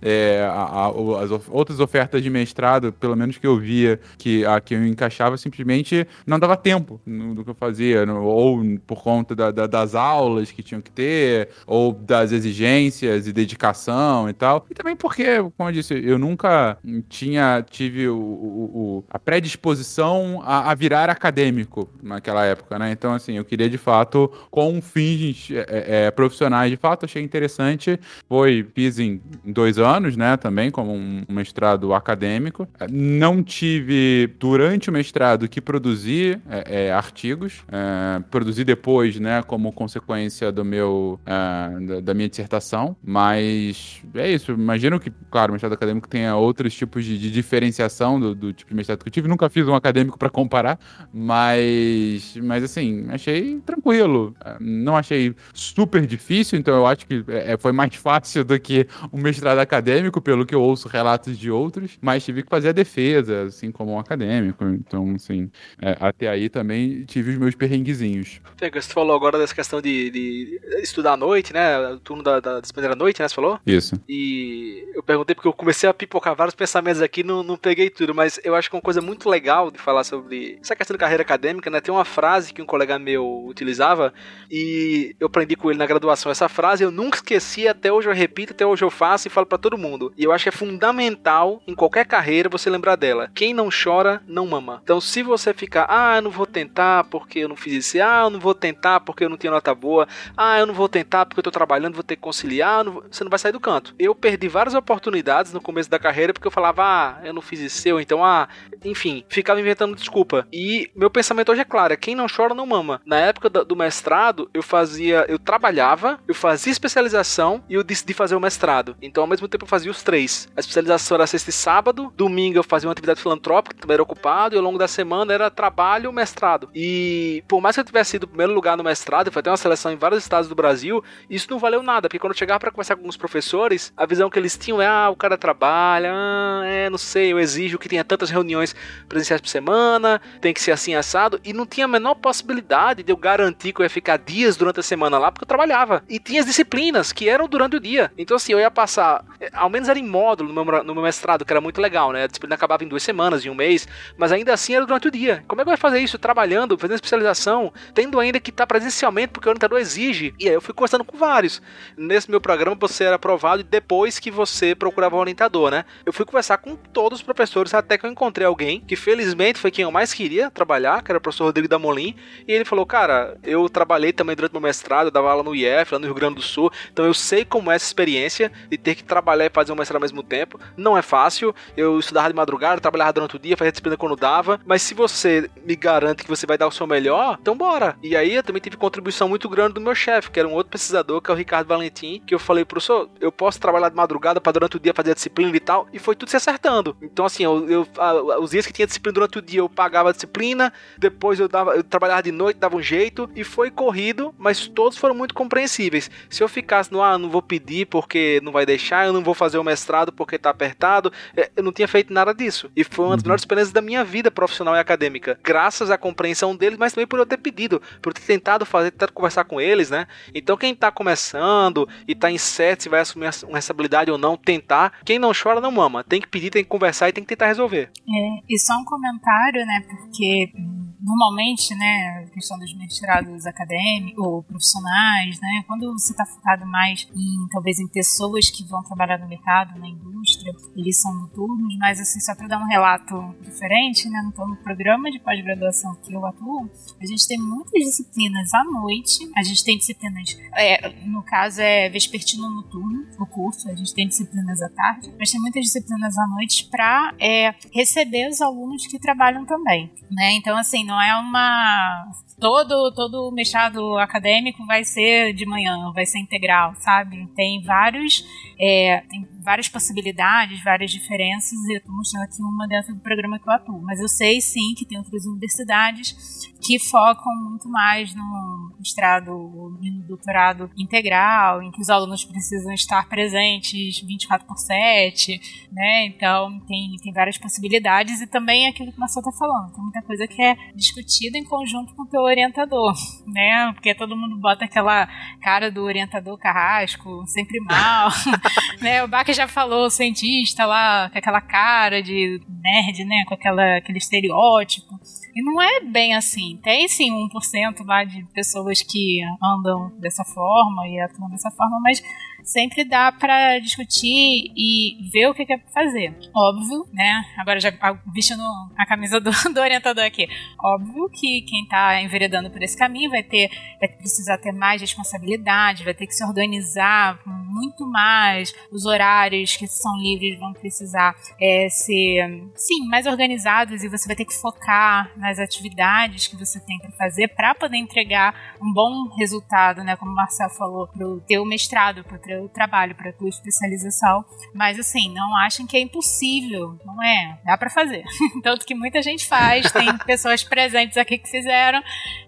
é, 0.02 0.48
a, 0.50 0.86
a, 0.86 1.24
as 1.24 1.32
outras 1.50 1.80
ofertas 1.80 2.22
de 2.22 2.30
mestrado, 2.30 2.92
pelo 2.92 3.16
menos 3.16 3.38
que 3.38 3.48
eu 3.48 3.58
via 3.58 4.00
que 4.18 4.46
a 4.46 4.60
que 4.60 4.74
eu 4.74 4.86
encaixava, 4.86 5.38
simplesmente 5.38 6.08
não 6.26 6.40
dava 6.40 6.58
tempo 6.58 7.00
no, 7.06 7.36
do 7.36 7.44
que 7.44 7.50
eu 7.50 7.56
fazia, 7.56 8.06
no, 8.06 8.24
ou 8.24 8.62
por 8.86 9.02
conta 9.02 9.36
da, 9.36 9.52
da, 9.52 9.68
das 9.68 9.96
aulas 9.96 10.52
que 10.52 10.62
tinham 10.68 10.82
que 10.82 10.92
ter, 10.92 11.50
ou 11.66 11.94
das 11.94 12.32
exigências 12.32 13.28
e 13.28 13.34
dedicação 13.34 14.30
e 14.30 14.34
tal. 14.34 14.66
E 14.70 14.74
também 14.74 14.96
porque, 14.96 15.38
como 15.58 15.70
eu 15.70 15.74
disse, 15.74 15.94
eu 15.94 16.18
nunca 16.18 16.78
tinha 17.10 17.66
tive 17.70 18.08
o, 18.08 18.18
o, 18.18 18.72
o 18.74 19.04
a 19.10 19.20
predisposição 19.20 20.42
a, 20.44 20.72
a, 20.72 20.76
virar 20.76 21.10
acadêmico 21.10 21.90
naquela 22.02 22.46
época, 22.46 22.78
né? 22.78 22.92
Então, 22.92 23.14
assim, 23.14 23.38
eu 23.38 23.46
queria 23.46 23.70
de 23.70 23.78
fato 23.78 24.32
com 24.52 24.82
fins 24.82 25.50
é, 25.52 26.08
é, 26.08 26.12
profissionais, 26.12 26.70
de 26.70 26.78
fato, 26.78 27.06
achei 27.06 27.22
interessante. 27.24 28.00
Foi, 28.28 28.66
fiz 28.74 29.00
em 29.00 29.22
dois 29.46 29.78
anos, 29.78 30.16
né, 30.16 30.38
também, 30.38 30.70
como 30.72 30.94
um 30.94 31.24
mestrado 31.30 31.94
acadêmico. 31.94 32.68
Não 32.90 33.44
tive, 33.44 34.34
durante 34.40 34.90
o 34.90 34.94
mestrado, 34.94 35.48
que 35.48 35.62
produzir 35.62 36.42
é, 36.50 36.88
é 36.88 36.92
artigos. 36.92 37.64
É, 37.72 38.20
produzi 38.30 38.64
depois, 38.64 39.20
né, 39.20 39.42
como 39.44 39.72
consequência 39.72 40.52
do 40.58 40.66
meu, 40.66 41.20
é, 41.26 42.02
da, 42.02 42.14
minha 42.14 42.28
dissertação. 42.28 42.96
Mas 43.04 44.02
é 44.16 44.32
isso, 44.32 44.52
imagino 44.52 45.00
que, 45.00 45.12
claro, 45.30 45.52
o 45.52 45.54
mestrado 45.54 45.74
acadêmico 45.74 46.08
tenha 46.08 46.36
outros 46.36 46.74
tipos 46.74 47.06
de, 47.06 47.18
de 47.18 47.32
diferenciação 47.32 48.20
do, 48.20 48.34
do, 48.34 48.54
tipo 48.54 48.70
de 48.72 48.76
mestrado 48.76 49.04
que 49.04 49.08
eu 49.08 49.12
tive. 49.12 49.28
Nunca 49.28 49.50
fiz 49.50 49.68
um 49.68 49.76
acadêmico 49.76 50.18
para 50.18 50.30
comparar, 50.30 50.80
mas, 51.14 52.36
mas 52.44 52.64
assim, 52.64 53.06
achei 53.10 53.60
tranquilo. 53.66 54.36
Não 54.60 54.98
achei 54.98 55.36
super 55.54 56.06
difícil, 56.06 56.58
então 56.58 56.76
eu 56.76 56.88
acho 56.88 57.06
que 57.06 57.24
é, 57.28 57.56
foi 57.58 57.72
mais 57.72 57.96
fácil 57.96 58.44
do 58.44 58.60
que 58.60 58.88
um 59.14 59.22
mestrado 59.22 59.60
acadêmico, 59.60 60.20
pelo 60.20 60.46
que 60.46 60.56
eu 60.56 60.62
ouço 60.62 60.88
relatos 60.88 61.38
de 61.38 61.52
outros, 61.52 61.98
mas 62.02 62.26
tive 62.26 62.44
que 62.44 62.50
fazer 62.50 62.70
a 62.70 62.74
defesa, 62.74 63.44
assim 63.44 63.72
como 63.72 63.94
um 63.94 64.00
acadêmico. 64.00 64.64
Então, 64.66 65.14
assim, 65.16 65.50
é, 65.82 65.96
até 66.00 66.28
aí 66.28 66.50
também 66.50 67.06
tive 67.06 67.32
os 67.32 67.38
meus 67.38 67.56
perrenguezinhos. 67.56 68.42
Você 68.60 68.94
falou 68.94 69.16
agora 69.16 69.38
dessa 69.38 69.54
questão 69.54 69.82
de, 69.82 70.10
de 70.48 70.82
estudar 70.82 71.14
à 71.14 71.18
noite, 71.18 71.54
né? 71.54 71.78
O 71.90 72.00
turno 72.00 72.24
da, 72.24 72.40
da 72.40 72.60
disciplina 72.60 72.92
à 72.92 72.96
noite, 72.96 73.22
né? 73.22 73.28
Você 73.28 73.36
falou? 73.36 73.60
Isso. 73.66 74.00
E 74.08 74.86
eu 74.94 75.04
perguntei 75.04 75.36
porque 75.36 75.48
eu 75.48 75.54
comecei 75.54 75.90
a 75.90 75.94
pipocar 75.94 76.36
vários 76.36 76.56
pensamentos 76.56 77.02
aqui, 77.02 77.24
não, 77.24 77.44
não 77.44 77.58
peguei 77.58 77.90
tudo, 77.90 78.16
mas 78.16 78.40
eu 78.44 78.56
acho 78.56 78.70
que 78.70 78.76
uma 78.76 78.82
coisa 78.82 79.02
muito 79.02 79.30
legal 79.30 79.70
de 79.70 79.78
falar 79.78 80.04
sobre 80.04 80.58
essa 80.62 80.76
questão 80.76 80.96
de 80.96 81.00
carreira 81.00 81.24
acadêmica, 81.24 81.70
né? 81.70 81.82
Tem 81.82 81.94
uma 81.94 82.06
frase 82.06 82.54
que 82.54 82.62
um 82.62 82.66
colega 82.66 82.98
meu 82.98 83.46
utilizava 83.46 84.14
e 84.50 85.16
eu 85.20 85.28
aprendi 85.28 85.56
com 85.56 85.70
ele 85.70 85.80
na 85.80 85.86
graduação 85.86 86.32
essa 86.32 86.48
frase, 86.48 86.84
eu 86.84 86.92
nunca 86.92 87.18
esqueci, 87.18 87.68
até 87.68 87.92
hoje 87.92 88.10
eu 88.10 88.14
repito, 88.14 88.54
até 88.54 88.66
hoje 88.66 88.84
eu 88.84 88.90
faço 88.90 89.28
e 89.28 89.32
falo 89.32 89.46
para 89.46 89.58
todo 89.58 89.78
mundo. 89.78 90.14
E 90.18 90.24
eu 90.24 90.32
acho 90.32 90.44
que 90.44 90.50
é 90.50 90.52
fundamental 90.52 91.62
em 91.68 91.76
qualquer 91.76 92.06
carreira 92.06 92.50
você 92.50 92.70
lembrar 92.70 92.96
dela. 92.96 93.30
Quem 93.34 93.54
não 93.54 93.70
chora, 93.70 94.22
não 94.28 94.46
mama. 94.46 94.82
Então, 94.84 95.00
se 95.02 95.24
você 95.24 95.54
ficar, 95.54 95.86
ah, 95.90 96.18
eu 96.18 96.22
não 96.22 96.32
vou 96.32 96.46
tentar 96.46 97.04
porque 97.06 97.40
eu 97.40 97.50
não 97.50 97.56
fiz 97.56 97.74
isso, 97.74 97.98
ah, 98.02 98.24
eu 98.26 98.30
não 98.30 98.40
vou 98.40 98.54
tentar 98.54 99.00
porque 99.02 99.24
eu 99.24 99.30
não 99.30 99.38
tenho 99.38 99.54
nota 99.54 99.74
boa, 99.74 100.08
ah, 100.38 100.60
eu 100.60 100.66
não 100.66 100.74
vou 100.74 100.88
tentar 100.88 101.26
porque 101.26 101.40
eu 101.40 101.44
tô 101.44 101.52
trabalhando, 101.52 101.96
vou 101.96 102.04
ter 102.04 102.16
que 102.16 102.22
conciliar, 102.22 102.84
não 102.84 103.04
você 103.10 103.24
não 103.24 103.30
vai 103.30 103.40
sair 103.40 103.52
do 103.52 103.60
canto. 103.60 103.96
Eu 103.98 104.14
perdi 104.14 104.48
várias 104.48 104.76
oportunidades 104.76 105.52
no 105.52 105.62
começo 105.62 105.90
da 105.90 106.00
carreira 106.00 106.34
porque 106.34 106.48
eu 106.48 106.52
falava, 106.52 106.84
ah, 106.84 107.20
eu 107.24 107.34
não 107.34 107.42
fiz 107.42 107.60
isso, 107.60 107.88
eu, 107.88 108.00
então, 108.00 108.24
ah, 108.24 108.48
enfim, 108.84 109.24
ficava 109.28 109.60
inventando 109.60 109.96
desculpa. 109.96 110.48
E 110.52 110.92
meu 110.96 111.10
pensamento 111.10 111.52
hoje 111.52 111.62
é 111.62 111.66
claro, 111.66 111.94
é 111.94 111.98
quem 111.98 112.16
não 112.16 112.28
chora, 112.28 112.54
não 112.54 112.66
mama. 112.66 113.02
Na 113.06 113.18
época 113.18 113.50
do 113.50 113.76
mestrado, 113.76 114.50
eu 114.54 114.62
fazia, 114.62 115.26
eu 115.28 115.40
trabalhava, 115.40 116.20
eu 116.28 116.36
fazia 116.36 116.72
especialização 116.72 117.64
e 117.70 117.74
eu 117.74 117.84
decidi 117.84 118.14
fazer 118.14 118.36
o 118.36 118.40
mestrado. 118.40 118.96
Então, 119.02 119.24
ao 119.24 119.28
mesmo 119.28 119.48
tempo, 119.48 119.64
eu 119.64 119.70
fazia 119.70 119.90
os 119.90 120.04
três. 120.04 120.48
A 120.56 120.60
especialização 120.60 121.16
era 121.16 121.28
sexta 121.28 121.50
e 121.50 121.54
sábado, 121.54 122.14
domingo 122.16 122.58
eu 122.58 122.64
fazia 122.64 122.88
uma 122.88 122.92
atividade 122.92 123.22
filantrópica, 123.22 123.76
também 123.76 123.96
era 123.96 124.04
ocupado, 124.04 124.56
e 124.56 124.58
ao 124.58 124.64
longo 124.64 124.78
da 124.78 124.88
semana 124.88 125.34
era 125.34 125.50
trabalho, 125.50 126.12
mestrado. 126.12 126.70
E 126.76 127.44
por 127.48 127.62
mais 127.62 127.76
que 127.76 127.80
eu 127.80 127.86
tivesse 127.86 128.12
sido 128.12 128.28
primeiro 128.28 128.54
lugar 128.54 128.78
no 128.78 128.84
mestrado, 128.84 129.32
foi 129.32 129.40
até 129.40 129.50
uma 129.50 129.58
seleção 129.58 129.92
em 129.92 129.96
vários 129.96 130.27
estados 130.28 130.50
do 130.50 130.56
Brasil, 130.56 131.04
isso 131.30 131.48
não 131.50 131.58
valeu 131.58 131.82
nada, 131.82 132.08
porque 132.08 132.20
quando 132.20 132.34
eu 132.34 132.38
chegava 132.38 132.60
para 132.60 132.72
conversar 132.72 132.96
com 132.96 133.02
alguns 133.02 133.18
professores, 133.18 133.92
a 133.96 134.06
visão 134.06 134.30
que 134.30 134.38
eles 134.38 134.58
tinham 134.58 134.82
é: 134.82 134.88
ah, 134.88 135.10
o 135.10 135.16
cara 135.16 135.38
trabalha, 135.38 136.12
ah, 136.14 136.62
é, 136.66 136.90
não 136.90 136.98
sei, 136.98 137.32
eu 137.32 137.40
exijo 137.40 137.80
que 137.80 137.90
tenha 137.90 138.04
tantas 138.04 138.30
reuniões 138.30 138.76
presenciais 139.08 139.42
por 139.42 139.48
semana, 139.48 140.22
tem 140.42 140.54
que 140.54 140.62
ser 140.62 140.72
assim 140.72 140.96
assado, 140.96 141.40
e 141.44 141.54
não 141.54 141.66
tinha 141.66 141.86
a 141.86 141.88
menor 141.88 142.16
possibilidade 142.16 143.04
de 143.04 143.12
eu 143.12 143.18
garantir 143.18 143.74
que 143.74 143.82
eu 143.82 143.84
ia 143.84 143.90
ficar 143.90 144.18
dias 144.18 144.58
durante 144.58 144.80
a 144.80 144.84
semana 144.84 145.18
lá, 145.18 145.32
porque 145.32 145.44
eu 145.44 145.48
trabalhava. 145.48 146.04
E 146.10 146.20
tinha 146.20 146.42
as 146.42 146.46
disciplinas 146.46 147.12
que 147.12 147.30
eram 147.30 147.48
durante 147.48 147.78
o 147.78 147.80
dia. 147.80 148.12
Então, 148.18 148.36
assim, 148.36 148.52
eu 148.52 148.60
ia 148.60 148.70
passar, 148.70 149.24
eh, 149.40 149.50
ao 149.54 149.70
menos 149.70 149.90
era 149.90 149.98
em 149.98 150.06
módulo 150.06 150.52
no 150.52 150.66
meu, 150.66 150.84
no 150.84 150.94
meu 150.94 151.04
mestrado, 151.04 151.46
que 151.46 151.54
era 151.54 151.62
muito 151.62 151.82
legal, 151.82 152.12
né? 152.12 152.24
A 152.24 152.28
disciplina 152.28 152.56
acabava 152.56 152.84
em 152.84 152.88
duas 152.88 153.04
semanas, 153.04 153.46
em 153.46 153.50
um 153.50 153.56
mês, 153.56 153.88
mas 154.18 154.32
ainda 154.32 154.54
assim 154.54 154.76
era 154.76 154.86
durante 154.86 155.08
o 155.08 155.12
dia. 155.12 155.44
Como 155.48 155.62
é 155.62 155.64
que 155.64 155.70
vai 155.70 155.78
fazer 155.78 156.00
isso 156.00 156.18
trabalhando, 156.18 156.78
fazendo 156.78 156.96
especialização, 156.96 157.72
tendo 157.94 158.20
ainda 158.20 158.40
que 158.40 158.50
estar 158.50 158.64
tá 158.64 158.68
presencialmente, 158.68 159.30
porque 159.30 159.48
o 159.48 159.52
orientador 159.52 159.80
exige? 159.80 160.17
E 160.40 160.48
aí 160.48 160.54
eu 160.54 160.62
fui 160.62 160.74
conversando 160.74 161.04
com 161.04 161.18
vários. 161.18 161.62
Nesse 161.96 162.30
meu 162.30 162.42
programa 162.42 162.78
você 162.80 163.04
era 163.04 163.16
aprovado 163.16 163.64
depois 163.64 164.20
que 164.20 164.32
você 164.32 164.76
procurava 164.76 165.16
o 165.16 165.20
orientador, 165.20 165.72
né? 165.72 165.86
Eu 166.06 166.14
fui 166.14 166.26
conversar 166.26 166.58
com 166.58 166.76
todos 166.76 167.20
os 167.20 167.24
professores 167.24 167.74
até 167.74 167.98
que 167.98 168.06
eu 168.06 168.12
encontrei 168.12 168.46
alguém 168.46 168.82
que 168.82 168.96
felizmente 168.96 169.60
foi 169.60 169.72
quem 169.72 169.84
eu 169.84 169.92
mais 169.92 170.14
queria 170.14 170.50
trabalhar, 170.52 171.04
que 171.04 171.12
era 171.12 171.18
o 171.18 171.22
professor 171.22 171.46
Rodrigo 171.46 171.68
Damolim, 171.68 172.16
e 172.48 172.54
ele 172.54 172.66
falou: 172.66 172.86
Cara, 172.86 173.38
eu 173.44 173.68
trabalhei 173.70 174.12
também 174.12 174.36
durante 174.36 174.52
meu 174.52 174.62
mestrado, 174.62 175.08
eu 175.08 175.12
dava 175.12 175.32
aula 175.32 175.44
no 175.44 175.56
IF, 175.56 175.94
lá 175.94 176.00
no 176.00 176.06
Rio 176.06 176.16
Grande 176.16 176.36
do 176.36 176.42
Sul, 176.42 176.72
então 176.92 177.06
eu 177.06 177.14
sei 177.14 177.46
como 177.46 177.72
é 177.72 177.76
essa 177.76 177.86
experiência 177.86 178.52
de 178.70 178.78
ter 178.78 178.96
que 178.96 179.04
trabalhar 179.04 179.46
e 179.46 179.50
fazer 179.50 179.72
um 179.72 179.76
mestrado 179.76 179.98
ao 179.98 180.02
mesmo 180.02 180.24
tempo. 180.24 180.60
Não 180.76 180.98
é 180.98 181.02
fácil, 181.02 181.54
eu 181.76 182.00
estudava 182.00 182.30
de 182.30 182.36
madrugada, 182.36 182.82
trabalhava 182.82 183.14
durante 183.14 183.36
o 183.36 183.40
dia, 183.40 183.58
fazia 183.58 183.72
disciplina 183.72 183.98
quando 183.98 184.16
dava, 184.16 184.60
mas 184.66 184.82
se 184.82 184.94
você 184.94 185.50
me 185.64 185.76
garante 185.76 186.24
que 186.24 186.30
você 186.30 186.46
vai 186.46 186.58
dar 186.58 186.68
o 186.68 186.72
seu 186.72 186.88
melhor, 186.88 187.38
então 187.42 187.56
bora. 187.56 187.98
E 188.02 188.16
aí 188.16 188.36
eu 188.36 188.44
também 188.44 188.62
tive 188.62 188.78
contribuição 188.78 189.30
muito 189.30 189.50
grande 189.50 189.74
do 189.74 189.82
meu 189.82 189.96
chefe, 190.08 190.32
que 190.32 190.40
era 190.40 190.48
um 190.48 190.54
outro 190.54 190.72
pesquisador, 190.72 191.22
que 191.22 191.30
é 191.30 191.34
o 191.34 191.38
Ricardo 191.38 191.68
Valentim, 191.68 192.22
que 192.26 192.34
eu 192.34 192.40
falei, 192.40 192.64
professor, 192.64 193.10
eu 193.20 193.30
posso 193.30 193.60
trabalhar 193.60 193.90
de 193.90 193.96
madrugada 193.96 194.40
para 194.40 194.54
durante 194.54 194.78
o 194.78 194.80
dia 194.80 194.94
fazer 194.94 195.12
a 195.12 195.14
disciplina 195.14 195.56
e 195.56 195.60
tal, 195.60 195.88
e 195.92 196.00
foi 196.00 196.16
tudo 196.16 196.30
se 196.30 196.38
acertando. 196.38 196.96
Então, 197.02 197.26
assim, 197.26 197.44
eu, 197.44 197.70
eu 197.70 197.88
a, 197.98 198.40
os 198.40 198.52
dias 198.52 198.66
que 198.66 198.72
tinha 198.72 198.88
disciplina 198.88 199.14
durante 199.14 199.38
o 199.38 199.42
dia, 199.42 199.60
eu 199.60 199.68
pagava 199.68 200.10
a 200.10 200.12
disciplina, 200.14 200.72
depois 200.98 201.40
eu 201.40 201.50
dava, 201.50 201.76
eu 201.76 201.84
trabalhava 201.84 202.24
de 202.24 202.32
noite, 202.32 202.58
dava 202.58 202.78
um 202.78 202.82
jeito, 202.82 203.30
e 203.36 203.44
foi 203.44 203.70
corrido, 203.70 204.34
mas 204.38 204.68
todos 204.68 204.98
foram 204.98 205.14
muito 205.14 205.34
compreensíveis. 205.34 206.10
Se 206.30 206.42
eu 206.42 206.48
ficasse 206.48 206.92
no, 206.92 207.04
ah, 207.04 207.18
não 207.18 207.30
vou 207.30 207.42
pedir 207.42 207.86
porque 207.88 208.40
não 208.42 208.52
vai 208.52 208.66
deixar, 208.66 209.06
eu 209.06 209.14
não 209.14 209.22
vou 209.22 209.34
fazer 209.34 209.58
o 209.58 209.64
mestrado 209.64 210.14
porque 210.14 210.38
tá 210.38 210.50
apertado, 210.50 211.12
é, 211.36 211.52
eu 211.56 211.64
não 211.64 211.74
tinha 211.74 211.88
feito 211.88 212.14
nada 212.14 212.34
disso. 212.34 212.72
E 212.76 212.84
foi 212.84 213.06
uma 213.06 213.16
das 213.16 213.24
uhum. 213.24 213.28
melhores 213.28 213.42
experiências 213.42 213.74
da 213.74 213.82
minha 213.82 214.04
vida 214.06 214.32
profissional 214.32 214.76
e 214.76 214.80
acadêmica. 214.80 215.38
Graças 215.44 215.92
à 215.92 215.98
compreensão 215.98 216.56
deles, 216.56 216.78
mas 216.78 216.94
também 216.94 217.08
por 217.08 217.20
eu 217.20 217.26
ter 217.26 217.38
pedido, 217.38 217.82
por 218.02 218.14
ter 218.14 218.22
tentado 218.22 218.66
fazer, 218.66 218.92
tentado 218.92 219.12
conversar 219.12 219.44
com 219.44 219.60
eles, 219.60 219.87
né? 219.90 220.08
Então 220.34 220.58
quem 220.58 220.76
tá 220.76 220.92
começando 220.92 221.88
e 222.08 222.16
tá 222.16 222.32
incerto 222.32 222.84
se 222.84 222.90
vai 222.90 223.02
assumir 223.02 223.26
uma 223.26 223.58
responsabilidade 223.58 224.12
ou 224.12 224.18
não, 224.18 224.38
tentar, 224.38 224.94
quem 225.06 225.20
não 225.20 225.32
chora 225.32 225.62
não 225.62 225.72
mama. 225.72 226.04
Tem 226.04 226.22
que 226.22 226.28
pedir, 226.28 226.50
tem 226.50 226.64
que 226.64 226.70
conversar 226.70 227.10
e 227.10 227.14
tem 227.14 227.24
que 227.24 227.30
tentar 227.30 227.48
resolver. 227.48 227.90
É, 228.08 228.44
e 228.50 228.60
só 228.60 228.74
um 228.78 228.86
comentário, 228.86 229.66
né? 229.66 229.84
Porque 229.88 230.52
normalmente, 231.00 231.76
né, 231.76 232.26
a 232.26 232.30
questão 232.32 232.58
dos 232.58 232.74
mestrados 232.76 233.46
acadêmicos 233.46 234.26
ou 234.26 234.44
profissionais, 234.44 235.40
né, 235.40 235.64
quando 235.68 235.92
você 235.94 236.12
está 236.12 236.26
focado 236.26 236.66
mais 236.66 237.08
em, 237.16 237.48
talvez, 237.52 237.80
em 237.80 237.88
pessoas 237.88 238.50
que 238.50 238.64
vão 238.64 238.84
trabalhar 238.84 239.20
no 239.20 239.28
mercado, 239.28 239.80
na 239.80 239.88
indústria, 239.88 240.54
eles 240.76 241.00
são 241.00 241.14
noturnos, 241.14 241.78
mas, 241.78 242.00
assim, 242.00 242.20
só 242.20 242.36
para 242.36 242.48
dar 242.48 242.60
um 242.60 242.68
relato 242.68 243.36
diferente, 243.42 244.10
né, 244.10 244.22
no 244.22 244.56
programa 244.58 245.12
de 245.12 245.20
pós-graduação 245.20 245.96
que 245.96 246.14
eu 246.14 246.26
atuo, 246.26 246.70
a 247.00 247.06
gente 247.06 247.28
tem 247.28 247.38
muitas 247.38 247.84
disciplinas 247.84 248.54
à 248.54 248.64
noite, 248.64 249.30
a 249.36 249.44
gente 249.44 249.64
tem 249.64 249.78
disciplinas, 249.78 250.38
é, 250.56 250.90
no 251.06 251.24
caso 251.24 251.62
é 251.62 251.90
vespertino 251.90 252.50
noturno, 252.50 253.06
o 253.20 253.26
curso, 253.26 253.70
a 253.70 253.76
gente 253.76 253.94
tem 253.94 254.08
disciplinas 254.08 254.62
à 254.62 254.70
tarde, 254.70 255.14
mas 255.20 255.32
tem 255.32 255.40
muitas 255.40 255.64
disciplinas 255.64 256.18
à 256.18 256.28
noite 256.28 256.68
para 256.70 257.14
é, 257.20 257.54
receber 257.74 258.30
os 258.30 258.42
alunos 258.42 258.88
que 258.88 259.00
trabalham 259.00 259.46
também, 259.46 259.92
né, 260.10 260.34
então, 260.34 260.58
assim, 260.58 260.87
não 260.88 261.00
é 261.00 261.16
uma 261.16 262.06
todo 262.40 262.92
todo 262.94 263.32
mestrado 263.32 263.98
acadêmico 263.98 264.66
vai 264.66 264.84
ser 264.84 265.34
de 265.34 265.46
manhã, 265.46 265.92
vai 265.94 266.06
ser 266.06 266.20
integral, 266.20 266.74
sabe? 266.76 267.28
Tem 267.36 267.62
vários 267.62 268.24
é, 268.60 269.04
tem 269.10 269.28
várias 269.48 269.70
possibilidades, 269.70 270.62
várias 270.62 270.92
diferenças, 270.92 271.54
e 271.54 271.76
eu 271.76 271.78
estou 271.78 271.96
mostrando 271.96 272.24
aqui 272.24 272.42
uma 272.42 272.68
dentro 272.68 272.94
do 272.94 273.00
programa 273.00 273.40
que 273.40 273.48
eu 273.48 273.54
atuo. 273.54 273.82
Mas 273.82 273.98
eu 274.02 274.10
sei 274.10 274.42
sim 274.42 274.74
que 274.76 274.86
tem 274.86 274.98
outras 274.98 275.26
universidades 275.26 276.52
que 276.62 276.78
focam 276.78 277.34
muito 277.50 277.70
mais 277.70 278.14
no 278.14 278.76
mestrado 278.78 279.32
no 279.32 280.04
doutorado 280.06 280.70
integral, 280.78 281.64
em 281.64 281.72
que 281.72 281.82
os 281.82 281.90
alunos 281.90 282.26
precisam 282.26 282.74
estar 282.74 283.08
presentes 283.08 284.02
24 284.02 284.46
por 284.46 284.58
7, 284.58 285.40
né? 285.72 286.06
Então 286.06 286.60
tem, 286.68 286.96
tem 287.02 287.14
várias 287.14 287.38
possibilidades 287.38 288.20
e 288.20 288.28
também 288.28 288.66
é 288.66 288.70
aquilo 288.70 288.92
que 288.92 288.98
o 288.98 289.00
Marcelo 289.00 289.28
está 289.28 289.40
falando, 289.40 289.74
tem 289.74 289.84
muita 289.84 290.02
coisa 290.02 290.28
que 290.28 290.42
é 290.42 290.56
discutida 290.76 291.38
em 291.38 291.46
conjunto 291.46 291.96
com 291.96 292.04
o 292.04 292.08
teu 292.08 292.22
orientador, 292.22 292.94
né? 293.28 293.72
Porque 293.74 293.96
todo 293.96 294.18
mundo 294.18 294.38
bota 294.38 294.66
aquela 294.66 295.08
cara 295.42 295.72
do 295.72 295.84
orientador 295.84 296.38
carrasco, 296.38 297.26
sempre 297.28 297.60
mal, 297.62 298.10
né? 298.82 299.04
O 299.04 299.08
Baca 299.08 299.34
já 299.38 299.48
falou, 299.48 299.90
cientista 299.90 300.66
lá, 300.66 301.10
com 301.10 301.18
aquela 301.18 301.40
cara 301.40 302.02
de 302.02 302.42
nerd, 302.48 303.06
né? 303.06 303.24
Com 303.28 303.36
aquela, 303.36 303.78
aquele 303.78 303.98
estereótipo. 303.98 305.00
E 305.36 305.44
não 305.44 305.62
é 305.62 305.82
bem 305.82 306.16
assim. 306.16 306.60
Tem 306.64 306.88
sim 306.88 307.12
1% 307.12 307.86
lá 307.86 308.04
de 308.04 308.26
pessoas 308.34 308.82
que 308.82 309.20
andam 309.42 309.92
dessa 310.00 310.24
forma 310.26 310.88
e 310.88 311.00
atuam 311.00 311.30
dessa 311.30 311.52
forma, 311.52 311.80
mas 311.82 312.02
sempre 312.48 312.86
dá 312.86 313.12
para 313.12 313.60
discutir 313.60 314.52
e 314.56 315.10
ver 315.12 315.28
o 315.28 315.34
que 315.34 315.46
quer 315.46 315.62
fazer. 315.74 316.16
Óbvio, 316.34 316.88
né? 316.94 317.24
Agora 317.38 317.60
já 317.60 317.72
vestindo 318.14 318.44
a 318.78 318.86
camisa 318.86 319.20
do, 319.20 319.32
do 319.54 319.60
orientador 319.60 320.06
aqui. 320.06 320.28
Óbvio 320.64 321.10
que 321.10 321.42
quem 321.42 321.64
está 321.64 322.02
enveredando 322.02 322.50
por 322.50 322.64
esse 322.64 322.78
caminho 322.78 323.10
vai 323.10 323.22
ter, 323.22 323.50
vai 323.80 323.90
precisar 323.90 324.38
ter 324.38 324.54
mais 324.54 324.80
responsabilidade, 324.80 325.84
vai 325.84 325.94
ter 325.94 326.08
que 326.08 326.14
se 326.14 326.24
organizar 326.24 327.20
muito 327.26 327.86
mais. 327.86 328.54
Os 328.72 328.86
horários 328.86 329.58
que 329.58 329.68
são 329.68 329.98
livres 329.98 330.40
vão 330.40 330.54
precisar 330.54 331.16
é, 331.42 331.68
ser, 331.70 332.50
sim, 332.56 332.88
mais 332.88 333.06
organizados 333.06 333.84
e 333.84 333.90
você 333.90 334.08
vai 334.08 334.16
ter 334.16 334.26
que 334.26 334.34
focar 334.34 335.12
nas 335.18 335.38
atividades 335.38 336.28
que 336.28 336.38
você 336.38 336.60
tem 336.62 336.80
para 336.80 336.92
fazer 336.92 337.28
para 337.30 337.54
poder 337.54 337.78
entregar 337.78 338.56
um 338.62 338.72
bom 338.72 339.10
resultado, 339.18 339.84
né? 339.84 339.98
Como 339.98 340.12
o 340.12 340.16
Marcelo 340.16 340.50
falou, 340.52 340.88
para 340.88 341.06
o 341.06 341.20
teu 341.22 341.46
mestrado, 341.46 342.04
para 342.04 342.16
o 342.16 342.20
teu 342.20 342.37
trabalho, 342.50 342.96
para 342.96 343.10
a 343.10 343.14
tua 343.14 343.30
especialização. 343.30 344.24
Mas 344.54 344.80
assim, 344.80 345.14
não 345.14 345.36
achem 345.38 345.66
que 345.66 345.78
é 345.78 345.80
impossível, 345.80 346.78
não 346.86 347.02
é? 347.04 347.40
Dá 347.46 347.58
para 347.58 347.70
fazer. 347.70 348.04
Tanto 348.44 348.66
que 348.66 348.76
muita 348.76 349.02
gente 349.02 349.26
faz, 349.28 349.72
tem 349.72 349.96
pessoas 350.06 350.44
presentes 350.44 350.98
aqui 350.98 351.18
que 351.18 351.30
fizeram 351.30 351.82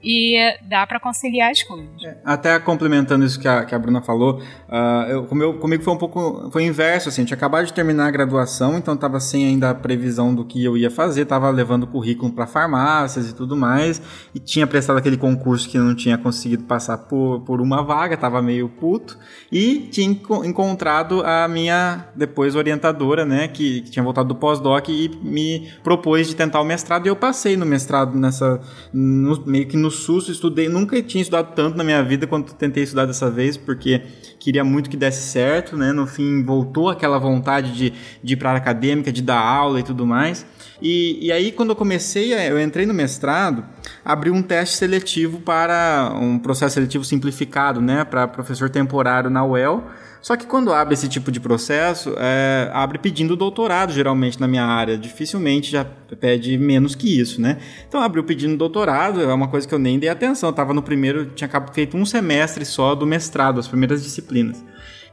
e 0.04 0.38
dá 0.70 0.86
para 0.86 1.00
conciliar 1.00 1.52
as 1.52 1.64
coisas. 1.64 2.04
É, 2.04 2.18
até 2.24 2.60
complementando 2.60 3.26
isso 3.26 3.40
que 3.40 3.48
a, 3.48 3.66
que 3.66 3.76
a 3.76 3.80
Bruna 3.80 4.02
falou, 4.02 4.40
uh, 4.40 5.10
eu, 5.10 5.26
comigo, 5.26 5.54
comigo 5.60 5.84
foi 5.84 5.94
um 5.94 5.98
pouco 5.98 6.50
foi 6.52 6.64
inverso, 6.64 7.10
assim, 7.10 7.22
eu 7.22 7.28
tinha 7.28 7.38
acabado 7.38 7.66
de 7.66 7.74
terminar 7.74 8.08
a 8.08 8.12
graduação, 8.12 8.78
então 8.78 8.94
estava 8.94 9.20
sem 9.20 9.46
ainda 9.46 9.70
a 9.70 9.76
previsão 9.76 10.34
do 10.34 10.46
que 10.46 10.64
eu 10.64 10.78
ia 10.78 10.90
fazer, 10.90 11.24
estava 11.24 11.50
levando 11.50 11.88
currículo 11.88 12.32
para 12.32 12.48
farmácias 12.48 13.30
e 13.30 13.36
tudo 13.36 13.56
mais, 13.56 14.02
e 14.34 14.40
tinha 14.40 14.66
prestado 14.68 14.98
aquele 14.98 15.18
concurso 15.18 15.68
que 15.68 15.78
não 15.78 15.96
tinha 15.96 16.18
conseguido 16.18 16.64
passar 16.64 16.98
por, 16.98 17.42
por 17.42 17.62
uma 17.62 17.84
vaga, 17.84 18.16
estava 18.16 18.42
meio 18.42 18.70
puto, 18.70 19.18
e 19.52 19.88
tinha 20.00 20.48
encontrado 20.48 21.22
a 21.26 21.48
minha 21.48 22.08
depois 22.16 22.56
orientadora, 22.56 23.26
né, 23.26 23.48
que, 23.48 23.82
que 23.82 23.92
tinha 23.92 24.04
voltado 24.04 24.30
do 24.30 24.36
pós-doc 24.36 24.88
e 24.90 25.10
me 25.22 25.70
propôs 25.84 26.28
de 26.28 26.36
tentar 26.36 26.62
o 26.62 26.64
mestrado 26.64 27.06
e 27.06 27.10
eu 27.10 27.16
passei 27.16 27.58
no 27.58 27.66
mestrado 27.66 28.18
nessa 28.18 28.62
no, 28.94 29.44
meio 29.46 29.68
que 29.68 29.76
no 29.76 29.92
susto, 29.92 30.32
estudei, 30.32 30.70
nunca 30.70 31.02
tinha 31.02 31.22
estudado 31.22 31.54
tanto 31.54 31.78
na 31.78 31.84
minha 31.84 32.04
vida 32.04 32.26
quanto 32.26 32.54
tentei 32.54 32.84
estudar 32.84 33.06
dessa 33.06 33.30
vez, 33.30 33.58
porque 33.58 34.02
queria 34.40 34.64
muito 34.64 34.90
que 34.90 34.98
desse 34.98 35.22
certo, 35.22 35.76
né? 35.76 35.92
No 35.92 36.08
fim 36.08 36.44
voltou 36.44 36.90
aquela 36.90 37.20
vontade 37.20 37.74
de, 37.74 37.94
de 38.24 38.34
ir 38.34 38.38
para 38.38 38.52
a 38.52 38.56
acadêmica, 38.56 39.12
de 39.12 39.22
dar 39.22 39.40
aula 39.40 39.80
e 39.80 39.84
tudo 39.84 40.06
mais. 40.06 40.46
E, 40.82 41.28
e 41.28 41.32
aí, 41.32 41.52
quando 41.52 41.70
eu 41.72 41.76
comecei, 41.76 42.34
eu 42.34 42.60
entrei 42.62 42.86
no 42.86 42.94
mestrado, 42.94 43.66
abri 44.04 44.32
um 44.32 44.42
teste 44.42 44.78
seletivo 44.78 45.40
para 45.42 46.12
um 46.16 46.40
processo 46.40 46.76
seletivo 46.76 47.04
simplificado, 47.04 47.82
né, 47.82 48.06
para 48.06 48.28
professor 48.28 48.70
temporário 48.70 49.30
na 49.30 49.44
UEL. 49.44 49.84
Só 50.22 50.36
que 50.36 50.46
quando 50.46 50.74
abre 50.74 50.94
esse 50.94 51.08
tipo 51.08 51.32
de 51.32 51.40
processo, 51.40 52.14
é, 52.18 52.70
abre 52.74 52.98
pedindo 52.98 53.38
doutorado, 53.38 53.94
geralmente, 53.94 54.40
na 54.40 54.48
minha 54.48 54.66
área. 54.66 54.98
Dificilmente 54.98 55.72
já 55.72 55.86
pede 56.20 56.58
menos 56.58 56.94
que 56.94 57.20
isso, 57.20 57.42
né? 57.42 57.58
Então, 57.88 58.02
abriu 58.02 58.24
pedindo 58.24 58.58
doutorado, 58.58 59.22
é 59.22 59.34
uma 59.34 59.48
coisa 59.48 59.66
que 59.66 59.74
eu 59.74 59.80
nem 59.80 59.98
dei 59.98 60.10
atenção. 60.10 60.50
Eu 60.50 60.54
tava 60.54 60.74
no 60.74 60.82
primeiro, 60.82 61.28
tinha 61.28 61.50
feito 61.72 61.96
um 61.96 62.06
semestre 62.06 62.66
só 62.66 62.96
do 62.96 63.08
mestrado, 63.08 63.60
as 63.60 63.68
primeiras 63.68 64.04
disciplinas. 64.04 64.62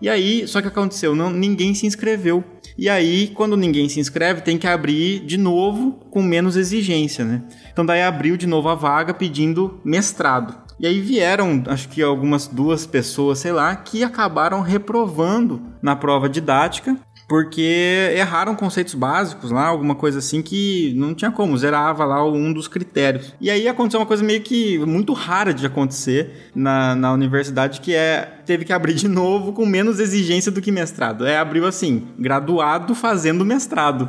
E 0.01 0.09
aí, 0.09 0.47
só 0.47 0.61
que 0.61 0.69
aconteceu, 0.69 1.15
não, 1.15 1.31
ninguém 1.31 1.75
se 1.75 1.87
inscreveu. 1.87 2.45
E 2.77 2.89
aí, 2.89 3.29
quando 3.29 3.57
ninguém 3.57 3.89
se 3.89 3.99
inscreve, 3.99 4.43
tem 4.43 4.59
que 4.59 4.67
abrir 4.67 5.21
de 5.21 5.39
novo 5.39 5.93
com 6.11 6.23
menos 6.23 6.57
exigência, 6.57 7.25
né? 7.25 7.43
Então 7.73 7.87
daí 7.87 8.03
abriu 8.03 8.37
de 8.37 8.47
novo 8.47 8.69
a 8.69 8.75
vaga 8.75 9.15
pedindo 9.15 9.81
mestrado. 9.85 10.67
E 10.79 10.87
aí 10.87 11.01
vieram, 11.01 11.63
acho 11.69 11.89
que 11.89 12.03
algumas 12.03 12.47
duas 12.47 12.87
pessoas, 12.87 13.39
sei 13.39 13.53
lá, 13.53 13.75
que 13.75 14.05
acabaram 14.05 14.61
reprovando 14.61 15.63
na 15.81 15.97
prova 15.97 16.29
didática 16.29 16.99
porque 17.29 18.13
erraram 18.15 18.55
conceitos 18.55 18.95
básicos 18.95 19.51
lá, 19.51 19.67
alguma 19.67 19.95
coisa 19.95 20.19
assim 20.19 20.43
que 20.43 20.95
não 20.97 21.15
tinha 21.15 21.31
como, 21.31 21.59
zerava 21.59 22.05
lá 22.05 22.25
um 22.25 22.53
dos 22.53 22.69
critérios. 22.69 23.35
E 23.41 23.51
aí 23.51 23.67
aconteceu 23.67 24.01
uma 24.01 24.07
coisa 24.07 24.23
meio 24.23 24.43
que 24.43 24.79
muito 24.79 25.13
rara 25.13 25.53
de 25.53 25.67
acontecer 25.67 26.51
na, 26.55 26.95
na 26.95 27.13
universidade, 27.13 27.81
que 27.81 27.95
é 27.95 28.36
teve 28.47 28.65
que 28.65 28.73
abrir 28.73 28.95
de 28.95 29.09
novo 29.09 29.53
com 29.53 29.67
menos 29.67 29.99
exigência 29.99 30.53
do 30.53 30.61
que 30.63 30.71
mestrado. 30.71 31.27
É, 31.27 31.37
abriu 31.37 31.67
assim, 31.67 32.07
graduado 32.19 32.95
fazendo 32.95 33.45
mestrado. 33.45 34.09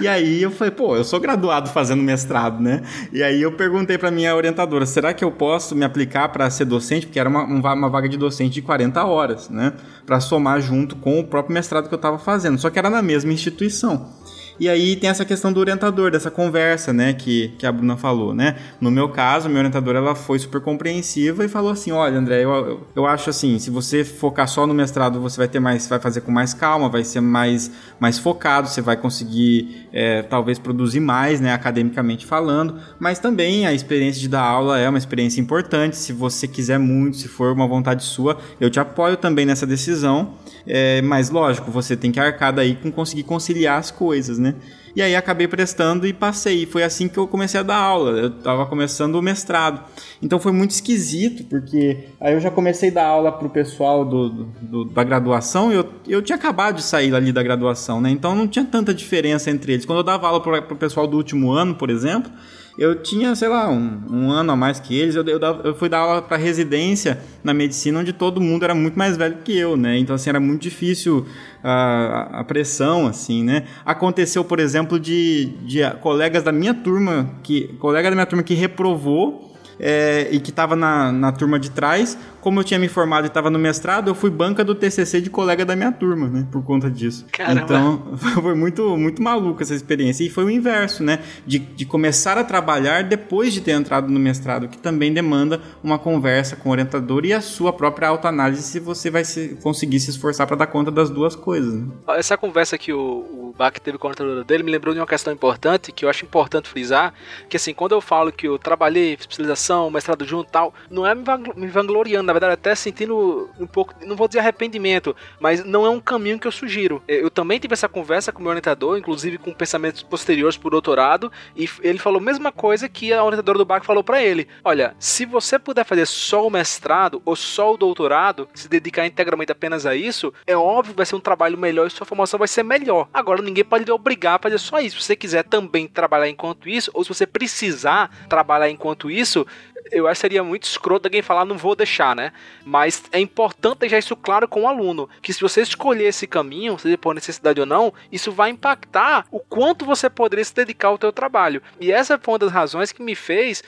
e 0.00 0.06
aí 0.06 0.42
eu 0.42 0.50
falei, 0.50 0.70
pô, 0.70 0.96
eu 0.96 1.04
sou 1.04 1.18
graduado 1.20 1.68
fazendo 1.70 2.02
mestrado, 2.02 2.62
né? 2.62 2.82
E 3.12 3.22
aí 3.22 3.42
eu 3.42 3.52
perguntei 3.52 3.98
para 3.98 4.10
minha 4.10 4.34
orientadora, 4.34 4.86
será 4.86 5.12
que 5.12 5.24
eu 5.24 5.30
posso 5.30 5.74
me 5.74 5.84
aplicar 5.84 6.28
para 6.28 6.48
ser 6.48 6.64
docente? 6.64 7.06
Porque 7.06 7.18
era 7.18 7.28
uma, 7.28 7.44
uma 7.44 7.88
vaga 7.88 8.08
de 8.08 8.16
docente 8.16 8.54
de 8.54 8.62
40 8.62 9.04
horas, 9.04 9.50
né? 9.50 9.72
Para 10.06 10.20
somar 10.20 10.60
junto 10.60 10.96
com 10.96 11.18
o 11.18 11.24
próprio 11.24 11.52
mestrado 11.52 11.88
que 11.88 11.94
eu 11.94 11.96
estava 11.96 12.18
fazendo. 12.18 12.58
Só 12.58 12.70
que 12.70 12.78
era 12.78 12.88
na 12.88 13.02
mesma 13.02 13.32
instituição. 13.32 14.08
E 14.58 14.68
aí 14.68 14.96
tem 14.96 15.08
essa 15.10 15.24
questão 15.24 15.52
do 15.52 15.60
orientador, 15.60 16.10
dessa 16.10 16.30
conversa, 16.30 16.92
né, 16.92 17.12
que, 17.12 17.48
que 17.58 17.66
a 17.66 17.72
Bruna 17.72 17.96
falou, 17.96 18.34
né? 18.34 18.56
No 18.80 18.90
meu 18.90 19.08
caso, 19.08 19.48
minha 19.48 19.60
orientadora, 19.60 19.98
ela 19.98 20.14
foi 20.14 20.38
super 20.38 20.60
compreensiva 20.60 21.44
e 21.44 21.48
falou 21.48 21.72
assim, 21.72 21.90
olha, 21.90 22.18
André, 22.18 22.44
eu, 22.44 22.50
eu, 22.50 22.86
eu 22.94 23.06
acho 23.06 23.30
assim, 23.30 23.58
se 23.58 23.70
você 23.70 24.04
focar 24.04 24.46
só 24.48 24.66
no 24.66 24.74
mestrado, 24.74 25.20
você 25.20 25.36
vai 25.36 25.48
ter 25.48 25.60
mais, 25.60 25.86
vai 25.86 25.98
fazer 25.98 26.20
com 26.20 26.30
mais 26.30 26.54
calma, 26.54 26.88
vai 26.88 27.04
ser 27.04 27.20
mais, 27.20 27.70
mais 27.98 28.18
focado, 28.18 28.68
você 28.68 28.80
vai 28.80 28.96
conseguir, 28.96 29.88
é, 29.92 30.22
talvez, 30.22 30.58
produzir 30.58 31.00
mais, 31.00 31.40
né, 31.40 31.52
academicamente 31.52 32.26
falando, 32.26 32.78
mas 32.98 33.18
também 33.18 33.66
a 33.66 33.72
experiência 33.72 34.20
de 34.20 34.28
dar 34.28 34.42
aula 34.42 34.78
é 34.78 34.88
uma 34.88 34.98
experiência 34.98 35.40
importante, 35.40 35.96
se 35.96 36.12
você 36.12 36.46
quiser 36.46 36.78
muito, 36.78 37.16
se 37.16 37.28
for 37.28 37.52
uma 37.52 37.66
vontade 37.66 38.04
sua, 38.04 38.38
eu 38.60 38.70
te 38.70 38.78
apoio 38.78 39.16
também 39.16 39.46
nessa 39.46 39.66
decisão, 39.66 40.34
é, 40.66 41.02
mas 41.02 41.30
lógico, 41.30 41.70
você 41.70 41.96
tem 41.96 42.12
que 42.12 42.20
arcar 42.20 42.52
daí 42.52 42.76
com 42.76 42.90
conseguir 42.92 43.24
conciliar 43.24 43.78
as 43.78 43.90
coisas, 43.90 44.38
né? 44.42 44.54
E 44.94 45.00
aí 45.00 45.16
acabei 45.16 45.48
prestando 45.48 46.06
e 46.06 46.12
passei. 46.12 46.66
Foi 46.66 46.82
assim 46.82 47.08
que 47.08 47.16
eu 47.16 47.26
comecei 47.26 47.58
a 47.58 47.62
dar 47.62 47.76
aula. 47.76 48.10
Eu 48.10 48.28
estava 48.28 48.66
começando 48.66 49.14
o 49.14 49.22
mestrado. 49.22 49.82
Então 50.20 50.38
foi 50.38 50.52
muito 50.52 50.72
esquisito, 50.72 51.44
porque 51.44 52.08
aí 52.20 52.34
eu 52.34 52.40
já 52.40 52.50
comecei 52.50 52.90
a 52.90 52.92
dar 52.92 53.06
aula 53.06 53.32
pro 53.32 53.48
pessoal 53.48 54.04
do, 54.04 54.28
do, 54.60 54.84
da 54.84 55.02
graduação 55.02 55.72
e 55.72 55.76
eu, 55.76 55.88
eu 56.06 56.20
tinha 56.20 56.36
acabado 56.36 56.76
de 56.76 56.82
sair 56.82 57.14
ali 57.14 57.32
da 57.32 57.42
graduação, 57.42 58.00
né? 58.00 58.10
Então 58.10 58.34
não 58.34 58.46
tinha 58.46 58.64
tanta 58.64 58.92
diferença 58.92 59.50
entre 59.50 59.72
eles. 59.72 59.86
Quando 59.86 59.98
eu 59.98 60.04
dava 60.04 60.26
aula 60.26 60.42
pro, 60.42 60.60
pro 60.62 60.76
pessoal 60.76 61.06
do 61.06 61.16
último 61.16 61.52
ano, 61.52 61.74
por 61.74 61.88
exemplo, 61.88 62.30
eu 62.78 63.02
tinha, 63.02 63.34
sei 63.34 63.48
lá, 63.48 63.68
um, 63.68 64.00
um 64.10 64.30
ano 64.30 64.52
a 64.52 64.56
mais 64.56 64.80
que 64.80 64.98
eles. 64.98 65.14
Eu, 65.14 65.24
eu, 65.24 65.38
eu 65.38 65.74
fui 65.74 65.88
dar 65.88 65.98
aula 65.98 66.22
para 66.22 66.36
residência 66.36 67.18
na 67.44 67.52
medicina, 67.52 68.00
onde 68.00 68.12
todo 68.12 68.40
mundo 68.40 68.64
era 68.64 68.74
muito 68.74 68.98
mais 68.98 69.16
velho 69.16 69.38
que 69.44 69.56
eu, 69.56 69.76
né? 69.76 69.98
Então, 69.98 70.14
assim, 70.14 70.30
era 70.30 70.40
muito 70.40 70.62
difícil 70.62 71.26
a, 71.62 72.40
a 72.40 72.44
pressão, 72.44 73.06
assim, 73.06 73.44
né? 73.44 73.64
Aconteceu, 73.84 74.42
por 74.44 74.58
exemplo, 74.58 74.98
de, 74.98 75.46
de 75.62 75.80
colegas 76.00 76.42
da 76.42 76.52
minha 76.52 76.72
turma, 76.72 77.30
que 77.42 77.68
colega 77.78 78.08
da 78.08 78.16
minha 78.16 78.26
turma 78.26 78.42
que 78.42 78.54
reprovou 78.54 79.52
é, 79.78 80.28
e 80.30 80.40
que 80.40 80.50
estava 80.50 80.76
na, 80.76 81.10
na 81.10 81.32
turma 81.32 81.58
de 81.58 81.70
trás, 81.70 82.16
como 82.42 82.58
eu 82.58 82.64
tinha 82.64 82.78
me 82.78 82.88
formado 82.88 83.24
e 83.24 83.28
estava 83.28 83.48
no 83.48 83.58
mestrado, 83.58 84.08
eu 84.08 84.14
fui 84.16 84.28
banca 84.28 84.64
do 84.64 84.74
TCC 84.74 85.20
de 85.20 85.30
colega 85.30 85.64
da 85.64 85.76
minha 85.76 85.92
turma, 85.92 86.28
né? 86.28 86.46
Por 86.50 86.62
conta 86.64 86.90
disso. 86.90 87.24
Caramba. 87.30 87.62
Então, 87.62 88.18
foi 88.42 88.54
muito, 88.56 88.96
muito 88.96 89.22
maluco 89.22 89.62
essa 89.62 89.74
experiência. 89.74 90.24
E 90.24 90.28
foi 90.28 90.44
o 90.44 90.50
inverso, 90.50 91.04
né? 91.04 91.20
De, 91.46 91.60
de 91.60 91.86
começar 91.86 92.36
a 92.36 92.42
trabalhar 92.42 93.04
depois 93.04 93.54
de 93.54 93.60
ter 93.60 93.70
entrado 93.70 94.08
no 94.08 94.18
mestrado, 94.18 94.66
que 94.66 94.76
também 94.76 95.14
demanda 95.14 95.60
uma 95.84 96.00
conversa 96.00 96.56
com 96.56 96.68
o 96.68 96.72
orientador 96.72 97.24
e 97.24 97.32
a 97.32 97.40
sua 97.40 97.72
própria 97.72 98.08
autoanálise 98.08 98.62
se 98.62 98.80
você 98.80 99.08
vai 99.08 99.24
se, 99.24 99.56
conseguir 99.62 100.00
se 100.00 100.10
esforçar 100.10 100.44
para 100.48 100.56
dar 100.56 100.66
conta 100.66 100.90
das 100.90 101.10
duas 101.10 101.36
coisas. 101.36 101.72
Né? 101.72 101.86
Essa 102.08 102.36
conversa 102.36 102.76
que 102.76 102.92
o, 102.92 102.98
o 102.98 103.54
Bach 103.56 103.78
teve 103.78 103.98
com 103.98 104.08
a 104.08 104.10
orientadora 104.10 104.42
dele 104.42 104.64
me 104.64 104.72
lembrou 104.72 104.92
de 104.92 104.98
uma 104.98 105.06
questão 105.06 105.32
importante 105.32 105.92
que 105.92 106.04
eu 106.04 106.08
acho 106.08 106.24
importante 106.24 106.68
frisar, 106.68 107.14
que 107.48 107.56
assim, 107.56 107.72
quando 107.72 107.92
eu 107.92 108.00
falo 108.00 108.32
que 108.32 108.48
eu 108.48 108.58
trabalhei 108.58 109.14
especialização, 109.14 109.90
mestrado 109.90 110.24
junto 110.24 110.48
e 110.48 110.52
tal, 110.52 110.74
não 110.90 111.06
é 111.06 111.14
me 111.14 111.68
vangloriando, 111.68 112.31
na 112.32 112.40
verdade, 112.40 112.54
até 112.54 112.74
sentindo 112.74 113.50
um 113.60 113.66
pouco, 113.66 113.94
não 114.06 114.16
vou 114.16 114.26
dizer 114.26 114.40
arrependimento, 114.40 115.14
mas 115.38 115.62
não 115.64 115.84
é 115.84 115.90
um 115.90 116.00
caminho 116.00 116.38
que 116.38 116.46
eu 116.46 116.52
sugiro. 116.52 117.02
Eu 117.06 117.30
também 117.30 117.58
tive 117.58 117.74
essa 117.74 117.88
conversa 117.88 118.32
com 118.32 118.38
o 118.38 118.42
meu 118.42 118.50
orientador, 118.50 118.96
inclusive 118.96 119.36
com 119.36 119.52
pensamentos 119.52 120.02
posteriores 120.02 120.56
pro 120.56 120.70
doutorado, 120.70 121.30
e 121.54 121.68
ele 121.82 121.98
falou 121.98 122.20
a 122.20 122.24
mesma 122.24 122.50
coisa 122.50 122.88
que 122.88 123.12
a 123.12 123.22
orientadora 123.22 123.58
do 123.58 123.64
BAC 123.64 123.84
falou 123.84 124.02
para 124.02 124.22
ele: 124.22 124.48
Olha, 124.64 124.94
se 124.98 125.26
você 125.26 125.58
puder 125.58 125.84
fazer 125.84 126.06
só 126.06 126.46
o 126.46 126.50
mestrado 126.50 127.20
ou 127.24 127.36
só 127.36 127.74
o 127.74 127.76
doutorado, 127.76 128.48
se 128.54 128.68
dedicar 128.68 129.06
integralmente 129.06 129.52
apenas 129.52 129.84
a 129.84 129.94
isso, 129.94 130.32
é 130.46 130.56
óbvio 130.56 130.94
que 130.94 130.96
vai 130.96 131.06
ser 131.06 131.16
um 131.16 131.20
trabalho 131.20 131.58
melhor 131.58 131.86
e 131.86 131.90
sua 131.90 132.06
formação 132.06 132.38
vai 132.38 132.48
ser 132.48 132.62
melhor. 132.62 133.08
Agora, 133.12 133.42
ninguém 133.42 133.64
pode 133.64 133.84
lhe 133.84 133.92
obrigar 133.92 134.36
a 134.36 134.38
fazer 134.38 134.58
só 134.58 134.80
isso. 134.80 134.96
Se 135.00 135.06
você 135.06 135.16
quiser 135.16 135.44
também 135.44 135.86
trabalhar 135.86 136.28
enquanto 136.28 136.68
isso, 136.68 136.90
ou 136.94 137.04
se 137.04 137.08
você 137.08 137.26
precisar 137.26 138.10
trabalhar 138.28 138.70
enquanto 138.70 139.10
isso, 139.10 139.46
eu 139.92 140.08
acho 140.08 140.18
que 140.18 140.22
seria 140.22 140.42
muito 140.42 140.64
escroto 140.64 141.06
alguém 141.06 141.22
falar 141.22 141.44
não 141.44 141.56
vou 141.56 141.76
deixar, 141.76 142.16
né? 142.16 142.32
Mas 142.64 143.04
é 143.12 143.20
importante 143.20 143.80
deixar 143.80 143.98
isso 143.98 144.16
claro 144.16 144.48
com 144.48 144.62
o 144.62 144.68
aluno, 144.68 145.08
que 145.20 145.32
se 145.32 145.40
você 145.40 145.60
escolher 145.60 146.06
esse 146.06 146.26
caminho, 146.26 146.78
seja 146.78 146.96
por 146.96 147.14
necessidade 147.14 147.60
ou 147.60 147.66
não, 147.66 147.92
isso 148.10 148.32
vai 148.32 148.50
impactar 148.50 149.26
o 149.30 149.38
quanto 149.38 149.84
você 149.84 150.08
poderia 150.08 150.44
se 150.44 150.54
dedicar 150.54 150.88
ao 150.88 150.98
teu 150.98 151.12
trabalho. 151.12 151.62
E 151.78 151.92
essa 151.92 152.18
foi 152.18 152.32
uma 152.32 152.38
das 152.38 152.50
razões 152.52 152.92
que 152.92 153.02
me 153.02 153.14
fez 153.14 153.62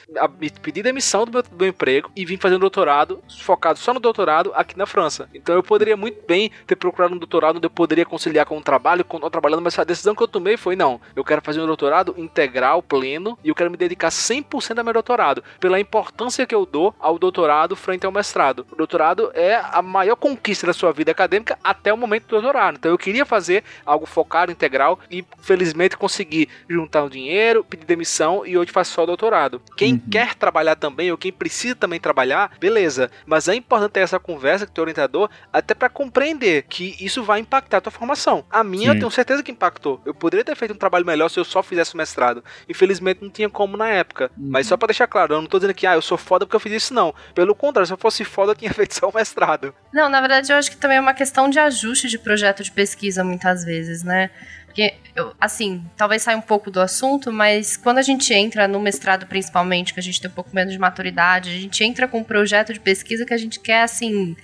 pedir 0.62 0.82
demissão 0.82 1.24
do 1.24 1.32
meu, 1.32 1.42
do 1.42 1.56
meu 1.56 1.68
emprego 1.68 2.10
e 2.16 2.24
vir 2.24 2.38
fazer 2.38 2.56
um 2.56 2.60
doutorado 2.60 3.22
focado 3.40 3.78
só 3.78 3.92
no 3.92 4.00
doutorado 4.00 4.52
aqui 4.54 4.76
na 4.78 4.86
França. 4.86 5.28
Então 5.34 5.54
eu 5.54 5.62
poderia 5.62 5.96
muito 5.96 6.24
bem 6.26 6.50
ter 6.66 6.76
procurado 6.76 7.14
um 7.14 7.18
doutorado 7.18 7.56
onde 7.56 7.66
eu 7.66 7.70
poderia 7.70 8.06
conciliar 8.06 8.46
com 8.46 8.56
o 8.56 8.62
trabalho, 8.62 9.04
com 9.04 9.20
trabalhando, 9.28 9.62
mas 9.62 9.78
a 9.78 9.84
decisão 9.84 10.14
que 10.14 10.22
eu 10.22 10.28
tomei 10.28 10.56
foi 10.56 10.76
não, 10.76 11.00
eu 11.14 11.24
quero 11.24 11.42
fazer 11.42 11.60
um 11.60 11.66
doutorado 11.66 12.14
integral, 12.16 12.82
pleno, 12.82 13.38
e 13.42 13.48
eu 13.48 13.54
quero 13.54 13.70
me 13.70 13.76
dedicar 13.76 14.08
100% 14.08 14.78
ao 14.78 14.84
meu 14.84 14.94
doutorado, 14.94 15.42
pela 15.58 15.80
importância 15.80 16.13
importância 16.14 16.46
que 16.46 16.54
eu 16.54 16.64
dou 16.64 16.94
ao 17.00 17.18
doutorado 17.18 17.74
frente 17.74 18.06
ao 18.06 18.12
mestrado. 18.12 18.64
O 18.70 18.76
doutorado 18.76 19.32
é 19.34 19.56
a 19.56 19.82
maior 19.82 20.14
conquista 20.14 20.66
da 20.66 20.72
sua 20.72 20.92
vida 20.92 21.10
acadêmica 21.10 21.58
até 21.62 21.92
o 21.92 21.96
momento 21.96 22.26
do 22.26 22.40
doutorado. 22.40 22.76
Então 22.76 22.90
eu 22.90 22.98
queria 22.98 23.26
fazer 23.26 23.64
algo 23.84 24.06
focado, 24.06 24.52
integral 24.52 25.00
e 25.10 25.24
felizmente 25.42 25.96
consegui 25.96 26.48
juntar 26.68 27.02
o 27.02 27.10
dinheiro, 27.10 27.64
pedir 27.64 27.84
demissão 27.84 28.46
e 28.46 28.56
hoje 28.56 28.70
faço 28.70 28.92
só 28.92 29.04
doutorado. 29.04 29.60
Quem 29.76 29.94
uhum. 29.94 30.02
quer 30.10 30.34
trabalhar 30.34 30.76
também 30.76 31.10
ou 31.10 31.18
quem 31.18 31.32
precisa 31.32 31.74
também 31.74 31.98
trabalhar, 31.98 32.52
beleza. 32.60 33.10
Mas 33.26 33.48
é 33.48 33.54
importante 33.56 33.92
ter 33.92 34.00
essa 34.00 34.20
conversa 34.20 34.66
com 34.66 34.70
o 34.70 34.74
teu 34.74 34.82
orientador 34.82 35.28
até 35.52 35.74
para 35.74 35.88
compreender 35.88 36.62
que 36.68 36.96
isso 37.00 37.24
vai 37.24 37.40
impactar 37.40 37.78
a 37.78 37.80
tua 37.80 37.92
formação. 37.92 38.44
A 38.50 38.62
minha 38.62 38.84
Sim. 38.84 38.88
eu 38.90 38.98
tenho 39.00 39.10
certeza 39.10 39.42
que 39.42 39.50
impactou. 39.50 40.00
Eu 40.04 40.14
poderia 40.14 40.44
ter 40.44 40.54
feito 40.54 40.74
um 40.74 40.78
trabalho 40.78 41.04
melhor 41.04 41.28
se 41.28 41.40
eu 41.40 41.44
só 41.44 41.62
fizesse 41.62 41.94
o 41.94 41.96
mestrado. 41.96 42.44
Infelizmente 42.68 43.22
não 43.22 43.30
tinha 43.30 43.50
como 43.50 43.76
na 43.76 43.88
época. 43.88 44.30
Uhum. 44.38 44.50
Mas 44.50 44.68
só 44.68 44.76
para 44.76 44.88
deixar 44.88 45.08
claro, 45.08 45.34
eu 45.34 45.42
não 45.42 45.48
tô 45.48 45.58
dizendo 45.58 45.74
que 45.74 45.86
ah, 45.86 45.93
eu 45.94 46.02
sou 46.02 46.18
foda 46.18 46.44
porque 46.44 46.56
eu 46.56 46.60
fiz 46.60 46.72
isso, 46.72 46.94
não. 46.94 47.14
Pelo 47.34 47.54
contrário, 47.54 47.86
se 47.86 47.92
eu 47.92 47.98
fosse 47.98 48.24
foda, 48.24 48.52
eu 48.52 48.56
tinha 48.56 48.72
feito 48.74 48.94
só 48.94 49.08
o 49.08 49.14
mestrado. 49.14 49.74
Não, 49.92 50.08
na 50.08 50.20
verdade, 50.20 50.52
eu 50.52 50.56
acho 50.56 50.70
que 50.70 50.76
também 50.76 50.98
é 50.98 51.00
uma 51.00 51.14
questão 51.14 51.48
de 51.48 51.58
ajuste 51.58 52.08
de 52.08 52.18
projeto 52.18 52.62
de 52.62 52.70
pesquisa, 52.70 53.24
muitas 53.24 53.64
vezes, 53.64 54.02
né? 54.02 54.30
Porque, 54.74 54.94
assim, 55.40 55.84
talvez 55.96 56.22
saia 56.22 56.36
um 56.36 56.40
pouco 56.40 56.68
do 56.68 56.80
assunto, 56.80 57.32
mas 57.32 57.76
quando 57.76 57.98
a 57.98 58.02
gente 58.02 58.34
entra 58.34 58.66
no 58.66 58.80
mestrado, 58.80 59.24
principalmente, 59.24 59.94
que 59.94 60.00
a 60.00 60.02
gente 60.02 60.20
tem 60.20 60.28
um 60.28 60.34
pouco 60.34 60.50
menos 60.52 60.72
de 60.72 60.78
maturidade, 60.80 61.50
a 61.50 61.60
gente 61.60 61.84
entra 61.84 62.08
com 62.08 62.18
um 62.18 62.24
projeto 62.24 62.72
de 62.72 62.80
pesquisa 62.80 63.24
que 63.24 63.32
a 63.32 63.36
gente 63.36 63.60
quer, 63.60 63.82
assim, 63.82 64.36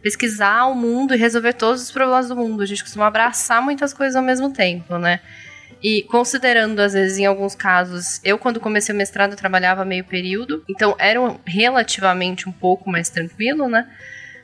pesquisar 0.00 0.66
o 0.66 0.74
mundo 0.76 1.14
e 1.14 1.16
resolver 1.16 1.54
todos 1.54 1.82
os 1.82 1.90
problemas 1.90 2.28
do 2.28 2.36
mundo. 2.36 2.62
A 2.62 2.66
gente 2.66 2.84
costuma 2.84 3.08
abraçar 3.08 3.60
muitas 3.60 3.92
coisas 3.92 4.14
ao 4.14 4.22
mesmo 4.22 4.52
tempo, 4.52 4.98
né? 4.98 5.18
E 5.82 6.02
considerando, 6.04 6.78
às 6.80 6.92
vezes, 6.92 7.18
em 7.18 7.26
alguns 7.26 7.54
casos, 7.54 8.20
eu 8.22 8.38
quando 8.38 8.60
comecei 8.60 8.94
o 8.94 8.98
mestrado 8.98 9.34
trabalhava 9.34 9.84
meio 9.84 10.04
período, 10.04 10.62
então 10.68 10.94
era 10.98 11.18
relativamente 11.44 12.48
um 12.48 12.52
pouco 12.52 12.88
mais 12.88 13.08
tranquilo, 13.08 13.68
né? 13.68 13.88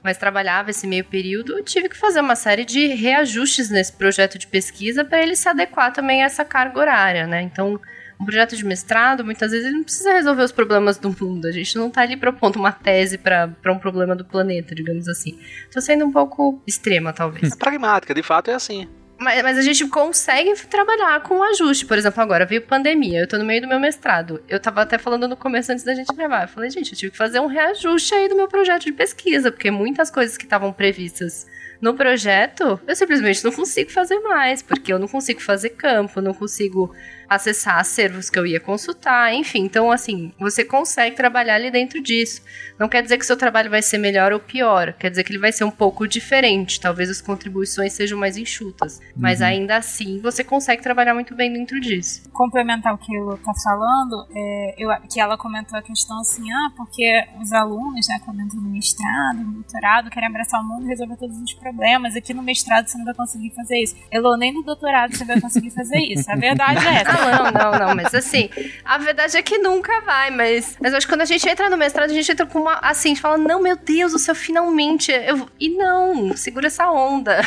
Mas 0.03 0.17
trabalhava 0.17 0.71
esse 0.71 0.87
meio 0.87 1.05
período, 1.05 1.59
eu 1.59 1.65
tive 1.65 1.89
que 1.89 1.97
fazer 1.97 2.21
uma 2.21 2.35
série 2.35 2.65
de 2.65 2.89
reajustes 2.89 3.71
nesse 3.71 3.93
projeto 3.93 4.39
de 4.39 4.47
pesquisa 4.47 5.05
para 5.05 5.23
ele 5.23 5.37
se 5.37 5.49
adequar 5.49 5.93
também 5.93 6.23
a 6.23 6.27
essa 6.27 6.45
carga 6.45 6.79
horária, 6.79 7.27
né? 7.27 7.43
Então, 7.43 7.81
um 8.21 8.25
projeto 8.25 8.57
de 8.57 8.65
mestrado, 8.65 9.25
muitas 9.25 9.53
vezes, 9.53 9.67
ele 9.67 9.77
não 9.77 9.85
precisa 9.85 10.13
resolver 10.13 10.43
os 10.43 10.51
problemas 10.51 10.99
do 10.99 11.09
mundo. 11.09 11.47
A 11.47 11.53
gente 11.53 11.77
não 11.77 11.87
está 11.87 12.03
ali 12.03 12.17
propondo 12.17 12.57
uma 12.57 12.73
tese 12.73 13.17
para 13.17 13.55
um 13.67 13.79
problema 13.79 14.17
do 14.17 14.25
planeta, 14.25 14.75
digamos 14.75 15.09
assim. 15.09 15.39
Estou 15.67 15.81
sendo 15.81 16.05
um 16.05 16.11
pouco 16.11 16.61
extrema, 16.67 17.13
talvez. 17.13 17.53
É 17.53 17.57
pragmática, 17.57 18.13
de 18.13 18.23
fato 18.23 18.51
é 18.51 18.55
assim. 18.55 18.89
Mas, 19.19 19.43
mas, 19.43 19.59
a 19.59 19.63
gente 19.63 19.85
consegue 19.89 20.55
trabalhar 20.69 21.21
com 21.23 21.43
ajuste. 21.43 21.85
Por 21.85 21.99
exemplo, 21.99 22.23
agora 22.23 22.47
veio 22.47 22.63
pandemia, 22.63 23.21
eu 23.21 23.29
tô 23.29 23.37
no 23.37 23.45
meio 23.45 23.61
do 23.61 23.67
meu 23.67 23.81
mestrado. 23.81 24.41
Eu 24.49 24.61
tava 24.61 24.83
até 24.83 24.97
falando 24.97 25.27
no 25.27 25.37
começo 25.37 25.73
antes 25.73 25.85
da 25.85 25.93
gente 25.93 26.15
gravar. 26.15 26.43
Eu 26.43 26.49
falei, 26.49 26.71
gente, 26.71 26.93
eu 26.93 26.99
tive 26.99 27.11
que 27.11 27.19
fazer 27.19 27.41
um 27.41 27.47
reajuste 27.47 28.15
aí 28.15 28.29
do 28.29 28.37
meu 28.37 28.47
projeto 28.47 28.85
de 28.85 28.93
pesquisa, 28.93 29.51
porque 29.51 29.73
muitas 29.73 30.09
coisas 30.09 30.37
que 30.37 30.45
estavam 30.45 30.73
previstas 30.73 31.49
no 31.81 31.95
projeto, 31.95 32.81
eu 32.87 32.97
simplesmente 32.97 33.45
não 33.45 33.53
consigo 33.53 33.91
fazer 33.91 34.19
mais, 34.21 34.63
porque 34.63 34.93
eu 34.93 34.99
não 34.99 35.09
consigo 35.09 35.41
fazer 35.41 35.71
campo, 35.71 36.21
não 36.21 36.35
consigo 36.35 36.95
acessar 37.29 37.79
acervos 37.79 38.31
que 38.31 38.39
eu 38.39 38.47
ia 38.47 38.61
consultar, 38.61 39.33
enfim. 39.35 39.65
Então, 39.65 39.91
assim, 39.91 40.33
você 40.39 40.65
consegue 40.65 41.15
trabalhar 41.15 41.57
ali 41.57 41.71
dentro 41.71 42.03
disso. 42.03 42.43
Não 42.79 42.89
quer 42.89 43.03
dizer 43.03 43.19
que 43.19 43.27
seu 43.27 43.37
trabalho 43.37 43.71
vai 43.71 43.83
ser 43.83 43.99
melhor 43.99 44.33
ou 44.33 44.41
pior, 44.41 44.93
quer 44.93 45.11
dizer 45.11 45.25
que 45.25 45.33
ele 45.33 45.39
vai 45.39 45.53
ser 45.53 45.65
um 45.65 45.71
pouco 45.71 46.07
diferente. 46.07 46.81
Talvez 46.81 47.11
as 47.11 47.21
contribuições 47.21 47.93
sejam 47.93 48.19
mais 48.19 48.37
enxutas, 48.37 49.01
mas 49.17 49.41
uhum. 49.41 49.47
ainda 49.47 49.77
assim 49.77 50.21
você 50.21 50.43
consegue 50.43 50.83
trabalhar 50.83 51.15
muito 51.15 51.35
bem 51.35 51.53
dentro 51.53 51.81
disso. 51.81 52.29
Complementar 52.33 52.95
o 52.95 52.99
que 52.99 53.15
eu 53.15 53.37
tá 53.39 53.53
falando, 53.63 54.27
é, 54.35 54.75
eu, 54.79 54.91
que 55.13 55.21
ela 55.21 55.37
comentou 55.37 55.79
a 55.79 55.83
questão 55.83 56.19
assim, 56.21 56.51
ah, 56.51 56.73
porque 56.77 57.25
os 57.41 57.53
alunos, 57.53 58.07
né, 58.09 58.21
quando 58.25 58.41
entram 58.41 58.61
no 58.61 58.71
mestrado, 58.71 59.39
no 59.39 59.53
doutorado, 59.55 60.11
querem 60.11 60.29
abraçar 60.29 60.61
o 60.61 60.65
mundo 60.65 60.87
e 60.87 60.89
resolver 60.89 61.17
todos 61.17 61.37
os 61.37 61.53
problemas. 61.55 62.17
Aqui 62.17 62.33
no 62.33 62.43
mestrado 62.43 62.87
você 62.87 62.97
não 62.97 63.05
vai 63.05 63.15
conseguir 63.15 63.51
fazer 63.55 63.79
isso. 63.79 63.97
Elô, 64.11 64.37
nem 64.37 64.53
no 64.53 64.63
doutorado 64.63 65.15
você 65.15 65.25
vai 65.25 65.41
conseguir 65.41 65.71
fazer 65.71 65.99
isso. 65.99 66.31
A 66.31 66.37
verdade 66.37 66.87
é 66.87 66.95
essa. 67.03 67.18
Não, 67.19 67.51
não, 67.51 67.79
não, 67.79 67.95
mas 67.95 68.15
assim, 68.15 68.49
a 68.85 68.99
verdade 68.99 69.37
é 69.37 69.43
que 69.43 69.59
nunca 69.59 70.01
vai, 70.03 70.31
mas, 70.31 70.77
mas 70.81 70.95
acho 70.95 71.07
que 71.07 71.13
quando 71.13 71.23
a 71.23 71.27
gente 71.27 71.49
entra 71.49 71.69
no 71.69 71.77
mestrado, 71.77 72.11
a 72.11 72.15
gente 72.15 72.31
entra 72.31 72.47
com 72.47 72.61
uma, 72.61 72.79
assim, 72.83 73.11
a 73.11 73.15
gente 73.15 73.21
fala, 73.21 73.39
não, 73.39 73.61
meu 73.61 73.77
Deus, 73.77 74.15
o 74.15 74.19
seu 74.19 74.35
finalmente, 74.35 75.11
eu, 75.13 75.49
e 75.59 75.71
não, 75.71 76.37
segura 76.37 76.67
essa 76.67 76.91
onda. 76.91 77.41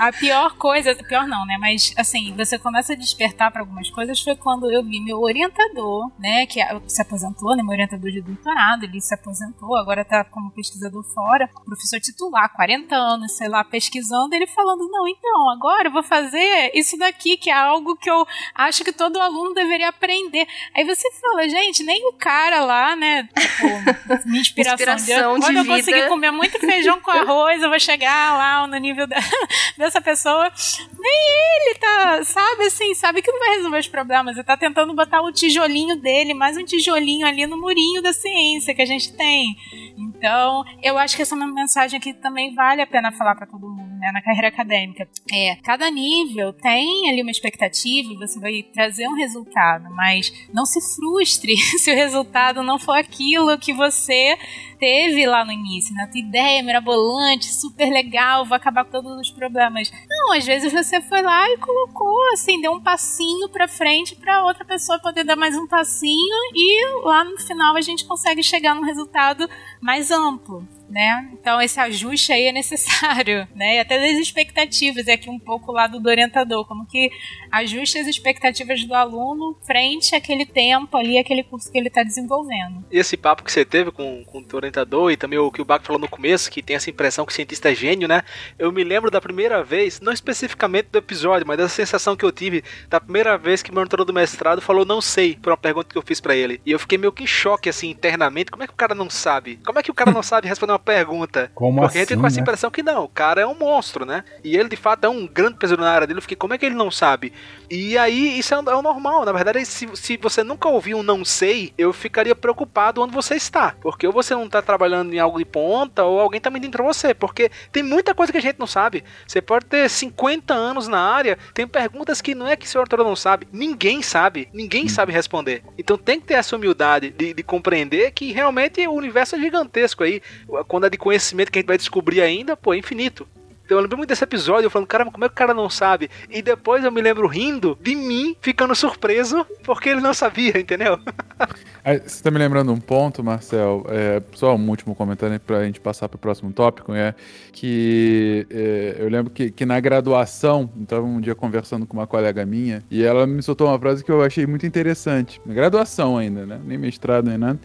A 0.00 0.12
pior 0.12 0.56
coisa, 0.56 0.94
pior 0.94 1.26
não, 1.26 1.46
né, 1.46 1.56
mas, 1.60 1.92
assim, 1.96 2.34
você 2.36 2.58
começa 2.58 2.92
a 2.92 2.96
despertar 2.96 3.50
para 3.50 3.62
algumas 3.62 3.90
coisas, 3.90 4.20
foi 4.20 4.36
quando 4.36 4.70
eu 4.70 4.82
vi 4.82 5.00
meu 5.00 5.20
orientador, 5.20 6.10
né, 6.18 6.46
que 6.46 6.60
se 6.86 7.02
aposentou, 7.02 7.56
né, 7.56 7.62
meu 7.62 7.72
orientador 7.72 8.10
de 8.10 8.20
doutorado, 8.20 8.84
ele 8.84 9.00
se 9.00 9.14
aposentou, 9.14 9.76
agora 9.76 10.04
tá 10.04 10.24
como 10.24 10.50
pesquisador 10.50 11.02
fora, 11.14 11.48
professor 11.64 12.00
titular, 12.00 12.52
40 12.54 12.94
anos, 12.94 13.36
sei 13.36 13.48
lá, 13.48 13.64
pesquisando, 13.64 14.34
ele 14.34 14.46
falando, 14.46 14.88
não, 14.90 15.06
então, 15.08 15.50
agora 15.50 15.88
eu 15.88 15.92
vou 15.92 16.02
fazer 16.02 16.70
isso 16.74 16.96
daqui, 16.98 17.36
que 17.36 17.50
é 17.50 17.54
algo 17.54 17.96
que 17.96 18.10
eu 18.10 18.26
acho 18.54 18.84
que 18.84 18.92
todo 19.04 19.20
aluno 19.20 19.52
deveria 19.52 19.88
aprender. 19.88 20.46
Aí 20.74 20.84
você 20.84 21.10
fala, 21.12 21.46
gente, 21.48 21.82
nem 21.82 22.06
o 22.08 22.12
cara 22.14 22.64
lá, 22.64 22.96
né? 22.96 23.28
Tipo, 23.36 24.24
minha 24.26 24.40
inspiração, 24.40 24.94
inspiração 24.94 25.34
de 25.34 25.40
Quando 25.40 25.56
eu 25.58 25.66
conseguir 25.66 26.08
comer 26.08 26.30
muito 26.30 26.58
feijão 26.58 27.00
com 27.00 27.10
arroz, 27.10 27.62
eu 27.62 27.68
vou 27.68 27.78
chegar 27.78 28.36
lá 28.36 28.66
no 28.66 28.76
nível 28.78 29.06
da, 29.06 29.16
dessa 29.76 30.00
pessoa. 30.00 30.50
Nem 30.98 31.66
ele 31.66 31.78
tá, 31.78 32.24
sabe 32.24 32.64
assim, 32.64 32.94
sabe 32.94 33.20
que 33.20 33.30
não 33.30 33.38
vai 33.38 33.56
resolver 33.56 33.78
os 33.78 33.88
problemas. 33.88 34.36
Ele 34.36 34.44
tá 34.44 34.56
tentando 34.56 34.94
botar 34.94 35.20
o 35.20 35.32
tijolinho 35.32 35.96
dele, 35.96 36.32
mais 36.32 36.56
um 36.56 36.64
tijolinho 36.64 37.26
ali 37.26 37.46
no 37.46 37.60
murinho 37.60 38.00
da 38.00 38.12
ciência 38.12 38.74
que 38.74 38.82
a 38.82 38.86
gente 38.86 39.12
tem. 39.14 39.56
Então, 39.98 40.64
eu 40.82 40.96
acho 40.96 41.14
que 41.14 41.22
essa 41.22 41.34
é 41.34 41.36
uma 41.36 41.46
mensagem 41.46 42.00
que 42.00 42.14
também 42.14 42.54
vale 42.54 42.80
a 42.80 42.86
pena 42.86 43.12
falar 43.12 43.34
para 43.34 43.46
todo 43.46 43.68
mundo, 43.68 43.93
né? 44.04 44.12
na 44.12 44.22
carreira 44.22 44.48
acadêmica. 44.48 45.08
É, 45.32 45.56
cada 45.56 45.90
nível 45.90 46.52
tem 46.52 47.08
ali 47.10 47.22
uma 47.22 47.30
expectativa, 47.30 48.14
você 48.14 48.38
vai 48.38 48.62
trazer 48.62 49.08
um 49.08 49.14
resultado, 49.14 49.90
mas 49.94 50.32
não 50.52 50.66
se 50.66 50.80
frustre 50.94 51.56
se 51.78 51.90
o 51.90 51.94
resultado 51.94 52.62
não 52.62 52.78
for 52.78 52.96
aquilo 52.96 53.58
que 53.58 53.72
você 53.72 54.36
teve 54.78 55.26
lá 55.26 55.44
no 55.44 55.52
início, 55.52 55.94
né? 55.94 56.06
Tua 56.10 56.20
ideia 56.20 56.62
mirabolante, 56.62 57.46
super 57.46 57.90
legal, 57.90 58.44
vai 58.44 58.58
acabar 58.58 58.84
com 58.84 58.90
todos 58.90 59.18
os 59.18 59.30
problemas. 59.30 59.90
Não, 60.08 60.34
às 60.34 60.44
vezes 60.44 60.72
você 60.72 61.00
foi 61.00 61.22
lá 61.22 61.48
e 61.50 61.56
colocou, 61.58 62.32
assim, 62.34 62.60
deu 62.60 62.72
um 62.72 62.82
passinho 62.82 63.48
pra 63.48 63.66
frente 63.66 64.14
pra 64.16 64.44
outra 64.44 64.64
pessoa 64.64 64.98
poder 64.98 65.24
dar 65.24 65.36
mais 65.36 65.56
um 65.56 65.66
passinho 65.66 66.36
e 66.54 67.02
lá 67.04 67.24
no 67.24 67.38
final 67.38 67.76
a 67.76 67.80
gente 67.80 68.04
consegue 68.04 68.42
chegar 68.42 68.74
num 68.74 68.84
resultado 68.84 69.48
mais 69.80 70.10
amplo 70.10 70.66
né? 70.88 71.30
Então 71.32 71.60
esse 71.60 71.78
ajuste 71.80 72.32
aí 72.32 72.46
é 72.46 72.52
necessário, 72.52 73.46
né? 73.54 73.76
E 73.76 73.78
até 73.80 73.98
das 73.98 74.18
expectativas, 74.18 75.06
é 75.08 75.14
aqui 75.14 75.30
um 75.30 75.38
pouco 75.38 75.70
o 75.70 75.74
lado 75.74 76.00
do 76.00 76.08
orientador, 76.08 76.66
como 76.66 76.86
que 76.86 77.10
ajuste 77.50 77.98
as 77.98 78.06
expectativas 78.06 78.84
do 78.84 78.94
aluno 78.94 79.58
frente 79.66 80.14
àquele 80.14 80.46
tempo 80.46 80.96
ali, 80.96 81.18
aquele 81.18 81.42
curso 81.42 81.70
que 81.70 81.78
ele 81.78 81.88
está 81.88 82.02
desenvolvendo. 82.02 82.84
Esse 82.90 83.16
papo 83.16 83.42
que 83.42 83.52
você 83.52 83.64
teve 83.64 83.90
com, 83.90 84.24
com 84.24 84.38
o 84.38 84.44
teu 84.44 84.56
orientador 84.56 85.10
e 85.10 85.16
também 85.16 85.38
o 85.38 85.50
que 85.50 85.62
o 85.62 85.64
Baco 85.64 85.84
falou 85.84 86.00
no 86.00 86.08
começo, 86.08 86.50
que 86.50 86.62
tem 86.62 86.76
essa 86.76 86.90
impressão 86.90 87.24
que 87.24 87.32
o 87.32 87.34
cientista 87.34 87.70
é 87.70 87.74
gênio, 87.74 88.06
né? 88.06 88.22
Eu 88.58 88.70
me 88.70 88.84
lembro 88.84 89.10
da 89.10 89.20
primeira 89.20 89.62
vez, 89.62 90.00
não 90.00 90.12
especificamente 90.12 90.88
do 90.90 90.98
episódio, 90.98 91.46
mas 91.46 91.58
da 91.58 91.68
sensação 91.68 92.16
que 92.16 92.24
eu 92.24 92.32
tive 92.32 92.62
da 92.88 93.00
primeira 93.00 93.36
vez 93.36 93.62
que 93.62 93.70
meu 93.70 93.80
orientador 93.80 94.04
do 94.04 94.12
mestrado 94.12 94.60
falou 94.60 94.84
não 94.84 95.00
sei, 95.00 95.36
por 95.36 95.50
uma 95.50 95.56
pergunta 95.56 95.88
que 95.90 95.98
eu 95.98 96.02
fiz 96.02 96.20
para 96.20 96.36
ele. 96.36 96.60
E 96.64 96.72
eu 96.72 96.78
fiquei 96.78 96.98
meio 96.98 97.12
que 97.12 97.24
em 97.24 97.26
choque, 97.26 97.68
assim, 97.68 97.90
internamente. 97.90 98.50
Como 98.50 98.62
é 98.62 98.66
que 98.66 98.72
o 98.72 98.76
cara 98.76 98.94
não 98.94 99.08
sabe? 99.08 99.58
Como 99.64 99.78
é 99.78 99.82
que 99.82 99.90
o 99.90 99.94
cara 99.94 100.10
não 100.10 100.22
sabe 100.22 100.48
responder 100.48 100.73
uma 100.74 100.78
pergunta. 100.78 101.50
Como 101.54 101.80
Porque 101.80 101.98
a 101.98 102.00
gente 102.00 102.12
assim, 102.12 102.20
com 102.20 102.26
essa 102.26 102.36
né? 102.36 102.42
impressão 102.42 102.70
que 102.70 102.82
não, 102.82 103.04
o 103.04 103.08
cara 103.08 103.40
é 103.40 103.46
um 103.46 103.54
monstro, 103.54 104.04
né? 104.04 104.24
E 104.42 104.56
ele 104.56 104.68
de 104.68 104.76
fato 104.76 105.04
é 105.04 105.08
um 105.08 105.26
grande 105.26 105.56
peso 105.56 105.76
na 105.76 105.90
área 105.90 106.06
dele. 106.06 106.18
Eu 106.18 106.22
fiquei, 106.22 106.36
como 106.36 106.54
é 106.54 106.58
que 106.58 106.66
ele 106.66 106.74
não 106.74 106.90
sabe? 106.90 107.32
E 107.70 107.96
aí, 107.98 108.38
isso 108.38 108.54
é, 108.54 108.58
o- 108.60 108.70
é 108.70 108.74
o 108.76 108.82
normal. 108.82 109.24
Na 109.24 109.32
verdade, 109.32 109.64
se, 109.64 109.88
se 109.94 110.16
você 110.16 110.42
nunca 110.44 110.68
ouviu 110.68 110.98
um 110.98 111.02
não 111.02 111.24
sei, 111.24 111.72
eu 111.78 111.92
ficaria 111.92 112.34
preocupado 112.34 113.00
onde 113.02 113.14
você 113.14 113.34
está. 113.36 113.74
Porque 113.80 114.06
ou 114.06 114.12
você 114.12 114.34
não 114.34 114.48
tá 114.48 114.60
trabalhando 114.62 115.12
em 115.12 115.18
algo 115.18 115.38
de 115.38 115.44
ponta, 115.44 116.04
ou 116.04 116.20
alguém 116.20 116.40
tá 116.40 116.50
mentindo 116.50 116.76
pra 116.76 116.84
você. 116.84 117.14
Porque 117.14 117.50
tem 117.72 117.82
muita 117.82 118.14
coisa 118.14 118.30
que 118.32 118.38
a 118.38 118.42
gente 118.42 118.58
não 118.58 118.66
sabe. 118.66 119.02
Você 119.26 119.40
pode 119.40 119.66
ter 119.66 119.88
50 119.88 120.54
anos 120.54 120.88
na 120.88 121.00
área, 121.00 121.38
tem 121.52 121.66
perguntas 121.66 122.20
que 122.20 122.34
não 122.34 122.46
é 122.46 122.56
que 122.56 122.68
seu 122.68 122.80
autor 122.80 122.98
não 123.04 123.16
sabe. 123.16 123.46
Ninguém 123.52 124.02
sabe. 124.02 124.48
Ninguém 124.52 124.88
sabe 124.88 125.12
responder. 125.12 125.62
Então 125.78 125.96
tem 125.96 126.20
que 126.20 126.26
ter 126.26 126.34
essa 126.34 126.56
humildade 126.56 127.10
de, 127.10 127.32
de 127.34 127.42
compreender 127.42 128.10
que 128.12 128.32
realmente 128.32 128.86
o 128.86 128.92
universo 128.92 129.36
é 129.36 129.38
gigantesco 129.40 130.04
aí. 130.04 130.20
Quando 130.66 130.86
é 130.86 130.90
de 130.90 130.98
conhecimento 130.98 131.50
que 131.50 131.58
a 131.58 131.60
gente 131.60 131.68
vai 131.68 131.78
descobrir 131.78 132.20
ainda, 132.20 132.56
pô, 132.56 132.74
é 132.74 132.78
infinito. 132.78 133.26
Então 133.64 133.78
eu 133.78 133.82
lembro 133.82 133.96
muito 133.96 134.10
desse 134.10 134.22
episódio, 134.22 134.66
eu 134.66 134.70
falando, 134.70 134.86
caramba, 134.86 135.10
como 135.10 135.24
é 135.24 135.28
que 135.28 135.32
o 135.32 135.36
cara 135.36 135.54
não 135.54 135.70
sabe? 135.70 136.10
E 136.28 136.42
depois 136.42 136.84
eu 136.84 136.92
me 136.92 137.00
lembro 137.00 137.26
rindo 137.26 137.78
de 137.80 137.94
mim 137.94 138.36
ficando 138.40 138.74
surpreso 138.74 139.46
porque 139.64 139.88
ele 139.88 140.00
não 140.00 140.12
sabia, 140.12 140.58
entendeu? 140.58 140.98
Você 142.06 142.22
tá 142.22 142.30
me 142.30 142.38
lembrando 142.38 142.72
um 142.72 142.80
ponto, 142.80 143.22
Marcel? 143.22 143.84
É, 143.88 144.22
só 144.34 144.54
um 144.54 144.68
último 144.68 144.94
comentário 144.94 145.38
pra 145.40 145.64
gente 145.64 145.80
passar 145.80 146.08
pro 146.08 146.18
próximo 146.18 146.52
tópico, 146.52 146.94
é 146.94 147.14
que 147.52 148.46
é, 148.50 148.96
eu 148.98 149.08
lembro 149.08 149.30
que, 149.30 149.50
que 149.50 149.66
na 149.66 149.78
graduação, 149.80 150.70
eu 150.78 150.86
tava 150.86 151.02
um 151.02 151.20
dia 151.20 151.34
conversando 151.34 151.86
com 151.86 151.94
uma 151.94 152.06
colega 152.06 152.44
minha, 152.46 152.82
e 152.90 153.02
ela 153.02 153.26
me 153.26 153.42
soltou 153.42 153.68
uma 153.68 153.78
frase 153.78 154.02
que 154.02 154.10
eu 154.10 154.22
achei 154.22 154.46
muito 154.46 154.66
interessante. 154.66 155.40
Na 155.44 155.52
graduação 155.52 156.16
ainda, 156.16 156.46
né? 156.46 156.60
Nem 156.64 156.78
mestrado, 156.78 157.28
nem 157.28 157.36
nada. 157.36 157.58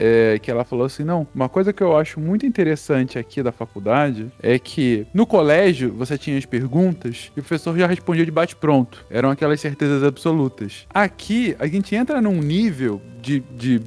É, 0.00 0.38
que 0.38 0.48
ela 0.50 0.64
falou 0.64 0.86
assim: 0.86 1.02
não, 1.02 1.26
uma 1.34 1.48
coisa 1.48 1.72
que 1.72 1.82
eu 1.82 1.96
acho 1.96 2.20
muito 2.20 2.46
interessante 2.46 3.18
aqui 3.18 3.42
da 3.42 3.50
faculdade 3.50 4.30
é 4.40 4.56
que 4.58 5.06
no 5.12 5.26
colégio 5.26 5.92
você 5.92 6.16
tinha 6.16 6.38
as 6.38 6.46
perguntas 6.46 7.32
e 7.36 7.40
o 7.40 7.42
professor 7.42 7.76
já 7.76 7.86
respondia 7.86 8.24
de 8.24 8.30
bate-pronto. 8.30 9.04
Eram 9.10 9.30
aquelas 9.30 9.60
certezas 9.60 10.04
absolutas. 10.04 10.86
Aqui, 10.94 11.56
a 11.58 11.66
gente 11.66 11.96
entra 11.96 12.20
num 12.20 12.40
nível 12.40 13.02
de, 13.20 13.40
de, 13.56 13.80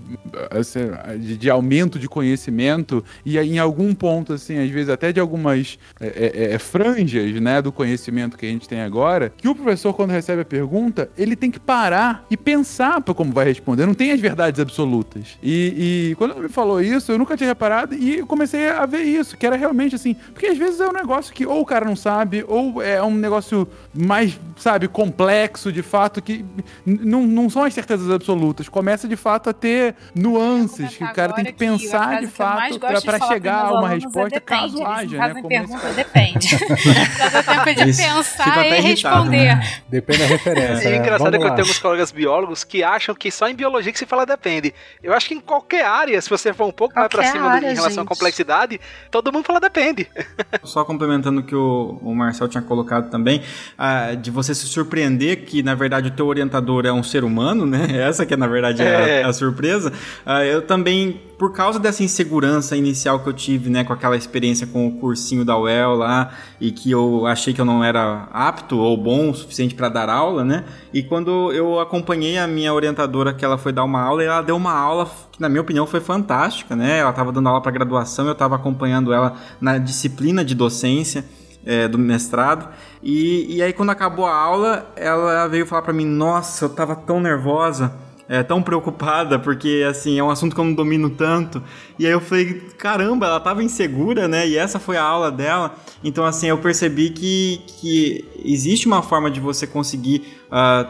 assim, 0.49 0.79
de, 1.19 1.37
de 1.37 1.49
aumento 1.49 1.97
de 1.97 2.07
conhecimento 2.07 3.03
e 3.25 3.37
em 3.39 3.59
algum 3.59 3.93
ponto, 3.93 4.33
assim, 4.33 4.57
às 4.57 4.69
vezes 4.69 4.89
até 4.89 5.11
de 5.11 5.19
algumas 5.19 5.79
é, 5.99 6.07
é, 6.07 6.53
é, 6.53 6.59
franjas, 6.59 7.31
né, 7.39 7.61
do 7.61 7.71
conhecimento 7.71 8.37
que 8.37 8.45
a 8.45 8.49
gente 8.49 8.67
tem 8.67 8.81
agora, 8.81 9.31
que 9.35 9.47
o 9.47 9.55
professor, 9.55 9.93
quando 9.93 10.11
recebe 10.11 10.41
a 10.41 10.45
pergunta, 10.45 11.09
ele 11.17 11.35
tem 11.35 11.49
que 11.49 11.59
parar 11.59 12.25
e 12.29 12.37
pensar 12.37 13.01
para 13.01 13.13
como 13.13 13.31
vai 13.31 13.45
responder. 13.45 13.85
Não 13.85 13.93
tem 13.93 14.11
as 14.11 14.19
verdades 14.19 14.59
absolutas. 14.59 15.37
E, 15.41 15.73
e 15.77 16.00
quando 16.17 16.31
ela 16.31 16.41
me 16.41 16.49
falou 16.49 16.81
isso, 16.81 17.11
eu 17.11 17.17
nunca 17.17 17.35
tinha 17.35 17.49
reparado 17.49 17.95
e 17.95 18.19
eu 18.19 18.27
comecei 18.27 18.69
a 18.69 18.85
ver 18.85 19.01
isso, 19.01 19.37
que 19.37 19.45
era 19.45 19.55
realmente 19.55 19.95
assim, 19.95 20.13
porque 20.13 20.47
às 20.47 20.57
vezes 20.57 20.79
é 20.79 20.87
um 20.87 20.93
negócio 20.93 21.33
que 21.33 21.45
ou 21.45 21.61
o 21.61 21.65
cara 21.65 21.85
não 21.85 21.95
sabe, 21.95 22.43
ou 22.47 22.81
é 22.81 23.01
um 23.01 23.13
negócio 23.13 23.67
mais, 23.93 24.39
sabe, 24.57 24.87
complexo, 24.87 25.71
de 25.71 25.81
fato, 25.81 26.21
que 26.21 26.45
não, 26.85 27.25
não 27.25 27.49
são 27.49 27.63
as 27.63 27.73
certezas 27.73 28.09
absolutas. 28.09 28.69
Começa 28.69 29.07
de 29.07 29.15
fato 29.15 29.49
a 29.49 29.53
ter 29.53 29.95
nuances, 30.15 30.95
que 30.95 31.03
o 31.03 31.13
cara 31.13 31.33
tem 31.33 31.45
que 31.45 31.53
pensar 31.53 32.21
de 32.21 32.27
que 32.27 32.41
mais 32.41 32.77
fato 32.77 32.99
de 32.99 33.05
para 33.05 33.19
chegar 33.27 33.65
a 33.65 33.73
uma 33.73 33.91
é 33.91 33.95
resposta 33.95 34.29
depende. 34.29 34.61
caso 34.61 34.85
haja, 34.85 35.17
né? 35.17 35.33
Como 35.33 35.37
esse 35.39 35.47
pergunta, 35.47 35.79
caso. 35.81 35.95
depende. 35.95 36.57
Dá 37.31 37.43
tempo 37.43 37.75
de 37.75 37.81
Eles 37.81 37.97
pensar 37.97 38.65
e 38.65 38.81
responder. 38.81 39.55
né? 39.55 39.81
Depende 39.89 40.19
da 40.19 40.25
referência. 40.25 40.83
E 40.83 40.87
o 40.87 40.91
né? 40.91 40.97
engraçado 40.97 41.35
é 41.35 41.39
que 41.39 41.45
eu 41.45 41.49
tenho 41.49 41.61
alguns 41.61 41.79
colegas 41.79 42.11
biólogos 42.11 42.63
que 42.63 42.83
acham 42.83 43.15
que 43.15 43.31
só 43.31 43.47
em 43.47 43.55
biologia 43.55 43.91
que 43.91 43.99
se 43.99 44.05
fala 44.05 44.25
depende. 44.25 44.73
Eu 45.01 45.13
acho 45.13 45.27
que 45.27 45.35
em 45.35 45.39
qualquer 45.39 45.85
área, 45.91 46.21
se 46.21 46.29
você 46.29 46.53
for 46.53 46.65
um 46.67 46.71
pouco 46.71 46.95
mais 46.95 47.07
pra 47.07 47.23
cima 47.25 47.43
do- 47.43 47.49
área, 47.49 47.67
em 47.71 47.75
relação 47.75 47.87
à 47.87 47.91
gente. 48.03 48.07
complexidade, 48.07 48.79
todo 49.09 49.31
mundo 49.31 49.45
fala 49.45 49.59
depende. 49.59 50.07
Só 50.63 50.83
complementando 50.85 51.41
o 51.41 51.43
que 51.43 51.55
o, 51.55 51.99
o 52.01 52.15
Marcel 52.15 52.47
tinha 52.47 52.61
colocado 52.61 53.09
também, 53.09 53.41
ah, 53.77 54.13
de 54.15 54.29
você 54.31 54.53
se 54.55 54.65
surpreender 54.67 55.45
que, 55.45 55.61
na 55.63 55.75
verdade, 55.75 56.07
o 56.09 56.11
teu 56.11 56.25
orientador 56.27 56.85
é 56.85 56.91
um 56.91 57.03
ser 57.03 57.23
humano, 57.23 57.65
né? 57.65 57.87
Essa 58.07 58.25
que, 58.25 58.35
na 58.35 58.47
verdade, 58.47 58.81
é, 58.81 59.19
É. 59.19 59.23
a, 59.23 59.27
a 59.29 59.33
surpresa. 59.33 59.91
Ah, 60.25 60.43
eu 60.45 60.61
também, 60.61 61.21
por 61.37 61.51
causa 61.53 61.79
dessa 61.79 62.03
insegurança 62.03 62.75
inicial 62.75 63.19
que 63.19 63.27
eu 63.29 63.33
tive, 63.33 63.69
né, 63.69 63.83
com 63.83 63.93
aquela 63.93 64.15
experiência 64.15 64.67
com 64.67 64.87
o 64.87 64.91
cursinho 64.99 65.43
da 65.43 65.57
UEL 65.57 65.95
lá, 65.95 66.31
e 66.59 66.71
que 66.71 66.91
eu 66.91 67.25
achei 67.25 67.53
que 67.53 67.59
eu 67.61 67.65
não 67.65 67.83
era 67.83 68.27
apto 68.31 68.77
ou 68.77 68.95
bom 68.95 69.29
o 69.31 69.35
suficiente 69.35 69.73
para 69.75 69.89
dar 69.89 70.09
aula, 70.09 70.43
né? 70.43 70.63
E 70.93 71.01
quando 71.03 71.51
eu 71.51 71.79
acompanhei 71.79 72.37
a 72.37 72.45
minha 72.47 72.73
orientadora, 72.73 73.33
que 73.33 73.43
ela 73.43 73.57
foi 73.57 73.71
dar 73.71 73.83
uma 73.83 74.01
aula, 74.01 74.23
e 74.23 74.27
ela 74.27 74.41
deu 74.41 74.55
uma 74.55 74.73
aula 74.73 75.09
que, 75.31 75.41
na 75.41 75.47
minha 75.47 75.61
opinião, 75.61 75.87
foi 75.87 75.99
fantástica, 75.99 76.75
né? 76.75 76.99
Ela 76.99 77.09
estava 77.11 77.31
dando 77.31 77.47
aula 77.49 77.61
para 77.61 77.71
graduação, 77.71 78.25
eu 78.25 78.33
estava 78.33 78.55
acompanhando 78.55 79.13
ela 79.13 79.35
na 79.59 79.77
disciplina 79.77 80.43
de 80.43 80.53
docência 80.53 81.25
é, 81.65 81.87
do 81.87 81.97
mestrado. 81.97 82.69
E, 83.01 83.57
e 83.57 83.61
aí, 83.61 83.73
quando 83.73 83.89
acabou 83.89 84.25
a 84.25 84.35
aula, 84.35 84.91
ela 84.95 85.47
veio 85.47 85.65
falar 85.65 85.81
para 85.81 85.93
mim: 85.93 86.05
Nossa, 86.05 86.65
eu 86.65 86.69
tava 86.69 86.95
tão 86.95 87.19
nervosa. 87.19 87.93
É, 88.29 88.41
tão 88.43 88.63
preocupada, 88.63 89.37
porque 89.37 89.85
assim, 89.89 90.17
é 90.17 90.23
um 90.23 90.29
assunto 90.29 90.55
que 90.55 90.61
eu 90.61 90.63
não 90.63 90.73
domino 90.73 91.09
tanto. 91.09 91.61
E 92.01 92.07
aí 92.07 92.13
eu 92.13 92.19
falei, 92.19 92.59
caramba, 92.79 93.27
ela 93.27 93.39
tava 93.39 93.63
insegura, 93.63 94.27
né? 94.27 94.47
E 94.47 94.57
essa 94.57 94.79
foi 94.79 94.97
a 94.97 95.03
aula 95.03 95.31
dela. 95.31 95.75
Então, 96.03 96.25
assim, 96.25 96.47
eu 96.47 96.57
percebi 96.57 97.11
que, 97.11 97.61
que 97.79 98.25
existe 98.43 98.87
uma 98.87 99.03
forma 99.03 99.29
de 99.29 99.39
você 99.39 99.67
conseguir 99.67 100.23
ah, 100.49 100.89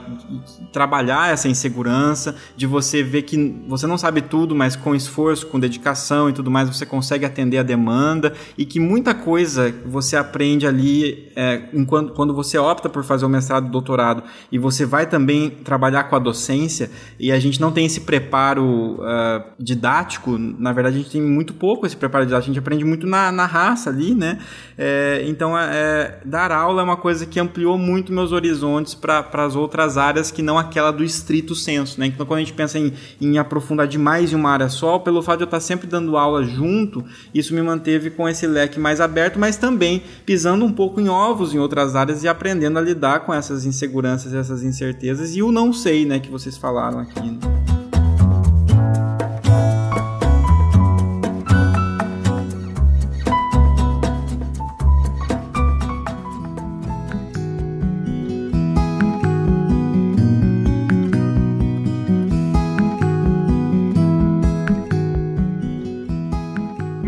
trabalhar 0.71 1.31
essa 1.31 1.49
insegurança, 1.49 2.35
de 2.55 2.65
você 2.65 3.03
ver 3.03 3.23
que 3.23 3.61
você 3.67 3.85
não 3.85 3.97
sabe 3.97 4.21
tudo, 4.21 4.55
mas 4.55 4.77
com 4.77 4.95
esforço, 4.95 5.47
com 5.47 5.59
dedicação 5.59 6.29
e 6.29 6.33
tudo 6.33 6.49
mais, 6.49 6.69
você 6.69 6.85
consegue 6.85 7.25
atender 7.25 7.57
a 7.57 7.63
demanda. 7.63 8.33
E 8.57 8.65
que 8.65 8.79
muita 8.79 9.13
coisa 9.13 9.71
você 9.85 10.15
aprende 10.15 10.65
ali 10.65 11.29
é, 11.35 11.63
enquanto, 11.73 12.13
quando 12.13 12.33
você 12.33 12.57
opta 12.57 12.87
por 12.87 13.03
fazer 13.03 13.25
o 13.25 13.29
mestrado 13.29 13.67
e 13.67 13.69
doutorado 13.69 14.23
e 14.51 14.57
você 14.57 14.85
vai 14.85 15.05
também 15.05 15.49
trabalhar 15.49 16.05
com 16.05 16.15
a 16.15 16.19
docência 16.19 16.89
e 17.19 17.31
a 17.31 17.39
gente 17.39 17.59
não 17.59 17.71
tem 17.71 17.85
esse 17.85 18.01
preparo 18.01 18.97
ah, 19.01 19.45
didático, 19.59 20.37
na 20.37 20.71
verdade 20.71 21.00
gente 21.01 21.11
tem 21.11 21.21
muito 21.21 21.53
pouco 21.53 21.85
esse 21.85 21.95
preparo 21.95 22.25
didático, 22.25 22.51
a 22.51 22.53
gente 22.53 22.59
aprende 22.59 22.85
muito 22.85 23.07
na, 23.07 23.31
na 23.31 23.45
raça 23.45 23.89
ali, 23.89 24.13
né? 24.13 24.39
É, 24.77 25.23
então, 25.27 25.57
é, 25.57 26.19
dar 26.25 26.51
aula 26.51 26.81
é 26.81 26.83
uma 26.83 26.97
coisa 26.97 27.25
que 27.25 27.39
ampliou 27.39 27.77
muito 27.77 28.11
meus 28.11 28.31
horizontes 28.31 28.93
para 28.95 29.27
as 29.33 29.55
outras 29.55 29.97
áreas 29.97 30.31
que 30.31 30.41
não 30.41 30.57
aquela 30.57 30.91
do 30.91 31.03
estrito 31.03 31.55
senso, 31.55 31.99
né? 31.99 32.07
Então, 32.07 32.25
quando 32.25 32.37
a 32.37 32.41
gente 32.41 32.53
pensa 32.53 32.79
em, 32.79 32.93
em 33.19 33.37
aprofundar 33.37 33.87
demais 33.87 34.31
em 34.31 34.35
uma 34.35 34.51
área 34.51 34.69
só, 34.69 34.99
pelo 34.99 35.21
fato 35.21 35.37
de 35.37 35.43
eu 35.43 35.45
estar 35.45 35.59
sempre 35.59 35.87
dando 35.87 36.17
aula 36.17 36.43
junto, 36.43 37.03
isso 37.33 37.53
me 37.53 37.61
manteve 37.61 38.09
com 38.09 38.27
esse 38.27 38.47
leque 38.47 38.79
mais 38.79 39.01
aberto, 39.01 39.39
mas 39.39 39.57
também 39.57 40.03
pisando 40.25 40.65
um 40.65 40.71
pouco 40.71 40.99
em 40.99 41.09
ovos 41.09 41.53
em 41.53 41.59
outras 41.59 41.95
áreas 41.95 42.23
e 42.23 42.27
aprendendo 42.27 42.77
a 42.77 42.81
lidar 42.81 43.21
com 43.21 43.33
essas 43.33 43.65
inseguranças, 43.65 44.33
essas 44.33 44.63
incertezas 44.63 45.35
e 45.35 45.41
o 45.41 45.51
não 45.51 45.73
sei, 45.73 46.05
né, 46.05 46.19
que 46.19 46.29
vocês 46.29 46.57
falaram 46.57 46.99
aqui. 46.99 47.60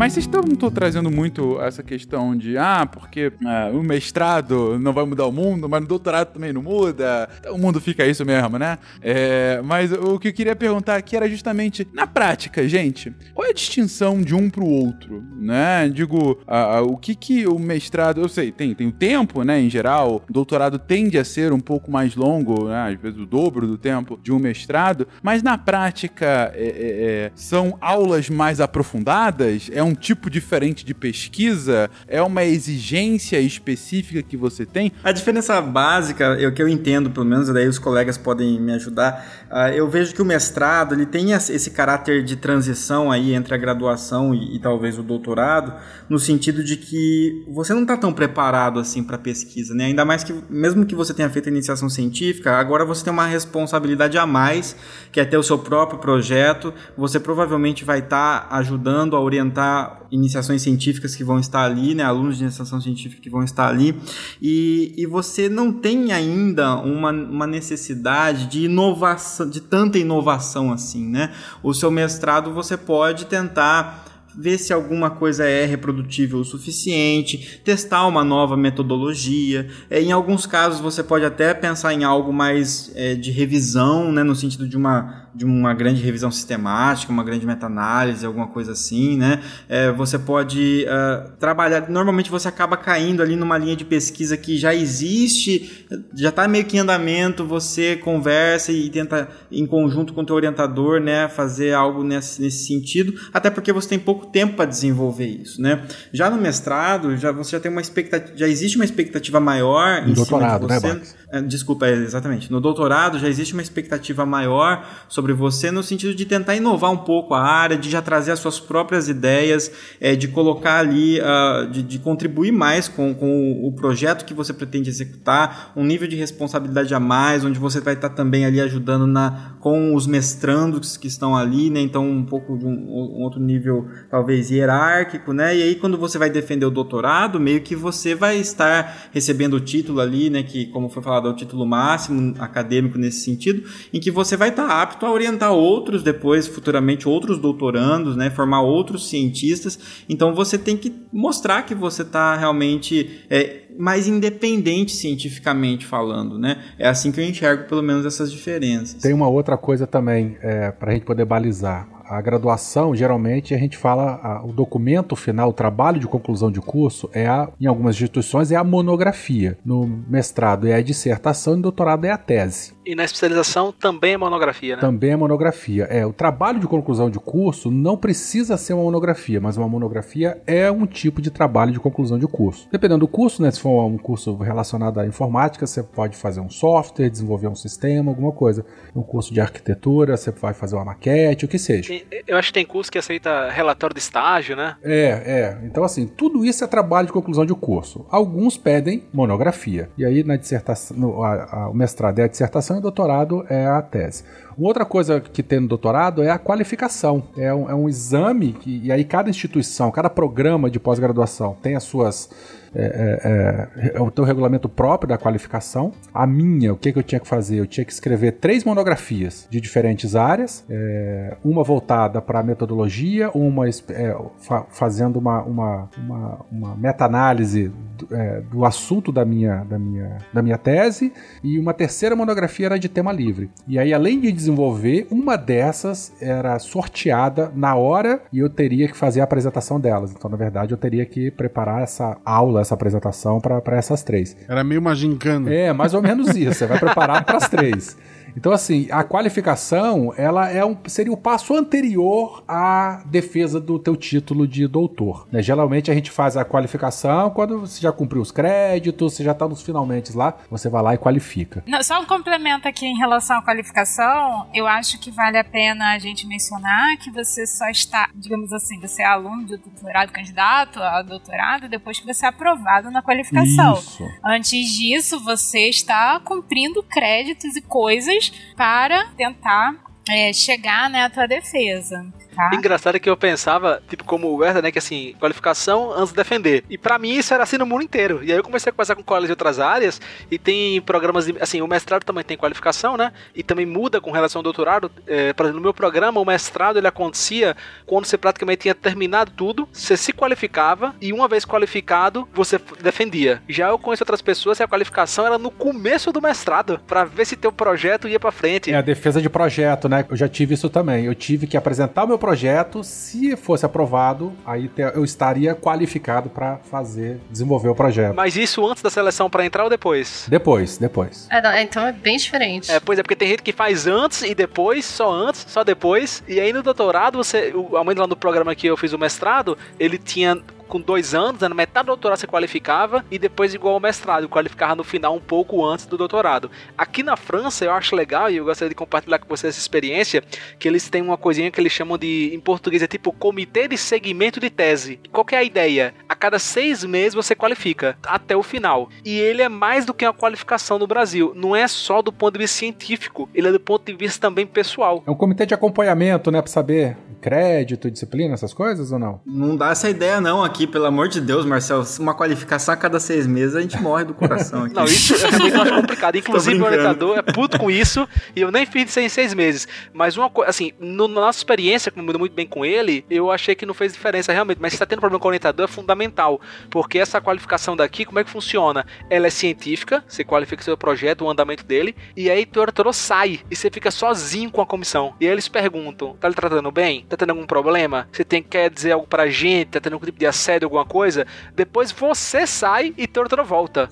Mas 0.04 0.12
vocês 0.12 0.26
estão 0.26 0.70
trazendo 0.70 1.10
muito 1.10 1.58
essa 1.62 1.82
questão 1.82 2.36
de, 2.36 2.58
ah, 2.58 2.84
porque 2.84 3.32
ah, 3.42 3.70
o 3.72 3.82
mestrado 3.82 4.78
não 4.78 4.92
vai 4.92 5.02
mudar 5.06 5.24
o 5.24 5.32
mundo, 5.32 5.66
mas 5.66 5.80
no 5.80 5.86
doutorado 5.86 6.34
também 6.34 6.52
não 6.52 6.62
muda. 6.62 7.26
O 7.50 7.56
mundo 7.56 7.80
fica 7.80 8.04
isso 8.04 8.22
mesmo, 8.22 8.58
né? 8.58 8.76
É, 9.00 9.62
mas 9.64 9.92
o 9.92 10.18
que 10.18 10.28
eu 10.28 10.32
queria 10.34 10.54
perguntar 10.54 10.96
aqui 10.96 11.16
era 11.16 11.26
justamente, 11.26 11.88
na 11.90 12.06
prática, 12.06 12.68
gente, 12.68 13.14
qual 13.32 13.46
é 13.46 13.50
a 13.50 13.54
distinção 13.54 14.20
de 14.20 14.34
um 14.34 14.50
pro 14.50 14.66
outro, 14.66 15.24
né? 15.38 15.88
Digo, 15.88 16.38
ah, 16.46 16.82
o 16.82 16.98
que 16.98 17.14
que 17.14 17.46
o 17.46 17.58
mestrado, 17.58 18.20
eu 18.20 18.28
sei, 18.28 18.52
tem, 18.52 18.74
tem 18.74 18.88
o 18.88 18.92
tempo, 18.92 19.42
né, 19.42 19.58
em 19.58 19.70
geral, 19.70 20.22
o 20.28 20.32
doutorado 20.34 20.78
tende 20.78 21.16
a 21.16 21.24
ser 21.24 21.50
um 21.50 21.60
pouco 21.60 21.90
mais 21.90 22.14
longo, 22.14 22.68
né, 22.68 22.92
às 22.92 23.00
vezes 23.00 23.18
o 23.18 23.24
dobro 23.24 23.66
do 23.66 23.78
tempo 23.78 24.20
de 24.22 24.30
um 24.30 24.38
mestrado, 24.38 25.08
mas 25.22 25.42
na 25.42 25.56
prática 25.56 26.52
é, 26.54 26.66
é, 26.66 26.66
é 26.66 27.32
são 27.34 27.78
aulas 27.80 28.28
mais 28.28 28.60
aprofundadas? 28.60 29.70
É 29.72 29.82
um 29.82 29.93
tipo 29.94 30.28
diferente 30.28 30.84
de 30.84 30.94
pesquisa? 30.94 31.90
É 32.06 32.22
uma 32.22 32.44
exigência 32.44 33.40
específica 33.40 34.22
que 34.22 34.36
você 34.36 34.66
tem? 34.66 34.92
A 35.02 35.12
diferença 35.12 35.60
básica, 35.60 36.36
eu, 36.40 36.52
que 36.52 36.62
eu 36.62 36.68
entendo, 36.68 37.10
pelo 37.10 37.26
menos, 37.26 37.48
daí 37.48 37.68
os 37.68 37.78
colegas 37.78 38.18
podem 38.18 38.60
me 38.60 38.72
ajudar, 38.72 39.46
uh, 39.50 39.72
eu 39.74 39.88
vejo 39.88 40.14
que 40.14 40.22
o 40.22 40.24
mestrado 40.24 40.94
ele 40.94 41.06
tem 41.06 41.32
esse 41.32 41.70
caráter 41.70 42.24
de 42.24 42.36
transição 42.36 43.10
aí 43.10 43.34
entre 43.34 43.54
a 43.54 43.56
graduação 43.56 44.34
e, 44.34 44.56
e 44.56 44.58
talvez 44.58 44.98
o 44.98 45.02
doutorado, 45.02 45.74
no 46.08 46.18
sentido 46.18 46.62
de 46.62 46.76
que 46.76 47.44
você 47.48 47.72
não 47.72 47.82
está 47.82 47.96
tão 47.96 48.12
preparado 48.12 48.78
assim 48.78 49.02
para 49.02 49.18
pesquisa, 49.18 49.74
né? 49.74 49.86
Ainda 49.86 50.04
mais 50.04 50.24
que, 50.24 50.34
mesmo 50.48 50.84
que 50.86 50.94
você 50.94 51.12
tenha 51.12 51.30
feito 51.30 51.48
a 51.48 51.52
iniciação 51.52 51.88
científica, 51.88 52.52
agora 52.56 52.84
você 52.84 53.04
tem 53.04 53.12
uma 53.12 53.26
responsabilidade 53.26 54.18
a 54.18 54.26
mais, 54.26 54.76
que 55.12 55.20
é 55.20 55.24
ter 55.24 55.36
o 55.36 55.42
seu 55.42 55.58
próprio 55.58 55.98
projeto. 55.98 56.72
Você 56.96 57.18
provavelmente 57.18 57.84
vai 57.84 58.00
estar 58.00 58.48
tá 58.48 58.56
ajudando 58.56 59.16
a 59.16 59.20
orientar 59.20 59.83
iniciações 60.10 60.62
científicas 60.62 61.14
que 61.14 61.24
vão 61.24 61.38
estar 61.38 61.64
ali, 61.64 61.94
né? 61.94 62.02
Alunos 62.02 62.38
de 62.38 62.44
iniciação 62.44 62.80
científica 62.80 63.20
que 63.20 63.30
vão 63.30 63.42
estar 63.42 63.68
ali. 63.68 63.94
E, 64.40 64.94
e 64.96 65.06
você 65.06 65.48
não 65.48 65.72
tem 65.72 66.12
ainda 66.12 66.76
uma, 66.76 67.10
uma 67.10 67.46
necessidade 67.46 68.46
de 68.46 68.64
inovação, 68.64 69.48
de 69.48 69.60
tanta 69.60 69.98
inovação 69.98 70.72
assim, 70.72 71.06
né? 71.06 71.32
O 71.62 71.74
seu 71.74 71.90
mestrado 71.90 72.52
você 72.52 72.76
pode 72.76 73.26
tentar 73.26 74.13
ver 74.36 74.58
se 74.58 74.72
alguma 74.72 75.10
coisa 75.10 75.44
é 75.44 75.64
reprodutível 75.64 76.38
o 76.40 76.44
suficiente, 76.44 77.60
testar 77.64 78.06
uma 78.06 78.24
nova 78.24 78.56
metodologia. 78.56 79.68
É, 79.90 80.00
em 80.00 80.12
alguns 80.12 80.46
casos 80.46 80.80
você 80.80 81.02
pode 81.02 81.24
até 81.24 81.54
pensar 81.54 81.92
em 81.92 82.04
algo 82.04 82.32
mais 82.32 82.90
é, 82.94 83.14
de 83.14 83.30
revisão, 83.30 84.12
né, 84.12 84.22
no 84.22 84.34
sentido 84.34 84.68
de 84.68 84.76
uma 84.76 85.24
de 85.34 85.44
uma 85.44 85.74
grande 85.74 86.00
revisão 86.00 86.30
sistemática, 86.30 87.12
uma 87.12 87.24
grande 87.24 87.44
meta-análise, 87.44 88.24
alguma 88.24 88.46
coisa 88.46 88.72
assim, 88.72 89.16
né? 89.16 89.42
É, 89.68 89.90
você 89.90 90.16
pode 90.16 90.86
uh, 90.86 91.32
trabalhar. 91.38 91.90
Normalmente 91.90 92.30
você 92.30 92.46
acaba 92.46 92.76
caindo 92.76 93.20
ali 93.20 93.34
numa 93.34 93.58
linha 93.58 93.74
de 93.74 93.84
pesquisa 93.84 94.36
que 94.36 94.56
já 94.56 94.72
existe, 94.72 95.86
já 96.14 96.28
está 96.28 96.46
meio 96.46 96.64
que 96.64 96.76
em 96.76 96.80
andamento. 96.80 97.44
Você 97.44 97.96
conversa 97.96 98.70
e 98.70 98.88
tenta, 98.88 99.28
em 99.50 99.66
conjunto 99.66 100.12
com 100.12 100.20
o 100.20 100.26
teu 100.26 100.36
orientador, 100.36 101.00
né, 101.00 101.28
fazer 101.28 101.72
algo 101.72 102.04
nesse, 102.04 102.40
nesse 102.40 102.66
sentido. 102.66 103.14
Até 103.32 103.50
porque 103.50 103.72
você 103.72 103.88
tem 103.88 103.98
pouco 103.98 104.23
tempo 104.26 104.54
para 104.54 104.64
desenvolver 104.64 105.26
isso, 105.26 105.60
né? 105.60 105.82
Já 106.12 106.30
no 106.30 106.36
mestrado, 106.36 107.16
já 107.16 107.32
você 107.32 107.52
já 107.52 107.60
tem 107.60 107.70
uma 107.70 107.80
expectativa, 107.80 108.36
já 108.36 108.48
existe 108.48 108.76
uma 108.76 108.84
expectativa 108.84 109.40
maior 109.40 110.02
no 110.02 110.10
em 110.10 110.14
doutorado, 110.14 110.66
cima 110.66 110.74
de 110.74 110.80
você. 110.80 110.94
Né, 110.94 111.24
é, 111.34 111.42
Desculpa, 111.42 111.86
é, 111.86 111.92
exatamente. 111.92 112.50
No 112.50 112.60
doutorado 112.60 113.18
já 113.18 113.28
existe 113.28 113.54
uma 113.54 113.62
expectativa 113.62 114.24
maior 114.24 114.86
sobre 115.08 115.32
você 115.32 115.70
no 115.70 115.82
sentido 115.82 116.14
de 116.14 116.24
tentar 116.24 116.54
inovar 116.54 116.92
um 116.92 116.96
pouco 116.96 117.34
a 117.34 117.42
área, 117.42 117.76
de 117.76 117.90
já 117.90 118.00
trazer 118.00 118.32
as 118.32 118.38
suas 118.38 118.60
próprias 118.60 119.08
ideias, 119.08 119.70
é, 120.00 120.14
de 120.14 120.28
colocar 120.28 120.78
ali, 120.78 121.20
uh, 121.20 121.68
de, 121.70 121.82
de, 121.82 121.98
contribuir 121.98 122.52
mais 122.52 122.86
com, 122.88 123.12
com 123.14 123.66
o 123.66 123.72
projeto 123.72 124.24
que 124.24 124.32
você 124.32 124.52
pretende 124.52 124.88
executar, 124.90 125.72
um 125.74 125.84
nível 125.84 126.06
de 126.06 126.16
responsabilidade 126.16 126.94
a 126.94 127.00
mais, 127.00 127.44
onde 127.44 127.58
você 127.58 127.80
vai 127.80 127.94
estar 127.94 128.10
também 128.10 128.44
ali 128.44 128.60
ajudando 128.60 129.06
na, 129.06 129.56
com 129.60 129.94
os 129.94 130.06
mestrandos 130.06 130.96
que 130.96 131.08
estão 131.08 131.36
ali, 131.36 131.70
né? 131.70 131.80
Então 131.80 132.08
um 132.08 132.24
pouco 132.24 132.56
de 132.56 132.64
um, 132.64 132.70
um 132.70 133.22
outro 133.22 133.40
nível 133.40 133.88
talvez 134.14 134.48
hierárquico, 134.48 135.32
né? 135.32 135.56
E 135.56 135.60
aí 135.64 135.74
quando 135.74 135.98
você 135.98 136.18
vai 136.18 136.30
defender 136.30 136.64
o 136.64 136.70
doutorado, 136.70 137.40
meio 137.40 137.60
que 137.60 137.74
você 137.74 138.14
vai 138.14 138.36
estar 138.36 139.08
recebendo 139.10 139.54
o 139.54 139.60
título 139.60 139.98
ali, 139.98 140.30
né? 140.30 140.44
Que 140.44 140.66
como 140.66 140.88
foi 140.88 141.02
falado 141.02 141.26
é 141.26 141.32
o 141.32 141.34
título 141.34 141.66
máximo 141.66 142.32
acadêmico 142.38 142.96
nesse 142.96 143.24
sentido, 143.24 143.68
em 143.92 143.98
que 143.98 144.12
você 144.12 144.36
vai 144.36 144.50
estar 144.50 144.68
apto 144.68 145.04
a 145.04 145.10
orientar 145.10 145.50
outros 145.50 146.04
depois, 146.04 146.46
futuramente 146.46 147.08
outros 147.08 147.38
doutorandos, 147.40 148.14
né? 148.14 148.30
Formar 148.30 148.62
outros 148.62 149.10
cientistas. 149.10 150.04
Então 150.08 150.32
você 150.32 150.56
tem 150.56 150.76
que 150.76 150.94
mostrar 151.12 151.62
que 151.62 151.74
você 151.74 152.02
está 152.02 152.36
realmente 152.36 153.24
é, 153.28 153.62
mais 153.76 154.06
independente 154.06 154.92
cientificamente 154.92 155.84
falando, 155.84 156.38
né? 156.38 156.62
É 156.78 156.86
assim 156.86 157.10
que 157.10 157.20
eu 157.20 157.24
enxergo 157.24 157.64
pelo 157.64 157.82
menos 157.82 158.06
essas 158.06 158.30
diferenças. 158.30 159.02
Tem 159.02 159.12
uma 159.12 159.26
outra 159.26 159.56
coisa 159.56 159.88
também 159.88 160.38
é, 160.40 160.70
para 160.70 160.92
a 160.92 160.94
gente 160.94 161.04
poder 161.04 161.24
balizar 161.24 161.93
a 162.08 162.20
graduação, 162.20 162.94
geralmente 162.94 163.54
a 163.54 163.58
gente 163.58 163.76
fala 163.76 164.20
a, 164.22 164.44
o 164.44 164.52
documento 164.52 165.16
final, 165.16 165.50
o 165.50 165.52
trabalho 165.52 165.98
de 165.98 166.06
conclusão 166.06 166.50
de 166.50 166.60
curso 166.60 167.08
é 167.12 167.26
a, 167.26 167.48
em 167.60 167.66
algumas 167.66 167.94
instituições 167.94 168.52
é 168.52 168.56
a 168.56 168.64
monografia. 168.64 169.58
No 169.64 169.86
mestrado 170.08 170.66
é 170.66 170.74
a 170.74 170.82
dissertação 170.82 171.54
e 171.54 171.56
no 171.56 171.62
doutorado 171.62 172.04
é 172.04 172.10
a 172.10 172.18
tese. 172.18 172.74
E 172.86 172.94
na 172.94 173.04
especialização 173.04 173.72
também 173.72 174.12
é 174.12 174.16
monografia, 174.16 174.76
né? 174.76 174.80
Também 174.80 175.10
é 175.10 175.16
monografia. 175.16 175.84
É, 175.84 176.04
o 176.04 176.12
trabalho 176.12 176.60
de 176.60 176.66
conclusão 176.66 177.08
de 177.08 177.18
curso 177.18 177.70
não 177.70 177.96
precisa 177.96 178.56
ser 178.56 178.74
uma 178.74 178.82
monografia, 178.82 179.40
mas 179.40 179.56
uma 179.56 179.68
monografia 179.68 180.42
é 180.46 180.70
um 180.70 180.86
tipo 180.86 181.22
de 181.22 181.30
trabalho 181.30 181.72
de 181.72 181.80
conclusão 181.80 182.18
de 182.18 182.26
curso. 182.26 182.68
Dependendo 182.70 183.00
do 183.00 183.08
curso, 183.08 183.42
né, 183.42 183.50
se 183.50 183.60
for 183.60 183.86
um 183.86 183.96
curso 183.96 184.36
relacionado 184.36 185.00
à 185.00 185.06
informática, 185.06 185.66
você 185.66 185.82
pode 185.82 186.16
fazer 186.16 186.40
um 186.40 186.50
software, 186.50 187.08
desenvolver 187.08 187.48
um 187.48 187.54
sistema, 187.54 188.10
alguma 188.10 188.32
coisa. 188.32 188.64
Um 188.94 189.02
curso 189.02 189.32
de 189.32 189.40
arquitetura, 189.40 190.16
você 190.16 190.30
vai 190.30 190.52
fazer 190.52 190.76
uma 190.76 190.84
maquete, 190.84 191.46
o 191.46 191.48
que 191.48 191.58
seja. 191.58 191.93
Eu 192.26 192.36
acho 192.36 192.48
que 192.48 192.54
tem 192.54 192.66
curso 192.66 192.90
que 192.90 192.98
aceita 192.98 193.50
relatório 193.50 193.94
de 193.94 194.00
estágio, 194.00 194.56
né? 194.56 194.76
É, 194.82 195.58
é. 195.62 195.66
Então, 195.66 195.84
assim, 195.84 196.06
tudo 196.06 196.44
isso 196.44 196.64
é 196.64 196.66
trabalho 196.66 197.06
de 197.06 197.12
conclusão 197.12 197.44
de 197.44 197.54
curso. 197.54 198.06
Alguns 198.10 198.56
pedem 198.56 199.04
monografia. 199.12 199.90
E 199.96 200.04
aí, 200.04 200.24
na 200.24 200.36
dissertação, 200.36 200.96
no, 200.96 201.22
a, 201.22 201.44
a, 201.44 201.68
o 201.68 201.74
mestrado 201.74 202.18
é 202.18 202.24
a 202.24 202.28
dissertação 202.28 202.76
e 202.76 202.78
o 202.78 202.82
doutorado 202.82 203.44
é 203.48 203.66
a 203.66 203.82
tese. 203.82 204.24
Uma 204.56 204.68
outra 204.68 204.84
coisa 204.84 205.20
que 205.20 205.42
tem 205.42 205.60
no 205.60 205.68
doutorado 205.68 206.22
é 206.22 206.30
a 206.30 206.38
qualificação. 206.38 207.24
É 207.36 207.52
um, 207.52 207.70
é 207.70 207.74
um 207.74 207.88
exame, 207.88 208.52
que, 208.52 208.80
e 208.84 208.92
aí 208.92 209.04
cada 209.04 209.28
instituição, 209.28 209.90
cada 209.90 210.08
programa 210.08 210.70
de 210.70 210.78
pós-graduação 210.78 211.56
tem 211.60 211.74
as 211.74 211.82
suas 211.84 212.30
é, 212.74 213.70
é, 213.74 213.90
é, 213.96 214.00
o 214.00 214.10
teu 214.10 214.24
regulamento 214.24 214.68
próprio 214.68 215.08
da 215.08 215.18
qualificação. 215.18 215.92
A 216.12 216.26
minha, 216.26 216.72
o 216.72 216.76
que, 216.76 216.92
que 216.92 216.98
eu 216.98 217.02
tinha 217.02 217.20
que 217.20 217.28
fazer? 217.28 217.58
Eu 217.58 217.66
tinha 217.66 217.84
que 217.84 217.92
escrever 217.92 218.32
três 218.32 218.64
monografias 218.64 219.46
de 219.48 219.60
diferentes 219.60 220.16
áreas, 220.16 220.64
é, 220.68 221.36
uma 221.44 221.62
voltada 221.62 222.20
para 222.20 222.40
a 222.40 222.42
metodologia, 222.42 223.30
uma 223.30 223.68
é, 223.68 224.16
fa 224.38 224.64
fazendo 224.70 225.18
uma, 225.18 225.42
uma, 225.42 225.88
uma, 225.96 226.38
uma 226.50 226.76
meta-análise 226.76 227.70
do, 227.96 228.14
é, 228.14 228.40
do, 228.40 228.64
assunto 228.64 229.12
da 229.12 229.24
minha, 229.24 229.64
da, 229.64 229.78
minha, 229.78 230.18
da 230.32 230.42
minha 230.42 230.58
tese, 230.58 231.12
e 231.42 231.58
uma 231.58 231.72
terceira 231.72 232.16
monografia 232.16 232.66
era 232.66 232.78
de 232.78 232.88
tema 232.88 233.12
livre. 233.12 233.50
E 233.68 233.78
aí, 233.78 233.92
além 233.92 234.20
de 234.20 234.32
desenvolver, 234.32 235.06
uma 235.10 235.36
dessas 235.36 236.12
era 236.20 236.58
sorteada 236.58 237.52
na 237.54 237.74
hora 237.74 238.22
e 238.32 238.38
eu 238.38 238.50
teria 238.50 238.88
que 238.88 238.96
fazer 238.96 239.20
a 239.20 239.24
apresentação 239.24 239.78
delas. 239.78 240.12
Então, 240.12 240.30
na 240.30 240.36
verdade, 240.36 240.72
eu 240.72 240.78
teria 240.78 241.06
que 241.06 241.30
preparar 241.30 241.82
essa 241.82 242.16
aula 242.24 242.63
essa 242.64 242.74
apresentação 242.74 243.40
para 243.40 243.76
essas 243.76 244.02
três. 244.02 244.36
Era 244.48 244.64
meio 244.64 244.80
uma 244.80 244.94
gincana. 244.94 245.52
É, 245.52 245.72
mais 245.72 245.94
ou 245.94 246.02
menos 246.02 246.34
isso. 246.34 246.54
Você 246.54 246.66
vai 246.66 246.78
preparar 246.78 247.24
para 247.24 247.36
as 247.36 247.48
três. 247.48 247.96
Então, 248.36 248.52
assim, 248.52 248.88
a 248.90 249.04
qualificação 249.04 250.12
ela 250.16 250.50
é 250.50 250.64
um, 250.64 250.76
seria 250.86 251.12
o 251.12 251.16
passo 251.16 251.54
anterior 251.54 252.42
à 252.48 253.02
defesa 253.06 253.60
do 253.60 253.78
teu 253.78 253.96
título 253.96 254.46
de 254.46 254.66
doutor. 254.66 255.26
Né? 255.30 255.42
Geralmente 255.42 255.90
a 255.90 255.94
gente 255.94 256.10
faz 256.10 256.36
a 256.36 256.44
qualificação 256.44 257.30
quando 257.30 257.60
você 257.60 257.80
já 257.80 257.92
cumpriu 257.92 258.20
os 258.20 258.32
créditos, 258.32 259.14
você 259.14 259.24
já 259.24 259.32
está 259.32 259.46
nos 259.46 259.62
finalmente 259.62 260.16
lá, 260.16 260.36
você 260.50 260.68
vai 260.68 260.82
lá 260.82 260.94
e 260.94 260.98
qualifica. 260.98 261.62
Não, 261.66 261.82
só 261.82 262.00
um 262.00 262.06
complemento 262.06 262.66
aqui 262.66 262.86
em 262.86 262.96
relação 262.96 263.38
à 263.38 263.42
qualificação, 263.42 264.46
eu 264.52 264.66
acho 264.66 264.98
que 264.98 265.10
vale 265.10 265.38
a 265.38 265.44
pena 265.44 265.92
a 265.92 265.98
gente 265.98 266.26
mencionar 266.26 266.96
que 266.98 267.10
você 267.10 267.46
só 267.46 267.68
está, 267.68 268.10
digamos 268.14 268.52
assim, 268.52 268.80
você 268.80 269.02
é 269.02 269.06
aluno 269.06 269.44
de 269.44 269.56
doutorado, 269.56 270.10
candidato 270.10 270.82
a 270.82 271.02
doutorado, 271.02 271.68
depois 271.68 272.00
que 272.00 272.06
você 272.06 272.26
é 272.26 272.28
aprovado 272.28 272.90
na 272.90 273.02
qualificação. 273.02 273.74
Isso. 273.74 274.04
Antes 274.24 274.68
disso, 274.68 275.20
você 275.20 275.68
está 275.68 276.20
cumprindo 276.20 276.82
créditos 276.82 277.56
e 277.56 277.62
coisas 277.62 278.23
para 278.56 279.08
tentar 279.16 279.74
é, 280.08 280.32
chegar 280.32 280.90
né, 280.90 281.04
à 281.04 281.10
tua 281.10 281.26
defesa. 281.26 282.04
Tá? 282.34 282.50
Engraçado 282.52 282.96
é 282.96 282.98
que 282.98 283.08
eu 283.08 283.16
pensava, 283.16 283.80
tipo, 283.88 284.04
como 284.04 284.26
o 284.26 284.36
Werther, 284.36 284.62
né, 284.62 284.72
que 284.72 284.78
assim, 284.78 285.14
qualificação 285.20 285.92
antes 285.92 286.10
de 286.10 286.16
defender. 286.16 286.64
E 286.68 286.76
para 286.76 286.98
mim 286.98 287.12
isso 287.12 287.32
era 287.32 287.42
assim 287.44 287.56
no 287.56 287.66
mundo 287.66 287.84
inteiro. 287.84 288.20
E 288.22 288.32
aí 288.32 288.38
eu 288.38 288.42
comecei 288.42 288.70
a 288.70 288.72
conversar 288.72 288.96
com 288.96 289.02
colegas 289.02 289.28
de 289.28 289.32
outras 289.32 289.60
áreas 289.60 290.00
e 290.30 290.38
tem 290.38 290.80
programas, 290.80 291.26
de, 291.26 291.36
assim, 291.40 291.62
o 291.62 291.68
mestrado 291.68 292.04
também 292.04 292.24
tem 292.24 292.36
qualificação, 292.36 292.96
né? 292.96 293.12
E 293.34 293.42
também 293.42 293.64
muda 293.64 294.00
com 294.00 294.10
relação 294.10 294.40
ao 294.40 294.42
doutorado. 294.42 294.90
É, 295.06 295.32
por 295.32 295.44
exemplo, 295.44 295.60
no 295.60 295.64
meu 295.64 295.74
programa, 295.74 296.20
o 296.20 296.24
mestrado 296.24 296.76
ele 296.76 296.88
acontecia 296.88 297.56
quando 297.86 298.06
você 298.06 298.18
praticamente 298.18 298.62
tinha 298.62 298.74
terminado 298.74 299.30
tudo, 299.30 299.68
você 299.72 299.96
se 299.96 300.12
qualificava 300.12 300.94
e 301.00 301.12
uma 301.12 301.28
vez 301.28 301.44
qualificado, 301.44 302.28
você 302.32 302.60
defendia. 302.80 303.42
Já 303.48 303.68
eu 303.68 303.78
conheço 303.78 304.02
outras 304.02 304.22
pessoas 304.22 304.58
que 304.58 304.64
a 304.64 304.68
qualificação 304.68 305.26
era 305.26 305.38
no 305.38 305.50
começo 305.50 306.10
do 306.10 306.20
mestrado, 306.20 306.80
para 306.86 307.04
ver 307.04 307.24
se 307.24 307.36
teu 307.36 307.52
projeto 307.52 308.08
ia 308.08 308.18
para 308.18 308.32
frente. 308.32 308.72
É 308.72 308.76
a 308.76 308.82
defesa 308.82 309.22
de 309.22 309.30
projeto, 309.30 309.88
né? 309.88 309.93
Eu 310.08 310.16
já 310.16 310.28
tive 310.28 310.54
isso 310.54 310.68
também. 310.68 311.04
Eu 311.04 311.14
tive 311.14 311.46
que 311.46 311.56
apresentar 311.56 312.04
o 312.04 312.06
meu 312.06 312.18
projeto, 312.18 312.82
se 312.82 313.36
fosse 313.36 313.64
aprovado, 313.66 314.32
aí 314.46 314.70
eu 314.94 315.04
estaria 315.04 315.54
qualificado 315.54 316.28
para 316.28 316.58
fazer, 316.58 317.20
desenvolver 317.30 317.68
o 317.68 317.74
projeto. 317.74 318.14
Mas 318.14 318.36
isso 318.36 318.66
antes 318.66 318.82
da 318.82 318.90
seleção 318.90 319.28
para 319.28 319.44
entrar 319.44 319.64
ou 319.64 319.70
depois? 319.70 320.26
Depois, 320.28 320.78
depois. 320.78 321.26
É, 321.30 321.40
não, 321.40 321.56
então 321.56 321.86
é 321.86 321.92
bem 321.92 322.16
diferente. 322.16 322.70
É, 322.70 322.80
pois 322.80 322.98
é, 322.98 323.02
porque 323.02 323.16
tem 323.16 323.28
gente 323.28 323.42
que 323.42 323.52
faz 323.52 323.86
antes 323.86 324.22
e 324.22 324.34
depois, 324.34 324.84
só 324.84 325.10
antes, 325.12 325.46
só 325.48 325.64
depois. 325.64 326.22
E 326.26 326.40
aí 326.40 326.52
no 326.52 326.62
doutorado, 326.62 327.18
você, 327.18 327.52
o, 327.54 327.76
a 327.76 327.84
mãe 327.84 327.94
lá 327.94 328.06
do 328.06 328.16
programa 328.16 328.54
que 328.54 328.66
eu 328.66 328.76
fiz 328.76 328.92
o 328.92 328.98
mestrado, 328.98 329.56
ele 329.78 329.98
tinha 329.98 330.40
com 330.68 330.80
dois 330.80 331.14
anos, 331.14 331.40
né, 331.40 331.48
metade 331.48 331.86
do 331.86 331.88
doutorado 331.88 332.18
você 332.18 332.26
qualificava 332.26 333.04
e 333.10 333.18
depois 333.18 333.54
igual 333.54 333.74
ao 333.74 333.80
mestrado, 333.80 334.28
qualificava 334.28 334.74
no 334.74 334.84
final 334.84 335.14
um 335.14 335.20
pouco 335.20 335.64
antes 335.64 335.86
do 335.86 335.96
doutorado. 335.96 336.50
Aqui 336.76 337.02
na 337.02 337.16
França 337.16 337.64
eu 337.64 337.72
acho 337.72 337.94
legal 337.94 338.30
e 338.30 338.36
eu 338.36 338.44
gostaria 338.44 338.68
de 338.70 338.74
compartilhar 338.74 339.18
com 339.18 339.28
vocês 339.28 339.54
essa 339.54 339.60
experiência, 339.60 340.22
que 340.58 340.68
eles 340.68 340.88
têm 340.88 341.02
uma 341.02 341.16
coisinha 341.16 341.50
que 341.50 341.60
eles 341.60 341.72
chamam 341.72 341.98
de, 341.98 342.34
em 342.34 342.40
português 342.40 342.82
é 342.82 342.86
tipo 342.86 343.12
comitê 343.12 343.68
de 343.68 343.76
segmento 343.76 344.40
de 344.40 344.50
tese. 344.50 345.00
Qual 345.10 345.26
é 345.32 345.36
a 345.36 345.44
ideia? 345.44 345.94
A 346.08 346.14
cada 346.14 346.38
seis 346.38 346.84
meses 346.84 347.14
você 347.14 347.34
qualifica 347.34 347.96
até 348.06 348.36
o 348.36 348.42
final. 348.42 348.88
E 349.04 349.18
ele 349.18 349.42
é 349.42 349.48
mais 349.48 349.84
do 349.84 349.94
que 349.94 350.04
uma 350.04 350.12
qualificação 350.12 350.78
no 350.78 350.86
Brasil. 350.86 351.32
Não 351.34 351.54
é 351.54 351.66
só 351.68 352.02
do 352.02 352.12
ponto 352.12 352.34
de 352.34 352.40
vista 352.40 352.58
científico, 352.58 353.28
ele 353.34 353.48
é 353.48 353.52
do 353.52 353.60
ponto 353.60 353.84
de 353.84 353.96
vista 353.96 354.20
também 354.20 354.46
pessoal. 354.46 355.02
É 355.06 355.10
um 355.10 355.14
comitê 355.14 355.46
de 355.46 355.54
acompanhamento, 355.54 356.30
né, 356.30 356.40
para 356.40 356.50
saber 356.50 356.96
crédito, 357.24 357.90
disciplina, 357.90 358.34
essas 358.34 358.52
coisas 358.52 358.92
ou 358.92 358.98
não? 358.98 359.18
Não 359.24 359.56
dá 359.56 359.70
essa 359.70 359.88
ideia 359.88 360.20
não 360.20 360.44
aqui, 360.44 360.53
pelo 360.66 360.86
amor 360.86 361.08
de 361.08 361.20
Deus, 361.20 361.44
Marcelo. 361.44 361.84
Uma 361.98 362.14
qualificação 362.14 362.72
a 362.72 362.76
cada 362.76 363.00
seis 363.00 363.26
meses, 363.26 363.56
a 363.56 363.60
gente 363.60 363.76
morre 363.80 364.04
do 364.04 364.14
coração 364.14 364.62
aqui. 364.64 364.74
não, 364.74 364.84
isso 364.84 365.14
eu 365.14 365.30
também 365.30 365.52
acho 365.52 365.74
complicado. 365.74 366.14
Inclusive, 366.16 366.60
o 366.60 366.64
orientador 366.64 367.18
é 367.18 367.22
puto 367.22 367.58
com 367.58 367.70
isso 367.70 368.08
e 368.36 368.40
eu 368.40 368.52
nem 368.52 368.64
fiz 368.64 368.88
isso 368.90 369.00
em 369.00 369.08
seis 369.08 369.34
meses. 369.34 369.66
Mas 369.92 370.16
uma 370.16 370.30
coisa, 370.30 370.48
assim, 370.48 370.72
no, 370.78 371.08
na 371.08 371.22
nossa 371.22 371.38
experiência, 371.38 371.90
como 371.90 372.06
mudou 372.06 372.20
muito 372.20 372.34
bem 372.34 372.46
com 372.46 372.64
ele, 372.64 373.04
eu 373.10 373.30
achei 373.30 373.56
que 373.56 373.66
não 373.66 373.74
fez 373.74 373.92
diferença 373.92 374.32
realmente. 374.32 374.58
Mas 374.60 374.72
se 374.72 374.76
está 374.76 374.86
tendo 374.86 375.00
problema 375.00 375.20
com 375.20 375.26
o 375.26 375.30
orientador, 375.30 375.64
é 375.64 375.68
fundamental. 375.68 376.40
Porque 376.70 376.98
essa 376.98 377.20
qualificação 377.20 377.76
daqui, 377.76 378.04
como 378.04 378.20
é 378.20 378.24
que 378.24 378.30
funciona? 378.30 378.86
Ela 379.10 379.26
é 379.26 379.30
científica, 379.30 380.04
você 380.06 380.22
qualifica 380.22 380.62
seu 380.62 380.76
projeto, 380.76 381.24
o 381.24 381.30
andamento 381.30 381.64
dele, 381.64 381.96
e 382.16 382.30
aí 382.30 382.48
o 382.54 382.60
orientador 382.60 382.92
sai 382.92 383.40
e 383.50 383.56
você 383.56 383.68
fica 383.70 383.90
sozinho 383.90 384.50
com 384.50 384.60
a 384.60 384.66
comissão. 384.66 385.14
E 385.20 385.26
aí 385.26 385.32
eles 385.32 385.48
perguntam: 385.48 386.14
tá 386.20 386.28
lhe 386.28 386.34
tratando 386.34 386.70
bem? 386.70 387.04
Tá 387.08 387.16
tendo 387.16 387.30
algum 387.30 387.46
problema? 387.46 388.08
Você 388.12 388.24
tem 388.24 388.44
quer 388.44 388.70
dizer 388.70 388.92
algo 388.92 389.06
pra 389.06 389.28
gente? 389.28 389.70
Tá 389.70 389.80
tendo 389.80 389.94
algum 389.94 390.06
tipo 390.06 390.18
de 390.18 390.26
assédio, 390.44 390.66
alguma 390.66 390.84
coisa? 390.84 391.26
Depois 391.54 391.90
você 391.90 392.46
sai 392.46 392.92
e 392.96 393.06
teu 393.06 393.22
outro 393.22 393.44
volta. 393.44 393.88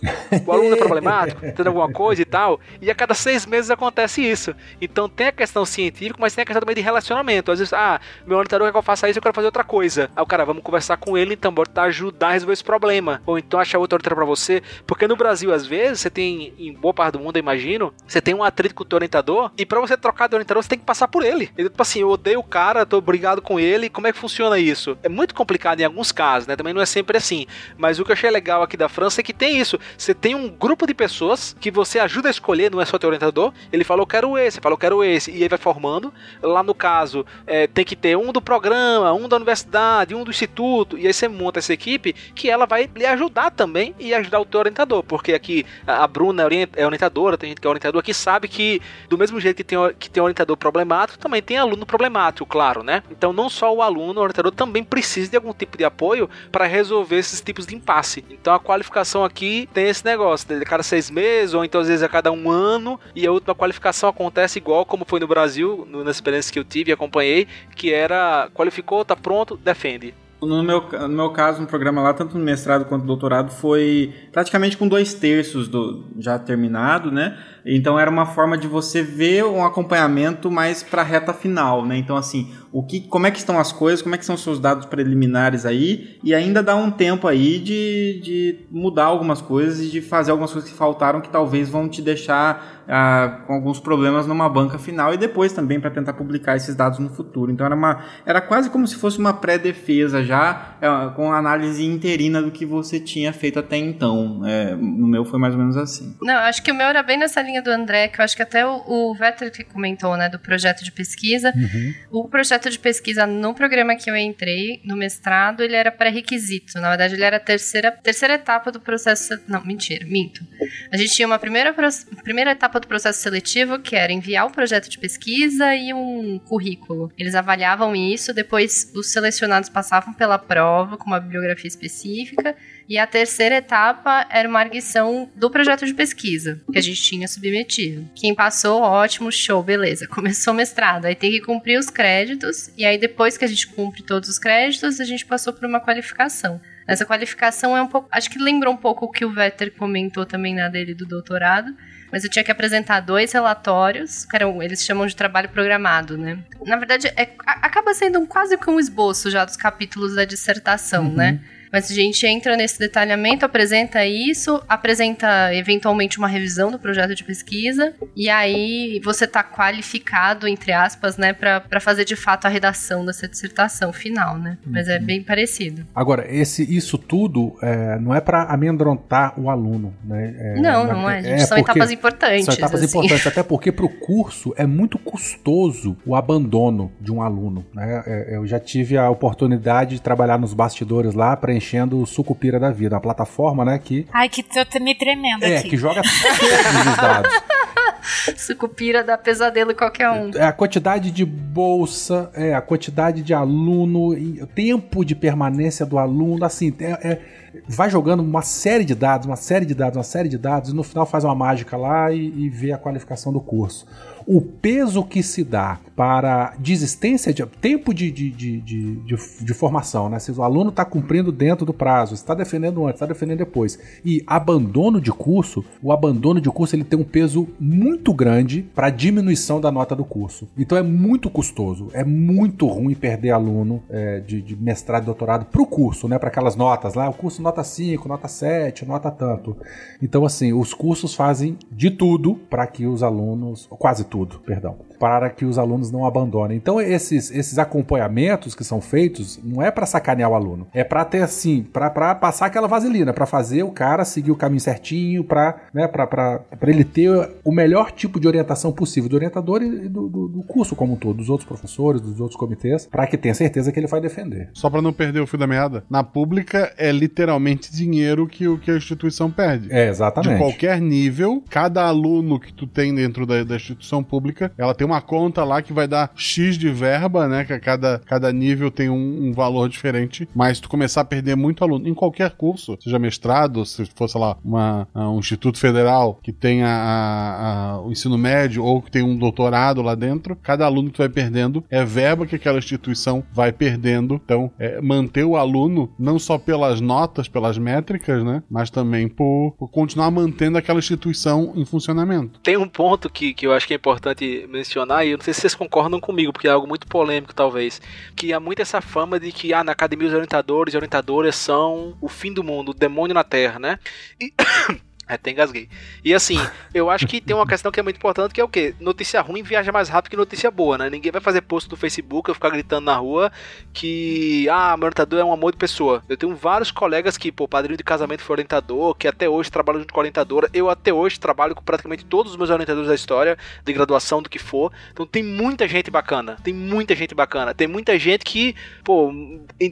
O 0.46 0.52
aluno 0.52 0.74
é 0.74 0.76
problemático, 0.76 1.40
tendo 1.56 1.68
alguma 1.68 1.90
coisa 1.90 2.20
e 2.20 2.24
tal. 2.24 2.60
E 2.80 2.90
a 2.90 2.94
cada 2.94 3.14
seis 3.14 3.46
meses 3.46 3.70
acontece 3.70 4.22
isso. 4.22 4.54
Então 4.80 5.08
tem 5.08 5.28
a 5.28 5.32
questão 5.32 5.64
científica, 5.64 6.18
mas 6.20 6.34
tem 6.34 6.42
a 6.42 6.46
questão 6.46 6.60
também 6.60 6.74
de 6.74 6.80
relacionamento. 6.80 7.50
Às 7.50 7.58
vezes, 7.58 7.72
ah, 7.72 8.00
meu 8.26 8.36
orientador 8.36 8.66
quer 8.66 8.72
que 8.72 8.78
eu 8.78 8.82
faça 8.82 9.08
isso, 9.08 9.18
eu 9.18 9.22
quero 9.22 9.34
fazer 9.34 9.46
outra 9.46 9.64
coisa. 9.64 10.10
Aí 10.14 10.22
o 10.22 10.26
cara, 10.26 10.44
vamos 10.44 10.62
conversar 10.62 10.96
com 10.96 11.16
ele 11.16 11.34
então, 11.34 11.52
bora 11.52 11.70
ajudar 11.82 12.28
a 12.28 12.32
resolver 12.32 12.52
esse 12.52 12.64
problema. 12.64 13.22
Ou 13.26 13.38
então 13.38 13.58
achar 13.58 13.78
outro 13.78 13.96
orientador 13.96 14.16
pra 14.16 14.26
você. 14.26 14.62
Porque 14.86 15.06
no 15.06 15.16
Brasil, 15.16 15.52
às 15.52 15.66
vezes, 15.66 16.00
você 16.00 16.10
tem, 16.10 16.52
em 16.58 16.72
boa 16.72 16.92
parte 16.92 17.14
do 17.14 17.20
mundo, 17.20 17.36
eu 17.36 17.40
imagino, 17.40 17.92
você 18.06 18.20
tem 18.20 18.34
um 18.34 18.42
atrito 18.42 18.74
com 18.74 18.82
o 18.82 18.86
teu 18.86 18.96
orientador, 18.96 19.50
e 19.56 19.64
pra 19.64 19.80
você 19.80 19.96
trocar 19.96 20.28
de 20.28 20.34
orientador, 20.34 20.62
você 20.62 20.68
tem 20.68 20.78
que 20.78 20.84
passar 20.84 21.08
por 21.08 21.24
ele. 21.24 21.50
Ele, 21.56 21.68
tipo 21.68 21.82
assim, 21.82 22.00
eu 22.00 22.10
odeio 22.10 22.40
o 22.40 22.44
cara, 22.44 22.84
tô 22.84 23.00
brigado 23.00 23.40
com 23.40 23.58
ele, 23.58 23.88
como 23.88 24.06
é 24.06 24.12
que 24.12 24.18
funciona 24.18 24.58
isso? 24.58 24.96
É 25.02 25.08
muito 25.08 25.34
complicado 25.34 25.80
em 25.80 25.84
alguns 25.84 26.12
casos, 26.12 26.41
né? 26.46 26.56
Também 26.56 26.72
não 26.72 26.82
é 26.82 26.86
sempre 26.86 27.16
assim. 27.16 27.46
Mas 27.76 27.98
o 27.98 28.04
que 28.04 28.10
eu 28.10 28.14
achei 28.14 28.30
legal 28.30 28.62
aqui 28.62 28.76
da 28.76 28.88
França 28.88 29.20
é 29.20 29.24
que 29.24 29.32
tem 29.32 29.58
isso. 29.58 29.78
Você 29.96 30.14
tem 30.14 30.34
um 30.34 30.48
grupo 30.48 30.86
de 30.86 30.94
pessoas 30.94 31.56
que 31.60 31.70
você 31.70 31.98
ajuda 31.98 32.28
a 32.28 32.30
escolher, 32.30 32.70
não 32.70 32.80
é 32.80 32.84
só 32.84 32.98
teu 32.98 33.08
orientador. 33.08 33.52
Ele 33.72 33.84
falou, 33.84 34.06
quero 34.06 34.36
esse, 34.38 34.60
falou, 34.60 34.78
quero 34.78 35.02
esse. 35.04 35.30
E 35.30 35.42
aí 35.42 35.48
vai 35.48 35.58
formando. 35.58 36.12
Lá 36.42 36.62
no 36.62 36.74
caso, 36.74 37.24
é, 37.46 37.66
tem 37.66 37.84
que 37.84 37.96
ter 37.96 38.16
um 38.16 38.32
do 38.32 38.40
programa, 38.40 39.12
um 39.12 39.28
da 39.28 39.36
universidade, 39.36 40.14
um 40.14 40.24
do 40.24 40.30
instituto. 40.30 40.98
E 40.98 41.06
aí 41.06 41.12
você 41.12 41.28
monta 41.28 41.58
essa 41.58 41.72
equipe 41.72 42.14
que 42.34 42.50
ela 42.50 42.66
vai 42.66 42.88
lhe 42.94 43.06
ajudar 43.06 43.50
também 43.50 43.94
e 43.98 44.14
ajudar 44.14 44.40
o 44.40 44.44
teu 44.44 44.60
orientador. 44.60 45.02
Porque 45.02 45.32
aqui 45.32 45.64
a 45.86 46.06
Bruna 46.06 46.42
é 46.76 46.84
orientadora, 46.84 47.36
tem 47.36 47.50
gente 47.50 47.60
que 47.60 47.66
é 47.66 47.70
orientador 47.70 48.02
que 48.02 48.14
sabe 48.14 48.48
que, 48.48 48.80
do 49.08 49.16
mesmo 49.16 49.40
jeito 49.40 49.56
que 49.56 49.64
tem, 49.64 49.78
que 49.98 50.10
tem 50.10 50.22
orientador 50.22 50.56
problemático, 50.56 51.18
também 51.18 51.42
tem 51.42 51.56
aluno 51.58 51.86
problemático, 51.86 52.46
claro, 52.46 52.82
né? 52.82 53.02
Então 53.10 53.32
não 53.32 53.48
só 53.48 53.74
o 53.74 53.82
aluno, 53.82 54.20
o 54.20 54.22
orientador 54.22 54.52
também 54.52 54.84
precisa 54.84 55.30
de 55.30 55.36
algum 55.36 55.52
tipo 55.52 55.76
de 55.76 55.84
apoio 55.84 56.28
para 56.50 56.66
resolver 56.66 57.16
esses 57.16 57.40
tipos 57.40 57.66
de 57.66 57.74
impasse. 57.74 58.24
Então 58.30 58.54
a 58.54 58.60
qualificação 58.60 59.24
aqui 59.24 59.68
tem 59.72 59.88
esse 59.88 60.04
negócio, 60.04 60.48
de 60.48 60.64
cada 60.64 60.82
seis 60.82 61.10
meses, 61.10 61.54
ou 61.54 61.64
então 61.64 61.80
às 61.80 61.88
vezes 61.88 62.02
a 62.02 62.08
cada 62.08 62.30
um 62.32 62.50
ano, 62.50 62.98
e 63.14 63.26
a 63.26 63.32
última 63.32 63.54
qualificação 63.54 64.08
acontece 64.08 64.58
igual 64.58 64.84
como 64.84 65.04
foi 65.06 65.20
no 65.20 65.26
Brasil, 65.26 65.86
na 65.90 66.10
experiência 66.10 66.52
que 66.52 66.58
eu 66.58 66.64
tive 66.64 66.90
e 66.90 66.92
acompanhei, 66.92 67.46
que 67.76 67.92
era 67.92 68.48
qualificou, 68.54 69.04
tá 69.04 69.16
pronto, 69.16 69.56
defende. 69.56 70.14
No 70.42 70.60
meu, 70.60 70.88
no 70.90 71.08
meu 71.08 71.30
caso, 71.30 71.60
no 71.60 71.68
programa 71.68 72.02
lá, 72.02 72.12
tanto 72.12 72.36
no 72.36 72.44
mestrado 72.44 72.84
quanto 72.86 73.02
no 73.02 73.06
doutorado, 73.06 73.52
foi 73.52 74.12
praticamente 74.32 74.76
com 74.76 74.88
dois 74.88 75.14
terços 75.14 75.68
do 75.68 76.04
já 76.18 76.36
terminado, 76.36 77.12
né? 77.12 77.38
Então 77.64 77.96
era 77.96 78.10
uma 78.10 78.26
forma 78.26 78.58
de 78.58 78.66
você 78.66 79.02
ver 79.04 79.44
um 79.44 79.64
acompanhamento 79.64 80.50
mais 80.50 80.82
para 80.82 81.02
a 81.02 81.04
reta 81.04 81.32
final, 81.32 81.86
né? 81.86 81.96
Então 81.96 82.16
assim, 82.16 82.52
o 82.72 82.82
que, 82.82 83.00
como 83.00 83.26
é 83.26 83.30
que 83.30 83.38
estão 83.38 83.58
as 83.58 83.70
coisas, 83.70 84.00
como 84.00 84.14
é 84.14 84.18
que 84.18 84.24
são 84.24 84.34
os 84.34 84.42
seus 84.42 84.58
dados 84.58 84.86
preliminares 84.86 85.66
aí, 85.66 86.18
e 86.24 86.34
ainda 86.34 86.62
dá 86.62 86.74
um 86.74 86.90
tempo 86.90 87.28
aí 87.28 87.58
de, 87.58 88.20
de 88.22 88.58
mudar 88.70 89.04
algumas 89.04 89.42
coisas 89.42 89.80
e 89.80 89.90
de 89.90 90.00
fazer 90.00 90.30
algumas 90.30 90.50
coisas 90.50 90.70
que 90.70 90.76
faltaram 90.76 91.20
que 91.20 91.28
talvez 91.28 91.68
vão 91.68 91.88
te 91.88 92.00
deixar 92.00 92.82
ah, 92.88 93.42
com 93.46 93.54
alguns 93.54 93.78
problemas 93.78 94.26
numa 94.26 94.48
banca 94.48 94.78
final 94.78 95.14
e 95.14 95.16
depois 95.16 95.52
também 95.52 95.80
para 95.80 95.90
tentar 95.90 96.14
publicar 96.14 96.56
esses 96.56 96.74
dados 96.74 96.98
no 96.98 97.08
futuro. 97.10 97.52
Então 97.52 97.64
era 97.64 97.74
uma 97.74 98.04
era 98.24 98.40
quase 98.40 98.70
como 98.70 98.86
se 98.86 98.96
fosse 98.96 99.18
uma 99.18 99.32
pré-defesa 99.32 100.22
já 100.24 100.76
é, 100.80 101.14
com 101.14 101.32
análise 101.32 101.84
interina 101.84 102.42
do 102.42 102.50
que 102.50 102.66
você 102.66 102.98
tinha 102.98 103.32
feito 103.32 103.58
até 103.58 103.76
então. 103.76 104.42
É, 104.46 104.74
no 104.74 105.06
meu 105.06 105.24
foi 105.24 105.38
mais 105.38 105.54
ou 105.54 105.60
menos 105.60 105.76
assim. 105.76 106.16
Não, 106.22 106.34
acho 106.34 106.62
que 106.62 106.72
o 106.72 106.74
meu 106.74 106.86
era 106.86 107.02
bem 107.02 107.18
nessa 107.18 107.40
linha 107.42 107.62
do 107.62 107.70
André, 107.70 108.08
que 108.08 108.20
eu 108.20 108.24
acho 108.24 108.36
que 108.36 108.42
até 108.42 108.66
o, 108.66 108.82
o 108.86 109.14
Vetter 109.14 109.50
que 109.52 109.64
comentou, 109.64 110.16
né, 110.16 110.28
do 110.28 110.38
projeto 110.38 110.82
de 110.84 110.90
pesquisa. 110.90 111.52
Uhum. 111.54 111.94
O 112.10 112.28
projeto 112.28 112.61
de 112.70 112.78
pesquisa 112.78 113.26
no 113.26 113.54
programa 113.54 113.96
que 113.96 114.10
eu 114.10 114.16
entrei, 114.16 114.80
no 114.84 114.96
mestrado, 114.96 115.62
ele 115.62 115.74
era 115.74 115.90
pré-requisito. 115.90 116.80
Na 116.80 116.90
verdade, 116.90 117.14
ele 117.14 117.24
era 117.24 117.36
a 117.36 117.40
terceira, 117.40 117.90
terceira 117.92 118.34
etapa 118.34 118.70
do 118.70 118.80
processo. 118.80 119.38
Não, 119.46 119.64
mentira, 119.64 120.06
minto. 120.06 120.46
A 120.90 120.96
gente 120.96 121.14
tinha 121.14 121.26
uma 121.26 121.38
primeira, 121.38 121.74
primeira 122.22 122.52
etapa 122.52 122.80
do 122.80 122.86
processo 122.86 123.20
seletivo, 123.20 123.78
que 123.78 123.96
era 123.96 124.12
enviar 124.12 124.44
o 124.44 124.48
um 124.48 124.52
projeto 124.52 124.88
de 124.88 124.98
pesquisa 124.98 125.74
e 125.74 125.92
um 125.92 126.38
currículo. 126.38 127.12
Eles 127.18 127.34
avaliavam 127.34 127.94
isso, 127.94 128.32
depois 128.32 128.90
os 128.94 129.10
selecionados 129.12 129.68
passavam 129.68 130.12
pela 130.14 130.38
prova 130.38 130.96
com 130.96 131.06
uma 131.06 131.20
bibliografia 131.20 131.68
específica 131.68 132.56
e 132.88 132.98
a 132.98 133.06
terceira 133.06 133.56
etapa 133.56 134.26
era 134.30 134.48
uma 134.48 134.60
arguição 134.60 135.30
do 135.34 135.50
projeto 135.50 135.86
de 135.86 135.94
pesquisa 135.94 136.60
que 136.70 136.78
a 136.78 136.82
gente 136.82 137.02
tinha 137.02 137.28
submetido. 137.28 138.08
Quem 138.14 138.34
passou, 138.34 138.82
ótimo, 138.82 139.30
show, 139.32 139.62
beleza. 139.62 140.06
Começou 140.12 140.52
o 140.52 140.56
mestrado, 140.56 141.06
aí 141.06 141.14
tem 141.14 141.30
que 141.30 141.40
cumprir 141.40 141.78
os 141.78 141.90
créditos, 141.90 142.70
e 142.76 142.84
aí 142.84 142.98
depois 142.98 143.36
que 143.36 143.44
a 143.44 143.48
gente 143.48 143.66
cumpre 143.68 144.02
todos 144.02 144.28
os 144.28 144.38
créditos, 144.38 145.00
a 145.00 145.04
gente 145.04 145.24
passou 145.24 145.52
por 145.52 145.66
uma 145.66 145.80
qualificação. 145.80 146.60
Essa 146.86 147.04
qualificação 147.06 147.76
é 147.76 147.82
um 147.82 147.86
pouco. 147.86 148.08
Acho 148.10 148.28
que 148.28 148.38
lembra 148.38 148.68
um 148.68 148.76
pouco 148.76 149.06
o 149.06 149.10
que 149.10 149.24
o 149.24 149.32
Vetter 149.32 149.72
comentou 149.72 150.26
também 150.26 150.54
na 150.54 150.68
dele 150.68 150.94
do 150.94 151.06
doutorado. 151.06 151.74
Mas 152.12 152.24
eu 152.24 152.30
tinha 152.30 152.44
que 152.44 152.50
apresentar 152.50 153.00
dois 153.00 153.32
relatórios, 153.32 154.26
que 154.26 154.36
eram, 154.36 154.62
eles 154.62 154.84
chamam 154.84 155.06
de 155.06 155.16
trabalho 155.16 155.48
programado, 155.48 156.18
né? 156.18 156.44
Na 156.66 156.76
verdade, 156.76 157.06
é, 157.16 157.34
acaba 157.46 157.94
sendo 157.94 158.18
um, 158.18 158.26
quase 158.26 158.58
que 158.58 158.68
um 158.68 158.78
esboço 158.78 159.30
já 159.30 159.46
dos 159.46 159.56
capítulos 159.56 160.14
da 160.14 160.26
dissertação, 160.26 161.06
uhum. 161.06 161.14
né? 161.14 161.40
Mas 161.72 161.90
a 161.90 161.94
gente 161.94 162.26
entra 162.26 162.56
nesse 162.56 162.78
detalhamento, 162.78 163.46
apresenta 163.46 164.04
isso, 164.04 164.62
apresenta 164.68 165.54
eventualmente 165.54 166.18
uma 166.18 166.28
revisão 166.28 166.70
do 166.70 166.78
projeto 166.78 167.14
de 167.14 167.24
pesquisa, 167.24 167.94
e 168.14 168.28
aí 168.28 169.00
você 169.02 169.26
tá 169.26 169.42
qualificado, 169.42 170.46
entre 170.46 170.72
aspas, 170.72 171.16
né, 171.16 171.32
para 171.32 171.80
fazer 171.80 172.04
de 172.04 172.14
fato 172.14 172.46
a 172.46 172.48
redação 172.48 173.04
dessa 173.06 173.26
dissertação 173.26 173.92
final, 173.92 174.38
né? 174.38 174.58
Mas 174.66 174.88
é 174.88 174.98
bem 174.98 175.22
parecido. 175.22 175.86
Agora, 175.94 176.26
esse, 176.28 176.62
isso 176.74 176.98
tudo 176.98 177.56
é, 177.62 177.98
não 177.98 178.14
é 178.14 178.20
para 178.20 178.44
amedrontar 178.44 179.38
o 179.40 179.48
aluno, 179.48 179.94
né? 180.04 180.34
É, 180.38 180.60
não, 180.60 180.86
não 180.86 181.10
é. 181.10 181.22
Gente, 181.22 181.46
são 181.46 181.56
etapas 181.56 181.90
importantes. 181.90 182.44
São 182.44 182.54
etapas 182.54 182.82
assim. 182.82 182.98
importantes, 182.98 183.26
até 183.26 183.42
porque 183.42 183.72
para 183.72 183.86
o 183.86 183.88
curso 183.98 184.52
é 184.56 184.66
muito 184.66 184.98
custoso 184.98 185.96
o 186.04 186.14
abandono 186.14 186.92
de 187.00 187.10
um 187.10 187.22
aluno. 187.22 187.64
Né? 187.72 188.02
É, 188.06 188.36
eu 188.36 188.46
já 188.46 188.60
tive 188.60 188.98
a 188.98 189.08
oportunidade 189.08 189.96
de 189.96 190.02
trabalhar 190.02 190.38
nos 190.38 190.52
bastidores 190.52 191.14
lá, 191.14 191.36
preenchendo 191.62 192.00
o 192.00 192.06
sucupira 192.06 192.58
da 192.58 192.70
vida, 192.70 192.96
a 192.96 193.00
plataforma, 193.00 193.64
né? 193.64 193.78
Que, 193.78 194.06
Ai, 194.12 194.28
que 194.28 194.42
tô 194.42 194.60
me 194.80 194.94
tremendo 194.94 195.44
é, 195.44 195.58
aqui. 195.58 195.70
que 195.70 195.76
joga 195.76 196.02
todos 196.02 196.86
os 196.86 196.96
dados. 196.96 197.32
Sucupira 198.36 199.04
dá 199.04 199.16
pesadelo 199.16 199.70
em 199.70 199.74
qualquer 199.76 200.10
um. 200.10 200.30
É 200.34 200.44
a 200.44 200.52
quantidade 200.52 201.12
de 201.12 201.24
bolsa, 201.24 202.30
é 202.34 202.52
a 202.52 202.60
quantidade 202.60 203.22
de 203.22 203.32
aluno, 203.32 204.12
e 204.18 204.42
o 204.42 204.46
tempo 204.46 205.04
de 205.04 205.14
permanência 205.14 205.86
do 205.86 205.98
aluno, 205.98 206.44
assim, 206.44 206.74
é, 206.80 206.90
é- 206.90 207.20
vai 207.68 207.88
jogando 207.88 208.20
uma 208.20 208.42
série 208.42 208.84
de 208.84 208.94
dados, 208.94 209.26
uma 209.26 209.36
série 209.36 209.64
de 209.64 209.74
dados, 209.74 209.96
uma 209.96 210.02
série 210.02 210.28
de 210.28 210.36
dados, 210.36 210.70
e 210.70 210.74
no 210.74 210.82
final 210.82 211.06
faz 211.06 211.22
uma 211.22 211.34
mágica 211.34 211.76
lá 211.76 212.10
e, 212.10 212.26
e 212.36 212.48
vê 212.48 212.72
a 212.72 212.78
qualificação 212.78 213.32
do 213.32 213.40
curso. 213.40 213.86
O 214.26 214.40
peso 214.40 215.04
que 215.04 215.22
se 215.22 215.44
dá 215.44 215.78
para 215.94 216.54
desistência 216.58 217.32
de 217.32 217.44
tempo 217.44 217.92
de, 217.92 218.10
de, 218.10 218.30
de, 218.30 218.60
de, 218.60 219.04
de, 219.04 219.54
formação, 219.54 220.08
né? 220.08 220.18
Se 220.18 220.32
o 220.32 220.42
aluno 220.42 220.70
está 220.70 220.84
cumprindo 220.84 221.30
dentro 221.30 221.66
do 221.66 221.72
prazo, 221.72 222.14
está 222.14 222.34
defendendo 222.34 222.84
antes, 222.84 222.96
está 222.96 223.06
defendendo 223.06 223.38
depois, 223.38 223.78
e 224.04 224.22
abandono 224.26 225.00
de 225.00 225.12
curso, 225.12 225.64
o 225.82 225.92
abandono 225.92 226.40
de 226.40 226.48
curso 226.50 226.74
ele 226.74 226.84
tem 226.84 226.98
um 226.98 227.04
peso 227.04 227.48
muito 227.60 228.14
grande 228.14 228.62
para 228.74 228.90
diminuição 228.90 229.60
da 229.60 229.70
nota 229.70 229.94
do 229.94 230.04
curso. 230.04 230.48
Então 230.56 230.78
é 230.78 230.82
muito 230.82 231.28
custoso, 231.28 231.88
é 231.92 232.04
muito 232.04 232.66
ruim 232.66 232.94
perder 232.94 233.30
aluno 233.30 233.82
é, 233.90 234.20
de, 234.20 234.40
de 234.40 234.56
mestrado 234.56 235.02
e 235.02 235.06
doutorado 235.06 235.46
para 235.46 235.62
o 235.62 235.66
curso, 235.66 236.08
né? 236.08 236.18
Para 236.18 236.28
aquelas 236.28 236.56
notas 236.56 236.94
lá, 236.94 237.08
o 237.08 237.14
curso 237.14 237.42
nota 237.42 237.62
5, 237.62 238.08
nota 238.08 238.28
7, 238.28 238.86
nota 238.86 239.10
tanto. 239.10 239.56
Então, 240.00 240.24
assim, 240.24 240.52
os 240.52 240.72
cursos 240.72 241.14
fazem 241.14 241.58
de 241.70 241.90
tudo 241.90 242.34
para 242.48 242.66
que 242.66 242.86
os 242.86 243.02
alunos, 243.02 243.66
quase 243.70 244.04
tudo, 244.04 244.40
perdão, 244.40 244.76
para 244.98 245.30
que 245.30 245.44
os 245.44 245.58
alunos 245.58 245.81
não 245.90 246.06
abandonem. 246.06 246.56
Então, 246.56 246.80
esses, 246.80 247.30
esses 247.30 247.58
acompanhamentos 247.58 248.54
que 248.54 248.64
são 248.64 248.80
feitos 248.80 249.40
não 249.42 249.62
é 249.62 249.70
para 249.70 249.86
sacanear 249.86 250.30
o 250.30 250.34
aluno, 250.34 250.66
é 250.72 250.84
para 250.84 251.04
ter 251.04 251.22
assim, 251.22 251.62
para 251.62 252.14
passar 252.14 252.46
aquela 252.46 252.68
vaselina, 252.68 253.12
para 253.12 253.26
fazer 253.26 253.62
o 253.62 253.70
cara 253.70 254.04
seguir 254.04 254.30
o 254.30 254.36
caminho 254.36 254.60
certinho, 254.60 255.24
para 255.24 255.56
né, 255.72 255.86
para 255.88 256.40
ele 256.62 256.84
ter 256.84 257.10
o 257.44 257.52
melhor 257.52 257.90
tipo 257.90 258.20
de 258.20 258.28
orientação 258.28 258.72
possível 258.72 259.08
do 259.08 259.16
orientador 259.16 259.62
e 259.62 259.88
do, 259.88 260.08
do, 260.08 260.28
do 260.28 260.42
curso 260.42 260.76
como 260.76 260.94
um 260.94 260.96
todo, 260.96 261.16
dos 261.16 261.28
outros 261.28 261.46
professores, 261.46 262.00
dos 262.00 262.20
outros 262.20 262.38
comitês, 262.38 262.86
para 262.86 263.06
que 263.06 263.16
tenha 263.16 263.34
certeza 263.34 263.72
que 263.72 263.78
ele 263.78 263.86
vai 263.86 264.00
defender. 264.00 264.50
Só 264.52 264.68
pra 264.68 264.82
não 264.82 264.92
perder 264.92 265.20
o 265.20 265.26
fio 265.26 265.38
da 265.38 265.46
meada, 265.46 265.84
na 265.88 266.02
pública 266.02 266.72
é 266.76 266.90
literalmente 266.92 267.72
dinheiro 267.72 268.26
que, 268.26 268.56
que 268.58 268.70
a 268.70 268.76
instituição 268.76 269.30
perde. 269.30 269.72
É, 269.72 269.88
exatamente. 269.88 270.32
De 270.32 270.38
qualquer 270.38 270.80
nível, 270.80 271.42
cada 271.48 271.84
aluno 271.86 272.38
que 272.38 272.52
tu 272.52 272.66
tem 272.66 272.94
dentro 272.94 273.26
da, 273.26 273.42
da 273.44 273.56
instituição 273.56 274.02
pública, 274.02 274.52
ela 274.56 274.74
tem 274.74 274.86
uma 274.86 275.00
conta 275.00 275.44
lá 275.44 275.62
que 275.62 275.71
vai 275.72 275.88
dar 275.88 276.10
X 276.14 276.56
de 276.58 276.68
verba, 276.70 277.26
né? 277.28 277.44
Que 277.44 277.52
a 277.52 277.60
cada, 277.60 278.00
cada 278.04 278.32
nível 278.32 278.70
tem 278.70 278.88
um, 278.88 279.28
um 279.28 279.32
valor 279.32 279.68
diferente. 279.68 280.28
Mas 280.34 280.60
tu 280.60 280.68
começar 280.68 281.00
a 281.00 281.04
perder 281.04 281.36
muito 281.36 281.64
aluno 281.64 281.88
em 281.88 281.94
qualquer 281.94 282.30
curso, 282.32 282.76
seja 282.80 282.98
mestrado, 282.98 283.64
se 283.64 283.84
fosse 283.94 284.16
lá 284.18 284.36
uma, 284.44 284.88
ah, 284.94 285.08
um 285.10 285.18
instituto 285.18 285.58
federal 285.58 286.18
que 286.22 286.32
tenha 286.32 286.66
a- 286.66 287.72
a- 287.74 287.80
o 287.80 287.90
ensino 287.92 288.16
médio 288.18 288.64
ou 288.64 288.80
que 288.82 288.90
tem 288.90 289.02
um 289.02 289.16
doutorado 289.16 289.82
lá 289.82 289.94
dentro, 289.94 290.36
cada 290.42 290.64
aluno 290.64 290.88
que 290.88 290.94
tu 290.96 290.98
vai 290.98 291.08
perdendo 291.08 291.64
é 291.70 291.84
verba 291.84 292.26
que 292.26 292.36
aquela 292.36 292.58
instituição 292.58 293.22
vai 293.32 293.52
perdendo. 293.52 294.20
Então, 294.24 294.50
é, 294.58 294.80
manter 294.80 295.24
o 295.24 295.36
aluno 295.36 295.92
não 295.98 296.18
só 296.18 296.38
pelas 296.38 296.80
notas, 296.80 297.28
pelas 297.28 297.58
métricas, 297.58 298.24
né? 298.24 298.42
Mas 298.50 298.70
também 298.70 299.08
por, 299.08 299.54
por 299.58 299.68
continuar 299.68 300.10
mantendo 300.10 300.58
aquela 300.58 300.78
instituição 300.78 301.52
em 301.56 301.64
funcionamento. 301.64 302.38
Tem 302.42 302.56
um 302.56 302.68
ponto 302.68 303.08
que, 303.10 303.32
que 303.34 303.46
eu 303.46 303.52
acho 303.52 303.66
que 303.66 303.74
é 303.74 303.76
importante 303.76 304.46
mencionar, 304.50 305.06
e 305.06 305.10
eu 305.10 305.18
não 305.18 305.24
sei 305.24 305.34
se 305.34 305.40
vocês 305.42 305.54
concordam 305.62 306.00
comigo, 306.00 306.32
porque 306.32 306.48
é 306.48 306.50
algo 306.50 306.66
muito 306.66 306.86
polêmico, 306.86 307.34
talvez. 307.34 307.80
Que 308.16 308.32
há 308.32 308.40
muito 308.40 308.60
essa 308.60 308.80
fama 308.80 309.18
de 309.20 309.30
que 309.30 309.54
ah, 309.54 309.62
na 309.62 309.72
academia 309.72 310.08
os 310.08 310.14
orientadores 310.14 310.74
e 310.74 310.76
orientadoras 310.76 311.36
são 311.36 311.96
o 312.00 312.08
fim 312.08 312.32
do 312.32 312.42
mundo, 312.42 312.70
o 312.70 312.74
demônio 312.74 313.14
na 313.14 313.24
terra, 313.24 313.58
né? 313.58 313.78
E. 314.20 314.32
Até 315.14 315.30
engasguei. 315.30 315.68
E 316.04 316.14
assim, 316.14 316.38
eu 316.74 316.90
acho 316.90 317.06
que 317.06 317.20
tem 317.20 317.34
uma 317.34 317.46
questão 317.46 317.70
que 317.70 317.80
é 317.80 317.82
muito 317.82 317.96
importante, 317.96 318.32
que 318.32 318.40
é 318.40 318.44
o 318.44 318.48
quê? 318.48 318.74
Notícia 318.80 319.20
ruim 319.20 319.42
viaja 319.42 319.72
mais 319.72 319.88
rápido 319.88 320.10
que 320.10 320.16
notícia 320.16 320.50
boa, 320.50 320.78
né? 320.78 320.90
Ninguém 320.90 321.12
vai 321.12 321.20
fazer 321.20 321.42
post 321.42 321.70
no 321.70 321.76
Facebook 321.76 322.30
ou 322.30 322.34
ficar 322.34 322.50
gritando 322.50 322.84
na 322.84 322.96
rua 322.96 323.30
que, 323.72 324.48
ah, 324.48 324.76
meu 324.76 324.86
orientador 324.86 325.20
é 325.20 325.24
um 325.24 325.32
amor 325.32 325.52
de 325.52 325.58
pessoa. 325.58 326.02
Eu 326.08 326.16
tenho 326.16 326.34
vários 326.34 326.70
colegas 326.70 327.16
que, 327.16 327.30
pô, 327.32 327.46
padrinho 327.48 327.76
de 327.76 327.84
casamento 327.84 328.22
foi 328.22 328.34
orientador, 328.34 328.94
que 328.94 329.08
até 329.08 329.28
hoje 329.28 329.50
trabalham 329.50 329.80
junto 329.80 329.92
com 329.92 330.00
a 330.00 330.02
orientadora. 330.02 330.48
Eu 330.52 330.68
até 330.68 330.92
hoje 330.92 331.18
trabalho 331.18 331.54
com 331.54 331.62
praticamente 331.62 332.04
todos 332.04 332.32
os 332.32 332.38
meus 332.38 332.50
orientadores 332.50 332.88
da 332.88 332.94
história, 332.94 333.36
de 333.64 333.72
graduação, 333.72 334.22
do 334.22 334.28
que 334.28 334.38
for. 334.38 334.72
Então 334.92 335.06
tem 335.06 335.22
muita 335.22 335.66
gente 335.68 335.90
bacana. 335.90 336.36
Tem 336.42 336.52
muita 336.52 336.94
gente 336.94 337.14
bacana. 337.14 337.54
Tem 337.54 337.66
muita 337.66 337.98
gente 337.98 338.24
que, 338.24 338.54
pô, 338.84 339.12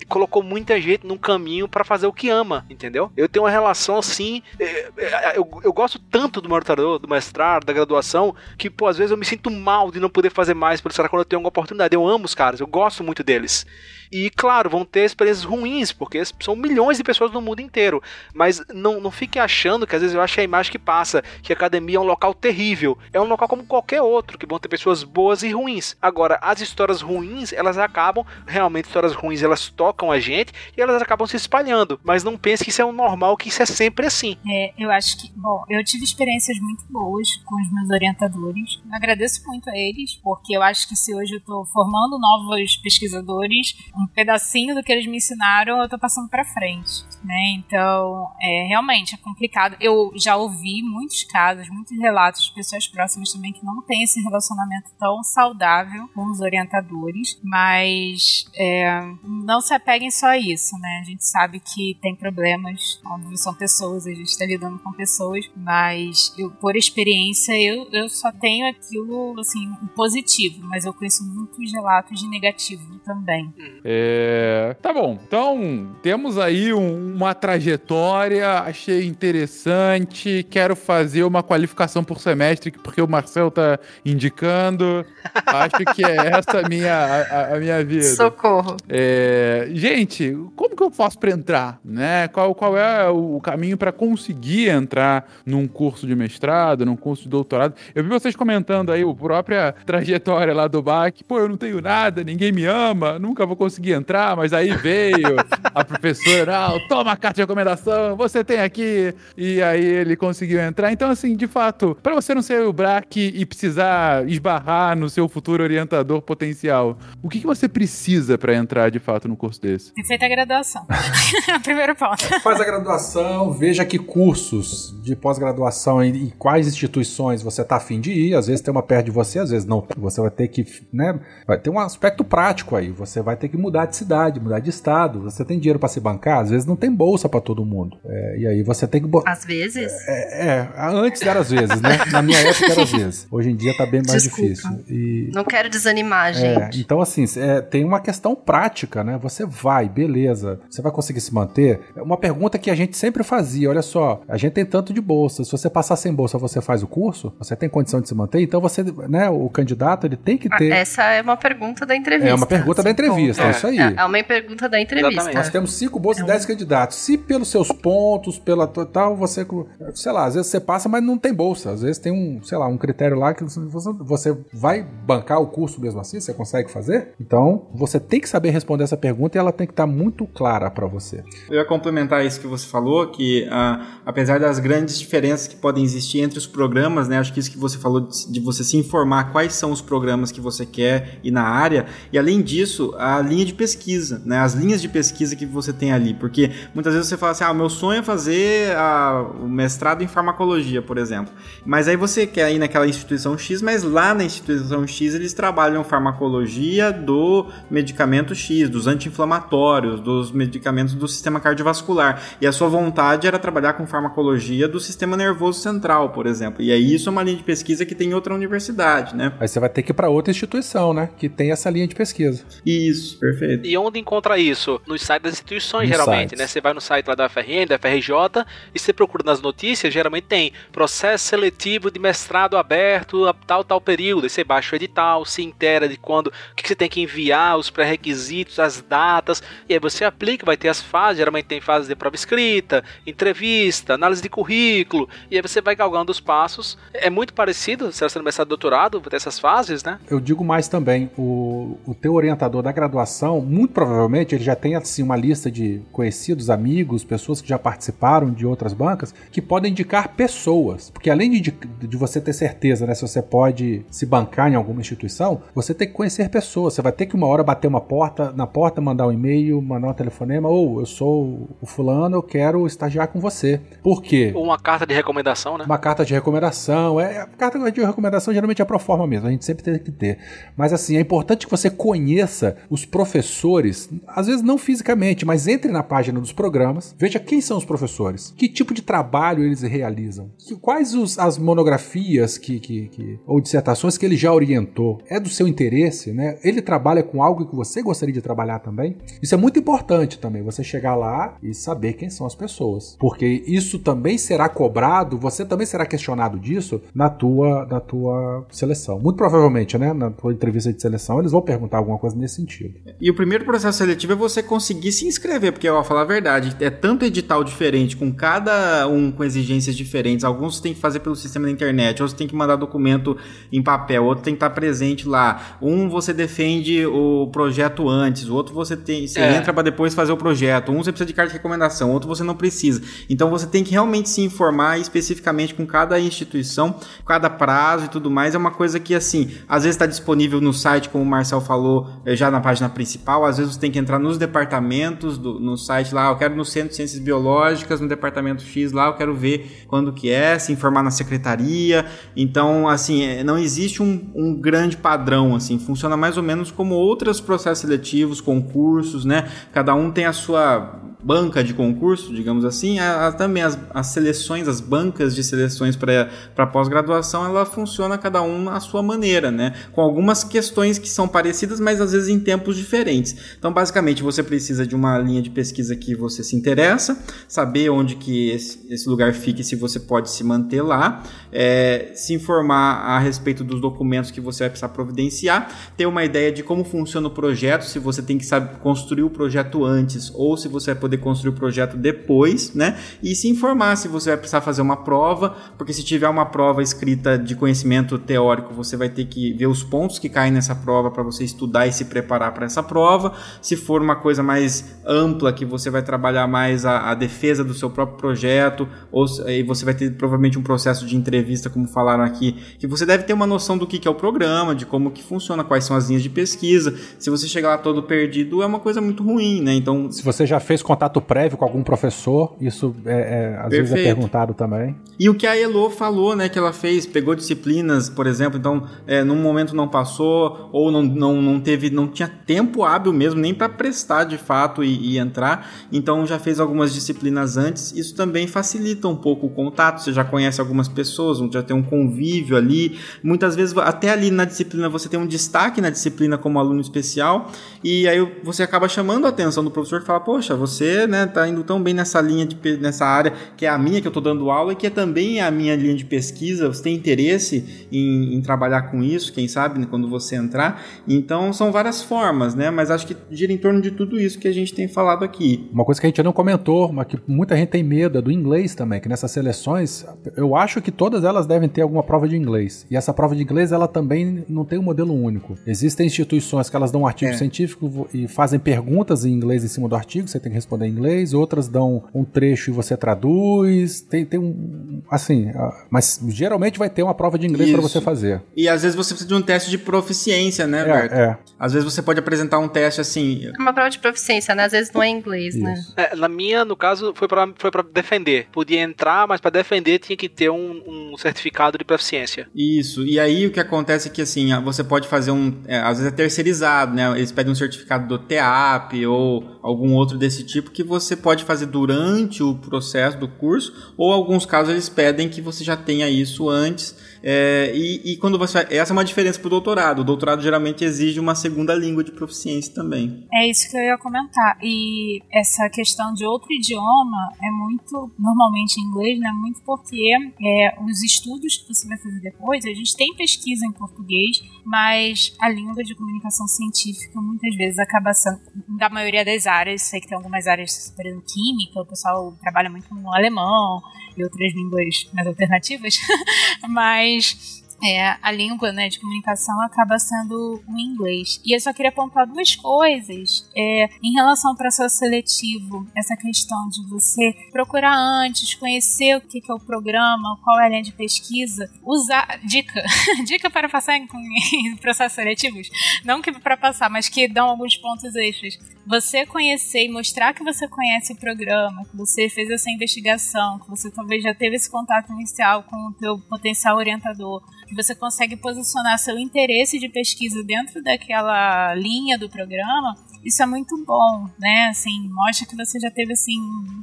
colocou 0.08 0.42
muita 0.42 0.80
gente 0.80 1.06
num 1.06 1.18
caminho 1.18 1.68
pra 1.68 1.84
fazer 1.84 2.06
o 2.06 2.12
que 2.12 2.28
ama, 2.28 2.64
entendeu? 2.68 3.10
Eu 3.16 3.28
tenho 3.28 3.44
uma 3.44 3.50
relação 3.50 3.98
assim. 3.98 4.42
é, 4.58 4.90
é, 4.98 5.29
eu, 5.34 5.48
eu 5.62 5.72
gosto 5.72 5.98
tanto 5.98 6.40
do 6.40 6.48
meu 6.48 6.56
orientador, 6.56 6.98
do 6.98 7.08
mestrado, 7.08 7.64
da 7.64 7.72
graduação, 7.72 8.34
que, 8.56 8.70
pô, 8.70 8.86
às 8.86 8.98
vezes 8.98 9.10
eu 9.10 9.16
me 9.16 9.24
sinto 9.24 9.50
mal 9.50 9.90
de 9.90 10.00
não 10.00 10.10
poder 10.10 10.30
fazer 10.30 10.54
mais 10.54 10.80
pelos 10.80 10.96
caras 10.96 11.10
quando 11.10 11.20
eu 11.20 11.24
tenho 11.24 11.38
alguma 11.38 11.48
oportunidade. 11.48 11.94
Eu 11.94 12.06
amo 12.06 12.24
os 12.24 12.34
caras, 12.34 12.60
eu 12.60 12.66
gosto 12.66 13.02
muito 13.02 13.22
deles. 13.22 13.66
E 14.10 14.28
claro, 14.30 14.68
vão 14.68 14.84
ter 14.84 15.04
experiências 15.04 15.44
ruins, 15.44 15.92
porque 15.92 16.22
são 16.40 16.56
milhões 16.56 16.96
de 16.96 17.04
pessoas 17.04 17.30
no 17.30 17.40
mundo 17.40 17.60
inteiro. 17.60 18.02
Mas 18.34 18.62
não, 18.72 19.00
não 19.00 19.10
fiquem 19.10 19.40
achando 19.40 19.86
que 19.86 19.94
às 19.94 20.02
vezes 20.02 20.14
eu 20.14 20.22
acho 20.22 20.34
que 20.34 20.40
a 20.40 20.44
imagem 20.44 20.72
que 20.72 20.78
passa, 20.78 21.22
que 21.42 21.52
a 21.52 21.56
academia 21.56 21.96
é 21.96 22.00
um 22.00 22.04
local 22.04 22.34
terrível. 22.34 22.98
É 23.12 23.20
um 23.20 23.24
local 23.24 23.46
como 23.46 23.64
qualquer 23.64 24.02
outro, 24.02 24.36
que 24.36 24.46
vão 24.46 24.58
ter 24.58 24.68
pessoas 24.68 25.04
boas 25.04 25.42
e 25.42 25.50
ruins. 25.50 25.96
Agora, 26.02 26.38
as 26.42 26.60
histórias 26.60 27.00
ruins, 27.00 27.52
elas 27.52 27.78
acabam, 27.78 28.24
realmente 28.46 28.86
histórias 28.86 29.12
ruins, 29.12 29.42
elas 29.42 29.68
tocam 29.70 30.10
a 30.10 30.18
gente 30.18 30.52
e 30.76 30.80
elas 30.80 31.00
acabam 31.00 31.26
se 31.26 31.36
espalhando. 31.36 32.00
Mas 32.02 32.24
não 32.24 32.36
pense 32.36 32.64
que 32.64 32.70
isso 32.70 32.82
é 32.82 32.84
o 32.84 32.92
normal, 32.92 33.36
que 33.36 33.48
isso 33.48 33.62
é 33.62 33.66
sempre 33.66 34.06
assim. 34.06 34.36
É, 34.48 34.74
eu 34.76 34.90
acho 34.90 35.18
que, 35.18 35.30
bom, 35.36 35.64
eu 35.68 35.84
tive 35.84 36.04
experiências 36.04 36.58
muito 36.58 36.84
boas 36.90 37.36
com 37.44 37.60
os 37.60 37.72
meus 37.72 37.90
orientadores. 37.90 38.80
Eu 38.84 38.94
agradeço 38.94 39.42
muito 39.46 39.70
a 39.70 39.76
eles, 39.76 40.14
porque 40.16 40.56
eu 40.56 40.62
acho 40.62 40.88
que 40.88 40.96
se 40.96 41.14
hoje 41.14 41.34
eu 41.34 41.38
estou 41.38 41.64
formando 41.66 42.18
novos 42.18 42.76
pesquisadores, 42.78 43.74
um 44.00 44.06
pedacinho 44.06 44.74
do 44.74 44.82
que 44.82 44.92
eles 44.92 45.06
me 45.06 45.16
ensinaram 45.16 45.78
eu 45.78 45.84
estou 45.84 45.98
passando 45.98 46.28
para 46.28 46.44
frente, 46.44 47.04
né? 47.22 47.54
Então, 47.56 48.30
é 48.40 48.66
realmente 48.68 49.14
é 49.14 49.18
complicado. 49.18 49.76
Eu 49.80 50.12
já 50.16 50.36
ouvi 50.36 50.82
muitos 50.82 51.24
casos, 51.24 51.68
muitos 51.68 51.96
relatos 51.98 52.46
de 52.46 52.54
pessoas 52.54 52.86
próximas 52.88 53.32
também 53.32 53.52
que 53.52 53.64
não 53.64 53.82
têm 53.82 54.02
esse 54.02 54.20
relacionamento 54.20 54.90
tão 54.98 55.22
saudável 55.22 56.08
com 56.14 56.30
os 56.30 56.40
orientadores, 56.40 57.38
mas 57.42 58.46
é, 58.56 59.00
não 59.22 59.60
se 59.60 59.74
apeguem 59.74 60.10
só 60.10 60.28
a 60.28 60.38
isso, 60.38 60.78
né? 60.78 61.00
A 61.02 61.04
gente 61.04 61.24
sabe 61.26 61.60
que 61.60 61.98
tem 62.00 62.14
problemas, 62.14 63.00
óbvio, 63.04 63.36
são 63.36 63.54
pessoas, 63.54 64.06
a 64.06 64.10
gente 64.10 64.28
está 64.28 64.46
lidando 64.46 64.78
com 64.78 64.92
pessoas, 64.92 65.50
mas 65.56 66.34
eu, 66.38 66.50
por 66.50 66.76
experiência, 66.76 67.52
eu, 67.60 67.88
eu 67.92 68.08
só 68.08 68.32
tenho 68.32 68.68
aquilo, 68.68 69.38
assim, 69.38 69.72
positivo, 69.94 70.66
mas 70.66 70.84
eu 70.84 70.94
conheço 70.94 71.24
muitos 71.24 71.72
relatos 71.72 72.18
de 72.18 72.28
negativo 72.28 72.98
também. 73.00 73.52
É, 73.92 74.76
tá 74.80 74.92
bom. 74.92 75.18
Então, 75.26 75.88
temos 76.00 76.38
aí 76.38 76.72
um- 76.72 77.12
uma 77.16 77.34
trajetória, 77.34 78.48
achei 78.60 79.04
interessante. 79.04 80.46
Quero 80.48 80.76
fazer 80.76 81.24
uma 81.24 81.42
qualificação 81.42 82.04
por 82.04 82.20
semestre, 82.20 82.70
porque 82.70 83.02
o 83.02 83.08
Marcel 83.08 83.50
tá 83.50 83.80
indicando. 84.06 85.04
Acho 85.44 85.84
que 85.92 86.04
é 86.04 86.16
essa 86.38 86.60
a 86.64 86.68
minha, 86.68 86.94
a, 86.94 87.56
a 87.56 87.58
minha 87.58 87.84
vida. 87.84 88.04
Socorro. 88.04 88.76
É, 88.88 89.68
gente, 89.72 90.36
como 90.54 90.76
que 90.76 90.82
eu 90.84 90.90
faço 90.92 91.18
pra 91.18 91.32
entrar, 91.32 91.80
né? 91.84 92.28
Qual, 92.28 92.54
qual 92.54 92.78
é 92.78 93.08
o 93.08 93.40
caminho 93.40 93.76
pra 93.76 93.90
conseguir 93.90 94.68
entrar 94.68 95.28
num 95.44 95.66
curso 95.66 96.06
de 96.06 96.14
mestrado, 96.14 96.86
num 96.86 96.94
curso 96.96 97.24
de 97.24 97.28
doutorado? 97.28 97.74
Eu 97.92 98.04
vi 98.04 98.08
vocês 98.08 98.36
comentando 98.36 98.92
aí 98.92 99.02
a 99.02 99.14
própria 99.14 99.74
trajetória 99.84 100.54
lá 100.54 100.68
do 100.68 100.80
BAC. 100.80 101.24
Pô, 101.24 101.40
eu 101.40 101.48
não 101.48 101.56
tenho 101.56 101.80
nada, 101.80 102.22
ninguém 102.22 102.52
me 102.52 102.64
ama, 102.66 103.18
nunca 103.18 103.44
vou 103.44 103.56
conseguir 103.56 103.79
consegui 103.80 103.92
entrar, 103.92 104.36
mas 104.36 104.52
aí 104.52 104.76
veio 104.76 105.36
a 105.74 105.84
professora, 105.84 106.66
ah, 106.66 106.80
toma 106.88 107.12
a 107.12 107.16
carta 107.16 107.36
de 107.36 107.40
recomendação, 107.42 108.16
você 108.16 108.44
tem 108.44 108.60
aqui. 108.60 109.14
E 109.36 109.62
aí 109.62 109.82
ele 109.82 110.16
conseguiu 110.16 110.60
entrar. 110.60 110.92
Então, 110.92 111.10
assim, 111.10 111.34
de 111.34 111.46
fato, 111.46 111.96
para 112.02 112.14
você 112.14 112.34
não 112.34 112.42
ser 112.42 112.60
o 112.62 112.72
BRAC 112.72 113.16
e 113.16 113.46
precisar 113.46 114.28
esbarrar 114.28 114.96
no 114.96 115.08
seu 115.08 115.28
futuro 115.28 115.62
orientador 115.62 116.20
potencial, 116.20 116.98
o 117.22 117.28
que, 117.28 117.40
que 117.40 117.46
você 117.46 117.68
precisa 117.68 118.36
para 118.36 118.54
entrar 118.54 118.90
de 118.90 118.98
fato 118.98 119.26
no 119.26 119.36
curso 119.36 119.60
desse? 119.60 119.92
Tem 119.94 120.04
feito 120.04 120.24
a 120.24 120.28
graduação. 120.28 120.86
Primeiro 121.62 121.96
ponto. 121.96 122.40
Faz 122.40 122.60
a 122.60 122.64
graduação, 122.64 123.52
veja 123.52 123.84
que 123.84 123.98
cursos 123.98 124.94
de 125.02 125.16
pós-graduação 125.16 126.04
e, 126.04 126.26
e 126.26 126.30
quais 126.32 126.66
instituições 126.66 127.42
você 127.42 127.64
tá 127.64 127.76
afim 127.76 128.00
de 128.00 128.12
ir. 128.12 128.34
Às 128.34 128.46
vezes 128.46 128.60
tem 128.60 128.72
uma 128.72 128.82
perto 128.82 129.06
de 129.06 129.10
você, 129.10 129.38
às 129.38 129.50
vezes 129.50 129.66
não. 129.66 129.86
Você 129.96 130.20
vai 130.20 130.30
ter 130.30 130.48
que, 130.48 130.66
né? 130.92 131.18
Vai 131.46 131.58
ter 131.58 131.70
um 131.70 131.78
aspecto 131.78 132.22
prático 132.22 132.76
aí. 132.76 132.90
Você 132.90 133.22
vai 133.22 133.36
ter 133.36 133.48
que 133.48 133.56
mudar 133.56 133.69
de 133.86 133.96
cidade, 133.96 134.40
mudar 134.40 134.58
de 134.60 134.70
estado. 134.70 135.20
Você 135.22 135.44
tem 135.44 135.58
dinheiro 135.58 135.78
para 135.78 135.88
se 135.88 136.00
bancar, 136.00 136.40
às 136.40 136.50
vezes 136.50 136.66
não 136.66 136.76
tem 136.76 136.90
bolsa 136.90 137.28
para 137.28 137.40
todo 137.40 137.64
mundo. 137.64 137.96
É, 138.04 138.38
e 138.38 138.46
aí 138.46 138.62
você 138.62 138.86
tem 138.86 139.00
que 139.00 139.08
botar. 139.08 139.30
Às 139.32 139.44
vezes? 139.44 139.92
É, 140.06 140.48
é, 140.48 140.68
antes 140.76 141.22
era 141.22 141.40
às 141.40 141.50
vezes, 141.50 141.80
né? 141.80 141.98
Na 142.10 142.22
minha 142.22 142.38
época 142.38 142.72
era 142.72 142.82
às 142.82 142.92
vezes. 142.92 143.26
Hoje 143.30 143.50
em 143.50 143.56
dia 143.56 143.76
tá 143.76 143.86
bem 143.86 144.02
mais 144.06 144.22
Desculpa. 144.22 144.42
difícil. 144.50 144.70
E, 144.88 145.30
Não 145.34 145.44
quero 145.44 145.68
desanimar, 145.68 146.30
é, 146.30 146.32
gente. 146.34 146.80
então, 146.80 147.00
assim, 147.00 147.24
é, 147.36 147.60
tem 147.60 147.84
uma 147.84 148.00
questão 148.00 148.34
prática, 148.34 149.02
né? 149.04 149.18
Você 149.22 149.44
vai, 149.46 149.88
beleza. 149.88 150.60
Você 150.68 150.82
vai 150.82 150.92
conseguir 150.92 151.20
se 151.20 151.32
manter? 151.34 151.80
É 151.96 152.02
Uma 152.02 152.16
pergunta 152.16 152.58
que 152.58 152.70
a 152.70 152.74
gente 152.74 152.96
sempre 152.96 153.22
fazia: 153.22 153.68
olha 153.70 153.82
só, 153.82 154.22
a 154.28 154.36
gente 154.36 154.52
tem 154.52 154.64
tanto 154.64 154.92
de 154.92 155.00
bolsa. 155.00 155.44
Se 155.44 155.52
você 155.52 155.68
passar 155.70 155.96
sem 155.96 156.12
bolsa, 156.12 156.38
você 156.38 156.60
faz 156.60 156.82
o 156.82 156.86
curso? 156.86 157.32
Você 157.38 157.54
tem 157.56 157.68
condição 157.68 158.00
de 158.00 158.08
se 158.08 158.14
manter? 158.14 158.40
Então, 158.40 158.60
você, 158.60 158.82
né? 159.08 159.28
O 159.30 159.48
candidato, 159.48 160.06
ele 160.06 160.16
tem 160.16 160.36
que 160.36 160.48
Ah, 160.50 160.56
ter. 160.58 160.72
Essa 160.72 161.02
é 161.04 161.22
uma 161.22 161.36
pergunta 161.36 161.84
da 161.86 161.94
entrevista. 161.96 162.30
É 162.30 162.34
uma 162.34 162.46
pergunta 162.46 162.82
da 162.82 162.90
entrevista, 162.90 163.42
é, 163.42 163.52
ponto. 163.52 163.59
Isso 163.60 163.66
aí. 163.66 163.78
É, 163.78 163.94
é 164.00 164.04
uma 164.04 164.22
pergunta 164.24 164.68
da 164.68 164.80
entrevista. 164.80 165.12
Exatamente. 165.14 165.36
Nós 165.36 165.50
temos 165.50 165.72
cinco 165.74 165.98
bolsas 165.98 166.22
e 166.24 166.26
dez 166.26 166.44
candidatos. 166.46 166.96
Se 166.98 167.16
pelos 167.18 167.48
seus 167.48 167.68
pontos, 167.68 168.38
pela 168.38 168.66
to- 168.66 168.86
tal, 168.86 169.16
você, 169.16 169.46
sei 169.94 170.12
lá, 170.12 170.24
às 170.26 170.34
vezes 170.34 170.50
você 170.50 170.60
passa, 170.60 170.88
mas 170.88 171.02
não 171.02 171.16
tem 171.18 171.32
bolsa. 171.32 171.70
Às 171.70 171.82
vezes 171.82 171.98
tem 171.98 172.12
um, 172.12 172.42
sei 172.42 172.58
lá, 172.58 172.66
um 172.66 172.76
critério 172.78 173.18
lá 173.18 173.34
que 173.34 173.44
você, 173.44 173.60
você 174.00 174.36
vai 174.52 174.82
bancar 174.82 175.40
o 175.40 175.46
curso 175.46 175.80
mesmo 175.80 176.00
assim, 176.00 176.20
você 176.20 176.32
consegue 176.32 176.70
fazer? 176.70 177.14
Então, 177.20 177.66
você 177.74 177.98
tem 178.00 178.20
que 178.20 178.28
saber 178.28 178.50
responder 178.50 178.84
essa 178.84 178.96
pergunta 178.96 179.36
e 179.36 179.38
ela 179.38 179.52
tem 179.52 179.66
que 179.66 179.72
estar 179.72 179.86
muito 179.86 180.26
clara 180.26 180.70
para 180.70 180.86
você. 180.86 181.22
Eu 181.48 181.56
ia 181.56 181.64
complementar 181.64 182.24
isso 182.24 182.40
que 182.40 182.46
você 182.46 182.66
falou, 182.66 183.08
que 183.10 183.46
ah, 183.50 184.00
apesar 184.06 184.38
das 184.40 184.58
grandes 184.58 184.98
diferenças 184.98 185.46
que 185.46 185.56
podem 185.56 185.84
existir 185.84 186.20
entre 186.20 186.38
os 186.38 186.46
programas, 186.46 187.08
né, 187.08 187.18
acho 187.18 187.32
que 187.32 187.40
isso 187.40 187.50
que 187.50 187.58
você 187.58 187.78
falou 187.78 188.00
de, 188.00 188.30
de 188.32 188.40
você 188.40 188.64
se 188.64 188.76
informar 188.76 189.32
quais 189.32 189.52
são 189.54 189.70
os 189.72 189.80
programas 189.80 190.30
que 190.32 190.40
você 190.40 190.64
quer 190.66 191.18
e 191.22 191.30
na 191.30 191.42
área, 191.42 191.86
e 192.12 192.18
além 192.18 192.40
disso, 192.42 192.94
a 192.98 193.20
linha 193.20 193.39
de 193.44 193.54
pesquisa, 193.54 194.22
né, 194.24 194.38
as 194.38 194.54
linhas 194.54 194.80
de 194.80 194.88
pesquisa 194.88 195.36
que 195.36 195.46
você 195.46 195.72
tem 195.72 195.92
ali, 195.92 196.14
porque 196.14 196.50
muitas 196.74 196.94
vezes 196.94 197.08
você 197.08 197.16
fala 197.16 197.32
assim, 197.32 197.44
ah, 197.44 197.50
o 197.50 197.54
meu 197.54 197.68
sonho 197.68 198.00
é 198.00 198.02
fazer 198.02 198.74
ah, 198.76 199.26
o 199.40 199.48
mestrado 199.48 200.02
em 200.02 200.08
farmacologia, 200.08 200.82
por 200.82 200.98
exemplo, 200.98 201.32
mas 201.64 201.88
aí 201.88 201.96
você 201.96 202.26
quer 202.26 202.52
ir 202.52 202.58
naquela 202.58 202.86
instituição 202.86 203.36
X, 203.36 203.62
mas 203.62 203.82
lá 203.82 204.14
na 204.14 204.24
instituição 204.24 204.86
X 204.86 205.14
eles 205.14 205.32
trabalham 205.32 205.84
farmacologia 205.84 206.92
do 206.92 207.46
medicamento 207.70 208.34
X, 208.34 208.68
dos 208.68 208.86
anti-inflamatórios, 208.86 210.00
dos 210.00 210.32
medicamentos 210.32 210.94
do 210.94 211.08
sistema 211.08 211.40
cardiovascular. 211.40 212.22
E 212.40 212.46
a 212.46 212.52
sua 212.52 212.68
vontade 212.68 213.26
era 213.26 213.38
trabalhar 213.38 213.74
com 213.74 213.86
farmacologia 213.86 214.68
do 214.68 214.80
sistema 214.80 215.16
nervoso 215.16 215.60
central, 215.60 216.10
por 216.10 216.26
exemplo. 216.26 216.62
E 216.62 216.70
aí 216.70 216.94
isso 216.94 217.08
é 217.08 217.12
uma 217.12 217.22
linha 217.22 217.36
de 217.36 217.42
pesquisa 217.42 217.84
que 217.84 217.94
tem 217.94 218.10
em 218.10 218.14
outra 218.14 218.34
universidade, 218.34 219.14
né? 219.16 219.32
Aí 219.38 219.48
você 219.48 219.58
vai 219.60 219.68
ter 219.68 219.82
que 219.82 219.90
ir 219.90 219.94
para 219.94 220.08
outra 220.08 220.30
instituição, 220.30 220.92
né, 220.92 221.08
que 221.16 221.28
tem 221.28 221.50
essa 221.50 221.68
linha 221.70 221.86
de 221.86 221.94
pesquisa. 221.94 222.44
Isso, 222.64 223.18
perfeito. 223.18 223.29
E 223.66 223.76
onde 223.76 223.98
encontra 223.98 224.38
isso? 224.38 224.80
Nos 224.86 225.02
sites 225.02 225.22
das 225.22 225.32
instituições, 225.34 225.88
Nos 225.88 225.96
geralmente, 225.98 226.30
sites. 226.30 226.38
né? 226.38 226.46
Você 226.46 226.60
vai 226.60 226.72
no 226.72 226.80
site 226.80 227.06
lá 227.06 227.14
da 227.14 227.28
FRN, 227.28 227.66
da 227.68 227.78
FRJ, 227.78 228.44
e 228.74 228.78
você 228.78 228.92
procura 228.92 229.22
nas 229.24 229.40
notícias, 229.40 229.92
geralmente 229.92 230.24
tem 230.24 230.52
processo 230.72 231.26
seletivo 231.26 231.90
de 231.90 231.98
mestrado 231.98 232.56
aberto 232.56 233.26
a 233.26 233.32
tal, 233.32 233.62
tal 233.64 233.80
período. 233.80 234.24
Aí 234.24 234.30
você 234.30 234.44
baixa 234.44 234.74
o 234.74 234.76
edital, 234.76 235.24
se 235.24 235.42
inteira 235.42 235.88
de 235.88 235.96
quando, 235.96 236.32
que 236.62 236.68
você 236.68 236.74
tem 236.74 236.88
que 236.88 237.00
enviar, 237.00 237.56
os 237.56 237.70
pré-requisitos, 237.70 238.58
as 238.58 238.80
datas, 238.80 239.42
e 239.68 239.74
aí 239.74 239.78
você 239.78 240.04
aplica, 240.04 240.46
vai 240.46 240.56
ter 240.56 240.68
as 240.68 240.80
fases, 240.80 241.18
geralmente 241.18 241.46
tem 241.46 241.60
fases 241.60 241.88
de 241.88 241.94
prova 241.94 242.16
escrita, 242.16 242.84
entrevista, 243.06 243.94
análise 243.94 244.22
de 244.22 244.28
currículo, 244.28 245.08
e 245.30 245.36
aí 245.36 245.42
você 245.42 245.60
vai 245.60 245.74
galgando 245.74 246.10
os 246.10 246.20
passos. 246.20 246.78
É 246.92 247.10
muito 247.10 247.34
parecido, 247.34 247.92
se 247.92 248.02
você 248.02 248.18
no 248.18 248.24
mestrado 248.24 248.48
doutorado, 248.48 249.00
vai 249.00 249.10
ter 249.10 249.16
essas 249.16 249.38
fases, 249.38 249.82
né? 249.82 249.98
Eu 250.08 250.20
digo 250.20 250.44
mais 250.44 250.68
também, 250.68 251.10
o, 251.16 251.78
o 251.86 251.94
teu 251.94 252.14
orientador 252.14 252.62
da 252.62 252.72
graduação, 252.72 253.40
muito 253.40 253.72
provavelmente 253.72 254.34
ele 254.34 254.44
já 254.44 254.54
tem 254.54 254.74
assim 254.74 255.02
uma 255.02 255.16
lista 255.16 255.50
de 255.50 255.80
conhecidos, 255.92 256.50
amigos, 256.50 257.04
pessoas 257.04 257.40
que 257.40 257.48
já 257.48 257.58
participaram 257.58 258.30
de 258.30 258.46
outras 258.46 258.72
bancas, 258.72 259.14
que 259.30 259.40
podem 259.40 259.70
indicar 259.70 260.14
pessoas. 260.14 260.90
Porque 260.90 261.10
além 261.10 261.30
de, 261.30 261.50
de 261.50 261.96
você 261.96 262.20
ter 262.20 262.32
certeza, 262.32 262.86
né, 262.86 262.94
se 262.94 263.02
você 263.02 263.22
pode 263.22 263.84
se 263.90 264.06
bancar 264.06 264.50
em 264.50 264.54
alguma 264.54 264.80
instituição, 264.80 265.42
você 265.54 265.74
tem 265.74 265.88
que 265.88 265.94
conhecer 265.94 266.28
pessoas. 266.28 266.49
Você 266.54 266.82
vai 266.82 266.92
ter 266.92 267.06
que 267.06 267.14
uma 267.14 267.26
hora 267.26 267.42
bater 267.42 267.68
uma 267.68 267.80
porta, 267.80 268.32
na 268.32 268.46
porta 268.46 268.80
mandar 268.80 269.06
um 269.06 269.12
e-mail, 269.12 269.60
mandar 269.62 269.88
um 269.88 269.92
telefonema, 269.94 270.48
ou 270.48 270.80
eu 270.80 270.86
sou 270.86 271.48
o 271.60 271.66
fulano, 271.66 272.16
eu 272.16 272.22
quero 272.22 272.66
estagiar 272.66 273.08
com 273.08 273.20
você. 273.20 273.60
Por 273.82 274.02
quê? 274.02 274.32
Ou 274.34 274.42
uma 274.44 274.58
carta 274.58 274.86
de 274.86 274.94
recomendação, 274.94 275.56
né? 275.58 275.64
Uma 275.64 275.78
carta 275.78 276.04
de 276.04 276.12
recomendação. 276.14 276.98
É, 277.00 277.20
a 277.20 277.26
carta 277.26 277.58
de 277.70 277.80
recomendação 277.80 278.32
geralmente 278.34 278.60
é 278.62 278.64
pro 278.64 278.78
forma 278.78 279.06
mesmo, 279.06 279.28
a 279.28 279.30
gente 279.30 279.44
sempre 279.44 279.62
tem 279.62 279.78
que 279.78 279.90
ter. 279.92 280.18
Mas 280.56 280.72
assim, 280.72 280.96
é 280.96 281.00
importante 281.00 281.46
que 281.46 281.50
você 281.50 281.70
conheça 281.70 282.56
os 282.68 282.84
professores, 282.84 283.88
às 284.06 284.26
vezes 284.26 284.42
não 284.42 284.56
fisicamente, 284.58 285.24
mas 285.26 285.46
entre 285.46 285.70
na 285.70 285.82
página 285.82 286.18
dos 286.20 286.32
programas, 286.32 286.94
veja 286.98 287.18
quem 287.18 287.40
são 287.40 287.56
os 287.58 287.64
professores, 287.64 288.32
que 288.36 288.48
tipo 288.48 288.72
de 288.74 288.82
trabalho 288.82 289.44
eles 289.44 289.62
realizam, 289.62 290.30
que- 290.38 290.56
quais 290.56 290.94
os- 290.94 291.18
as 291.18 291.38
monografias 291.38 292.38
que, 292.38 292.58
que, 292.58 292.88
que- 292.88 293.18
ou 293.26 293.40
dissertações 293.40 293.98
que 293.98 294.06
ele 294.06 294.16
já 294.16 294.32
orientou. 294.32 294.98
É 295.08 295.20
do 295.20 295.28
seu 295.28 295.46
interesse, 295.46 296.12
né? 296.12 296.38
Ele 296.42 296.62
trabalha 296.62 297.02
com 297.02 297.22
algo 297.22 297.46
que 297.46 297.54
você 297.54 297.82
gostaria 297.82 298.12
de 298.12 298.22
trabalhar 298.22 298.58
também. 298.58 298.96
Isso 299.22 299.34
é 299.34 299.38
muito 299.38 299.58
importante 299.58 300.18
também, 300.18 300.42
você 300.42 300.62
chegar 300.62 300.94
lá 300.94 301.36
e 301.42 301.54
saber 301.54 301.94
quem 301.94 302.10
são 302.10 302.26
as 302.26 302.34
pessoas. 302.34 302.96
Porque 302.98 303.44
isso 303.46 303.78
também 303.78 304.18
será 304.18 304.48
cobrado, 304.48 305.18
você 305.18 305.44
também 305.44 305.66
será 305.66 305.86
questionado 305.86 306.38
disso 306.38 306.80
na 306.94 307.08
tua, 307.08 307.66
na 307.66 307.80
tua 307.80 308.46
seleção. 308.50 308.98
Muito 308.98 309.16
provavelmente, 309.16 309.76
né? 309.78 309.92
Na 309.92 310.10
tua 310.10 310.32
entrevista 310.32 310.72
de 310.72 310.80
seleção, 310.80 311.18
eles 311.18 311.32
vão 311.32 311.42
perguntar 311.42 311.78
alguma 311.78 311.98
coisa 311.98 312.16
nesse 312.16 312.36
sentido. 312.36 312.74
E 313.00 313.10
o 313.10 313.14
primeiro 313.14 313.44
processo 313.44 313.78
seletivo 313.78 314.12
é 314.12 314.16
você 314.16 314.42
conseguir 314.42 314.92
se 314.92 315.06
inscrever, 315.06 315.52
porque, 315.52 315.68
ó, 315.68 315.82
falar 315.82 316.02
a 316.02 316.04
verdade, 316.04 316.56
é 316.60 316.70
tanto 316.70 317.04
edital 317.04 317.42
diferente, 317.44 317.96
com 317.96 318.12
cada 318.12 318.86
um 318.88 319.10
com 319.10 319.24
exigências 319.24 319.76
diferentes. 319.76 320.24
Alguns 320.24 320.56
você 320.56 320.62
tem 320.62 320.74
que 320.74 320.80
fazer 320.80 321.00
pelo 321.00 321.16
sistema 321.16 321.46
da 321.46 321.52
internet, 321.52 322.02
outros 322.02 322.18
tem 322.18 322.26
que 322.26 322.34
mandar 322.34 322.56
documento 322.56 323.16
em 323.52 323.62
papel, 323.62 324.04
outro 324.04 324.24
tem 324.24 324.34
que 324.34 324.36
estar 324.36 324.50
presente 324.50 325.08
lá. 325.08 325.58
Um 325.60 325.88
você 325.88 326.12
defende 326.30 326.86
o 326.86 327.28
projeto 327.32 327.88
antes, 327.88 328.28
o 328.28 328.34
outro 328.34 328.54
você 328.54 328.76
tem, 328.76 329.06
você 329.06 329.18
É. 329.20 329.36
entra 329.36 329.52
para 329.52 329.64
depois 329.64 329.92
fazer 329.94 330.12
o 330.12 330.16
projeto. 330.16 330.70
Um 330.70 330.82
você 330.82 330.92
precisa 330.92 331.06
de 331.06 331.12
carta 331.12 331.32
de 331.32 331.36
recomendação, 331.36 331.90
outro 331.90 332.08
você 332.08 332.22
não 332.22 332.34
precisa. 332.36 332.80
Então 333.08 333.28
você 333.28 333.46
tem 333.46 333.64
que 333.64 333.72
realmente 333.72 334.08
se 334.08 334.20
informar 334.22 334.78
especificamente 334.78 335.54
com 335.54 335.66
cada 335.66 335.98
instituição, 335.98 336.76
cada 337.04 337.28
prazo 337.28 337.86
e 337.86 337.88
tudo 337.88 338.10
mais. 338.10 338.34
É 338.34 338.38
uma 338.38 338.52
coisa 338.52 338.78
que, 338.78 338.94
assim, 338.94 339.30
às 339.48 339.64
vezes 339.64 339.74
está 339.74 339.86
disponível 339.86 340.40
no 340.40 340.52
site, 340.52 340.88
como 340.88 341.02
o 341.02 341.06
Marcel 341.06 341.40
falou, 341.40 341.88
eh, 342.06 342.14
já 342.14 342.30
na 342.30 342.40
página 342.40 342.68
principal. 342.68 343.24
Às 343.24 343.38
vezes 343.38 343.54
você 343.54 343.60
tem 343.60 343.70
que 343.70 343.78
entrar 343.78 343.98
nos 343.98 344.16
departamentos 344.16 345.18
do, 345.18 345.40
no 345.40 345.56
site 345.56 345.92
lá. 345.92 346.08
Eu 346.10 346.16
quero 346.16 346.36
no 346.36 346.44
Centro 346.44 346.70
de 346.70 346.76
Ciências 346.76 347.00
Biológicas, 347.02 347.80
no 347.80 347.88
departamento 347.88 348.42
X 348.44 348.70
lá, 348.72 348.86
eu 348.86 348.94
quero 348.94 349.14
ver 349.14 349.64
quando 349.66 349.92
que 349.92 350.10
é, 350.10 350.38
se 350.38 350.52
informar 350.52 350.82
na 350.82 350.90
secretaria. 350.90 351.84
Então, 352.16 352.68
assim, 352.68 353.02
eh, 353.02 353.24
não 353.24 353.36
existe 353.36 353.82
um, 353.82 354.10
um 354.14 354.34
grande 354.40 354.76
padrão, 354.76 355.34
assim. 355.34 355.58
Funciona 355.58 355.96
mais 355.96 356.16
ou 356.16 356.19
menos 356.22 356.50
como 356.50 356.74
outros 356.74 357.20
processos 357.20 357.58
seletivos, 357.60 358.20
concursos, 358.20 359.04
né? 359.04 359.28
Cada 359.52 359.74
um 359.74 359.90
tem 359.90 360.04
a 360.04 360.12
sua 360.12 360.78
banca 361.02 361.42
de 361.42 361.54
concurso, 361.54 362.12
digamos 362.14 362.44
assim, 362.44 362.78
a, 362.78 363.06
a- 363.08 363.12
também 363.12 363.42
as, 363.42 363.58
as 363.72 363.86
seleções, 363.86 364.46
as 364.46 364.60
bancas 364.60 365.14
de 365.14 365.24
seleções 365.24 365.74
para 365.74 366.46
pós-graduação, 366.46 367.24
ela 367.24 367.46
funciona 367.46 367.96
cada 367.96 368.20
um 368.20 368.50
à 368.50 368.60
sua 368.60 368.82
maneira, 368.82 369.30
né? 369.30 369.54
Com 369.72 369.80
algumas 369.80 370.22
questões 370.22 370.78
que 370.78 370.88
são 370.90 371.08
parecidas, 371.08 371.58
mas 371.58 371.80
às 371.80 371.92
vezes 371.92 372.08
em 372.10 372.20
tempos 372.20 372.54
diferentes. 372.54 373.16
Então, 373.38 373.50
basicamente, 373.50 374.02
você 374.02 374.22
precisa 374.22 374.66
de 374.66 374.74
uma 374.74 374.98
linha 374.98 375.22
de 375.22 375.30
pesquisa 375.30 375.74
que 375.74 375.94
você 375.94 376.22
se 376.22 376.36
interessa, 376.36 377.02
saber 377.26 377.70
onde 377.70 377.96
que 377.96 378.28
esse, 378.30 378.60
esse 378.68 378.86
lugar 378.86 379.14
fica 379.14 379.40
e 379.40 379.44
se 379.44 379.56
você 379.56 379.80
pode 379.80 380.10
se 380.10 380.22
manter 380.22 380.60
lá, 380.60 381.02
é, 381.32 381.92
se 381.94 382.12
informar 382.12 382.74
a 382.74 382.98
respeito 382.98 383.42
dos 383.42 383.58
documentos 383.58 384.10
que 384.10 384.20
você 384.20 384.42
vai 384.44 384.50
precisar 384.50 384.68
providenciar, 384.68 385.50
ter 385.78 385.86
uma 385.86 386.04
ideia 386.10 386.32
de 386.32 386.42
como 386.42 386.64
funciona 386.64 387.06
o 387.06 387.10
projeto, 387.10 387.62
se 387.62 387.78
você 387.78 388.02
tem 388.02 388.18
que 388.18 388.26
saber 388.26 388.58
construir 388.58 389.02
o 389.02 389.10
projeto 389.10 389.64
antes 389.64 390.10
ou 390.14 390.36
se 390.36 390.48
você 390.48 390.72
vai 390.72 390.80
poder 390.80 390.98
construir 390.98 391.30
o 391.30 391.34
projeto 391.34 391.76
depois, 391.76 392.52
né? 392.54 392.76
E 393.02 393.14
se 393.14 393.28
informar 393.28 393.76
se 393.76 393.88
você 393.88 394.10
vai 394.10 394.18
precisar 394.18 394.40
fazer 394.40 394.60
uma 394.60 394.76
prova, 394.78 395.36
porque 395.56 395.72
se 395.72 395.84
tiver 395.84 396.08
uma 396.08 396.26
prova 396.26 396.62
escrita 396.62 397.16
de 397.16 397.34
conhecimento 397.34 397.98
teórico, 397.98 398.52
você 398.52 398.76
vai 398.76 398.88
ter 398.88 399.06
que 399.06 399.32
ver 399.32 399.46
os 399.46 399.62
pontos 399.62 399.98
que 399.98 400.08
caem 400.08 400.32
nessa 400.32 400.54
prova 400.54 400.90
para 400.90 401.02
você 401.02 401.24
estudar 401.24 401.66
e 401.66 401.72
se 401.72 401.84
preparar 401.84 402.34
para 402.34 402.46
essa 402.46 402.62
prova. 402.62 403.14
Se 403.40 403.56
for 403.56 403.80
uma 403.80 403.96
coisa 403.96 404.22
mais 404.22 404.80
ampla, 404.84 405.32
que 405.32 405.44
você 405.44 405.70
vai 405.70 405.82
trabalhar 405.82 406.26
mais 406.26 406.64
a, 406.66 406.90
a 406.90 406.94
defesa 406.94 407.44
do 407.44 407.54
seu 407.54 407.70
próprio 407.70 407.96
projeto, 407.96 408.68
ou 408.90 409.06
e 409.26 409.42
você 409.42 409.64
vai 409.64 409.74
ter 409.74 409.90
provavelmente 409.92 410.38
um 410.38 410.42
processo 410.42 410.86
de 410.86 410.96
entrevista, 410.96 411.48
como 411.48 411.68
falaram 411.68 412.04
aqui, 412.04 412.32
que 412.58 412.66
você 412.66 412.84
deve 412.84 413.04
ter 413.04 413.12
uma 413.12 413.26
noção 413.26 413.56
do 413.56 413.66
que, 413.66 413.78
que 413.78 413.86
é 413.86 413.90
o 413.90 413.94
programa, 413.94 414.54
de 414.54 414.66
como 414.66 414.90
que 414.90 415.02
funciona, 415.02 415.44
quais 415.44 415.64
são 415.64 415.76
as 415.76 415.88
linhas 415.88 415.99
de 416.02 416.10
pesquisa. 416.10 416.74
Se 416.98 417.10
você 417.10 417.26
chegar 417.28 417.48
lá 417.50 417.58
todo 417.58 417.82
perdido, 417.82 418.42
é 418.42 418.46
uma 418.46 418.60
coisa 418.60 418.80
muito 418.80 419.02
ruim, 419.02 419.40
né? 419.40 419.54
Então, 419.54 419.90
Se 419.90 420.02
você 420.02 420.26
já 420.26 420.40
fez 420.40 420.62
contato 420.62 421.00
prévio 421.00 421.36
com 421.36 421.44
algum 421.44 421.62
professor, 421.62 422.34
isso 422.40 422.74
é, 422.84 422.92
é, 422.92 423.36
às 423.38 423.50
vezes 423.50 423.70
é 423.70 423.74
Perfeito. 423.74 423.94
perguntado 423.94 424.34
também. 424.34 424.76
E 424.98 425.08
o 425.08 425.14
que 425.14 425.26
a 425.26 425.36
Elo 425.36 425.70
falou, 425.70 426.14
né, 426.14 426.28
que 426.28 426.38
ela 426.38 426.52
fez, 426.52 426.86
pegou 426.86 427.14
disciplinas, 427.14 427.88
por 427.88 428.06
exemplo, 428.06 428.38
então, 428.38 428.66
é, 428.86 429.02
num 429.02 429.16
momento 429.16 429.54
não 429.56 429.68
passou, 429.68 430.48
ou 430.52 430.70
não, 430.70 430.82
não, 430.82 431.22
não 431.22 431.40
teve, 431.40 431.70
não 431.70 431.88
tinha 431.88 432.08
tempo 432.08 432.64
hábil 432.64 432.92
mesmo, 432.92 433.20
nem 433.20 433.32
para 433.32 433.48
prestar 433.48 434.04
de 434.04 434.18
fato 434.18 434.62
e, 434.62 434.94
e 434.94 434.98
entrar, 434.98 435.50
então 435.72 436.06
já 436.06 436.18
fez 436.18 436.38
algumas 436.38 436.72
disciplinas 436.72 437.36
antes, 437.36 437.72
isso 437.72 437.94
também 437.94 438.26
facilita 438.26 438.88
um 438.88 438.96
pouco 438.96 439.26
o 439.26 439.30
contato, 439.30 439.80
você 439.80 439.92
já 439.92 440.04
conhece 440.04 440.40
algumas 440.40 440.68
pessoas, 440.68 441.18
já 441.32 441.42
tem 441.42 441.56
um 441.56 441.62
convívio 441.62 442.36
ali, 442.36 442.78
muitas 443.02 443.34
vezes 443.34 443.56
até 443.58 443.90
ali 443.90 444.10
na 444.10 444.24
disciplina 444.24 444.68
você 444.68 444.88
tem 444.88 444.98
um 444.98 445.06
destaque 445.06 445.60
na 445.60 445.70
disciplina 445.70 445.89
como 446.18 446.38
aluno 446.38 446.60
especial, 446.60 447.30
e 447.62 447.88
aí 447.88 448.00
você 448.22 448.42
acaba 448.42 448.68
chamando 448.68 449.06
a 449.06 449.08
atenção 449.10 449.44
do 449.44 449.50
professor 449.50 449.82
e 449.82 449.84
fala, 449.84 450.00
poxa, 450.00 450.34
você, 450.34 450.86
né, 450.86 451.06
tá 451.06 451.28
indo 451.28 451.42
tão 451.44 451.62
bem 451.62 451.74
nessa 451.74 452.00
linha, 452.00 452.26
de, 452.26 452.36
nessa 452.58 452.86
área, 452.86 453.12
que 453.36 453.46
é 453.46 453.48
a 453.48 453.58
minha 453.58 453.80
que 453.80 453.88
eu 453.88 453.92
tô 453.92 454.00
dando 454.00 454.30
aula, 454.30 454.52
e 454.52 454.56
que 454.56 454.66
é 454.66 454.70
também 454.70 455.20
a 455.20 455.30
minha 455.30 455.54
linha 455.56 455.74
de 455.74 455.84
pesquisa, 455.84 456.48
você 456.48 456.62
tem 456.62 456.74
interesse 456.74 457.66
em, 457.70 458.14
em 458.14 458.20
trabalhar 458.20 458.62
com 458.70 458.82
isso, 458.82 459.12
quem 459.12 459.28
sabe, 459.28 459.58
né, 459.58 459.66
quando 459.68 459.88
você 459.88 460.16
entrar, 460.16 460.62
então 460.86 461.32
são 461.32 461.52
várias 461.52 461.82
formas, 461.82 462.34
né, 462.34 462.50
mas 462.50 462.70
acho 462.70 462.86
que 462.86 462.96
gira 463.10 463.32
em 463.32 463.38
torno 463.38 463.60
de 463.60 463.70
tudo 463.70 463.98
isso 463.98 464.18
que 464.18 464.28
a 464.28 464.32
gente 464.32 464.54
tem 464.54 464.68
falado 464.68 465.04
aqui. 465.04 465.48
Uma 465.52 465.64
coisa 465.64 465.80
que 465.80 465.86
a 465.86 465.90
gente 465.90 466.02
não 466.02 466.12
comentou, 466.12 466.72
mas 466.72 466.86
que 466.86 466.98
muita 467.06 467.36
gente 467.36 467.48
tem 467.48 467.62
medo 467.62 467.98
é 467.98 468.02
do 468.02 468.10
inglês 468.10 468.54
também, 468.54 468.80
que 468.80 468.88
nessas 468.88 469.10
seleções, 469.10 469.84
eu 470.16 470.36
acho 470.36 470.60
que 470.60 470.70
todas 470.70 471.04
elas 471.04 471.26
devem 471.26 471.48
ter 471.48 471.62
alguma 471.62 471.82
prova 471.82 472.08
de 472.08 472.16
inglês. 472.16 472.66
E 472.70 472.76
essa 472.76 472.92
prova 472.92 473.14
de 473.14 473.22
inglês, 473.22 473.52
ela 473.52 473.68
também 473.68 474.24
não 474.28 474.44
tem 474.44 474.58
um 474.58 474.62
modelo 474.62 474.94
único. 474.94 475.36
Existem 475.70 475.86
instituições 475.86 476.50
que 476.50 476.56
elas 476.56 476.72
dão 476.72 476.80
um 476.82 476.86
artigo 476.86 477.12
É. 477.12 477.14
científico 477.16 477.88
e 477.94 478.08
fazem 478.08 478.40
perguntas 478.40 479.04
em 479.04 479.12
inglês 479.12 479.44
em 479.44 479.48
cima 479.48 479.68
do 479.68 479.76
artigo, 479.76 480.08
você 480.08 480.18
tem 480.18 480.30
que 480.32 480.34
responder 480.34 480.66
em 480.66 480.70
inglês, 480.70 481.14
outras 481.14 481.46
dão 481.46 481.84
um 481.94 482.04
trecho 482.04 482.50
e 482.50 482.52
você 482.52 482.76
traduz, 482.76 483.80
tem, 483.82 484.04
tem 484.04 484.18
um... 484.18 484.82
assim, 484.90 485.30
ah, 485.34 485.64
mas 485.70 486.00
geralmente 486.08 486.58
vai 486.58 486.68
ter 486.68 486.82
uma 486.82 486.94
prova 486.94 487.16
de 487.18 487.26
inglês 487.26 487.52
para 487.52 487.60
você 487.60 487.80
fazer. 487.80 488.20
E 488.36 488.48
às 488.48 488.62
vezes 488.62 488.76
você 488.76 488.92
precisa 488.94 489.08
de 489.08 489.14
um 489.14 489.22
teste 489.22 489.48
de 489.48 489.58
proficiência, 489.58 490.46
né, 490.46 490.64
Berto? 490.64 490.94
É, 490.94 491.02
é. 491.04 491.18
Às 491.38 491.52
vezes 491.52 491.72
você 491.72 491.80
pode 491.82 492.00
apresentar 492.00 492.38
um 492.38 492.48
teste 492.48 492.80
assim, 492.80 493.26
É 493.26 493.40
uma 493.40 493.52
prova 493.52 493.70
de 493.70 493.78
proficiência, 493.78 494.34
né? 494.34 494.44
Às 494.44 494.52
vezes 494.52 494.72
não 494.72 494.82
é 494.82 494.88
inglês, 494.88 495.36
né? 495.36 495.54
Isso. 495.54 495.72
É, 495.76 495.94
na 495.94 496.08
minha, 496.08 496.44
no 496.44 496.56
caso, 496.56 496.92
foi 496.96 497.06
pra, 497.06 497.28
foi 497.38 497.50
pra 497.50 497.62
defender. 497.62 498.26
Podia 498.32 498.60
entrar, 498.60 499.06
mas 499.06 499.20
pra 499.20 499.30
defender 499.30 499.78
tinha 499.78 499.96
que 499.96 500.08
ter 500.08 500.30
um, 500.30 500.62
um 500.66 500.96
certificado 500.96 501.56
de 501.56 501.64
proficiência. 501.64 502.26
Isso, 502.34 502.84
e 502.84 502.98
aí 502.98 503.26
o 503.26 503.30
que 503.30 503.38
acontece 503.40 503.88
é 503.88 503.90
que 503.90 504.02
assim, 504.02 504.32
ah, 504.32 504.40
você 504.40 504.64
pode 504.64 504.88
fazer 504.88 505.10
um. 505.10 505.34
é, 505.46 505.59
às 505.60 505.78
vezes 505.78 505.92
é 505.92 505.94
terceirizado, 505.94 506.74
né? 506.74 506.90
Eles 506.96 507.12
pedem 507.12 507.32
um 507.32 507.36
certificado 507.36 507.86
do 507.86 507.98
TEAP 507.98 508.86
ou 508.86 509.38
algum 509.42 509.74
outro 509.74 509.96
desse 509.96 510.24
tipo 510.24 510.50
que 510.50 510.62
você 510.62 510.96
pode 510.96 511.24
fazer 511.24 511.46
durante 511.46 512.22
o 512.22 512.34
processo 512.34 512.98
do 512.98 513.08
curso, 513.08 513.72
ou 513.76 513.92
alguns 513.92 514.26
casos 514.26 514.52
eles 514.52 514.68
pedem 514.68 515.08
que 515.08 515.20
você 515.20 515.44
já 515.44 515.56
tenha 515.56 515.88
isso 515.88 516.28
antes. 516.28 516.74
É, 517.02 517.52
e, 517.54 517.92
e 517.92 517.96
quando 517.96 518.18
você. 518.18 518.46
Essa 518.50 518.72
é 518.72 518.74
uma 518.74 518.84
diferença 518.84 519.18
pro 519.18 519.30
doutorado. 519.30 519.80
O 519.80 519.84
doutorado 519.84 520.22
geralmente 520.22 520.64
exige 520.64 521.00
uma 521.00 521.14
segunda 521.14 521.54
língua 521.54 521.82
de 521.82 521.92
proficiência 521.92 522.54
também. 522.54 523.06
É 523.12 523.28
isso 523.28 523.50
que 523.50 523.56
eu 523.56 523.62
ia 523.62 523.78
comentar. 523.78 524.38
E 524.42 525.02
essa 525.12 525.48
questão 525.48 525.92
de 525.94 526.04
outro 526.04 526.32
idioma 526.32 527.12
é 527.22 527.30
muito, 527.30 527.90
normalmente 527.98 528.58
em 528.58 528.64
inglês, 528.64 528.98
né? 528.98 529.10
Muito 529.12 529.40
porque 529.42 529.92
é, 530.22 530.58
os 530.62 530.82
estudos 530.82 531.38
que 531.38 531.54
você 531.54 531.66
vai 531.68 531.78
fazer 531.78 532.00
depois, 532.00 532.44
a 532.44 532.50
gente 532.50 532.76
tem 532.76 532.94
pesquisa 532.96 533.46
em 533.46 533.52
português, 533.52 534.22
mas 534.44 535.14
a 535.20 535.28
língua 535.28 535.62
de 535.64 535.74
comunicação 535.74 536.26
científica 536.26 537.00
muitas 537.00 537.34
vezes 537.36 537.58
acaba 537.58 537.92
sendo, 537.92 538.20
da 538.58 538.68
maioria 538.68 539.04
das 539.04 539.26
áreas, 539.26 539.62
sei 539.62 539.80
que 539.80 539.88
tem 539.88 539.96
algumas 539.96 540.26
áreas, 540.26 540.72
por 540.76 540.84
exemplo, 540.84 541.04
química, 541.06 541.60
o 541.60 541.66
pessoal 541.66 542.16
trabalha 542.20 542.50
muito 542.50 542.72
no 542.74 542.92
alemão 542.94 543.60
e 544.00 544.04
outras 544.04 544.34
línguas 544.34 544.88
mais 544.92 545.06
alternativas, 545.06 545.74
mas 546.48 547.39
é, 547.62 547.96
a 548.02 548.10
língua 548.10 548.52
né, 548.52 548.68
de 548.68 548.80
comunicação 548.80 549.40
acaba 549.42 549.78
sendo 549.78 550.42
o 550.46 550.58
inglês. 550.58 551.20
E 551.24 551.34
eu 551.34 551.40
só 551.40 551.52
queria 551.52 551.70
apontar 551.70 552.06
duas 552.06 552.34
coisas 552.36 553.28
é, 553.36 553.68
em 553.82 553.92
relação 553.92 554.30
ao 554.30 554.36
processo 554.36 554.76
seletivo, 554.76 555.66
essa 555.76 555.96
questão 555.96 556.48
de 556.48 556.66
você 556.68 557.14
procurar 557.32 557.76
antes, 557.76 558.34
conhecer 558.34 558.96
o 558.96 559.00
que, 559.00 559.20
é 559.28 559.34
o 559.34 559.38
programa, 559.38 560.18
qual 560.24 560.40
é 560.40 560.46
a 560.46 560.48
linha 560.48 560.62
de 560.62 560.72
pesquisa, 560.72 561.50
usar. 561.62 562.20
Dica! 562.24 562.62
dica 563.06 563.30
para 563.30 563.48
passar 563.48 563.76
em, 563.76 563.86
em 564.34 564.56
processos 564.56 564.94
seletivos. 564.94 565.48
Não 565.84 566.00
que 566.00 566.12
para 566.12 566.36
passar, 566.36 566.70
mas 566.70 566.88
que 566.88 567.08
dão 567.08 567.28
alguns 567.28 567.56
pontos 567.56 567.94
extras. 567.94 568.38
Você 568.66 569.04
conhecer 569.06 569.64
e 569.64 569.68
mostrar 569.68 570.14
que 570.14 570.22
você 570.22 570.46
conhece 570.46 570.92
o 570.92 570.96
programa, 570.96 571.64
que 571.64 571.76
você 571.76 572.08
fez 572.08 572.30
essa 572.30 572.50
investigação, 572.50 573.38
que 573.38 573.48
você 573.48 573.70
talvez 573.70 574.02
já 574.02 574.14
teve 574.14 574.36
esse 574.36 574.50
contato 574.50 574.92
inicial 574.92 575.42
com 575.44 575.56
o 575.56 575.72
teu 575.72 575.98
potencial 575.98 576.56
orientador, 576.56 577.22
que 577.50 577.56
você 577.56 577.74
consegue 577.74 578.16
posicionar 578.16 578.78
seu 578.78 578.96
interesse 578.96 579.58
de 579.58 579.68
pesquisa 579.68 580.22
dentro 580.22 580.62
daquela 580.62 581.52
linha 581.56 581.98
do 581.98 582.08
programa, 582.08 582.76
isso 583.04 583.20
é 583.22 583.26
muito 583.26 583.56
bom, 583.64 584.08
né? 584.18 584.48
Assim, 584.50 584.88
mostra 584.88 585.26
que 585.26 585.34
você 585.34 585.58
já 585.58 585.70
teve 585.70 585.92
assim 585.92 586.16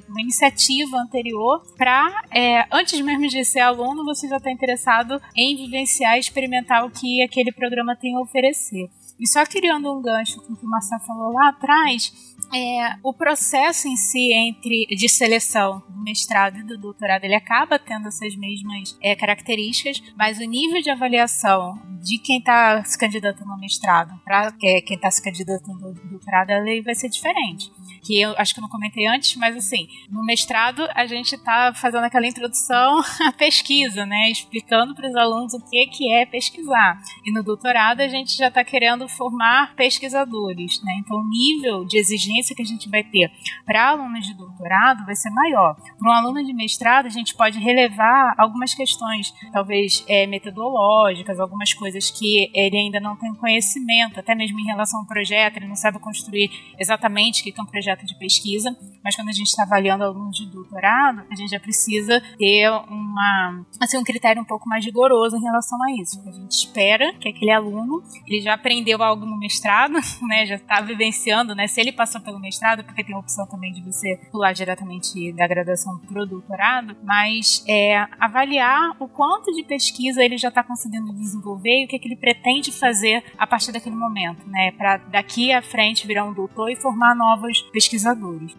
uma 0.08 0.22
iniciativa 0.22 0.98
anterior 0.98 1.62
para, 1.78 2.24
é, 2.32 2.66
antes 2.72 3.00
mesmo 3.02 3.28
de 3.28 3.44
ser 3.44 3.60
aluno, 3.60 4.06
você 4.06 4.30
já 4.30 4.38
está 4.38 4.50
interessado 4.50 5.22
em 5.36 5.58
vivenciar 5.58 6.18
experimentar 6.18 6.86
o 6.86 6.90
que 6.90 7.22
aquele 7.22 7.52
programa 7.52 7.96
tem 7.96 8.16
a 8.16 8.22
oferecer. 8.22 8.90
E 9.20 9.28
só 9.28 9.46
criando 9.46 9.92
um 9.92 10.02
gancho 10.02 10.42
com 10.42 10.54
o 10.54 10.56
que 10.56 10.66
o 10.66 10.70
Marcelo 10.70 11.02
falou 11.02 11.34
lá 11.34 11.50
atrás, 11.50 12.14
é, 12.54 12.96
o 13.04 13.14
processo 13.14 13.88
em 13.88 13.98
si 13.98 14.32
entre 14.32 14.86
de 14.96 15.10
seleção 15.10 15.84
do 15.90 16.04
mestrado 16.04 16.60
e 16.60 16.64
do 16.64 16.78
doutorado 16.78 17.24
ele 17.24 17.36
acaba 17.36 17.80
tendo 17.80 18.08
essas 18.08 18.36
mesmas 18.36 18.98
é, 19.02 19.16
características, 19.16 20.02
mas 20.16 20.40
o 20.40 20.44
nível 20.44 20.82
de 20.82 20.90
avaliação 20.90 21.82
de 22.02 22.20
quem 22.20 22.38
está 22.38 22.84
se 22.86 22.98
candidatando 22.98 23.52
ao 23.52 23.60
mestrado 23.60 24.18
para 24.24 24.52
quem 24.54 24.96
está 24.96 25.12
se 25.12 25.22
candidatando 25.22 25.88
ao 25.88 25.94
doutorado 25.94 26.52
ele 26.52 26.82
vai 26.82 26.96
ser 26.96 27.10
diferente. 27.10 27.72
Que 28.04 28.22
eu 28.22 28.34
acho 28.38 28.54
que 28.54 28.60
eu 28.60 28.64
não 28.64 28.70
comentei 28.70 29.06
antes, 29.08 29.36
mas 29.36 29.56
assim, 29.56 29.88
no 30.10 30.24
mestrado 30.24 30.88
a 30.94 31.06
gente 31.06 31.36
está 31.36 31.74
fazendo 31.74 32.04
aquela 32.04 32.28
introdução 32.28 33.02
à 33.26 33.32
pesquisa, 33.32 34.06
né, 34.06 34.30
explicando 34.30 34.96
para 34.96 35.08
os 35.08 35.16
alunos 35.16 35.54
o 35.54 35.70
que 35.70 35.88
que 35.88 36.14
é 36.14 36.26
pesquisar. 36.26 37.00
E 37.26 37.32
no 37.32 37.44
doutorado 37.44 38.02
a 38.02 38.08
gente 38.08 38.36
já 38.36 38.48
está 38.48 38.64
querendo 38.64 39.08
formar 39.08 39.76
pesquisadores, 39.76 40.82
né? 40.84 40.94
Então 41.00 41.18
o 41.18 41.30
nível 41.30 41.86
de 41.86 41.98
exigência 41.98 42.56
que 42.56 42.62
a 42.62 42.66
gente 42.66 42.90
vai 42.90 43.04
ter 43.04 43.32
para 43.66 43.90
alunos 43.90 44.26
de 44.26 44.34
doutorado 44.34 45.06
vai 45.06 45.16
ser 45.16 45.30
maior. 45.30 45.76
Para 45.98 46.10
um 46.10 46.14
aluno 46.14 46.44
de 46.44 46.54
mestrado 46.54 47.06
a 47.06 47.10
gente 47.10 47.36
pode 47.36 47.60
relevar 47.60 48.34
algumas 48.38 48.74
questões, 48.74 49.34
talvez 49.52 50.04
é, 50.08 50.26
metodológicas, 50.28 51.40
algumas 51.40 51.74
coisas 51.74 52.10
que 52.10 52.50
ele 52.54 52.78
ainda 52.78 53.00
não 53.00 53.16
tem 53.16 53.34
conhecimento, 53.36 54.20
até 54.20 54.36
mesmo 54.36 54.60
em 54.60 54.66
relação 54.66 55.00
ao 55.00 55.08
projeto, 55.08 55.58
ele 55.58 55.68
não 55.68 55.76
sabe 55.76 56.00
construir 56.00 56.50
exatamente 56.80 57.42
o 57.42 57.44
que 57.44 57.60
é 57.60 57.64
um 57.64 57.66
projeto 57.66 57.87
de 57.96 58.16
pesquisa, 58.16 58.76
mas 59.08 59.16
quando 59.16 59.30
a 59.30 59.32
gente 59.32 59.48
está 59.48 59.64
avaliando 59.64 60.04
alunos 60.04 60.36
de 60.36 60.46
doutorado, 60.48 61.24
a 61.32 61.36
gente 61.36 61.50
já 61.50 61.60
precisa 61.60 62.22
ter 62.38 62.70
uma, 62.70 63.66
assim, 63.80 63.98
um 63.98 64.04
critério 64.04 64.42
um 64.42 64.46
pouco 64.46 64.68
mais 64.68 64.84
rigoroso 64.84 65.38
em 65.38 65.42
relação 65.42 65.82
a 65.84 65.92
isso. 65.94 66.22
A 66.28 66.32
gente 66.32 66.52
espera 66.52 67.14
que 67.14 67.30
aquele 67.30 67.52
aluno 67.52 68.04
ele 68.28 68.42
já 68.42 68.54
aprendeu 68.54 69.02
algo 69.02 69.26
no 69.26 69.40
mestrado, 69.40 69.94
né, 70.28 70.46
já 70.46 70.56
está 70.56 70.82
vivenciando, 70.82 71.56
né, 71.56 71.68
se 71.68 71.80
ele 71.80 71.94
passou 71.94 72.20
pelo 72.20 72.38
mestrado, 72.38 72.84
porque 72.84 73.02
tem 73.02 73.16
a 73.16 73.20
opção 73.20 73.48
também 73.48 73.72
de 73.72 73.82
você 73.82 74.20
pular 74.30 74.52
diretamente 74.52 75.32
da 75.32 75.48
graduação 75.48 75.98
para 76.00 76.24
o 76.24 76.26
doutorado, 76.26 76.98
mas 77.04 77.64
é, 77.68 78.06
avaliar 78.20 78.96
o 79.00 79.08
quanto 79.08 79.54
de 79.54 79.64
pesquisa 79.64 80.22
ele 80.22 80.38
já 80.38 80.50
está 80.50 80.64
conseguindo 80.64 81.14
desenvolver 81.14 81.82
e 81.82 81.86
o 81.86 81.88
que, 81.88 81.96
é 81.96 82.00
que 82.00 82.08
ele 82.10 82.18
pretende 82.18 82.72
fazer 82.72 83.24
a 83.38 83.48
partir 83.48 83.72
daquele 83.72 83.96
momento, 83.96 84.46
né, 84.50 84.72
para 84.72 84.98
daqui 84.98 85.54
à 85.54 85.62
frente 85.62 86.06
virar 86.06 86.26
um 86.26 86.34
doutor 86.34 86.70
e 86.70 86.76
formar 86.76 87.16
novos 87.16 87.62
pesquisadores. 87.78 88.58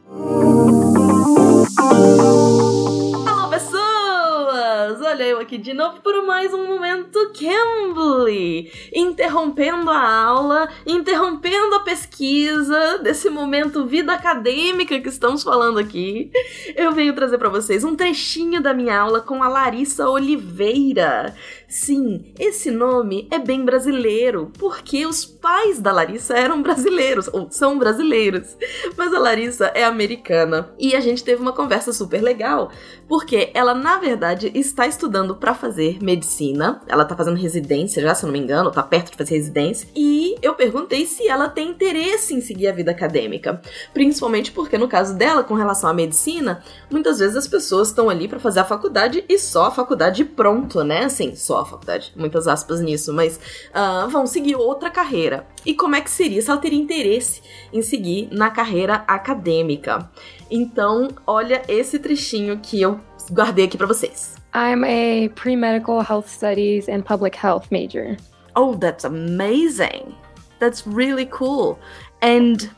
Alô, 3.26 3.48
pessoas! 3.50 5.02
Olha 5.02 5.24
eu 5.24 5.40
aqui 5.40 5.58
de 5.58 5.74
novo 5.74 6.00
para 6.00 6.22
mais 6.22 6.54
um 6.54 6.68
momento 6.68 7.32
Cambly, 7.32 8.70
interrompendo 8.94 9.90
a 9.90 10.24
aula, 10.24 10.68
interrompendo 10.86 11.74
a 11.74 11.80
pesquisa 11.80 12.98
desse 12.98 13.28
momento 13.28 13.86
vida 13.86 14.12
acadêmica 14.12 15.00
que 15.00 15.08
estamos 15.08 15.42
falando 15.42 15.80
aqui. 15.80 16.30
Eu 16.76 16.92
venho 16.92 17.12
trazer 17.12 17.38
para 17.38 17.48
vocês 17.48 17.82
um 17.82 17.96
trechinho 17.96 18.62
da 18.62 18.72
minha 18.72 19.00
aula 19.00 19.20
com 19.20 19.42
a 19.42 19.48
Larissa 19.48 20.08
Oliveira. 20.08 21.34
Sim, 21.70 22.32
esse 22.38 22.70
nome 22.70 23.28
é 23.30 23.38
bem 23.38 23.62
brasileiro, 23.62 24.50
porque 24.58 25.04
os 25.04 25.26
pais 25.26 25.78
da 25.78 25.92
Larissa 25.92 26.34
eram 26.34 26.62
brasileiros, 26.62 27.28
ou 27.30 27.48
são 27.50 27.78
brasileiros, 27.78 28.56
mas 28.96 29.12
a 29.12 29.18
Larissa 29.18 29.66
é 29.74 29.84
americana. 29.84 30.70
E 30.78 30.96
a 30.96 31.00
gente 31.00 31.22
teve 31.22 31.42
uma 31.42 31.52
conversa 31.52 31.92
super 31.92 32.22
legal, 32.22 32.70
porque 33.06 33.50
ela, 33.52 33.74
na 33.74 33.98
verdade, 33.98 34.50
está 34.54 34.86
estudando 34.86 35.36
para 35.36 35.52
fazer 35.52 36.02
medicina, 36.02 36.80
ela 36.88 37.04
tá 37.04 37.14
fazendo 37.14 37.36
residência 37.36 38.00
já, 38.00 38.14
se 38.14 38.24
não 38.24 38.32
me 38.32 38.38
engano, 38.38 38.70
tá 38.70 38.82
perto 38.82 39.10
de 39.10 39.18
fazer 39.18 39.34
residência, 39.34 39.86
e 39.94 40.36
eu 40.40 40.54
perguntei 40.54 41.04
se 41.04 41.28
ela 41.28 41.50
tem 41.50 41.68
interesse 41.68 42.32
em 42.32 42.40
seguir 42.40 42.68
a 42.68 42.72
vida 42.72 42.92
acadêmica, 42.92 43.60
principalmente 43.92 44.52
porque 44.52 44.78
no 44.78 44.88
caso 44.88 45.14
dela, 45.14 45.44
com 45.44 45.52
relação 45.52 45.90
à 45.90 45.92
medicina, 45.92 46.62
muitas 46.90 47.18
vezes 47.18 47.36
as 47.36 47.46
pessoas 47.46 47.88
estão 47.88 48.08
ali 48.08 48.26
para 48.26 48.38
fazer 48.38 48.60
a 48.60 48.64
faculdade 48.64 49.22
e 49.28 49.38
só 49.38 49.66
a 49.66 49.70
faculdade 49.70 50.24
pronto, 50.24 50.82
né? 50.82 51.04
Assim, 51.04 51.34
só 51.34 51.57
a 51.62 51.66
faculdade, 51.66 52.12
muitas 52.16 52.46
aspas 52.46 52.80
nisso, 52.80 53.12
mas 53.12 53.38
uh, 53.70 54.08
vão 54.08 54.26
seguir 54.26 54.56
outra 54.56 54.90
carreira. 54.90 55.46
E 55.64 55.74
como 55.74 55.94
é 55.96 56.00
que 56.00 56.10
seria 56.10 56.40
se 56.40 56.50
ela 56.50 56.60
teria 56.60 56.78
interesse 56.78 57.42
em 57.72 57.82
seguir 57.82 58.28
na 58.32 58.50
carreira 58.50 59.04
acadêmica? 59.06 60.10
Então, 60.50 61.08
olha 61.26 61.62
esse 61.68 61.98
trechinho 61.98 62.58
que 62.58 62.80
eu 62.80 63.00
guardei 63.30 63.66
aqui 63.66 63.76
para 63.76 63.86
vocês. 63.86 64.36
I'm 64.54 64.82
a 64.84 65.28
pre-medical 65.34 66.00
health 66.00 66.28
studies 66.28 66.88
and 66.88 67.02
public 67.02 67.36
health 67.36 67.70
major. 67.70 68.16
Oh, 68.56 68.74
that's 68.74 69.04
amazing. 69.04 70.14
That's 70.58 70.86
really 70.86 71.26
cool. 71.26 71.78
And 72.22 72.70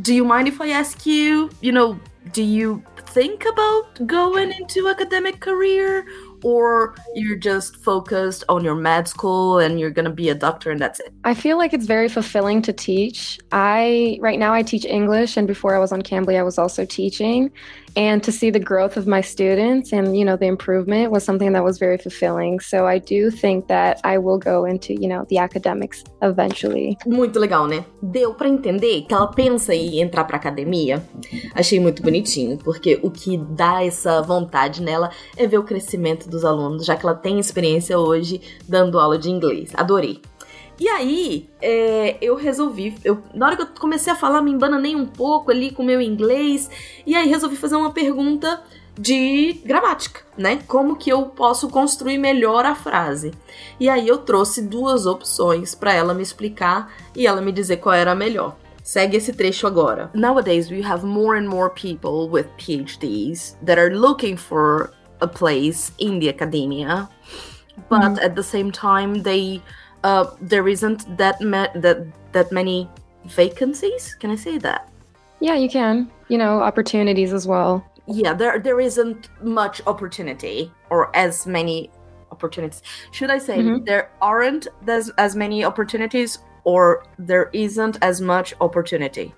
do 0.00 0.14
you 0.14 0.24
mind 0.24 0.48
if 0.48 0.60
I 0.60 0.70
ask 0.70 1.04
you, 1.04 1.50
you 1.60 1.72
know, 1.72 1.98
do 2.32 2.42
you 2.42 2.82
think 3.06 3.44
about 3.44 4.06
going 4.06 4.52
into 4.52 4.88
academic 4.88 5.40
career 5.40 6.04
or 6.44 6.94
you're 7.14 7.36
just 7.36 7.76
focused 7.76 8.44
on 8.48 8.64
your 8.64 8.74
med 8.74 9.08
school 9.08 9.58
and 9.58 9.78
you're 9.80 9.90
going 9.90 10.04
to 10.04 10.10
be 10.10 10.28
a 10.28 10.34
doctor 10.34 10.70
and 10.70 10.80
that's 10.80 11.00
it? 11.00 11.12
I 11.24 11.34
feel 11.34 11.58
like 11.58 11.72
it's 11.72 11.86
very 11.86 12.08
fulfilling 12.08 12.62
to 12.62 12.72
teach. 12.72 13.38
I 13.52 14.18
right 14.20 14.38
now 14.38 14.52
I 14.52 14.62
teach 14.62 14.84
English 14.84 15.36
and 15.36 15.46
before 15.46 15.74
I 15.74 15.78
was 15.78 15.92
on 15.92 16.02
Cambly 16.02 16.38
I 16.38 16.42
was 16.42 16.58
also 16.58 16.84
teaching 16.84 17.50
and 17.96 18.22
to 18.22 18.30
see 18.30 18.50
the 18.50 18.60
growth 18.60 18.96
of 18.96 19.06
my 19.06 19.22
students 19.22 19.92
and 19.92 20.16
you 20.16 20.24
know 20.24 20.36
the 20.36 20.46
improvement 20.46 21.10
was 21.10 21.24
something 21.24 21.52
that 21.52 21.64
was 21.64 21.78
very 21.78 21.96
fulfilling. 21.96 22.60
So 22.60 22.86
I 22.86 22.98
do 22.98 23.30
think 23.30 23.68
that 23.68 24.00
I 24.04 24.18
will 24.18 24.38
go 24.38 24.66
into, 24.66 24.92
you 24.92 25.08
know, 25.08 25.24
the 25.28 25.38
academics 25.38 26.04
eventually. 26.22 26.96
Muito 27.06 27.38
legal, 27.40 27.66
né? 27.66 27.84
Deu 28.02 28.34
para 28.34 28.48
entender 28.48 29.02
que 29.02 29.14
ela 29.14 29.28
pensa 29.28 29.74
em 29.74 30.00
entrar 30.00 30.24
para 30.24 30.36
academia. 30.36 31.02
Achei 31.54 31.80
muito 31.80 32.02
bonitinho, 32.02 32.58
porque 32.58 32.98
o 33.02 33.10
que 33.10 33.38
dá 33.38 33.82
essa 33.84 34.20
vontade 34.22 34.82
nela 34.82 35.10
é 35.36 35.46
ver 35.46 35.58
o 35.58 35.64
crescimento 35.64 36.28
dos 36.28 36.44
alunos, 36.44 36.84
já 36.84 36.96
que 36.96 37.06
ela 37.06 37.14
tem 37.14 37.38
experiência 37.38 37.98
hoje 37.98 38.40
dando 38.68 38.98
aula 38.98 39.18
de 39.18 39.30
inglês. 39.30 39.70
Adorei. 39.74 40.20
E 40.78 40.88
aí, 40.88 41.48
é, 41.60 42.18
eu 42.20 42.36
resolvi. 42.36 42.96
Eu, 43.02 43.22
na 43.32 43.46
hora 43.46 43.56
que 43.56 43.62
eu 43.62 43.68
comecei 43.78 44.12
a 44.12 44.16
falar, 44.16 44.42
me 44.42 44.50
embananei 44.50 44.94
um 44.94 45.06
pouco 45.06 45.50
ali 45.50 45.70
com 45.70 45.82
o 45.82 45.86
meu 45.86 46.00
inglês. 46.00 46.70
E 47.06 47.14
aí 47.14 47.28
resolvi 47.28 47.56
fazer 47.56 47.76
uma 47.76 47.92
pergunta 47.92 48.62
de 48.98 49.60
gramática, 49.64 50.20
né? 50.36 50.60
Como 50.66 50.96
que 50.96 51.10
eu 51.10 51.26
posso 51.26 51.68
construir 51.68 52.18
melhor 52.18 52.64
a 52.64 52.74
frase? 52.74 53.32
E 53.78 53.88
aí 53.88 54.08
eu 54.08 54.18
trouxe 54.18 54.62
duas 54.62 55.06
opções 55.06 55.74
para 55.74 55.92
ela 55.92 56.14
me 56.14 56.22
explicar 56.22 56.92
e 57.14 57.26
ela 57.26 57.40
me 57.40 57.52
dizer 57.52 57.76
qual 57.78 57.94
era 57.94 58.12
a 58.12 58.14
melhor. 58.14 58.56
Segue 58.82 59.16
esse 59.16 59.32
trecho 59.32 59.66
agora. 59.66 60.10
Nowadays 60.14 60.70
we 60.70 60.80
have 60.80 61.04
more 61.04 61.38
and 61.38 61.48
more 61.48 61.70
people 61.70 62.30
with 62.30 62.46
PhDs 62.56 63.56
that 63.64 63.78
are 63.80 63.94
looking 63.94 64.36
for 64.36 64.92
a 65.20 65.26
place 65.26 65.92
in 65.98 66.20
the 66.20 66.28
academia, 66.28 67.08
but 67.90 68.00
mm 68.00 68.22
at 68.22 68.34
the 68.34 68.42
same 68.42 68.70
time 68.70 69.22
they 69.22 69.60
uh, 70.06 70.30
there 70.40 70.68
isn't 70.68 71.00
that 71.18 71.40
ma- 71.40 71.72
that 71.74 71.98
that 72.32 72.52
many 72.52 72.88
vacancies. 73.24 74.14
Can 74.20 74.30
I 74.30 74.36
say 74.36 74.56
that? 74.58 74.88
Yeah, 75.40 75.56
you 75.56 75.68
can. 75.68 76.10
You 76.28 76.38
know, 76.38 76.62
opportunities 76.62 77.32
as 77.32 77.46
well. 77.46 77.84
Yeah, 78.06 78.32
there 78.32 78.58
there 78.60 78.80
isn't 78.80 79.28
much 79.42 79.82
opportunity 79.86 80.72
or 80.90 81.14
as 81.16 81.46
many 81.46 81.90
opportunities. 82.30 82.82
Should 83.10 83.30
I 83.30 83.38
say 83.38 83.58
mm-hmm. 83.58 83.84
there 83.84 84.10
aren't 84.22 84.68
as, 84.86 85.10
as 85.18 85.34
many 85.34 85.64
opportunities 85.64 86.38
or 86.62 87.04
there 87.18 87.50
isn't 87.52 87.98
as 88.00 88.20
much 88.20 88.54
opportunity? 88.60 89.34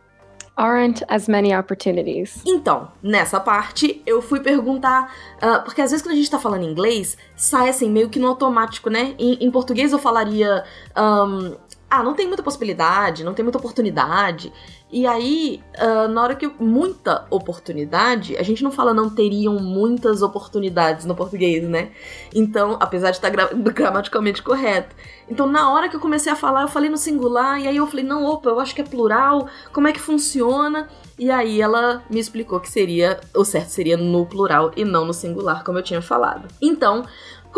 Aren't 0.58 1.04
as 1.08 1.28
many 1.28 1.56
opportunities. 1.56 2.42
Então, 2.44 2.90
nessa 3.00 3.38
parte, 3.38 4.02
eu 4.04 4.20
fui 4.20 4.40
perguntar, 4.40 5.14
uh, 5.36 5.62
porque 5.64 5.80
às 5.80 5.92
vezes 5.92 6.04
quando 6.04 6.14
a 6.14 6.16
gente 6.16 6.30
tá 6.30 6.38
falando 6.38 6.64
inglês, 6.64 7.16
sai 7.36 7.68
assim, 7.68 7.88
meio 7.88 8.10
que 8.10 8.18
no 8.18 8.26
automático, 8.26 8.90
né? 8.90 9.14
Em, 9.18 9.34
em 9.40 9.50
português 9.50 9.92
eu 9.92 9.98
falaria. 9.98 10.64
Um, 10.96 11.56
ah, 11.90 12.02
não 12.02 12.12
tem 12.12 12.26
muita 12.26 12.42
possibilidade, 12.42 13.24
não 13.24 13.32
tem 13.32 13.42
muita 13.42 13.56
oportunidade. 13.56 14.52
E 14.90 15.06
aí, 15.06 15.62
uh, 15.78 16.08
na 16.08 16.22
hora 16.22 16.34
que 16.34 16.50
muita 16.58 17.26
oportunidade, 17.28 18.38
a 18.38 18.42
gente 18.42 18.64
não 18.64 18.70
fala 18.70 18.94
não 18.94 19.10
teriam 19.10 19.56
muitas 19.56 20.22
oportunidades 20.22 21.04
no 21.04 21.14
português, 21.14 21.62
né? 21.68 21.90
Então, 22.34 22.78
apesar 22.80 23.10
de 23.10 23.18
estar 23.18 23.28
gra 23.28 23.50
gramaticalmente 23.52 24.42
correto. 24.42 24.96
Então, 25.28 25.46
na 25.46 25.70
hora 25.70 25.90
que 25.90 25.96
eu 25.96 26.00
comecei 26.00 26.32
a 26.32 26.36
falar, 26.36 26.62
eu 26.62 26.68
falei 26.68 26.88
no 26.88 26.96
singular, 26.96 27.60
e 27.60 27.68
aí 27.68 27.76
eu 27.76 27.86
falei, 27.86 28.04
não, 28.04 28.24
opa, 28.24 28.48
eu 28.48 28.58
acho 28.58 28.74
que 28.74 28.80
é 28.80 28.84
plural, 28.84 29.46
como 29.74 29.88
é 29.88 29.92
que 29.92 30.00
funciona? 30.00 30.88
E 31.18 31.30
aí 31.30 31.60
ela 31.60 32.02
me 32.08 32.18
explicou 32.18 32.58
que 32.58 32.70
seria, 32.70 33.20
o 33.34 33.44
certo 33.44 33.68
seria 33.68 33.96
no 33.96 34.24
plural 34.24 34.70
e 34.74 34.84
não 34.84 35.04
no 35.04 35.12
singular, 35.12 35.64
como 35.64 35.78
eu 35.78 35.82
tinha 35.82 36.00
falado. 36.00 36.48
Então, 36.62 37.04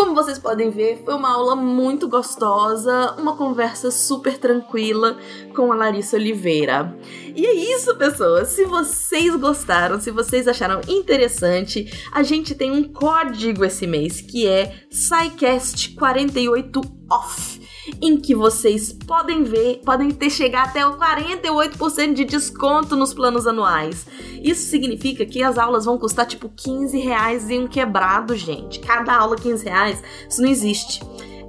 como 0.00 0.14
vocês 0.14 0.38
podem 0.38 0.70
ver, 0.70 1.02
foi 1.04 1.12
uma 1.12 1.30
aula 1.30 1.54
muito 1.54 2.08
gostosa, 2.08 3.14
uma 3.18 3.36
conversa 3.36 3.90
super 3.90 4.38
tranquila 4.38 5.18
com 5.54 5.70
a 5.70 5.76
Larissa 5.76 6.16
Oliveira. 6.16 6.96
E 7.36 7.44
é 7.44 7.52
isso, 7.52 7.94
pessoas. 7.96 8.48
Se 8.48 8.64
vocês 8.64 9.36
gostaram, 9.36 10.00
se 10.00 10.10
vocês 10.10 10.48
acharam 10.48 10.80
interessante, 10.88 11.92
a 12.12 12.22
gente 12.22 12.54
tem 12.54 12.70
um 12.70 12.84
código 12.84 13.62
esse 13.62 13.86
mês 13.86 14.22
que 14.22 14.48
é 14.48 14.86
SciCast48OFF 14.90 17.59
em 18.00 18.16
que 18.18 18.34
vocês 18.34 18.92
podem 18.92 19.42
ver, 19.42 19.80
podem 19.84 20.10
ter 20.10 20.30
chegar 20.30 20.64
até 20.64 20.86
o 20.86 20.96
48% 20.96 22.14
de 22.14 22.24
desconto 22.24 22.96
nos 22.96 23.14
planos 23.14 23.46
anuais. 23.46 24.06
Isso 24.42 24.68
significa 24.68 25.24
que 25.24 25.42
as 25.42 25.58
aulas 25.58 25.84
vão 25.84 25.98
custar 25.98 26.26
tipo 26.26 26.48
15 26.48 26.98
reais 26.98 27.50
e 27.50 27.58
um 27.58 27.66
quebrado, 27.66 28.34
gente. 28.36 28.80
Cada 28.80 29.14
aula 29.14 29.36
15 29.36 29.64
reais, 29.64 30.02
isso 30.28 30.42
não 30.42 30.48
existe. 30.48 31.00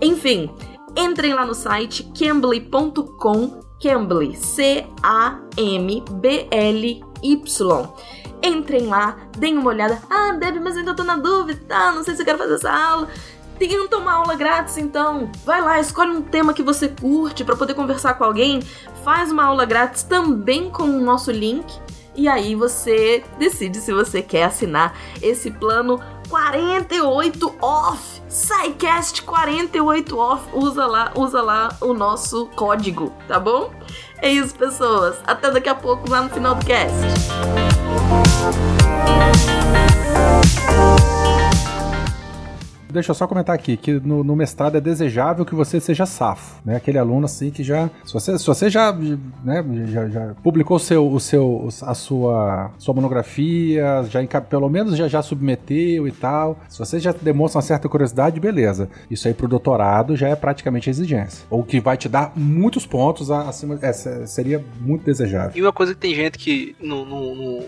Enfim, 0.01 0.49
entrem 0.95 1.33
lá 1.33 1.45
no 1.45 1.53
site 1.53 2.03
cambly.com, 2.17 3.61
Cambly, 3.81 4.35
C-A-M-B-L-Y. 4.35 5.01
Entrem 8.43 8.87
lá, 8.87 9.17
deem 9.37 9.55
uma 9.57 9.69
olhada. 9.69 10.01
Ah, 10.09 10.31
Deb, 10.33 10.57
mas 10.59 10.75
ainda 10.75 10.95
tô 10.95 11.03
na 11.03 11.15
dúvida, 11.15 11.61
tá? 11.67 11.91
Não 11.91 12.03
sei 12.03 12.15
se 12.15 12.21
eu 12.21 12.25
quero 12.25 12.39
fazer 12.39 12.55
essa 12.55 12.71
aula 12.71 13.07
tenta 13.67 13.97
uma 13.97 14.13
aula 14.13 14.35
grátis 14.35 14.77
então. 14.77 15.29
Vai 15.45 15.61
lá, 15.61 15.79
escolhe 15.79 16.11
um 16.11 16.21
tema 16.21 16.53
que 16.53 16.63
você 16.63 16.88
curte 16.88 17.43
para 17.43 17.55
poder 17.55 17.73
conversar 17.73 18.15
com 18.15 18.23
alguém, 18.23 18.61
faz 19.03 19.31
uma 19.31 19.43
aula 19.43 19.65
grátis 19.65 20.03
também 20.03 20.69
com 20.69 20.83
o 20.83 21.01
nosso 21.01 21.31
link 21.31 21.79
e 22.15 22.27
aí 22.27 22.55
você 22.55 23.23
decide 23.38 23.79
se 23.79 23.93
você 23.93 24.21
quer 24.21 24.43
assinar 24.43 24.95
esse 25.21 25.51
plano 25.51 26.01
48 26.29 27.55
off. 27.61 28.21
SciCast 28.27 29.23
48 29.23 30.17
off. 30.17 30.43
Usa 30.53 30.85
lá, 30.85 31.11
usa 31.15 31.41
lá 31.41 31.75
o 31.81 31.93
nosso 31.93 32.47
código, 32.55 33.13
tá 33.27 33.39
bom? 33.39 33.71
É 34.17 34.29
isso, 34.29 34.55
pessoas. 34.55 35.17
Até 35.25 35.51
daqui 35.51 35.69
a 35.69 35.75
pouco 35.75 36.09
lá 36.09 36.21
no 36.21 36.29
final 36.29 36.55
do 36.55 36.65
cast. 36.65 36.95
Deixa 42.91 43.11
eu 43.11 43.15
só 43.15 43.27
comentar 43.27 43.55
aqui 43.55 43.77
que 43.77 43.93
no, 43.93 44.23
no, 44.23 44.35
mestrado 44.35 44.77
é 44.77 44.81
desejável 44.81 45.45
que 45.45 45.55
você 45.55 45.80
seja 45.80 46.05
safo, 46.05 46.61
né? 46.65 46.76
Aquele 46.76 46.97
aluno 46.97 47.26
assim 47.26 47.49
que 47.49 47.63
já, 47.63 47.89
se 48.05 48.13
você, 48.13 48.38
se 48.38 48.45
você 48.45 48.69
já, 48.69 48.91
né, 49.43 49.63
já, 49.88 50.07
já 50.07 50.34
publicou 50.43 50.77
seu, 50.80 51.07
o 51.07 51.19
seu, 51.19 51.69
a 51.84 51.93
sua, 51.93 52.72
sua 52.77 52.93
monografia, 52.93 54.03
já 54.09 54.22
pelo 54.41 54.69
menos 54.69 54.95
já 54.95 55.07
já 55.07 55.22
submeteu 55.22 56.07
e 56.07 56.11
tal. 56.11 56.59
Se 56.69 56.80
você 56.80 56.99
já 56.99 57.11
demonstra 57.11 57.57
uma 57.57 57.63
certa 57.63 57.89
curiosidade, 57.89 58.39
beleza. 58.39 58.89
Isso 59.09 59.27
aí 59.27 59.34
pro 59.34 59.47
doutorado 59.47 60.15
já 60.15 60.27
é 60.27 60.35
praticamente 60.35 60.89
exigência, 60.89 61.45
ou 61.49 61.63
que 61.63 61.80
vai 61.80 61.97
te 61.97 62.07
dar 62.07 62.34
muitos 62.35 62.85
pontos 62.85 63.31
acima, 63.31 63.77
é, 63.81 63.91
seria 63.91 64.63
muito 64.80 65.03
desejável. 65.03 65.51
E 65.55 65.61
uma 65.61 65.73
coisa 65.73 65.93
que 65.93 65.99
tem 65.99 66.13
gente 66.13 66.38
que 66.38 66.76
no, 66.80 67.05
no, 67.05 67.35
no 67.35 67.63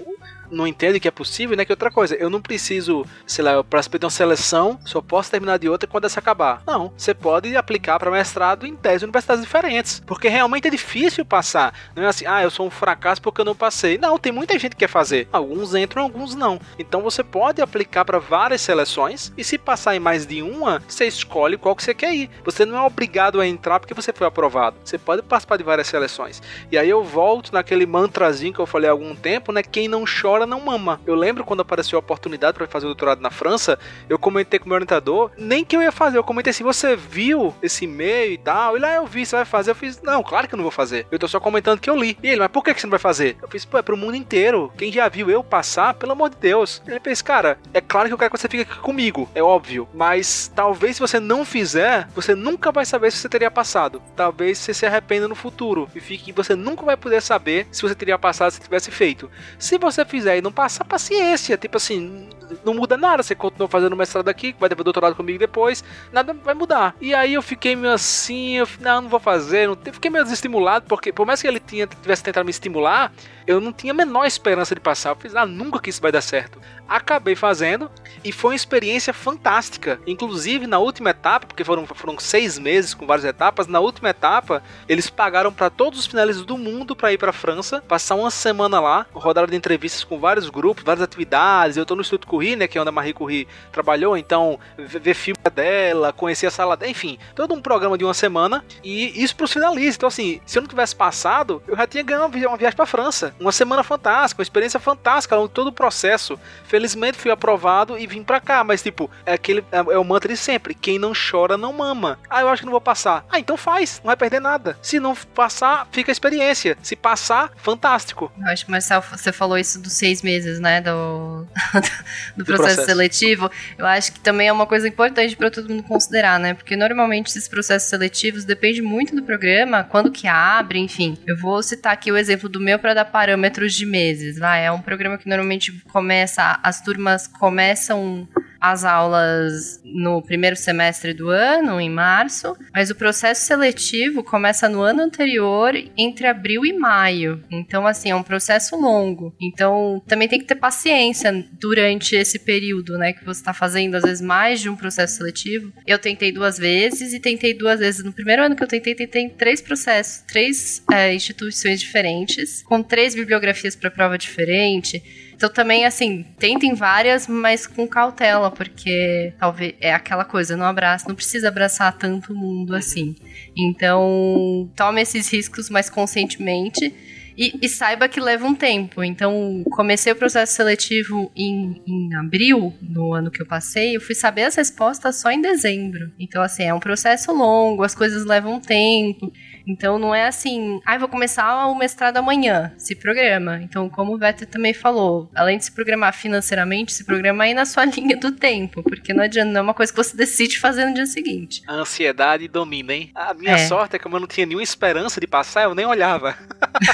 não 0.54 0.68
entendem 0.68 1.00
que 1.00 1.08
é 1.08 1.12
possível, 1.12 1.56
né? 1.56 1.66
Que 1.66 1.72
outra 1.72 1.92
coisa, 1.92 2.16
eu 2.16 2.30
não 2.30 2.42
preciso, 2.42 3.06
sei 3.26 3.44
lá, 3.44 3.52
eu 3.52 3.64
participei 3.64 4.00
de 4.00 4.06
uma 4.06 4.12
seleção, 4.12 4.80
só 4.86 5.02
posso 5.02 5.32
terminar 5.32 5.58
de 5.58 5.68
outra 5.68 5.88
quando 5.88 6.06
essa 6.06 6.20
acabar. 6.20 6.64
Não, 6.66 6.92
você 6.98 7.14
pode 7.14 7.56
aplicar 7.56 8.00
para 8.00 8.10
mestrado 8.10 8.66
em 8.66 8.74
10 8.74 9.04
universidades 9.04 9.44
diferentes, 9.44 10.02
porque 10.06 10.30
realmente 10.30 10.68
é 10.68 10.72
difícil 10.72 11.26
passar. 11.26 11.74
Não 11.96 12.04
é 12.04 12.08
assim, 12.08 12.26
ah, 12.26 12.42
eu 12.42 12.50
sou 12.50 12.66
um 12.66 12.70
fracasso 12.70 13.22
porque 13.22 13.42
eu 13.42 13.46
não 13.46 13.56
passei. 13.56 13.98
Não, 13.98 14.18
tem 14.18 14.32
muita 14.32 14.58
gente 14.58 14.72
que 14.72 14.78
quer 14.78 14.88
fazer. 14.88 15.28
Alguns 15.32 15.76
entram, 15.76 16.04
alguns 16.04 16.34
não. 16.34 16.60
Então 16.80 17.02
você 17.02 17.24
pode 17.24 17.62
aplicar 17.62 18.06
para 18.06 18.20
várias 18.20 18.62
seleções 18.62 19.34
e 19.38 19.44
se 19.44 19.58
passar 19.58 19.96
em 19.96 20.00
mais 20.00 20.26
de 20.26 20.42
uma, 20.42 20.82
você 20.88 21.06
escolhe 21.06 21.58
qual 21.58 21.76
que 21.76 21.84
você 21.84 21.94
quer 21.94 22.14
ir. 22.16 22.30
Você 22.46 22.66
não 22.66 22.78
é 22.78 22.82
obrigado 22.82 23.42
a 23.42 23.48
entrar 23.48 23.80
porque 23.80 23.94
você 23.94 24.14
foi 24.14 24.26
aprovado. 24.26 24.78
Você 24.84 24.98
pode 24.98 25.22
participar 25.22 25.58
de 25.58 25.64
várias 25.64 25.88
seleções. 25.88 26.42
E 26.72 26.78
aí 26.78 26.90
eu 26.90 27.04
volto 27.04 27.52
naquele 27.52 27.86
mantrazinho 27.86 28.54
que 28.54 28.60
eu 28.60 28.66
falei 28.66 28.90
há 28.90 28.94
algum 28.94 29.16
tempo, 29.16 29.52
né? 29.52 29.62
Quem 29.62 29.88
não 29.88 30.06
chora 30.06 30.43
não 30.46 30.60
mama. 30.60 31.00
Eu 31.06 31.16
lembro 31.16 31.44
quando 31.44 31.62
apareceu 31.62 31.98
a 31.98 32.00
oportunidade 32.00 32.58
para 32.58 32.68
fazer 32.68 32.86
o 32.86 32.90
doutorado 32.90 33.22
na 33.22 33.32
França, 33.32 33.78
eu 34.10 34.20
comentei 34.20 34.60
com 34.60 34.66
o 34.66 34.70
meu 34.70 34.76
orientador, 34.76 35.32
nem 35.38 35.64
que 35.64 35.76
eu 35.76 35.82
ia 35.82 35.92
fazer, 35.92 36.18
eu 36.18 36.24
comentei 36.24 36.52
assim, 36.52 36.64
você 36.64 36.96
viu 36.96 37.54
esse 37.62 37.86
e-mail 37.86 38.34
e 38.34 38.38
tal? 38.38 38.78
E 38.78 38.80
lá 38.80 38.96
eu 38.96 39.06
vi, 39.06 39.26
você 39.26 39.36
vai 39.36 39.46
fazer? 39.46 39.72
Eu 39.72 39.76
fiz, 39.76 40.02
não, 40.02 40.24
claro 40.24 40.48
que 40.48 40.54
eu 40.54 40.58
não 40.58 40.64
vou 40.64 40.72
fazer. 40.72 41.08
Eu 41.12 41.20
tô 41.20 41.28
só 41.28 41.40
comentando 41.40 41.80
que 41.80 41.90
eu 41.90 41.96
li. 41.96 42.18
E 42.22 42.30
ele, 42.30 42.40
mas 42.40 42.52
por 42.52 42.64
que 42.64 42.74
você 42.74 42.86
não 42.86 42.92
vai 42.92 43.00
fazer? 43.00 43.38
Eu 43.42 43.48
fiz, 43.48 43.66
pô, 43.66 43.78
é 43.78 43.82
pro 43.82 43.98
mundo 43.98 44.16
inteiro. 44.16 44.72
Quem 44.78 44.92
já 44.92 45.08
viu 45.08 45.30
eu 45.30 45.44
passar, 45.44 45.94
pelo 45.94 46.12
amor 46.12 46.30
de 46.30 46.38
Deus. 46.38 46.82
Ele 46.88 47.00
fez, 47.00 47.22
cara, 47.22 47.58
é 47.74 47.82
claro 47.82 48.08
que 48.08 48.14
eu 48.14 48.18
quero 48.18 48.32
que 48.32 48.40
você 48.40 48.48
fique 48.48 48.64
aqui 48.64 48.80
comigo, 48.80 49.30
é 49.34 49.42
óbvio. 49.42 49.88
Mas 49.94 50.52
talvez 50.54 50.96
se 50.96 51.02
você 51.02 51.20
não 51.20 51.46
fizer, 51.46 52.08
você 52.14 52.36
nunca 52.36 52.72
vai 52.72 52.86
saber 52.86 53.12
se 53.12 53.18
você 53.18 53.30
teria 53.30 53.52
passado. 53.52 54.02
Talvez 54.16 54.58
você 54.58 54.74
se 54.74 54.86
arrependa 54.86 55.28
no 55.28 55.36
futuro 55.36 55.90
e 55.96 56.00
fique 56.00 56.32
você 56.32 56.56
nunca 56.56 56.84
vai 56.84 56.98
poder 56.98 57.22
saber 57.22 57.68
se 57.72 57.82
você 57.82 57.96
teria 57.96 58.18
passado 58.18 58.52
se 58.52 58.62
tivesse 58.62 58.92
feito. 58.92 59.30
Se 59.58 59.78
você 59.78 60.04
fizer 60.06 60.33
e 60.38 60.42
não 60.42 60.52
passar, 60.52 60.86
paciência. 60.86 61.58
Tipo 61.58 61.78
assim, 61.78 62.28
não 62.64 62.74
muda 62.74 62.98
nada. 62.98 63.24
Você 63.24 63.36
continua 63.36 63.68
fazendo 63.68 63.96
mestrado 63.96 64.28
aqui, 64.30 64.56
vai 64.60 64.70
ter 64.70 64.76
doutorado 64.76 65.16
comigo 65.16 65.40
depois, 65.40 65.84
nada 66.12 66.34
vai 66.34 66.54
mudar. 66.54 66.96
E 67.00 67.14
aí 67.14 67.34
eu 67.34 67.42
fiquei 67.42 67.76
meio 67.76 67.94
assim, 67.94 68.58
eu 68.58 68.68
não, 68.80 69.02
não 69.04 69.10
vou 69.10 69.20
fazer, 69.20 69.68
não, 69.68 69.76
fiquei 69.76 70.10
meio 70.10 70.24
desestimulado, 70.24 70.86
porque 70.88 71.12
por 71.12 71.26
mais 71.26 71.42
que 71.42 71.48
ele 71.48 71.60
tinha, 71.60 71.88
tivesse 71.88 72.24
tentado 72.24 72.46
me 72.46 72.52
estimular, 72.52 73.12
eu 73.46 73.60
não 73.60 73.74
tinha 73.74 73.92
a 73.92 73.96
menor 73.96 74.26
esperança 74.26 74.74
de 74.74 74.82
passar. 74.82 75.12
Eu 75.12 75.16
fiz, 75.16 75.36
ah, 75.36 75.46
nunca 75.46 75.80
que 75.80 75.90
isso 75.90 76.02
vai 76.02 76.12
dar 76.12 76.22
certo. 76.22 76.60
Acabei 76.88 77.36
fazendo 77.36 77.90
e 78.24 78.32
foi 78.32 78.52
uma 78.52 78.56
experiência 78.56 79.14
fantástica. 79.14 80.00
Inclusive, 80.06 80.68
na 80.68 80.80
última 80.80 81.10
etapa, 81.10 81.48
porque 81.48 81.64
foram, 81.64 81.86
foram 81.86 82.18
seis 82.20 82.58
meses 82.60 82.94
com 82.94 83.06
várias 83.06 83.26
etapas, 83.26 83.68
na 83.68 83.80
última 83.80 84.10
etapa, 84.10 84.64
eles 84.88 85.10
pagaram 85.10 85.52
para 85.52 85.70
todos 85.70 86.00
os 86.00 86.06
finalistas 86.06 86.46
do 86.46 86.58
mundo 86.58 86.96
para 86.96 87.12
ir 87.12 87.18
para 87.18 87.34
França, 87.34 87.82
passar 87.82 88.16
uma 88.16 88.32
semana 88.32 88.80
lá, 88.80 89.06
rodaram 89.14 89.48
de 89.48 89.56
entrevistas 89.56 90.04
com 90.04 90.20
vários 90.20 90.50
grupos, 90.50 90.84
várias 90.84 91.04
atividades. 91.04 91.78
Eu 91.78 91.86
tô 91.86 91.96
no 91.96 92.02
Instituto 92.02 92.28
Curie, 92.34 92.56
né, 92.56 92.68
que 92.68 92.80
é 92.80 92.82
onde 92.82 92.90
a 92.90 92.92
Marie 92.92 93.14
Curie 93.14 93.48
trabalhou, 93.72 94.18
então 94.18 94.60
ver 94.76 95.14
filme 95.14 95.38
dela, 95.54 96.12
conhecer 96.12 96.48
a 96.48 96.52
sala 96.52 96.76
dela, 96.76 96.90
enfim, 96.90 97.20
todo 97.36 97.54
um 97.54 97.62
programa 97.62 97.96
de 97.96 98.04
uma 98.04 98.14
semana 98.14 98.66
e 98.84 99.24
isso 99.24 99.36
pros 99.36 99.54
finalistas. 99.54 99.96
Então, 99.98 100.08
assim, 100.08 100.42
se 100.44 100.58
eu 100.58 100.62
não 100.62 100.68
tivesse 100.68 100.96
passado, 100.96 101.62
eu 101.68 101.78
já 101.78 101.86
tinha 101.86 102.02
ganhado 102.02 102.26
uma 102.26 102.58
viagem 102.58 102.76
para 102.76 102.88
França. 102.88 103.36
Uma 103.40 103.52
semana 103.52 103.84
fantástica, 103.84 104.40
uma 104.40 104.44
experiência 104.44 104.80
fantástica, 104.80 105.36
todo 105.48 105.68
o 105.68 105.72
processo. 105.72 106.40
Felizmente 106.66 107.20
fui 107.20 107.30
aprovado 107.30 108.00
e 108.00 108.08
vim 108.08 108.24
pra 108.24 108.40
cá, 108.40 108.64
mas 108.64 108.82
tipo, 108.82 109.12
é 109.26 109.34
aquele 109.34 109.64
é, 109.72 109.78
é, 109.78 109.98
o 109.98 110.04
mantra 110.04 110.34
de 110.34 110.38
sempre: 110.38 110.74
quem 110.74 110.98
não 110.98 111.14
chora 111.14 111.56
não 111.56 111.72
mama. 111.72 112.18
Ah, 112.28 112.42
eu 112.42 112.50
acho 112.50 112.64
que 112.64 112.66
não 112.66 112.72
vou 112.72 112.82
passar. 112.82 113.26
Ah, 113.30 113.40
então 113.40 113.58
faz, 113.58 114.00
não 114.00 114.08
vai 114.08 114.16
perder 114.16 114.40
nada. 114.40 114.76
Se 114.82 115.00
não 115.00 115.16
passar, 115.36 115.88
fica 115.92 116.10
a 116.10 116.14
experiência. 116.14 116.76
Se 116.82 116.96
passar, 116.96 117.52
fantástico. 117.58 118.32
Eu 118.40 118.48
acho 118.48 118.66
que, 118.66 118.72
Marcel, 118.72 119.02
você 119.02 119.32
falou 119.32 119.58
isso 119.58 119.80
dos 119.80 119.94
seis 119.94 120.22
meses, 120.22 120.60
né? 120.60 120.82
Do, 120.82 121.46
do, 122.36 122.46
processo, 122.46 122.76
processo, 122.76 122.86
seletivo. 122.86 123.52
Eu 123.78 123.86
acho 123.86 124.14
que 124.14 124.20
também 124.20 124.48
é 124.48 124.52
uma 124.52 124.66
coisa 124.66 124.88
importante 124.88 125.36
para 125.36 125.52
todo 125.52 125.70
mundo 125.70 125.84
considerar, 125.84 126.40
né? 126.40 126.54
Porque 126.54 126.76
normalmente 126.76 127.28
esses 127.28 127.48
processos 127.48 127.90
seletivos 127.90 128.46
depende 128.46 128.82
muito 128.82 129.16
do 129.16 129.24
programa, 129.24 129.84
quando 129.84 130.12
que 130.12 130.28
abre, 130.28 130.80
enfim. 130.80 131.18
Eu 131.26 131.38
vou 131.38 131.62
citar 131.62 131.94
aqui 131.94 132.12
o 132.12 132.18
exemplo 132.18 132.50
do 132.50 132.60
meu 132.60 132.80
para 132.80 132.94
dar 132.94 133.06
parâmetros 133.06 133.74
de 133.74 133.86
meses. 133.86 134.38
Vai, 134.38 134.66
é 134.66 134.72
um 134.72 134.82
programa 134.82 135.18
que 135.18 135.28
normalmente 135.28 135.72
começa, 135.92 136.60
as 136.64 136.82
turmas 136.82 137.28
começam 137.28 138.28
as 138.64 138.86
aulas 138.86 139.82
no 139.84 140.22
primeiro 140.22 140.56
semestre 140.56 141.14
do 141.14 141.30
ano, 141.30 141.82
em 141.82 141.90
março, 141.90 142.56
mas 142.74 142.90
o 142.90 142.96
processo 142.96 143.46
seletivo 143.46 144.24
começa 144.24 144.70
no 144.70 144.82
ano 144.82 145.02
anterior, 145.02 145.74
entre 145.98 146.28
abril 146.28 146.66
e 146.66 146.72
maio. 146.72 147.44
Então, 147.52 147.86
assim, 147.86 148.12
é 148.12 148.16
um 148.16 148.24
processo 148.24 148.78
longo. 148.78 149.36
Então, 149.42 150.02
também 150.08 150.30
tem 150.30 150.40
que 150.40 150.46
ter 150.46 150.56
paciência 150.56 151.46
durante 151.60 152.13
esse 152.16 152.40
período, 152.40 152.98
né, 152.98 153.14
que 153.14 153.24
você 153.24 153.42
está 153.42 153.54
fazendo, 153.54 153.96
às 153.96 154.04
vezes, 154.04 154.22
mais 154.22 154.62
de 154.62 154.70
um 154.70 154.76
processo 154.76 155.18
seletivo. 155.18 155.72
Eu 155.86 156.00
tentei 156.00 156.32
duas 156.32 156.58
vezes 156.58 157.14
e 157.14 157.20
tentei 157.20 157.54
duas 157.54 157.80
vezes. 157.80 158.04
No 158.04 158.14
primeiro 158.14 158.44
ano 158.44 158.56
que 158.56 158.64
eu 158.64 158.68
tentei, 158.68 158.96
tentei 158.96 159.30
três 159.30 159.62
processos, 159.62 160.24
três 160.28 160.84
é, 160.92 161.14
instituições 161.14 161.80
diferentes, 161.80 162.62
com 162.64 162.82
três 162.82 163.16
bibliografias 163.16 163.76
para 163.76 163.92
prova 163.92 164.18
diferente. 164.18 165.02
Então 165.36 165.50
também, 165.50 165.86
assim, 165.86 166.26
tentem 166.40 166.74
várias, 166.74 167.28
mas 167.28 167.68
com 167.68 167.88
cautela, 167.88 168.50
porque 168.50 169.34
talvez 169.38 169.74
é 169.82 169.94
aquela 169.94 170.24
coisa, 170.24 170.56
não 170.56 170.66
abraça, 170.66 171.08
não 171.08 171.16
precisa 171.16 171.50
abraçar 171.50 171.98
tanto 171.98 172.34
mundo 172.34 172.76
assim. 172.76 173.16
Então, 173.58 174.72
tome 174.76 175.02
esses 175.02 175.32
riscos 175.32 175.70
mais 175.70 175.90
conscientemente. 175.90 176.94
E, 177.38 177.58
e, 177.62 177.70
saiba 177.70 178.08
que 178.08 178.20
leva 178.20 178.46
um 178.46 178.56
tempo. 178.56 179.04
Então, 179.04 179.64
comecei 179.72 180.14
o 180.14 180.16
processo 180.16 180.54
seletivo 180.54 181.32
em, 181.36 181.82
em 181.88 182.16
abril, 182.16 182.74
no 182.82 183.14
ano 183.14 183.32
que 183.32 183.42
eu 183.42 183.46
passei, 183.46 183.96
eu 183.96 184.02
fui 184.02 184.16
saber 184.16 184.44
as 184.44 184.56
respostas 184.56 185.16
só 185.16 185.32
em 185.32 185.42
dezembro. 185.42 186.12
Então, 186.20 186.42
assim, 186.42 186.64
é 186.64 186.74
um 186.74 186.80
processo 186.80 187.32
longo, 187.32 187.84
as 187.84 187.96
coisas 187.96 188.26
levam 188.26 188.60
tempo. 188.60 189.32
Então 189.66 189.98
não 189.98 190.14
é 190.14 190.28
assim, 190.28 190.80
ah, 190.86 190.98
vou 190.98 191.08
começar 191.08 191.68
o 191.68 191.76
mestrado 191.76 192.18
amanhã. 192.18 192.72
Se 192.78 192.96
programa. 192.96 193.62
Então, 193.62 193.90
como 193.90 194.14
o 194.14 194.18
Vetter 194.18 194.48
também 194.48 194.74
falou, 194.74 195.30
além 195.34 195.58
de 195.58 195.66
se 195.66 195.72
programar 195.72 196.14
financeiramente, 196.14 196.94
se 196.94 197.04
programa 197.04 197.44
aí 197.44 197.54
na 197.54 197.66
sua 197.66 197.86
linha 197.86 198.18
do 198.18 198.32
tempo, 198.32 198.84
porque 198.84 199.14
não 199.14 199.24
adianta, 199.24 199.52
não 199.52 199.60
é 199.60 199.64
uma 199.64 199.74
coisa 199.74 199.92
que 199.92 199.98
você 199.98 200.16
decide 200.16 200.60
fazer 200.60 200.86
no 200.86 200.94
dia 200.94 201.06
seguinte. 201.06 201.62
A 201.68 201.74
ansiedade 201.74 202.48
domina, 202.48 202.94
hein? 202.94 203.12
A 203.16 203.34
minha 203.34 203.54
é. 203.54 203.68
sorte 203.68 203.96
é 203.96 204.00
que 204.00 204.06
eu 204.06 204.12
não 204.12 204.28
tinha 204.28 204.46
nenhuma 204.46 204.64
esperança 204.64 205.20
de 205.20 205.28
passar, 205.28 205.64
eu 205.64 205.76
nem 205.76 205.86
olhava. 205.86 206.36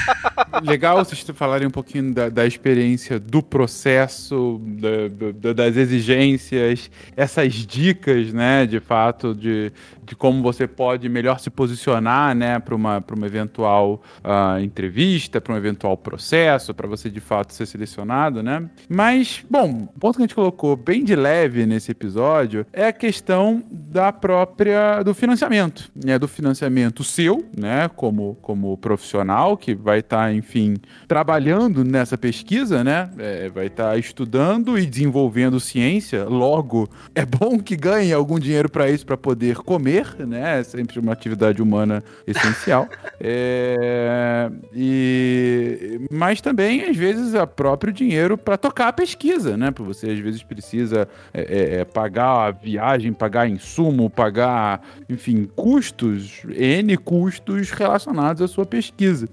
Legal 0.64 0.98
vocês 0.98 1.26
falarem 1.34 1.68
um 1.68 1.72
pouquinho 1.72 2.14
da, 2.14 2.30
da 2.30 2.46
experiência 2.46 3.20
do 3.20 3.42
processo, 3.42 4.62
da, 4.64 5.34
da, 5.34 5.54
das 5.54 5.76
exigências, 5.76 6.90
essas 7.16 7.54
dicas, 7.54 8.34
né, 8.34 8.66
de 8.66 8.80
fato, 8.80 9.34
de, 9.34 9.72
de 10.10 10.16
como 10.16 10.42
você 10.42 10.68
pode 10.68 11.08
melhor 11.08 11.40
se 11.40 11.52
posicionar, 11.52 12.36
né, 12.36 12.58
para 12.58 12.74
uma, 12.74 13.04
uma 13.16 13.28
eventual 13.28 14.02
uh, 14.24 14.60
entrevista, 14.60 15.40
para 15.40 15.54
um 15.54 15.58
eventual 15.58 15.96
processo, 15.96 16.74
para 16.74 16.88
você 16.88 17.12
de 17.12 17.20
fato 17.20 17.54
ser 17.54 17.68
selecionado, 17.68 18.42
né? 18.42 18.68
Mas, 18.90 19.46
bom, 19.48 19.88
o 19.96 20.00
ponto 20.00 20.16
que 20.16 20.24
a 20.24 20.26
gente 20.26 20.34
colocou 20.34 20.76
bem 20.76 21.04
de 21.04 21.16
leve 21.16 21.64
nesse 21.68 21.92
episódio 21.92 22.66
é 22.74 22.88
a 22.88 22.94
questão 22.94 23.64
da 23.70 24.12
própria 24.12 25.04
do 25.04 25.14
financiamento, 25.14 25.92
né, 25.96 26.18
do 26.18 26.28
financiamento 26.28 27.04
seu, 27.04 27.46
né, 27.56 27.88
como 27.96 28.36
como 28.42 28.76
profissional 28.78 29.56
que 29.56 29.76
vai 29.76 30.00
estar, 30.00 30.26
tá, 30.26 30.34
enfim, 30.34 30.78
trabalhando 31.08 31.84
nessa 31.84 32.18
pesquisa, 32.18 32.84
né, 32.84 33.12
é, 33.20 33.48
vai 33.50 33.68
estar 33.68 33.92
tá 33.92 33.98
estudando 33.98 34.76
e 34.80 34.88
desenvolvendo 34.88 35.60
ciência. 35.60 36.26
Logo, 36.26 36.90
é 37.14 37.24
bom 37.24 37.60
que 37.60 37.76
ganhe 37.76 38.12
algum 38.12 38.40
dinheiro 38.40 38.70
para 38.70 38.90
isso, 38.90 39.06
para 39.06 39.18
poder 39.18 39.58
comer 39.58 39.99
comer, 40.04 40.28
né? 40.28 40.60
É 40.60 40.64
sempre 40.64 41.00
uma 41.00 41.14
atividade 41.14 41.62
humana 41.62 42.04
essencial. 42.26 42.88
é, 43.20 44.50
e, 44.74 46.02
mas 46.12 46.42
também, 46.42 46.84
às 46.84 46.96
vezes, 46.96 47.34
o 47.34 47.48
próprio 47.48 47.92
dinheiro 47.92 48.38
para 48.38 48.58
tocar 48.58 48.90
a 48.90 48.94
pesquisa, 48.94 49.58
né? 49.58 49.72
Porque 49.72 49.94
você, 49.94 50.12
às 50.12 50.20
vezes, 50.20 50.44
precisa 50.44 51.08
é, 51.34 51.42
é, 51.42 51.80
é, 51.82 51.86
pagar 51.86 52.48
a 52.48 52.52
viagem, 52.52 53.14
pagar 53.14 53.50
insumo, 53.50 54.10
pagar, 54.10 54.82
enfim, 55.10 55.50
custos, 55.56 56.44
N 56.50 56.98
custos 56.98 57.72
relacionados 57.72 58.42
à 58.42 58.48
sua 58.48 58.66
pesquisa. 58.66 59.28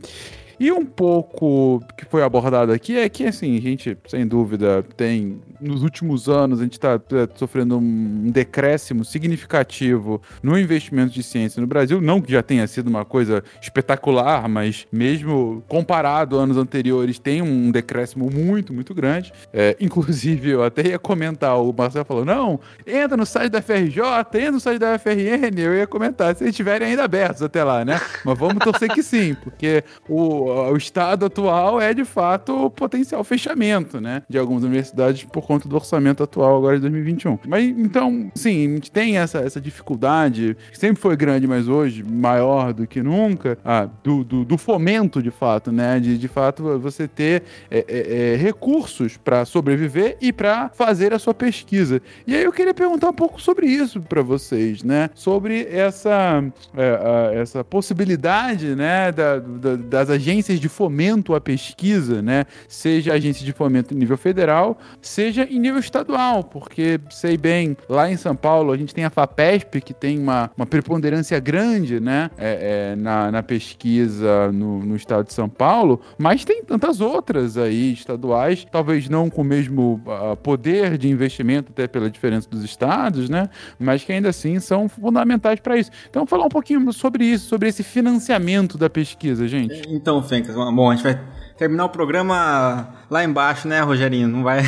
E 0.59 0.73
um 0.73 0.87
pouco 0.87 1.83
que 1.99 2.07
foi 2.07 2.23
abordado 2.23 2.73
aqui 2.73 2.97
é 2.97 3.09
que, 3.11 3.27
assim, 3.27 3.59
a 3.59 3.61
gente, 3.61 3.97
sem 4.09 4.27
dúvida, 4.27 4.83
tem 4.97 5.39
nos 5.61 5.83
últimos 5.83 6.29
anos 6.29 6.61
a 6.61 6.63
gente 6.63 6.75
está 6.75 6.99
tá 6.99 7.29
sofrendo 7.35 7.79
um 7.79 8.31
decréscimo 8.31 9.05
significativo 9.05 10.21
no 10.43 10.59
investimento 10.59 11.13
de 11.13 11.23
ciência 11.23 11.61
no 11.61 11.67
Brasil. 11.67 12.01
Não 12.01 12.21
que 12.21 12.33
já 12.33 12.43
tenha 12.43 12.67
sido 12.67 12.89
uma 12.89 13.05
coisa 13.05 13.43
espetacular, 13.61 14.49
mas 14.49 14.87
mesmo 14.93 15.63
comparado 15.69 16.39
a 16.39 16.43
anos 16.43 16.57
anteriores, 16.57 17.19
tem 17.19 17.43
um 17.43 17.71
decréscimo 17.71 18.31
muito, 18.31 18.73
muito 18.73 18.95
grande. 18.95 19.33
É, 19.53 19.77
inclusive, 19.81 20.51
eu 20.51 20.65
até 20.65 20.89
ia 20.89 20.99
comentar, 20.99 21.61
o 21.61 21.73
Marcelo 21.77 22.05
falou: 22.05 22.25
não, 22.25 22.61
entra 22.87 23.17
no 23.17 23.27
site 23.27 23.51
da 23.51 23.63
FRJ, 23.63 24.01
entra 24.35 24.53
no 24.53 24.61
site 24.61 24.79
da 24.79 24.99
FRN. 24.99 25.59
Eu 25.59 25.75
ia 25.75 25.87
comentar, 25.87 26.35
se 26.35 26.45
eles 26.45 26.53
estiverem 26.53 26.89
ainda 26.89 27.05
abertos 27.05 27.43
até 27.43 27.63
lá, 27.63 27.85
né? 27.85 28.01
Mas 28.25 28.39
vamos 28.39 28.59
torcer 28.59 28.93
que 28.93 29.03
sim, 29.03 29.35
porque 29.35 29.85
o, 30.09 30.17
o, 30.17 30.73
o 30.73 30.77
estado 30.77 31.27
atual 31.27 31.81
é 31.81 31.93
de 31.93 32.05
fato 32.05 32.67
o 32.67 32.71
potencial 32.71 33.23
fechamento, 33.25 34.01
né? 34.01 34.23
De 34.29 34.39
algumas 34.39 34.63
universidades 34.63 35.25
por 35.25 35.46
conta 35.47 35.69
do 35.69 35.77
orçamento 35.77 36.23
atual 36.23 36.57
agora 36.57 36.75
de 36.77 36.83
2021. 36.83 37.39
Mas 37.47 37.65
então, 37.65 38.31
sim, 38.35 38.67
a 38.67 38.75
gente 38.75 38.91
tem 38.91 39.19
essa, 39.19 39.39
essa 39.39 39.61
dificuldade, 39.61 40.57
que 40.73 40.79
sempre 40.79 41.01
foi 41.01 41.17
grande, 41.17 41.47
mas 41.47 41.69
hoje 41.69 42.03
maior 42.03 42.73
do 42.73 42.87
que 42.87 43.01
nunca, 43.03 43.57
ah, 43.65 43.89
do, 44.03 44.25
do, 44.25 44.45
do 44.45 44.59
fomento 44.59 45.23
de 45.23 45.31
fato, 45.31 45.71
né? 45.71 46.01
De, 46.01 46.19
de 46.19 46.29
fato 46.29 46.79
você 46.81 47.07
ter 47.07 47.45
é, 47.71 47.85
é, 47.89 48.33
é 48.33 48.37
recursos 48.37 49.17
para 49.17 49.45
sobreviver 49.45 50.17
e 50.21 50.33
para 50.33 50.69
fazer 50.71 51.15
a 51.15 51.19
sua 51.19 51.33
pesquisa. 51.33 52.03
E 52.27 52.35
aí 52.35 52.43
eu 52.43 52.53
queria 52.53 52.75
perguntar 52.75 53.09
um 53.11 53.15
pouco 53.15 53.41
sobre 53.41 53.67
isso 53.67 54.01
para 54.01 54.23
vocês, 54.23 54.83
né? 54.83 55.11
Sobre 55.15 55.69
essa, 55.71 56.43
é, 56.77 57.41
essa 57.41 57.63
possibilidade, 57.63 58.75
né, 58.75 59.13
da, 59.13 59.39
da, 59.39 59.77
das 59.77 60.11
agências 60.11 60.59
de 60.59 60.69
fomento 60.69 61.35
à 61.35 61.41
pesquisa, 61.41 62.21
né? 62.21 62.47
Seja 62.69 63.15
agência 63.15 63.45
de 63.45 63.53
fomento 63.53 63.95
em 63.95 63.97
nível 63.97 64.17
federal, 64.17 64.79
seja 65.01 65.36
em 65.45 65.59
nível 65.59 65.81
estadual, 65.81 66.45
porque 66.45 67.01
sei 67.11 67.37
bem, 67.37 67.77
lá 67.89 68.11
em 68.11 68.17
São 68.17 68.35
Paulo 68.35 68.73
a 68.73 68.77
gente 68.77 68.95
tem 68.95 69.05
a 69.05 69.11
FAPESP, 69.11 69.81
que 69.81 69.95
tem 69.95 70.19
uma, 70.19 70.51
uma 70.57 70.67
preponderância 70.67 71.39
grande, 71.41 72.01
né, 72.01 72.31
é, 72.37 72.93
é, 72.93 72.97
na, 72.97 73.31
na 73.31 73.43
pesquisa 73.43 74.51
no, 74.53 74.81
no 74.81 74.97
estado 74.97 75.27
de 75.27 75.33
São 75.33 75.49
Paulo, 75.49 76.01
mas 76.19 76.45
tem 76.45 76.63
tantas 76.65 77.01
outras 77.01 77.57
aí 77.57 77.93
estaduais, 77.93 78.67
talvez 78.71 79.09
não 79.09 79.31
com 79.31 79.43
o 79.43 79.45
mesmo 79.45 80.01
uh, 80.07 80.37
poder 80.37 80.99
de 80.99 81.09
investimento, 81.09 81.73
até 81.73 81.87
pela 81.87 82.11
diferença 82.11 82.49
dos 82.49 82.65
estados, 82.65 83.29
né, 83.29 83.49
mas 83.79 84.05
que 84.05 84.13
ainda 84.13 84.29
assim 84.29 84.59
são 84.61 84.89
fundamentais 84.89 85.61
para 85.61 85.77
isso. 85.77 85.91
Então, 86.09 86.27
falar 86.27 86.47
um 86.47 86.51
pouquinho 86.51 86.93
sobre 86.93 87.25
isso, 87.25 87.49
sobre 87.49 87.69
esse 87.69 87.83
financiamento 87.83 88.79
da 88.79 88.89
pesquisa, 88.89 89.47
gente. 89.47 89.83
Então, 89.89 90.23
Fencas, 90.23 90.55
bom, 90.55 90.91
a 90.91 90.95
gente 90.95 91.03
vai 91.03 91.36
terminar 91.57 91.87
o 91.87 91.89
programa 91.89 92.89
lá 93.11 93.25
embaixo, 93.25 93.67
né, 93.67 93.81
Rogerinho? 93.81 94.29
Não 94.29 94.43
vai. 94.43 94.63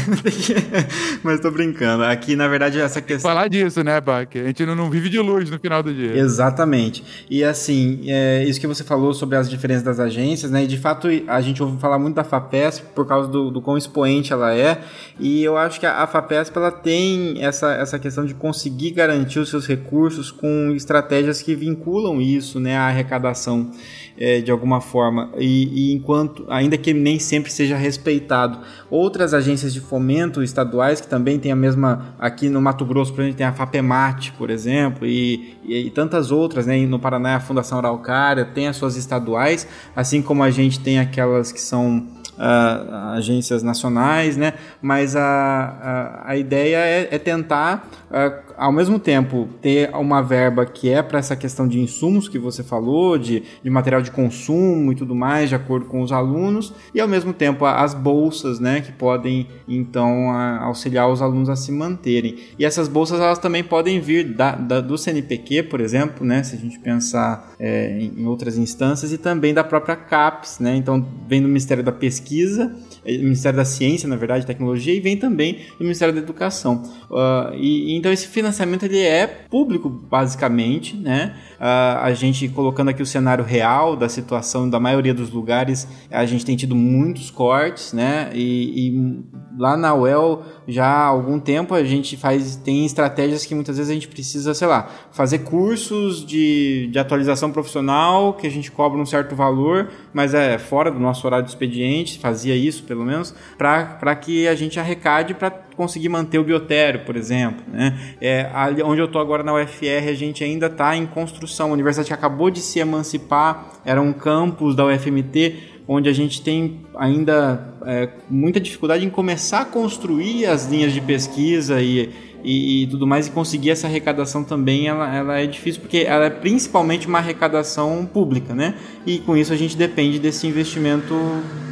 Mas 1.23 1.41
tô 1.41 1.51
brincando. 1.51 2.05
Aqui, 2.05 2.35
na 2.35 2.49
verdade, 2.49 2.81
essa 2.81 3.01
questão. 3.03 3.31
Falar 3.31 3.49
disso, 3.49 3.83
né, 3.85 4.01
Bach? 4.01 4.29
A 4.35 4.47
gente 4.47 4.65
não 4.65 4.89
vive 4.91 5.09
de 5.09 5.19
luz 5.19 5.51
no 5.51 5.59
final 5.59 5.83
do 5.83 5.93
dia. 5.93 6.17
Exatamente. 6.17 7.27
E 7.29 7.45
assim, 7.45 8.03
é, 8.07 8.45
isso 8.45 8.61
que 8.61 8.67
você 8.67 8.83
falou 8.83 9.13
sobre 9.13 9.37
as 9.37 9.51
diferenças 9.51 9.83
das 9.83 10.01
agências, 10.01 10.51
né? 10.51 10.65
E 10.65 10.67
de 10.67 10.79
fato, 10.79 11.09
a 11.27 11.41
gente 11.41 11.63
ouve 11.63 11.79
falar 11.79 11.99
muito 11.99 12.15
da 12.15 12.25
FAPESP 12.25 12.87
por 12.95 13.07
causa 13.07 13.29
do, 13.29 13.51
do 13.51 13.61
quão 13.61 13.77
expoente 13.77 14.33
ela 14.33 14.55
é. 14.55 14.81
E 15.19 15.43
eu 15.43 15.57
acho 15.57 15.79
que 15.79 15.87
a, 15.87 16.03
a 16.03 16.07
FAPESP 16.07 16.57
ela 16.57 16.71
tem 16.71 17.45
essa, 17.45 17.73
essa 17.75 17.99
questão 17.99 18.25
de 18.25 18.35
conseguir 18.35 18.93
garantir 18.93 19.41
os 19.41 19.51
seus 19.51 19.67
recursos 19.67 20.31
com 20.31 20.73
estratégias 20.75 21.43
que 21.43 21.55
vinculam 21.55 22.21
isso, 22.21 22.59
né, 22.59 22.77
à 22.77 22.87
arrecadação 22.87 23.71
é, 24.19 24.41
de 24.41 24.51
alguma 24.51 24.81
forma. 24.81 25.31
E, 25.39 25.91
e, 25.91 25.95
enquanto, 25.95 26.45
ainda 26.49 26.77
que 26.77 26.93
nem 26.93 27.19
sempre 27.19 27.53
seja 27.53 27.77
respeitado, 27.77 28.59
outras 28.91 29.33
agências 29.33 29.73
de 29.73 29.81
fomento 29.81 30.43
estaduais 30.43 31.01
que 31.01 31.07
também 31.07 31.39
tem 31.39 31.53
a 31.53 31.57
mesma 31.57 32.15
aqui 32.19 32.49
no 32.49 32.61
Mato 32.61 32.85
Grosso, 32.85 33.13
por 33.13 33.21
exemplo, 33.21 33.39
tem 33.39 33.47
a 33.47 33.53
Fapemate, 33.53 34.33
por 34.33 34.51
exemplo, 34.51 35.07
e, 35.07 35.57
e, 35.65 35.87
e 35.87 35.91
tantas 35.91 36.31
outras, 36.31 36.67
né? 36.67 36.79
No 36.87 36.99
Paraná 36.99 37.37
a 37.37 37.41
Fundação 37.41 37.79
Araucária 37.79 38.45
tem 38.45 38.67
as 38.67 38.77
suas 38.77 38.97
estaduais, 38.97 39.67
assim 39.95 40.21
como 40.21 40.43
a 40.43 40.51
gente 40.51 40.81
tem 40.81 40.99
aquelas 40.99 41.53
que 41.53 41.61
são 41.61 42.07
uh, 42.39 43.15
agências 43.15 43.63
nacionais, 43.63 44.37
né? 44.37 44.55
Mas 44.81 45.15
a, 45.17 45.23
a, 45.23 46.31
a 46.31 46.37
ideia 46.37 46.79
é, 46.79 47.09
é 47.11 47.19
tentar, 47.19 47.89
uh, 48.11 48.48
ao 48.59 48.73
mesmo 48.73 48.99
tempo, 48.99 49.49
ter 49.63 49.95
uma 49.95 50.21
verba 50.21 50.67
que 50.67 50.91
é 50.91 51.01
para 51.01 51.19
essa 51.19 51.37
questão 51.37 51.69
de 51.69 51.79
insumos 51.79 52.29
que 52.29 52.39
você 52.39 52.63
falou, 52.65 53.17
de, 53.17 53.43
de 53.63 53.71
material 53.71 54.03
de 54.03 54.11
consumo 54.11 54.93
e 54.93 54.97
tudo 54.97 55.15
mais, 55.15 55.49
de 55.49 55.55
acordo 55.55 55.87
com 55.87 56.03
os 56.03 56.11
alunos, 56.11 56.75
e 56.93 57.01
ao 57.01 57.07
mesmo 57.07 57.33
tempo 57.33 57.65
as 57.65 57.95
bolsas, 57.95 58.59
né? 58.59 58.81
Que 58.81 58.91
podem, 58.91 59.47
então, 59.69 60.31
auxiliar 60.61 61.09
os 61.09 61.23
alunos 61.23 61.49
a 61.49 61.55
se 61.55 61.71
manterem. 61.71 62.37
E 62.59 62.65
essas 62.65 62.89
bolsas, 62.89 63.21
elas 63.21 63.39
também 63.39 63.63
podem 63.63 64.01
vir 64.01 64.35
da, 64.35 64.57
da 64.57 64.81
do 64.81 64.99
CNPq, 64.99 65.63
por 65.65 65.81
exemplo, 65.81 66.27
né? 66.27 66.43
Se 66.43 66.57
a 66.57 66.59
gente 66.59 66.79
pensar 66.81 67.53
é, 67.59 68.01
em 68.01 68.27
outras 68.27 68.59
instâncias, 68.59 69.13
e 69.13 69.19
também 69.19 69.55
da 69.55 69.63
própria 69.63 69.95
CAPES, 69.95 70.59
né? 70.59 70.75
Então, 70.75 71.07
vem 71.29 71.41
do 71.41 71.49
Ministério 71.49 71.85
da 71.85 71.93
Pesquisa 71.93 72.75
Ministério 73.19 73.57
da 73.57 73.65
Ciência, 73.65 74.09
na 74.09 74.17
verdade, 74.17 74.45
Tecnologia, 74.45 74.95
e 74.95 75.01
vem 75.01 75.17
também 75.17 75.61
do 75.79 75.85
Ministério 75.85 76.15
da 76.15 76.21
Educação. 76.21 76.83
Uh, 77.11 77.55
e, 77.55 77.97
então 77.97 78.13
esse 78.13 78.29
financiamento 78.29 78.85
ele 78.85 79.01
é 79.01 79.27
público, 79.27 79.89
basicamente, 79.89 80.97
né? 80.97 81.37
Uh, 81.59 81.99
a 82.03 82.13
gente 82.13 82.49
colocando 82.49 82.89
aqui 82.89 83.03
o 83.03 83.07
cenário 83.07 83.45
real 83.45 83.97
da 83.97 84.09
situação 84.09 84.69
da 84.69 84.79
maioria 84.79 85.15
dos 85.15 85.31
lugares, 85.31 85.89
a 86.11 86.25
gente 86.27 86.45
tem 86.45 86.57
tido 86.57 86.75
muitos 86.75 87.31
cortes, 87.31 87.93
né? 87.93 88.31
E, 88.35 88.89
e 88.89 89.25
lá 89.59 89.77
na 89.77 89.95
UEL 89.95 90.43
já 90.67 90.87
há 90.87 91.07
algum 91.07 91.41
tempo 91.41 91.75
a 91.75 91.83
gente 91.83 92.17
faz 92.17 92.57
tem 92.57 92.85
estratégias 92.85 93.45
que 93.45 93.55
muitas 93.55 93.77
vezes 93.77 93.91
a 93.91 93.95
gente 93.95 94.09
precisa, 94.09 94.55
sei 94.55 94.69
lá, 94.69 94.89
fazer 95.11 95.41
cursos 95.41 96.25
de, 96.25 96.89
de 96.93 96.99
atualização 96.99 97.51
profissional 97.51 98.35
que 98.35 98.47
a 98.47 98.51
gente 98.51 98.71
cobra 98.71 99.01
um 99.01 99.07
certo 99.07 99.35
valor, 99.35 99.91
mas 100.13 100.35
é 100.35 100.59
fora 100.59 100.91
do 100.91 101.01
nosso 101.01 101.27
horário 101.27 101.45
de 101.45 101.51
expediente, 101.51 102.19
fazia 102.19 102.55
isso 102.55 102.85
pelo 102.85 102.98
menos, 103.05 103.35
para 103.57 104.17
que 104.17 104.47
a 104.49 104.55
gente 104.55 104.79
arrecade 104.79 105.35
para 105.35 105.51
conseguir 105.51 106.09
manter 106.09 106.39
o 106.39 106.45
biotério, 106.45 107.05
por 107.05 107.17
exemplo. 107.17 107.65
Né? 107.69 107.99
É, 108.21 108.51
ali 108.53 108.83
onde 108.83 109.01
eu 109.01 109.07
estou 109.07 109.21
agora 109.21 109.43
na 109.43 109.55
UFR, 109.55 110.09
a 110.09 110.15
gente 110.15 110.43
ainda 110.43 110.67
está 110.67 110.97
em 110.97 111.07
construção. 111.07 111.71
A 111.71 111.73
universidade 111.73 112.13
acabou 112.13 112.51
de 112.51 112.61
se 112.61 112.79
emancipar, 112.79 113.73
era 113.85 114.01
um 114.01 114.13
campus 114.13 114.75
da 114.75 114.85
UFMT 114.85 115.79
onde 115.91 116.07
a 116.07 116.13
gente 116.13 116.43
tem 116.43 116.83
ainda 116.95 117.75
é, 117.87 118.11
muita 118.29 118.61
dificuldade 118.61 119.07
em 119.07 119.09
começar 119.09 119.63
a 119.63 119.65
construir 119.65 120.45
as 120.45 120.67
linhas 120.67 120.93
de 120.93 121.01
pesquisa 121.01 121.81
e, 121.81 122.13
e, 122.43 122.83
e, 122.83 122.87
tudo 122.87 123.07
mais 123.07 123.27
e 123.27 123.31
conseguir 123.31 123.71
essa 123.71 123.87
arrecadação 123.87 124.45
também 124.45 124.87
ela, 124.87 125.15
ela 125.15 125.39
é 125.39 125.47
difícil 125.47 125.81
porque 125.81 125.99
ela 125.99 126.27
é 126.27 126.31
principalmente 126.31 127.07
uma 127.07 127.19
arrecadação 127.19 128.07
pública, 128.07 128.55
né? 128.55 128.75
E 129.07 129.19
com 129.19 129.37
isso 129.37 129.53
a 129.53 129.57
gente 129.57 129.77
depende 129.77 130.19
desse 130.19 130.47
investimento 130.47 131.15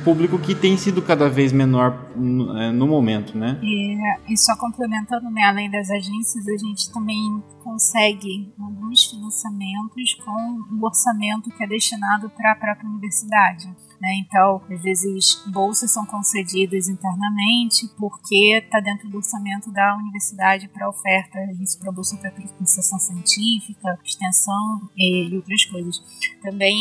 público 0.04 0.38
que 0.38 0.54
tem 0.54 0.76
sido 0.76 1.02
cada 1.02 1.28
vez 1.28 1.52
menor 1.52 2.10
no, 2.14 2.56
é, 2.56 2.70
no 2.70 2.86
momento, 2.86 3.36
né? 3.36 3.58
E, 3.62 3.96
e 4.32 4.36
só 4.36 4.56
complementando, 4.56 5.28
né, 5.30 5.42
além 5.42 5.70
das 5.70 5.90
agências, 5.90 6.46
a 6.46 6.56
gente 6.56 6.92
também 6.92 7.42
consegue 7.62 8.52
alguns 8.58 9.04
financiamentos 9.04 10.14
com 10.24 10.76
o 10.76 10.86
orçamento 10.86 11.50
que 11.50 11.64
é 11.64 11.66
destinado 11.66 12.30
para 12.30 12.52
a 12.52 12.54
própria 12.54 12.88
universidade. 12.88 13.68
Né? 14.00 14.16
Então, 14.16 14.62
às 14.70 14.82
vezes, 14.82 15.42
bolsas 15.46 15.90
são 15.90 16.04
concedidas 16.04 16.88
internamente 16.88 17.88
porque 17.98 18.60
está 18.62 18.78
dentro 18.78 19.08
do 19.08 19.16
orçamento 19.16 19.72
da 19.72 19.96
universidade 19.96 20.68
para 20.68 20.88
oferta, 20.88 21.38
isso 21.62 21.78
para 21.78 21.90
bolsa 21.90 22.16
para 22.18 22.32
iniciação 22.60 22.98
científica, 22.98 23.98
extensão 24.04 24.90
e, 24.96 25.34
outras 25.34 25.64
coisas. 25.64 26.02
Também 26.42 26.76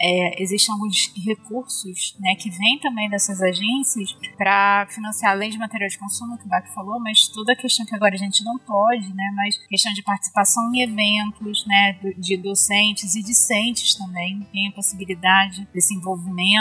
é, 0.00 0.42
existem 0.42 0.72
alguns 0.72 1.12
recursos 1.24 2.16
né, 2.18 2.34
que 2.36 2.50
vêm 2.50 2.78
também 2.80 3.10
dessas 3.10 3.42
agências 3.42 4.16
para 4.36 4.86
financiar, 4.90 5.32
além 5.32 5.50
de 5.50 5.58
material 5.58 5.88
de 5.88 5.98
consumo, 5.98 6.38
que 6.38 6.46
o 6.46 6.48
Bach 6.48 6.66
falou, 6.74 6.98
mas 7.00 7.28
toda 7.28 7.52
a 7.52 7.56
questão 7.56 7.84
que 7.84 7.94
agora 7.94 8.14
a 8.14 8.18
gente 8.18 8.42
não 8.42 8.58
pode, 8.58 9.12
né, 9.14 9.32
mas 9.36 9.58
questão 9.68 9.92
de 9.92 10.02
participação 10.02 10.74
em 10.74 10.82
eventos 10.82 11.66
né, 11.66 11.98
de 12.16 12.36
docentes 12.38 13.14
e 13.14 13.22
discentes 13.22 13.94
também, 13.94 14.40
tem 14.50 14.68
a 14.68 14.72
possibilidade 14.72 15.68
desse 15.72 15.94
envolvimento 15.94 16.53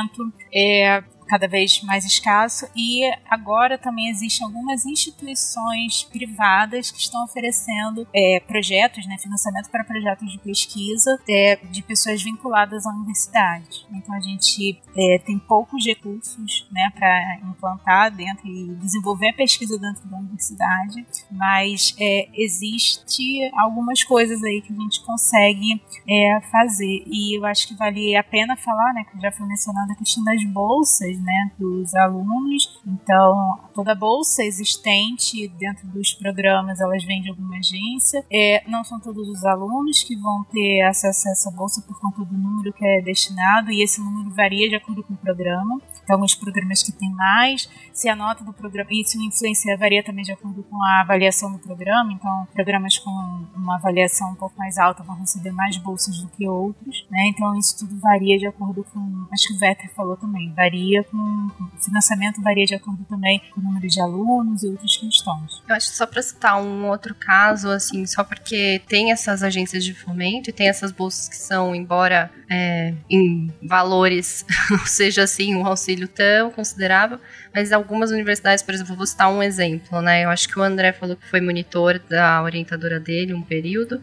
é, 0.54 1.04
cada 1.28 1.48
vez 1.48 1.82
mais 1.84 2.06
escasso 2.06 2.68
e 2.76 3.04
agora 3.30 3.78
também 3.78 4.10
existem 4.10 4.46
algumas 4.46 4.86
instituições 4.86 6.04
privadas 6.04 6.92
que 6.92 7.00
estão 7.00 7.24
oferecendo 7.24 8.08
é, 8.14 8.40
projetos, 8.42 9.06
né, 9.08 9.18
financiamento 9.18 9.70
para 9.70 9.84
projetos 9.84 10.32
de 10.32 10.38
pesquisa 10.40 11.20
é, 11.28 11.56
de 11.56 11.82
pessoas 11.82 12.22
vinculadas 12.22 12.86
à 12.86 12.92
universidade. 12.92 13.86
Então 13.92 14.16
a 14.16 14.20
gente 14.20 14.80
é, 14.96 15.20
tem 15.20 15.40
poucos 15.40 15.86
recursos 15.86 16.68
né, 16.72 16.92
para 16.96 17.40
implantar 17.50 18.12
dentro 18.12 18.48
e 18.48 18.76
desenvolver 18.76 19.30
a 19.30 19.34
pesquisa 19.34 19.78
dentro 19.78 20.08
da 20.08 20.18
universidade, 20.18 21.06
mas 21.32 21.96
é, 22.00 22.30
existe 22.34 23.52
algumas 23.58 24.04
coisas 24.04 24.44
aí 24.44 24.62
que 24.62 24.74
a 24.74 24.76
gente 24.76 25.04
consegue 25.06 25.82
é, 26.08 26.42
fazer 26.52 27.04
e 27.08 27.38
eu 27.38 27.46
acho 27.46 27.68
que 27.68 27.76
vale 27.76 28.16
a 28.16 28.24
pena 28.24 28.56
falar, 28.56 28.94
né, 28.94 29.04
que 29.04 29.20
já 29.20 29.32
foi 29.32 29.48
mencionada 29.48 29.94
a 29.94 29.96
questão 29.96 30.24
das 30.24 30.44
bolsas 30.46 31.13
bolsas 31.14 31.20
né, 31.20 31.52
dos 31.58 31.94
alunos. 31.96 32.82
Então, 32.86 33.60
toda 33.74 33.96
bolsa 33.96 34.44
existente 34.44 35.48
dentro 35.60 35.88
dos 35.88 36.14
programas, 36.14 36.80
elas 36.80 37.04
vêm 37.04 37.22
de 37.22 37.30
alguma 37.30 37.58
agência. 37.58 38.24
É, 38.32 38.64
não 38.68 38.84
são 38.84 39.00
todos 39.00 39.28
os 39.28 39.44
alunos 39.46 40.04
que 40.04 40.16
vão 40.16 40.44
ter 40.52 40.82
acesso 40.82 41.28
a 41.28 41.32
essa 41.32 41.52
bolsa 41.52 41.82
por 41.82 42.00
conta 42.00 42.24
do 42.24 42.38
número 42.38 42.74
que 42.74 42.86
é 42.86 43.02
destinado, 43.02 43.72
e 43.72 43.84
esse 43.84 44.02
número 44.02 44.30
varia 44.32 44.70
de 44.70 44.76
acordo 44.76 45.04
com 45.04 45.14
o 45.14 45.18
programa. 45.18 45.82
Então, 46.04 46.16
alguns 46.16 46.36
programas 46.36 46.84
que 46.84 46.92
têm 46.92 47.12
mais, 47.12 47.70
se 47.94 48.10
a 48.10 48.16
nota 48.16 48.44
do 48.44 48.54
programa, 48.54 48.90
isso 48.92 49.18
influencia, 49.22 49.78
varia 49.78 50.04
também 50.04 50.24
de 50.24 50.32
acordo 50.32 50.64
com 50.64 50.82
a 50.84 51.02
avaliação 51.02 51.52
do 51.52 51.60
programa. 51.60 52.12
Então, 52.12 52.48
programas 52.54 52.98
com 52.98 53.12
uma 53.56 53.76
avaliação 53.76 54.32
um 54.32 54.36
pouco 54.36 54.58
mais 54.58 54.78
alta 54.78 55.04
vão 55.04 55.16
receber 55.16 55.52
mais 55.52 55.78
bolsas 55.78 56.18
do 56.20 56.28
que 56.30 56.48
outros, 56.48 57.06
né? 57.10 57.28
Então, 57.28 57.58
isso 57.58 57.78
tudo 57.80 58.00
varia 58.00 58.38
de 58.38 58.48
acordo 58.48 58.84
com, 58.94 59.28
acho 59.32 59.48
que 59.48 59.54
o 59.54 59.60
Vetri 59.60 59.88
falou 59.90 60.18
também, 60.18 60.54
varia 60.54 61.03
com, 61.04 61.18
o 61.18 61.82
financiamento 61.82 62.42
varia 62.42 62.66
de 62.66 62.76
acordo 62.76 63.04
também 63.06 63.42
com 63.54 63.62
o 63.62 63.64
número 63.64 63.88
de 63.88 64.00
alunos 64.00 64.64
e 64.64 64.68
outras 64.68 64.98
questões. 64.98 65.62
Eu 65.68 65.76
acho 65.76 65.90
que 65.92 65.98
só 65.98 66.06
para 66.06 66.22
citar 66.22 66.62
um 66.62 66.88
outro 66.88 67.16
caso, 67.16 67.70
assim, 67.70 68.06
só 68.06 68.24
porque 68.24 68.82
tem 68.88 69.12
essas 69.12 69.44
agências 69.44 69.84
de 69.84 69.94
fomento 69.94 70.50
e 70.50 70.54
tem 70.54 70.68
essas 70.68 70.92
bolsas 70.92 71.30
que 71.30 71.36
são, 71.36 71.76
embora 71.76 72.32
é, 72.50 72.94
em 73.10 73.52
valores, 73.62 74.46
ou 74.72 74.86
seja 74.86 75.24
assim, 75.24 75.56
um 75.56 75.66
auxílio 75.66 76.08
tão 76.08 76.52
considerável, 76.52 77.20
mas 77.54 77.72
algumas 77.72 78.12
universidades, 78.12 78.64
por 78.64 78.74
exemplo, 78.74 78.96
vou 78.96 79.06
citar 79.06 79.32
um 79.32 79.42
exemplo, 79.42 80.02
né? 80.02 80.24
Eu 80.24 80.30
acho 80.30 80.48
que 80.48 80.60
o 80.60 80.64
André 80.64 80.92
falou 80.94 81.16
que 81.16 81.28
foi 81.28 81.42
monitor 81.42 82.00
da 82.00 82.42
orientadora 82.42 83.00
dele 83.00 83.34
um 83.34 83.42
período. 83.42 84.02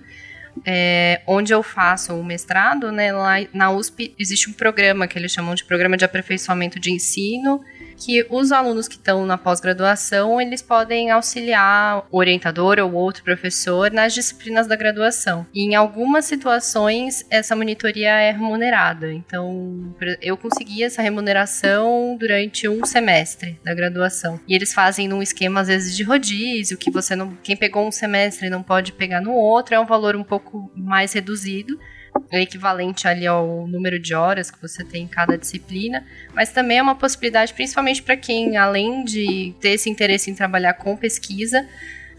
É, 0.64 1.22
onde 1.26 1.52
eu 1.52 1.62
faço 1.62 2.14
o 2.14 2.24
mestrado, 2.24 2.90
né, 2.92 3.12
lá 3.12 3.36
na 3.52 3.70
USP 3.70 4.14
existe 4.18 4.50
um 4.50 4.52
programa 4.52 5.06
que 5.06 5.18
eles 5.18 5.32
chamam 5.32 5.54
de 5.54 5.64
Programa 5.64 5.96
de 5.96 6.04
Aperfeiçoamento 6.04 6.78
de 6.78 6.90
Ensino, 6.90 7.60
que 8.00 8.26
os 8.30 8.50
alunos 8.50 8.88
que 8.88 8.96
estão 8.96 9.26
na 9.26 9.36
pós-graduação, 9.36 10.40
eles 10.40 10.62
podem 10.62 11.10
auxiliar 11.10 12.06
o 12.10 12.18
orientador 12.18 12.78
ou 12.78 12.94
outro 12.94 13.22
professor 13.22 13.90
nas 13.92 14.14
disciplinas 14.14 14.66
da 14.66 14.74
graduação. 14.74 15.46
E 15.52 15.62
em 15.62 15.74
algumas 15.74 16.24
situações, 16.24 17.24
essa 17.30 17.54
monitoria 17.54 18.10
é 18.10 18.32
remunerada. 18.32 19.12
Então, 19.12 19.94
eu 20.22 20.36
consegui 20.36 20.82
essa 20.82 21.02
remuneração 21.02 22.16
durante 22.18 22.66
um 22.68 22.84
semestre 22.84 23.60
da 23.62 23.74
graduação. 23.74 24.40
E 24.48 24.54
eles 24.54 24.72
fazem 24.72 25.06
num 25.06 25.22
esquema, 25.22 25.60
às 25.60 25.68
vezes, 25.68 25.94
de 25.94 26.02
rodízio, 26.02 26.78
que 26.78 26.90
você 26.90 27.14
não. 27.14 27.36
Quem 27.42 27.56
pegou 27.56 27.86
um 27.86 27.92
semestre 27.92 28.48
não 28.48 28.62
pode 28.62 28.92
pegar 28.92 29.20
no 29.20 29.32
outro, 29.32 29.74
é 29.74 29.80
um 29.80 29.86
valor 29.86 30.16
um 30.16 30.24
pouco 30.24 30.70
mais 30.74 31.12
reduzido 31.12 31.78
é 32.30 32.40
equivalente 32.40 33.06
ali 33.06 33.26
ao 33.26 33.66
número 33.66 34.00
de 34.00 34.14
horas 34.14 34.50
que 34.50 34.60
você 34.60 34.84
tem 34.84 35.04
em 35.04 35.08
cada 35.08 35.36
disciplina, 35.36 36.04
mas 36.34 36.52
também 36.52 36.78
é 36.78 36.82
uma 36.82 36.94
possibilidade, 36.94 37.54
principalmente 37.54 38.02
para 38.02 38.16
quem, 38.16 38.56
além 38.56 39.04
de 39.04 39.54
ter 39.60 39.70
esse 39.70 39.88
interesse 39.88 40.30
em 40.30 40.34
trabalhar 40.34 40.74
com 40.74 40.96
pesquisa, 40.96 41.66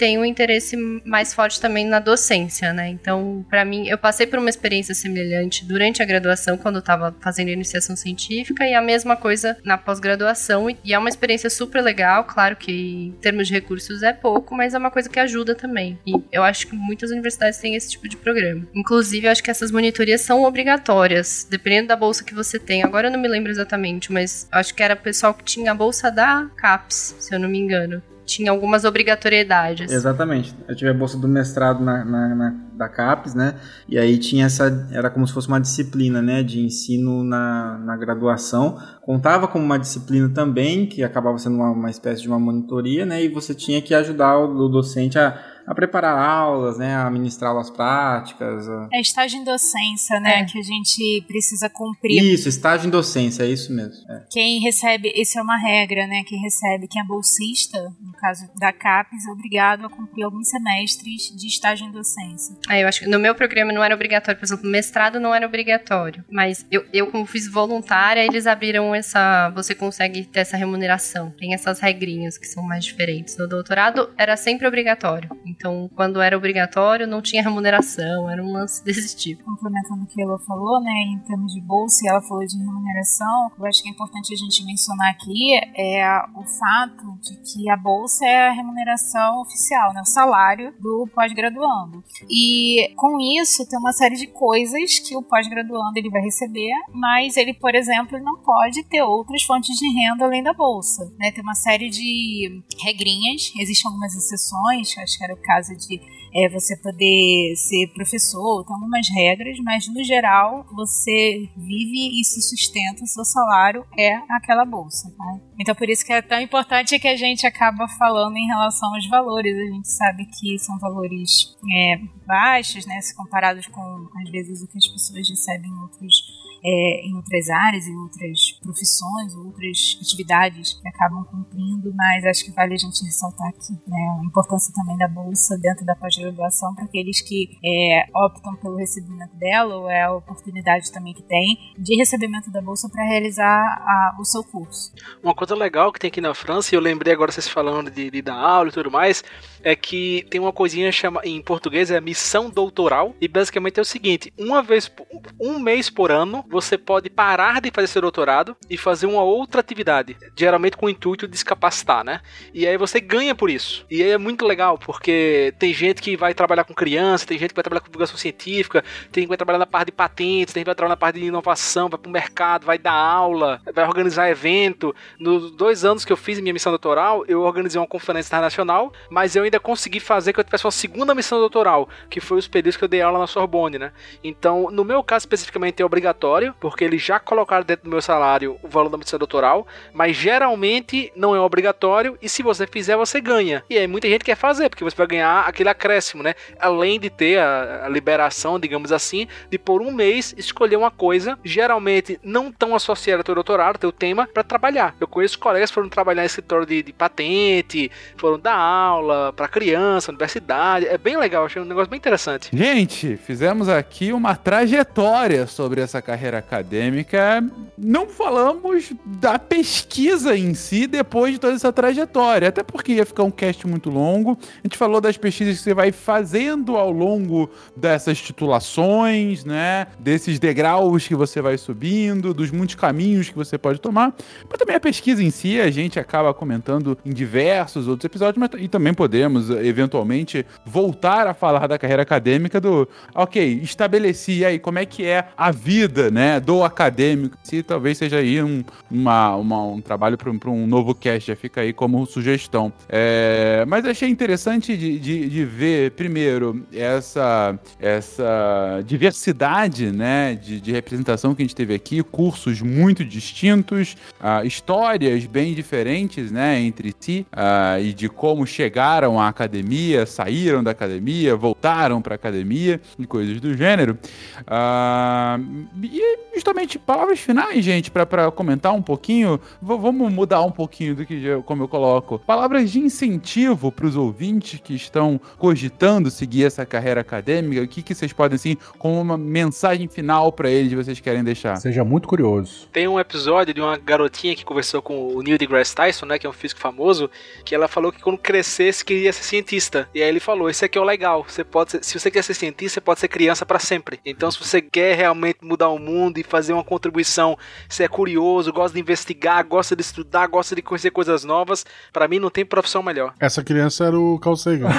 tem 0.02 0.18
um 0.18 0.26
interesse 0.26 0.76
mais 1.06 1.32
forte 1.32 1.62
também 1.62 1.86
na 1.86 2.00
docência, 2.00 2.74
né? 2.74 2.90
Então, 2.90 3.46
para 3.48 3.64
mim, 3.64 3.88
eu 3.88 4.00
passei 4.00 4.26
por 4.26 4.40
uma 4.40 4.50
experiência 4.50 4.96
semelhante 4.96 5.64
durante 5.64 6.02
a 6.02 6.06
graduação, 6.06 6.58
quando 6.58 6.78
eu 6.78 6.80
estava 6.80 7.16
fazendo 7.22 7.50
iniciação 7.50 7.96
científica, 7.96 8.66
e 8.66 8.74
a 8.74 8.82
mesma 8.82 9.16
coisa 9.16 9.56
na 9.64 9.78
pós-graduação. 9.78 10.76
E 10.84 10.92
é 10.92 10.98
uma 10.98 11.08
experiência 11.08 11.52
super 11.52 11.84
legal, 11.84 12.24
claro 12.24 12.56
que 12.56 12.72
em 12.72 13.12
termos 13.22 13.48
de 13.48 13.54
recursos 13.54 14.02
é 14.02 14.12
pouco, 14.12 14.56
mas 14.56 14.74
é 14.74 14.80
uma 14.80 14.90
coisa 14.90 15.08
que 15.08 15.20
ajuda 15.20 15.54
também. 15.54 16.00
E 16.04 16.14
eu 16.32 16.42
acho 16.42 16.66
que 16.66 16.76
muitas 16.76 17.12
universidades 17.12 17.60
têm 17.60 17.76
esse 17.76 17.92
tipo 17.92 18.10
de 18.10 18.18
programa. 18.18 18.68
Inclusive, 18.74 19.28
eu 19.28 19.32
acho 19.32 19.44
que 19.44 19.52
essas 19.52 19.70
monitorias 19.70 20.22
são 20.22 20.42
obrigatórias, 20.42 21.46
dependendo 21.48 21.90
da 21.90 21.96
bolsa 21.96 22.24
que 22.24 22.34
você 22.34 22.58
tem. 22.58 22.82
Agora 22.82 23.06
eu 23.06 23.12
não 23.12 23.20
me 23.20 23.28
lembro 23.28 23.52
exatamente, 23.52 24.12
mas 24.12 24.48
acho 24.52 24.74
que 24.74 24.82
era 24.82 24.96
o 24.96 24.98
pessoal 24.98 25.32
que 25.32 25.44
tinha 25.44 25.70
a 25.70 25.76
bolsa 25.76 26.10
da 26.10 26.50
CAPES, 26.58 27.18
se 27.20 27.36
eu 27.36 27.40
não 27.40 27.48
me 27.48 27.60
engano 27.60 28.02
tinha 28.32 28.52
algumas 28.52 28.86
obrigatoriedades. 28.86 29.92
Exatamente. 29.92 30.56
Eu 30.68 30.76
tive 30.76 30.90
a 30.90 30.94
bolsa 30.94 31.18
do 31.18 31.28
mestrado 31.28 31.84
na, 31.84 32.06
na, 32.06 32.36
na, 32.36 32.56
da 32.74 32.88
CAPES, 32.88 33.36
né? 33.36 33.56
E 33.88 33.98
aí 33.98 34.18
tinha 34.18 34.46
essa. 34.46 34.88
Era 34.92 35.10
como 35.10 35.28
se 35.28 35.34
fosse 35.34 35.48
uma 35.48 35.60
disciplina, 35.60 36.22
né? 36.22 36.42
De 36.42 36.60
ensino 36.60 37.24
na, 37.24 37.78
na 37.80 37.98
graduação. 37.98 38.78
Contava 39.02 39.48
como 39.48 39.66
uma 39.66 39.78
disciplina 39.78 40.30
também, 40.30 40.86
que 40.86 41.04
acabava 41.04 41.38
sendo 41.38 41.58
uma, 41.58 41.72
uma 41.72 41.90
espécie 41.90 42.22
de 42.22 42.28
uma 42.28 42.40
monitoria, 42.40 43.06
né? 43.06 43.24
E 43.24 43.28
você 43.28 43.54
tinha 43.54 43.82
que 43.82 43.94
ajudar 43.94 44.38
o, 44.38 44.66
o 44.66 44.70
docente 44.70 45.20
a 45.20 45.38
a 45.66 45.76
preparar 45.76 46.18
aulas, 46.18 46.78
né, 46.78 46.96
a 46.96 47.10
ministrar 47.10 47.52
aulas 47.52 47.70
práticas. 47.70 48.68
A... 48.68 48.90
É 48.94 49.02
estágio 49.02 49.40
em 49.40 49.44
docência, 49.44 50.20
né, 50.20 50.40
é. 50.40 50.46
que 50.46 50.60
a 50.60 50.64
gente 50.64 51.24
precisa 51.28 51.70
cumprir. 51.70 52.22
Isso, 52.22 52.50
estágio 52.50 52.88
em 52.88 52.92
docência, 52.92 53.44
é 53.44 53.48
isso 53.48 53.74
mesmo. 53.74 54.10
É. 54.10 54.24
Quem 54.30 54.60
recebe, 54.60 55.12
isso 55.16 55.38
é 55.40 55.42
uma 55.42 55.58
regra, 55.58 56.08
né, 56.08 56.24
quem 56.26 56.40
recebe, 56.40 56.88
quem 56.88 57.02
é 57.02 57.06
bolsista, 57.06 57.78
no 58.02 58.14
caso 58.14 58.50
da 58.60 58.72
CAPES, 58.72 59.26
é 59.28 59.32
obrigado 59.32 59.86
a 59.86 59.90
cumprir 59.90 60.24
alguns 60.24 60.50
semestres 60.50 61.36
de 61.36 61.48
estágio 61.48 61.88
em 61.88 61.92
docência. 61.92 62.56
É, 62.70 62.84
eu 62.84 62.88
acho 62.88 63.02
que 63.02 63.08
no 63.08 63.20
meu 63.20 63.36
programa 63.36 63.72
não 63.72 63.84
era 63.84 63.94
obrigatório, 63.94 64.40
por 64.40 64.46
exemplo, 64.46 64.70
mestrado 64.70 65.20
não 65.20 65.34
era 65.34 65.46
obrigatório, 65.46 66.24
mas 66.32 66.66
eu, 66.72 66.86
eu 66.94 67.08
como 67.08 67.26
fiz 67.26 67.48
voluntária, 67.50 68.26
eles 68.26 68.48
abriram 68.48 68.94
essa, 68.94 69.50
você 69.50 69.74
consegue 69.76 70.24
ter 70.26 70.42
essa 70.42 70.58
remuneração, 70.58 71.32
tem 71.32 71.54
essas 71.54 71.80
regrinhas 71.80 72.38
que 72.38 72.48
são 72.48 72.64
mais 72.64 72.86
diferentes. 72.86 73.38
No 73.38 73.48
doutorado 73.48 74.10
era 74.18 74.36
sempre 74.38 74.68
obrigatório. 74.68 75.30
Então, 75.56 75.90
quando 75.96 76.22
era 76.22 76.38
obrigatório, 76.38 77.08
não 77.08 77.22
tinha 77.22 77.44
remuneração, 77.44 78.30
era 78.30 78.44
um 78.44 78.52
lance 78.52 78.84
desse 78.86 79.16
tipo. 79.16 79.44
Complementando 79.44 80.04
o 80.04 80.08
que 80.08 80.22
ela 80.22 80.38
falou, 80.40 80.82
né, 80.82 80.92
em 81.14 81.20
termos 81.20 81.54
de 81.54 81.62
bolsa, 81.62 82.06
e 82.06 82.10
ela 82.10 82.22
falou 82.22 82.46
de 82.46 82.58
remuneração, 82.58 83.52
eu 83.58 83.66
acho 83.66 83.82
que 83.82 83.90
é 83.90 83.92
importante 83.92 84.34
a 84.34 84.38
gente 84.38 84.66
mencionar 84.66 85.12
aqui 85.12 85.60
é 85.76 86.04
o 86.36 86.44
fato 86.44 87.18
de 87.22 87.38
que 87.38 87.70
a 87.70 87.78
bolsa 87.78 88.26
é 88.26 88.50
a 88.50 88.52
remuneração 88.52 89.42
oficial, 89.42 89.94
né, 89.94 90.02
o 90.02 90.06
salário 90.06 90.74
do 90.80 91.08
pós-graduando. 91.14 92.04
E 92.30 92.94
com 92.96 93.20
isso, 93.20 93.68
tem 93.68 93.80
uma 93.80 93.94
série 93.94 94.16
de 94.16 94.28
coisas 94.28 95.00
que 95.00 95.16
o 95.16 95.22
pós-graduando 95.22 95.98
ele 95.98 96.10
vai 96.10 96.22
receber, 96.22 96.72
mas 96.94 97.38
ele, 97.38 97.54
por 97.54 97.76
exemplo, 97.76 98.20
não 98.20 98.38
pode 98.42 98.84
ter 98.84 99.02
outras 99.02 99.44
fontes 99.44 99.76
de 99.78 99.88
renda 99.88 100.26
além 100.26 100.44
da 100.44 100.54
bolsa. 100.54 101.12
Né? 101.20 101.32
Tem 101.32 101.44
uma 101.44 101.56
série 101.56 101.90
de 101.90 102.64
regrinhas, 102.84 103.52
existem 103.58 103.90
algumas 103.90 104.14
exceções, 104.14 104.98
acho 104.98 105.18
que 105.18 105.24
era 105.24 105.36
caso 105.42 105.76
de 105.76 106.00
é, 106.34 106.50
você 106.50 106.78
poder 106.78 107.56
ser 107.56 107.88
professor, 107.94 108.66
tem 108.66 108.74
algumas 108.74 109.08
regras, 109.10 109.58
mas 109.64 109.88
no 109.88 110.04
geral 110.04 110.66
você 110.74 111.50
vive 111.58 112.20
e 112.20 112.24
se 112.24 112.42
sustenta, 112.42 113.06
seu 113.06 113.26
salário 113.26 113.86
é 113.98 114.16
aquela 114.30 114.64
bolsa. 114.64 115.14
Tá? 115.18 115.40
Então 115.60 115.76
por 115.76 115.90
isso 115.90 116.06
que 116.06 116.14
é 116.14 116.22
tão 116.22 116.40
importante 116.40 116.98
que 117.00 117.08
a 117.08 117.16
gente 117.16 117.46
acaba 117.46 117.88
falando 117.88 118.38
em 118.38 118.48
relação 118.48 118.94
aos 118.94 119.08
valores. 119.10 119.58
A 119.58 119.74
gente 119.74 119.92
sabe 119.92 120.26
que 120.26 120.58
são 120.60 120.80
valores 120.80 121.56
é, 121.74 122.00
baixos, 122.26 122.86
né, 122.86 123.02
se 123.02 123.16
comparados 123.16 123.68
com 123.68 124.08
às 124.24 124.30
vezes 124.30 124.62
o 124.62 124.68
que 124.68 124.78
as 124.78 124.88
pessoas 124.88 125.30
recebem 125.30 125.70
em 125.70 125.82
outros 125.82 126.16
é, 126.64 127.08
em 127.08 127.16
outras 127.16 127.50
áreas, 127.50 127.88
em 127.88 127.96
outras 127.96 128.52
profissões, 128.62 129.36
outras 129.36 130.00
atividades 130.02 130.74
que 130.74 130.88
acabam 130.88 131.24
cumprindo, 131.26 131.94
mas 131.96 132.26
acho 132.26 132.46
que 132.46 132.52
vale 132.52 132.74
a 132.74 132.78
gente 132.78 133.04
ressaltar 133.04 133.48
aqui 133.50 133.74
né, 133.88 134.18
a 134.20 134.26
importância 134.26 134.74
também 134.74 134.98
da 134.98 135.08
bolsa 135.08 135.58
dentro 135.58 135.86
da 135.86 135.96
pós-graduação 135.96 136.74
para 136.76 136.86
aqueles 136.86 137.22
que 137.22 137.58
é, 137.64 138.06
optam 138.16 138.56
pelo 138.56 138.78
recebimento 138.78 139.36
dela, 139.38 139.76
ou 139.76 139.90
é 139.90 140.04
a 140.04 140.14
oportunidade 140.14 140.92
também 140.92 141.14
que 141.14 141.24
tem 141.24 141.58
de 141.78 141.96
recebimento 141.96 142.52
da 142.52 142.62
bolsa 142.62 142.90
para 142.90 143.04
realizar 143.04 143.62
a, 143.62 144.18
o 144.20 144.26
seu 144.26 144.44
curso. 144.44 144.92
Uma 145.24 145.34
coisa 145.34 145.56
legal 145.56 145.92
que 145.92 146.00
tem 146.00 146.10
aqui 146.10 146.22
na 146.22 146.34
França, 146.34 146.74
e 146.74 146.78
eu 146.78 146.82
lembrei 146.82 147.14
agora 147.14 147.32
vocês 147.32 147.48
falando 147.48 147.90
de, 147.90 148.10
de 148.10 148.22
dar 148.22 148.36
aula 148.36 148.70
e 148.70 148.72
tudo 148.72 148.92
mais, 148.92 149.24
é 149.64 149.76
que 149.76 150.26
tem 150.30 150.40
uma 150.40 150.52
coisinha 150.52 150.92
chama, 150.92 151.22
em 151.24 151.42
português 151.42 151.92
é 151.92 152.00
missão 152.02 152.50
doutoral, 152.50 153.16
e 153.20 153.28
basicamente 153.28 153.80
é 153.80 153.82
o 153.82 153.86
seguinte: 153.86 154.34
uma 154.38 154.62
vez, 154.62 154.92
um 155.40 155.60
mês 155.60 155.90
por 155.90 156.12
ano, 156.12 156.44
você 156.50 156.78
pode 156.78 157.10
parar 157.10 157.62
de 157.62 157.72
fazer 157.72 157.88
seu 157.88 158.02
doutorado 158.02 158.56
e 158.70 158.78
fazer 158.78 159.06
uma 159.06 159.24
outra 159.24 159.62
atividade, 159.62 160.18
geralmente 160.36 160.78
com 160.78 160.86
o 160.86 160.90
intuito 160.90 161.28
de 161.28 161.38
se 161.38 161.46
capacitar, 161.46 162.04
né? 162.04 162.22
E 162.54 162.68
aí 162.68 162.78
você 162.78 163.00
ganha 163.00 163.36
por 163.36 163.50
isso. 163.50 163.86
E 163.90 164.02
aí 164.02 164.12
é 164.12 164.18
muito 164.18 164.46
legal, 164.46 164.78
porque 164.78 165.54
tem 165.60 165.74
gente 165.74 166.02
que 166.02 166.16
vai 166.18 166.34
trabalhar 166.34 166.64
com 166.64 166.74
criança, 166.74 167.26
tem 167.26 167.38
gente 167.38 167.50
que 167.50 167.56
vai 167.56 167.64
trabalhar 167.64 167.82
com 167.82 167.88
divulgação 167.88 168.18
científica, 168.18 168.84
tem 169.12 169.24
que 169.24 169.28
vai 169.28 169.38
trabalhar 169.38 169.60
na 169.60 169.66
parte 169.66 169.88
de 169.88 169.92
patentes, 169.92 170.54
tem 170.54 170.64
que 170.64 170.68
vai 170.68 170.76
trabalhar 170.76 170.94
na 170.94 170.98
parte 170.98 171.20
de 171.20 171.26
inovação, 171.26 171.90
vai 171.90 172.00
pro 172.00 172.12
mercado, 172.12 172.66
vai 172.66 172.78
dar 172.78 172.94
aula, 172.94 173.62
vai 173.74 173.86
organizar 173.86 174.30
evento. 174.30 174.96
Nos 175.20 175.52
dois 175.52 175.86
anos 175.86 176.06
que 176.06 176.12
eu 176.12 176.18
fiz 176.18 176.40
minha 176.40 176.54
missão 176.54 176.72
doutoral, 176.72 177.24
eu 177.28 177.42
organizei 177.42 177.80
uma 177.80 177.88
conferência 177.88 178.30
internacional, 178.30 178.92
mas 179.10 179.36
eu 179.36 179.46
consegui 179.60 180.00
fazer 180.00 180.34
que 180.34 180.40
eu 180.40 180.44
tivesse 180.44 180.66
uma 180.66 180.72
segunda 180.72 181.16
missão 181.16 181.40
doutoral, 181.40 181.90
que 182.10 182.20
foi 182.20 182.38
os 182.38 182.48
períodos 182.48 182.78
que 182.78 182.84
eu 182.84 182.88
dei 182.88 183.02
aula 183.02 183.20
na 183.20 183.28
Sorbonne, 183.28 183.78
né? 183.78 183.92
Então, 184.24 184.70
no 184.72 184.84
meu 184.84 185.04
caso 185.04 185.24
especificamente 185.24 185.82
é 185.82 185.86
obrigatório 185.86 186.54
porque 186.60 186.84
eles 186.84 187.02
já 187.02 187.20
colocaram 187.20 187.64
dentro 187.66 187.86
do 187.86 187.90
meu 187.90 188.02
salário 188.02 188.58
o 188.62 188.68
valor 188.68 188.90
da 188.90 188.98
medicina 188.98 189.20
doutoral, 189.20 189.68
mas 189.94 190.16
geralmente 190.16 191.12
não 191.16 191.36
é 191.36 191.40
obrigatório 191.40 192.18
e 192.22 192.30
se 192.30 192.44
você 192.44 192.66
fizer, 192.68 192.96
você 192.96 193.20
ganha. 193.20 193.64
E 193.70 193.78
aí 193.78 193.88
muita 193.88 194.08
gente 194.08 194.24
quer 194.24 194.36
fazer, 194.36 194.70
porque 194.70 194.84
você 194.84 194.96
vai 194.96 195.08
ganhar 195.08 195.42
aquele 195.48 195.70
acréscimo, 195.70 196.24
né? 196.24 196.34
Além 196.60 197.00
de 197.00 197.10
ter 197.10 197.40
a, 197.40 197.86
a 197.86 197.90
liberação, 197.90 198.60
digamos 198.60 198.92
assim, 198.92 199.28
de 199.50 199.58
por 199.58 199.82
um 199.82 199.92
mês 199.92 200.34
escolher 200.38 200.76
uma 200.76 200.92
coisa, 200.92 201.38
geralmente 201.44 202.20
não 202.24 202.52
tão 202.52 202.76
associada 202.76 203.22
ao 203.22 203.24
teu 203.24 203.36
doutorado, 203.36 203.78
teu 203.78 203.92
tema, 203.92 204.28
para 204.34 204.44
trabalhar. 204.44 204.96
Eu 205.00 205.08
conheço 205.08 205.40
colegas 205.40 205.70
que 205.70 205.76
foram 205.76 205.90
trabalhar 205.90 206.24
em 206.24 206.26
escritório 206.26 206.66
de, 206.66 206.84
de 206.84 206.94
patente, 206.94 207.92
foram 208.18 208.40
dar 208.40 208.56
aula 208.56 209.34
para 209.42 209.48
criança, 209.48 210.12
universidade. 210.12 210.86
É 210.86 210.98
bem 211.00 211.18
legal, 211.18 211.46
achei 211.46 211.60
um 211.60 211.66
negócio 211.66 211.90
bem 211.90 211.98
interessante. 211.98 212.50
Gente, 212.54 213.18
fizemos 213.18 213.68
aqui 213.68 214.14
uma 214.14 214.36
trajetória 214.36 215.48
sobre 215.48 215.82
essa 215.82 216.00
carreira 216.00 216.38
acadêmica. 216.38 217.44
Não 217.76 218.08
falamos 218.08 218.94
da 219.04 219.40
pesquisa 219.40 220.38
em 220.38 220.54
si 220.54 220.86
depois 220.86 221.34
de 221.34 221.40
toda 221.40 221.56
essa 221.56 221.74
trajetória, 221.74 222.50
até 222.50 222.62
porque 222.62 222.94
ia 222.94 223.06
ficar 223.06 223.24
um 223.24 223.32
cast 223.32 223.66
muito 223.66 223.90
longo. 223.90 224.38
A 224.64 224.68
gente 224.68 224.78
falou 224.78 225.02
das 225.02 225.18
pesquisas 225.18 225.58
que 225.58 225.64
você 225.64 225.74
vai 225.74 225.92
fazendo 225.92 226.78
ao 226.78 226.92
longo 226.92 227.50
dessas 227.76 228.20
titulações, 228.22 229.44
né? 229.44 229.88
Desses 229.98 230.38
degraus 230.38 231.08
que 231.08 231.16
você 231.16 231.42
vai 231.42 231.58
subindo, 231.58 232.32
dos 232.32 232.52
muitos 232.52 232.76
caminhos 232.76 233.30
que 233.30 233.36
você 233.36 233.58
pode 233.58 233.82
tomar. 233.82 234.14
Mas 234.48 234.60
também 234.60 234.76
a 234.76 234.80
pesquisa 234.80 235.24
em 235.24 235.32
si, 235.32 235.60
a 235.60 235.72
gente 235.72 236.00
acaba 236.00 236.32
comentando 236.32 236.96
em 237.04 237.12
diversos 237.12 237.88
outros 237.88 238.06
episódios, 238.06 238.38
mas 238.38 238.52
e 238.62 238.68
também 238.68 238.94
podemos, 238.94 239.31
eventualmente, 239.64 240.46
voltar 240.66 241.28
a 241.28 241.34
falar 241.34 241.68
da 241.68 241.78
carreira 241.78 242.04
acadêmica 242.04 242.60
do, 242.60 242.88
ok, 243.14 243.60
estabeleci 243.62 244.46
aí 244.46 244.60
como 244.60 244.80
é 244.80 244.86
que 244.86 245.06
é 245.06 245.28
a 245.38 245.52
vida, 245.52 246.12
né, 246.12 246.40
do 246.40 246.64
acadêmico. 246.64 247.38
Se 247.44 247.64
talvez 247.64 247.98
seja 247.98 248.18
aí 248.18 248.42
um, 248.42 248.64
uma, 248.90 249.36
uma 249.36 249.64
um 249.64 249.82
trabalho 249.82 250.18
para 250.18 250.50
um 250.50 250.68
novo 250.68 250.94
cast, 250.94 251.28
já 251.28 251.36
fica 251.36 251.62
aí 251.62 251.74
como 251.74 252.06
sugestão. 252.06 252.72
É, 252.90 253.64
mas 253.68 253.86
achei 253.86 254.10
interessante 254.10 254.76
de, 254.76 255.00
de, 255.00 255.30
de, 255.30 255.46
ver, 255.46 255.92
primeiro, 255.92 256.66
essa, 256.74 257.58
essa 257.80 258.82
diversidade, 258.86 259.92
né, 259.92 260.36
de, 260.36 260.60
de, 260.60 260.72
representação 260.72 261.36
que 261.36 261.42
a 261.42 261.46
gente 261.46 261.56
teve 261.56 261.74
aqui, 261.74 262.02
cursos 262.04 262.62
muito 262.62 263.06
distintos, 263.06 263.96
uh, 264.20 264.46
histórias 264.46 265.26
bem 265.26 265.54
diferentes, 265.54 266.32
né, 266.32 266.60
entre 266.60 266.94
si, 267.00 267.26
uh, 267.32 267.82
e 267.82 267.94
de 267.94 268.10
como 268.10 268.46
chegaram 268.46 269.20
à 269.22 269.28
academia, 269.28 270.06
saíram 270.06 270.64
da 270.64 270.72
academia, 270.72 271.36
voltaram 271.36 272.02
para 272.02 272.16
academia 272.16 272.82
e 272.98 273.06
coisas 273.06 273.40
do 273.40 273.56
gênero. 273.56 273.98
Uh, 274.42 275.68
e 275.82 276.31
justamente 276.34 276.80
palavras 276.80 277.20
finais, 277.20 277.64
gente, 277.64 277.92
para 277.92 278.32
comentar 278.32 278.74
um 278.74 278.82
pouquinho. 278.82 279.40
V 279.62 279.78
vamos 279.78 280.12
mudar 280.12 280.42
um 280.42 280.52
pouquinho 280.52 280.96
do 280.96 281.06
que 281.06 281.22
como 281.46 281.64
eu 281.64 281.68
coloco. 281.68 282.20
Palavras 282.20 282.72
de 282.72 282.80
incentivo 282.80 283.72
para 283.72 283.86
os 283.86 283.96
ouvintes 283.96 284.60
que 284.64 284.74
estão 284.76 285.20
cogitando 285.38 286.10
seguir 286.12 286.46
essa 286.46 286.66
carreira 286.66 287.02
acadêmica. 287.02 287.62
O 287.62 287.68
que, 287.68 287.82
que 287.82 287.96
vocês 287.96 288.14
podem, 288.14 288.36
assim, 288.36 288.58
como 288.78 289.00
uma 289.00 289.18
mensagem 289.18 289.88
final 289.88 290.32
para 290.32 290.50
eles, 290.50 290.74
vocês 290.74 291.00
querem 291.00 291.24
deixar? 291.24 291.56
Seja 291.58 291.84
muito 291.84 292.08
curioso. 292.08 292.68
Tem 292.72 292.88
um 292.88 293.00
episódio 293.00 293.54
de 293.54 293.62
uma 293.62 293.78
garotinha 293.78 294.36
que 294.36 294.46
conversou 294.46 294.82
com 294.82 295.16
o 295.16 295.22
Neil 295.22 295.38
deGrasse 295.38 295.76
Tyson, 295.76 296.06
né, 296.06 296.20
que 296.20 296.26
é 296.26 296.30
um 296.30 296.34
físico 296.34 296.60
famoso, 296.60 297.10
que 297.44 297.56
ela 297.56 297.68
falou 297.68 297.92
que 297.92 298.02
quando 298.02 298.18
crescesse 298.18 298.84
queria 298.84 299.12
ser 299.14 299.24
cientista. 299.24 299.90
E 299.94 300.02
aí 300.02 300.10
ele 300.10 300.20
falou: 300.20 300.50
"Esse 300.50 300.66
aqui 300.66 300.78
é 300.78 300.82
o 300.82 300.84
legal. 300.84 301.26
Você 301.28 301.44
pode 301.44 301.72
ser, 301.72 301.84
se 301.84 302.00
você 302.00 302.12
quer 302.12 302.24
ser 302.24 302.34
cientista, 302.34 302.76
você 302.76 302.82
pode 302.82 303.00
ser 303.00 303.08
criança 303.08 303.46
para 303.46 303.60
sempre. 303.60 304.00
Então, 304.06 304.30
se 304.32 304.40
você 304.40 304.62
quer 304.62 304.96
realmente 304.96 305.40
mudar 305.42 305.70
o 305.70 305.80
mundo 305.80 306.18
e 306.20 306.24
fazer 306.32 306.54
uma 306.54 306.64
contribuição, 306.64 307.38
você 307.68 307.84
é 307.84 307.88
curioso, 307.88 308.54
gosta 308.54 308.74
de 308.74 308.80
investigar, 308.80 309.46
gosta 309.46 309.76
de 309.76 309.82
estudar, 309.82 310.28
gosta 310.28 310.56
de 310.56 310.62
conhecer 310.62 310.90
coisas 310.92 311.24
novas, 311.26 311.66
para 311.92 312.08
mim 312.08 312.20
não 312.20 312.30
tem 312.30 312.46
profissão 312.46 312.82
melhor." 312.82 313.14
Essa 313.20 313.44
criança 313.44 313.86
era 313.86 314.00
o 314.00 314.18
Carl 314.18 314.38
Sagan. 314.38 314.70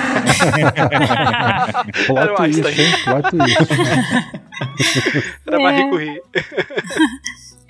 Plot 2.06 2.34
twist, 2.36 2.60
hein? 2.66 2.94
Era 5.46 5.62
é. 5.62 5.90
Curie. 5.90 6.22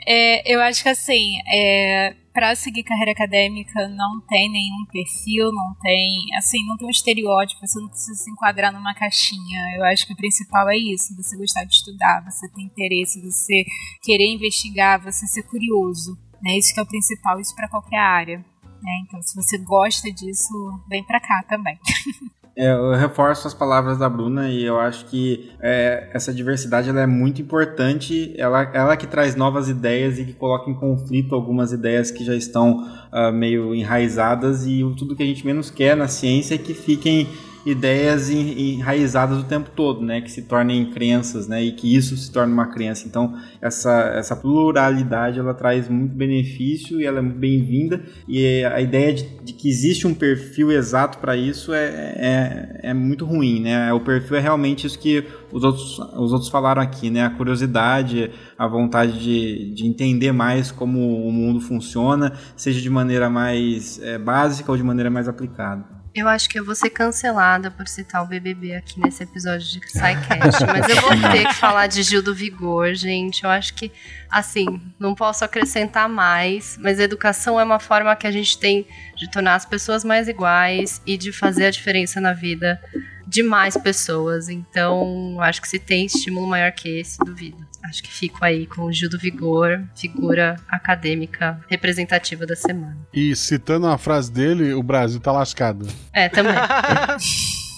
É, 0.05 0.53
eu 0.53 0.61
acho 0.61 0.83
que 0.83 0.89
assim, 0.89 1.37
é, 1.55 2.15
para 2.33 2.55
seguir 2.55 2.83
carreira 2.83 3.13
acadêmica 3.13 3.89
não 3.89 4.21
tem 4.23 4.51
nenhum 4.51 4.87
perfil, 4.91 5.53
não 5.53 5.75
tem, 5.81 6.35
assim, 6.37 6.65
não 6.67 6.77
tem 6.77 6.87
um 6.87 6.91
estereótipo, 6.91 7.67
você 7.67 7.79
não 7.79 7.89
precisa 7.89 8.15
se 8.15 8.31
enquadrar 8.31 8.73
numa 8.73 8.95
caixinha. 8.95 9.61
Eu 9.77 9.85
acho 9.85 10.07
que 10.07 10.13
o 10.13 10.17
principal 10.17 10.69
é 10.71 10.77
isso, 10.77 11.15
você 11.15 11.37
gostar 11.37 11.65
de 11.65 11.75
estudar, 11.75 12.25
você 12.25 12.49
ter 12.49 12.63
interesse, 12.63 13.21
você 13.21 13.65
querer 14.03 14.33
investigar, 14.33 15.03
você 15.03 15.27
ser 15.27 15.43
curioso, 15.45 16.19
né? 16.43 16.57
Isso 16.57 16.73
que 16.73 16.81
é 16.81 16.83
o 16.83 16.87
principal, 16.87 17.39
isso 17.39 17.55
para 17.55 17.69
qualquer 17.69 17.99
área, 17.99 18.39
né? 18.39 19.03
Então, 19.05 19.21
se 19.23 19.35
você 19.35 19.59
gosta 19.59 20.11
disso, 20.11 20.53
vem 20.89 21.05
para 21.05 21.21
cá 21.21 21.43
também. 21.49 21.79
É, 22.55 22.71
eu 22.71 22.93
reforço 22.93 23.49
as 23.49 23.55
palavras 23.55 23.97
da 23.97 24.09
Bruna 24.09 24.51
e 24.51 24.63
eu 24.63 24.79
acho 24.79 25.07
que 25.07 25.51
é, 25.59 26.11
essa 26.13 26.35
diversidade 26.35 26.91
ela 26.91 27.01
é 27.01 27.07
muito 27.07 27.41
importante. 27.41 28.35
Ela, 28.37 28.71
ela 28.75 28.97
que 28.97 29.07
traz 29.07 29.35
novas 29.35 29.69
ideias 29.69 30.19
e 30.19 30.25
que 30.25 30.35
coloca 30.35 30.71
em 30.71 30.75
conflito 30.75 31.35
algumas 31.35 31.73
ideias 31.73 32.11
que 32.11 32.25
já 32.25 32.35
estão 32.35 32.87
uh, 33.11 33.33
meio 33.33 33.75
enraizadas 33.75 34.67
e 34.67 34.81
tudo 34.99 35.17
que 35.17 35.23
a 35.23 35.27
gente 35.27 35.47
menos 35.47 35.71
quer 35.71 35.97
na 35.97 36.09
ciência 36.09 36.55
é 36.55 36.59
que 36.59 36.75
fiquem 36.75 37.27
ideias 37.65 38.29
enraizadas 38.29 39.39
o 39.39 39.45
tempo 39.45 39.71
todo, 39.75 40.03
né, 40.03 40.21
que 40.21 40.31
se 40.31 40.43
tornem 40.43 40.91
crenças, 40.91 41.47
né, 41.47 41.63
e 41.63 41.73
que 41.73 41.95
isso 41.95 42.17
se 42.17 42.31
torne 42.31 42.53
uma 42.53 42.67
crença. 42.67 43.07
Então, 43.07 43.35
essa, 43.61 44.13
essa 44.17 44.35
pluralidade, 44.35 45.39
ela 45.39 45.55
traz 45.55 45.89
muito 45.89 46.15
benefício 46.15 47.01
e 47.01 47.05
ela 47.05 47.21
é 47.21 47.23
bem-vinda, 47.23 48.03
e 48.27 48.65
a 48.65 48.81
ideia 48.81 49.15
de, 49.15 49.25
de, 49.45 49.53
que 49.53 49.69
existe 49.69 50.07
um 50.07 50.15
perfil 50.15 50.73
exato 50.73 51.19
para 51.19 51.37
isso 51.37 51.73
é, 51.73 51.85
é, 51.85 52.81
é 52.91 52.95
muito 52.95 53.25
ruim, 53.25 53.61
né, 53.63 53.93
o 53.93 54.01
perfil 54.01 54.37
é 54.37 54.41
realmente 54.41 54.87
isso 54.87 54.99
que 54.99 55.25
os 55.53 55.63
outros, 55.63 55.99
os 55.99 56.33
outros 56.33 56.49
falaram 56.49 56.83
aqui, 56.83 57.11
né, 57.11 57.25
a 57.25 57.31
curiosidade, 57.31 58.31
a 58.59 58.67
vontade 58.67 59.19
de, 59.21 59.73
de 59.75 59.87
entender 59.87 60.33
mais 60.33 60.73
como 60.73 61.27
o 61.27 61.33
mundo 61.33 61.61
funciona, 61.61 62.33
seja 62.57 62.81
de 62.81 62.91
maneira 62.91 63.31
mais 63.31 64.01
é, 64.03 64.19
básica 64.19 64.71
ou 64.71 64.77
de 64.77 64.83
maneira 64.83 65.11
mais 65.11 65.29
aplicada. 65.29 66.02
Eu 66.15 66.29
acho 66.29 66.47
que 66.49 66.59
eu 66.59 66.65
vou 66.65 66.75
ser 66.75 66.91
cancelada 66.91 67.71
por 67.71 67.89
citar 67.89 68.23
o 68.23 68.27
BBB 68.27 68.75
aqui 68.75 69.01
nesse 69.01 69.23
episódio 69.23 69.67
de 69.67 69.81
SciCast, 69.89 70.65
mas 70.69 70.89
eu 70.89 71.01
vou 71.01 71.31
ter 71.31 71.47
que 71.47 71.55
falar 71.55 71.87
de 71.87 72.03
Gil 72.03 72.23
do 72.23 72.35
Vigor, 72.35 72.95
gente. 72.95 73.45
Eu 73.45 73.51
acho 73.51 73.73
que, 73.73 73.91
assim, 74.31 74.81
não 74.99 75.15
posso 75.15 75.43
acrescentar 75.43 76.11
mais, 76.11 76.77
mas 76.79 77.01
educação 77.01 77.59
é 77.59 77.65
uma 77.65 77.81
forma 77.81 78.15
que 78.15 78.27
a 78.27 78.31
gente 78.31 78.59
tem 78.59 78.87
de 79.17 79.31
tornar 79.31 79.55
as 79.55 79.65
pessoas 79.65 80.05
mais 80.05 80.29
iguais 80.29 81.01
e 81.07 81.17
de 81.17 81.33
fazer 81.33 81.67
a 81.67 81.71
diferença 81.71 82.21
na 82.21 82.35
vida 82.35 82.79
de 83.27 83.43
mais 83.43 83.75
pessoas. 83.79 84.51
Então, 84.51 85.39
acho 85.41 85.63
que 85.63 85.69
se 85.69 85.79
tem 85.79 86.05
estímulo 86.05 86.47
maior 86.47 86.73
que 86.73 87.01
esse, 87.01 87.17
duvido. 87.25 87.72
Acho 87.85 88.03
que 88.03 88.13
fico 88.13 88.45
aí 88.45 88.67
com 88.67 88.83
o 88.83 88.93
Gil 88.93 89.11
do 89.11 89.19
Vigor, 89.19 89.83
figura 89.95 90.57
acadêmica 90.69 91.61
representativa 91.69 92.47
da 92.47 92.55
semana. 92.55 92.97
E 93.13 93.35
citando 93.35 93.87
a 93.87 93.99
frase 93.99 94.31
dele, 94.33 94.73
o 94.73 94.83
Brasil 94.83 95.21
tá 95.21 95.33
lascado. 95.33 95.87
É, 96.13 96.29
também. 96.29 96.55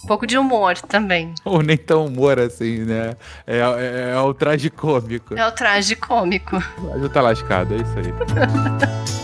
Um 0.04 0.06
pouco 0.06 0.26
de 0.26 0.36
humor 0.36 0.76
também. 0.78 1.34
Ou 1.44 1.62
nem 1.62 1.76
tão 1.76 2.06
humor 2.06 2.38
assim, 2.38 2.80
né? 2.80 3.14
É, 3.46 3.58
é, 3.58 4.12
é 4.14 4.20
o 4.20 4.34
traje 4.34 4.70
cômico. 4.70 5.34
É 5.36 5.46
o 5.46 5.52
traje 5.52 5.96
cômico. 5.96 6.56
O 6.78 6.82
Brasil 6.82 7.08
tá 7.08 7.20
lascado, 7.22 7.74
é 7.74 7.78
isso 7.78 7.98
aí. 7.98 9.14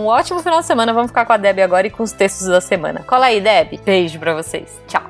um 0.01 0.07
ótimo 0.07 0.39
final 0.41 0.59
de 0.59 0.65
semana. 0.65 0.93
Vamos 0.93 1.11
ficar 1.11 1.25
com 1.25 1.33
a 1.33 1.37
Deb 1.37 1.59
agora 1.59 1.87
e 1.87 1.89
com 1.89 2.03
os 2.03 2.11
textos 2.11 2.47
da 2.47 2.59
semana. 2.59 3.03
Cola 3.03 3.27
aí, 3.27 3.39
Deb. 3.39 3.79
Beijo 3.85 4.19
pra 4.19 4.33
vocês. 4.33 4.81
Tchau. 4.87 5.03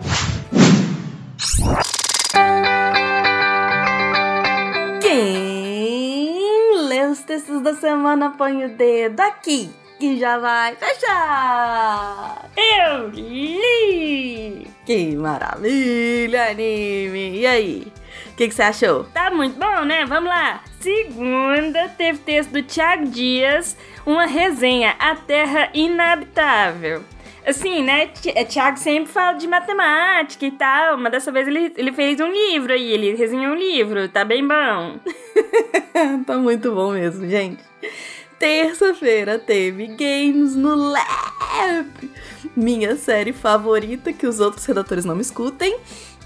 Quem 5.01 6.87
lê 6.87 7.05
os 7.05 7.19
textos 7.19 7.61
da 7.61 7.73
semana 7.73 8.31
põe 8.37 8.65
o 8.65 8.69
dedo 8.69 9.19
aqui 9.21 9.71
que 9.99 10.19
já 10.19 10.37
vai 10.39 10.75
fechar. 10.75 12.49
Eu 12.57 13.09
li! 13.09 14.67
Que 14.85 15.15
maravilha, 15.15 16.49
anime! 16.49 17.39
E 17.39 17.45
aí? 17.45 17.93
O 18.31 18.35
que, 18.35 18.47
que 18.47 18.53
você 18.53 18.63
achou? 18.63 19.03
Tá 19.13 19.29
muito 19.29 19.59
bom, 19.59 19.85
né? 19.85 20.05
Vamos 20.05 20.29
lá. 20.29 20.61
Segunda, 20.81 21.89
teve 21.89 22.17
texto 22.19 22.49
do 22.49 22.63
Thiago 22.63 23.05
Dias, 23.05 23.77
uma 24.03 24.25
resenha, 24.25 24.95
A 24.97 25.15
Terra 25.15 25.69
Inabitável. 25.75 27.03
Assim, 27.45 27.83
né? 27.83 28.09
É, 28.33 28.43
Thiago 28.43 28.77
sempre 28.77 29.11
fala 29.11 29.37
de 29.37 29.47
matemática 29.47 30.43
e 30.43 30.51
tal, 30.51 30.97
mas 30.97 31.11
dessa 31.11 31.31
vez 31.31 31.47
ele, 31.47 31.71
ele 31.77 31.91
fez 31.91 32.19
um 32.19 32.31
livro 32.31 32.73
aí, 32.73 32.91
ele 32.91 33.15
resenhou 33.15 33.53
um 33.53 33.57
livro, 33.57 34.09
tá 34.09 34.25
bem 34.25 34.47
bom. 34.47 34.99
tá 36.25 36.37
muito 36.37 36.73
bom 36.73 36.93
mesmo, 36.93 37.29
gente. 37.29 37.63
Terça-feira 38.39 39.37
teve 39.37 39.85
Games 39.85 40.55
no 40.55 40.73
Lab, 40.73 42.11
minha 42.55 42.95
série 42.95 43.33
favorita 43.33 44.11
que 44.11 44.25
os 44.25 44.39
outros 44.39 44.65
redatores 44.65 45.05
não 45.05 45.15
me 45.15 45.21
escutem. 45.21 45.77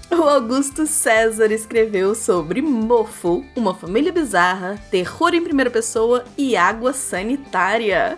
O 0.08 0.22
Augusto 0.22 0.86
César 0.86 1.50
escreveu 1.50 2.14
sobre 2.14 2.62
Mofo, 2.62 3.44
uma 3.56 3.74
família 3.74 4.12
bizarra, 4.12 4.80
terror 4.88 5.34
em 5.34 5.42
primeira 5.42 5.68
pessoa 5.68 6.24
e 6.38 6.56
água 6.56 6.92
sanitária. 6.92 8.16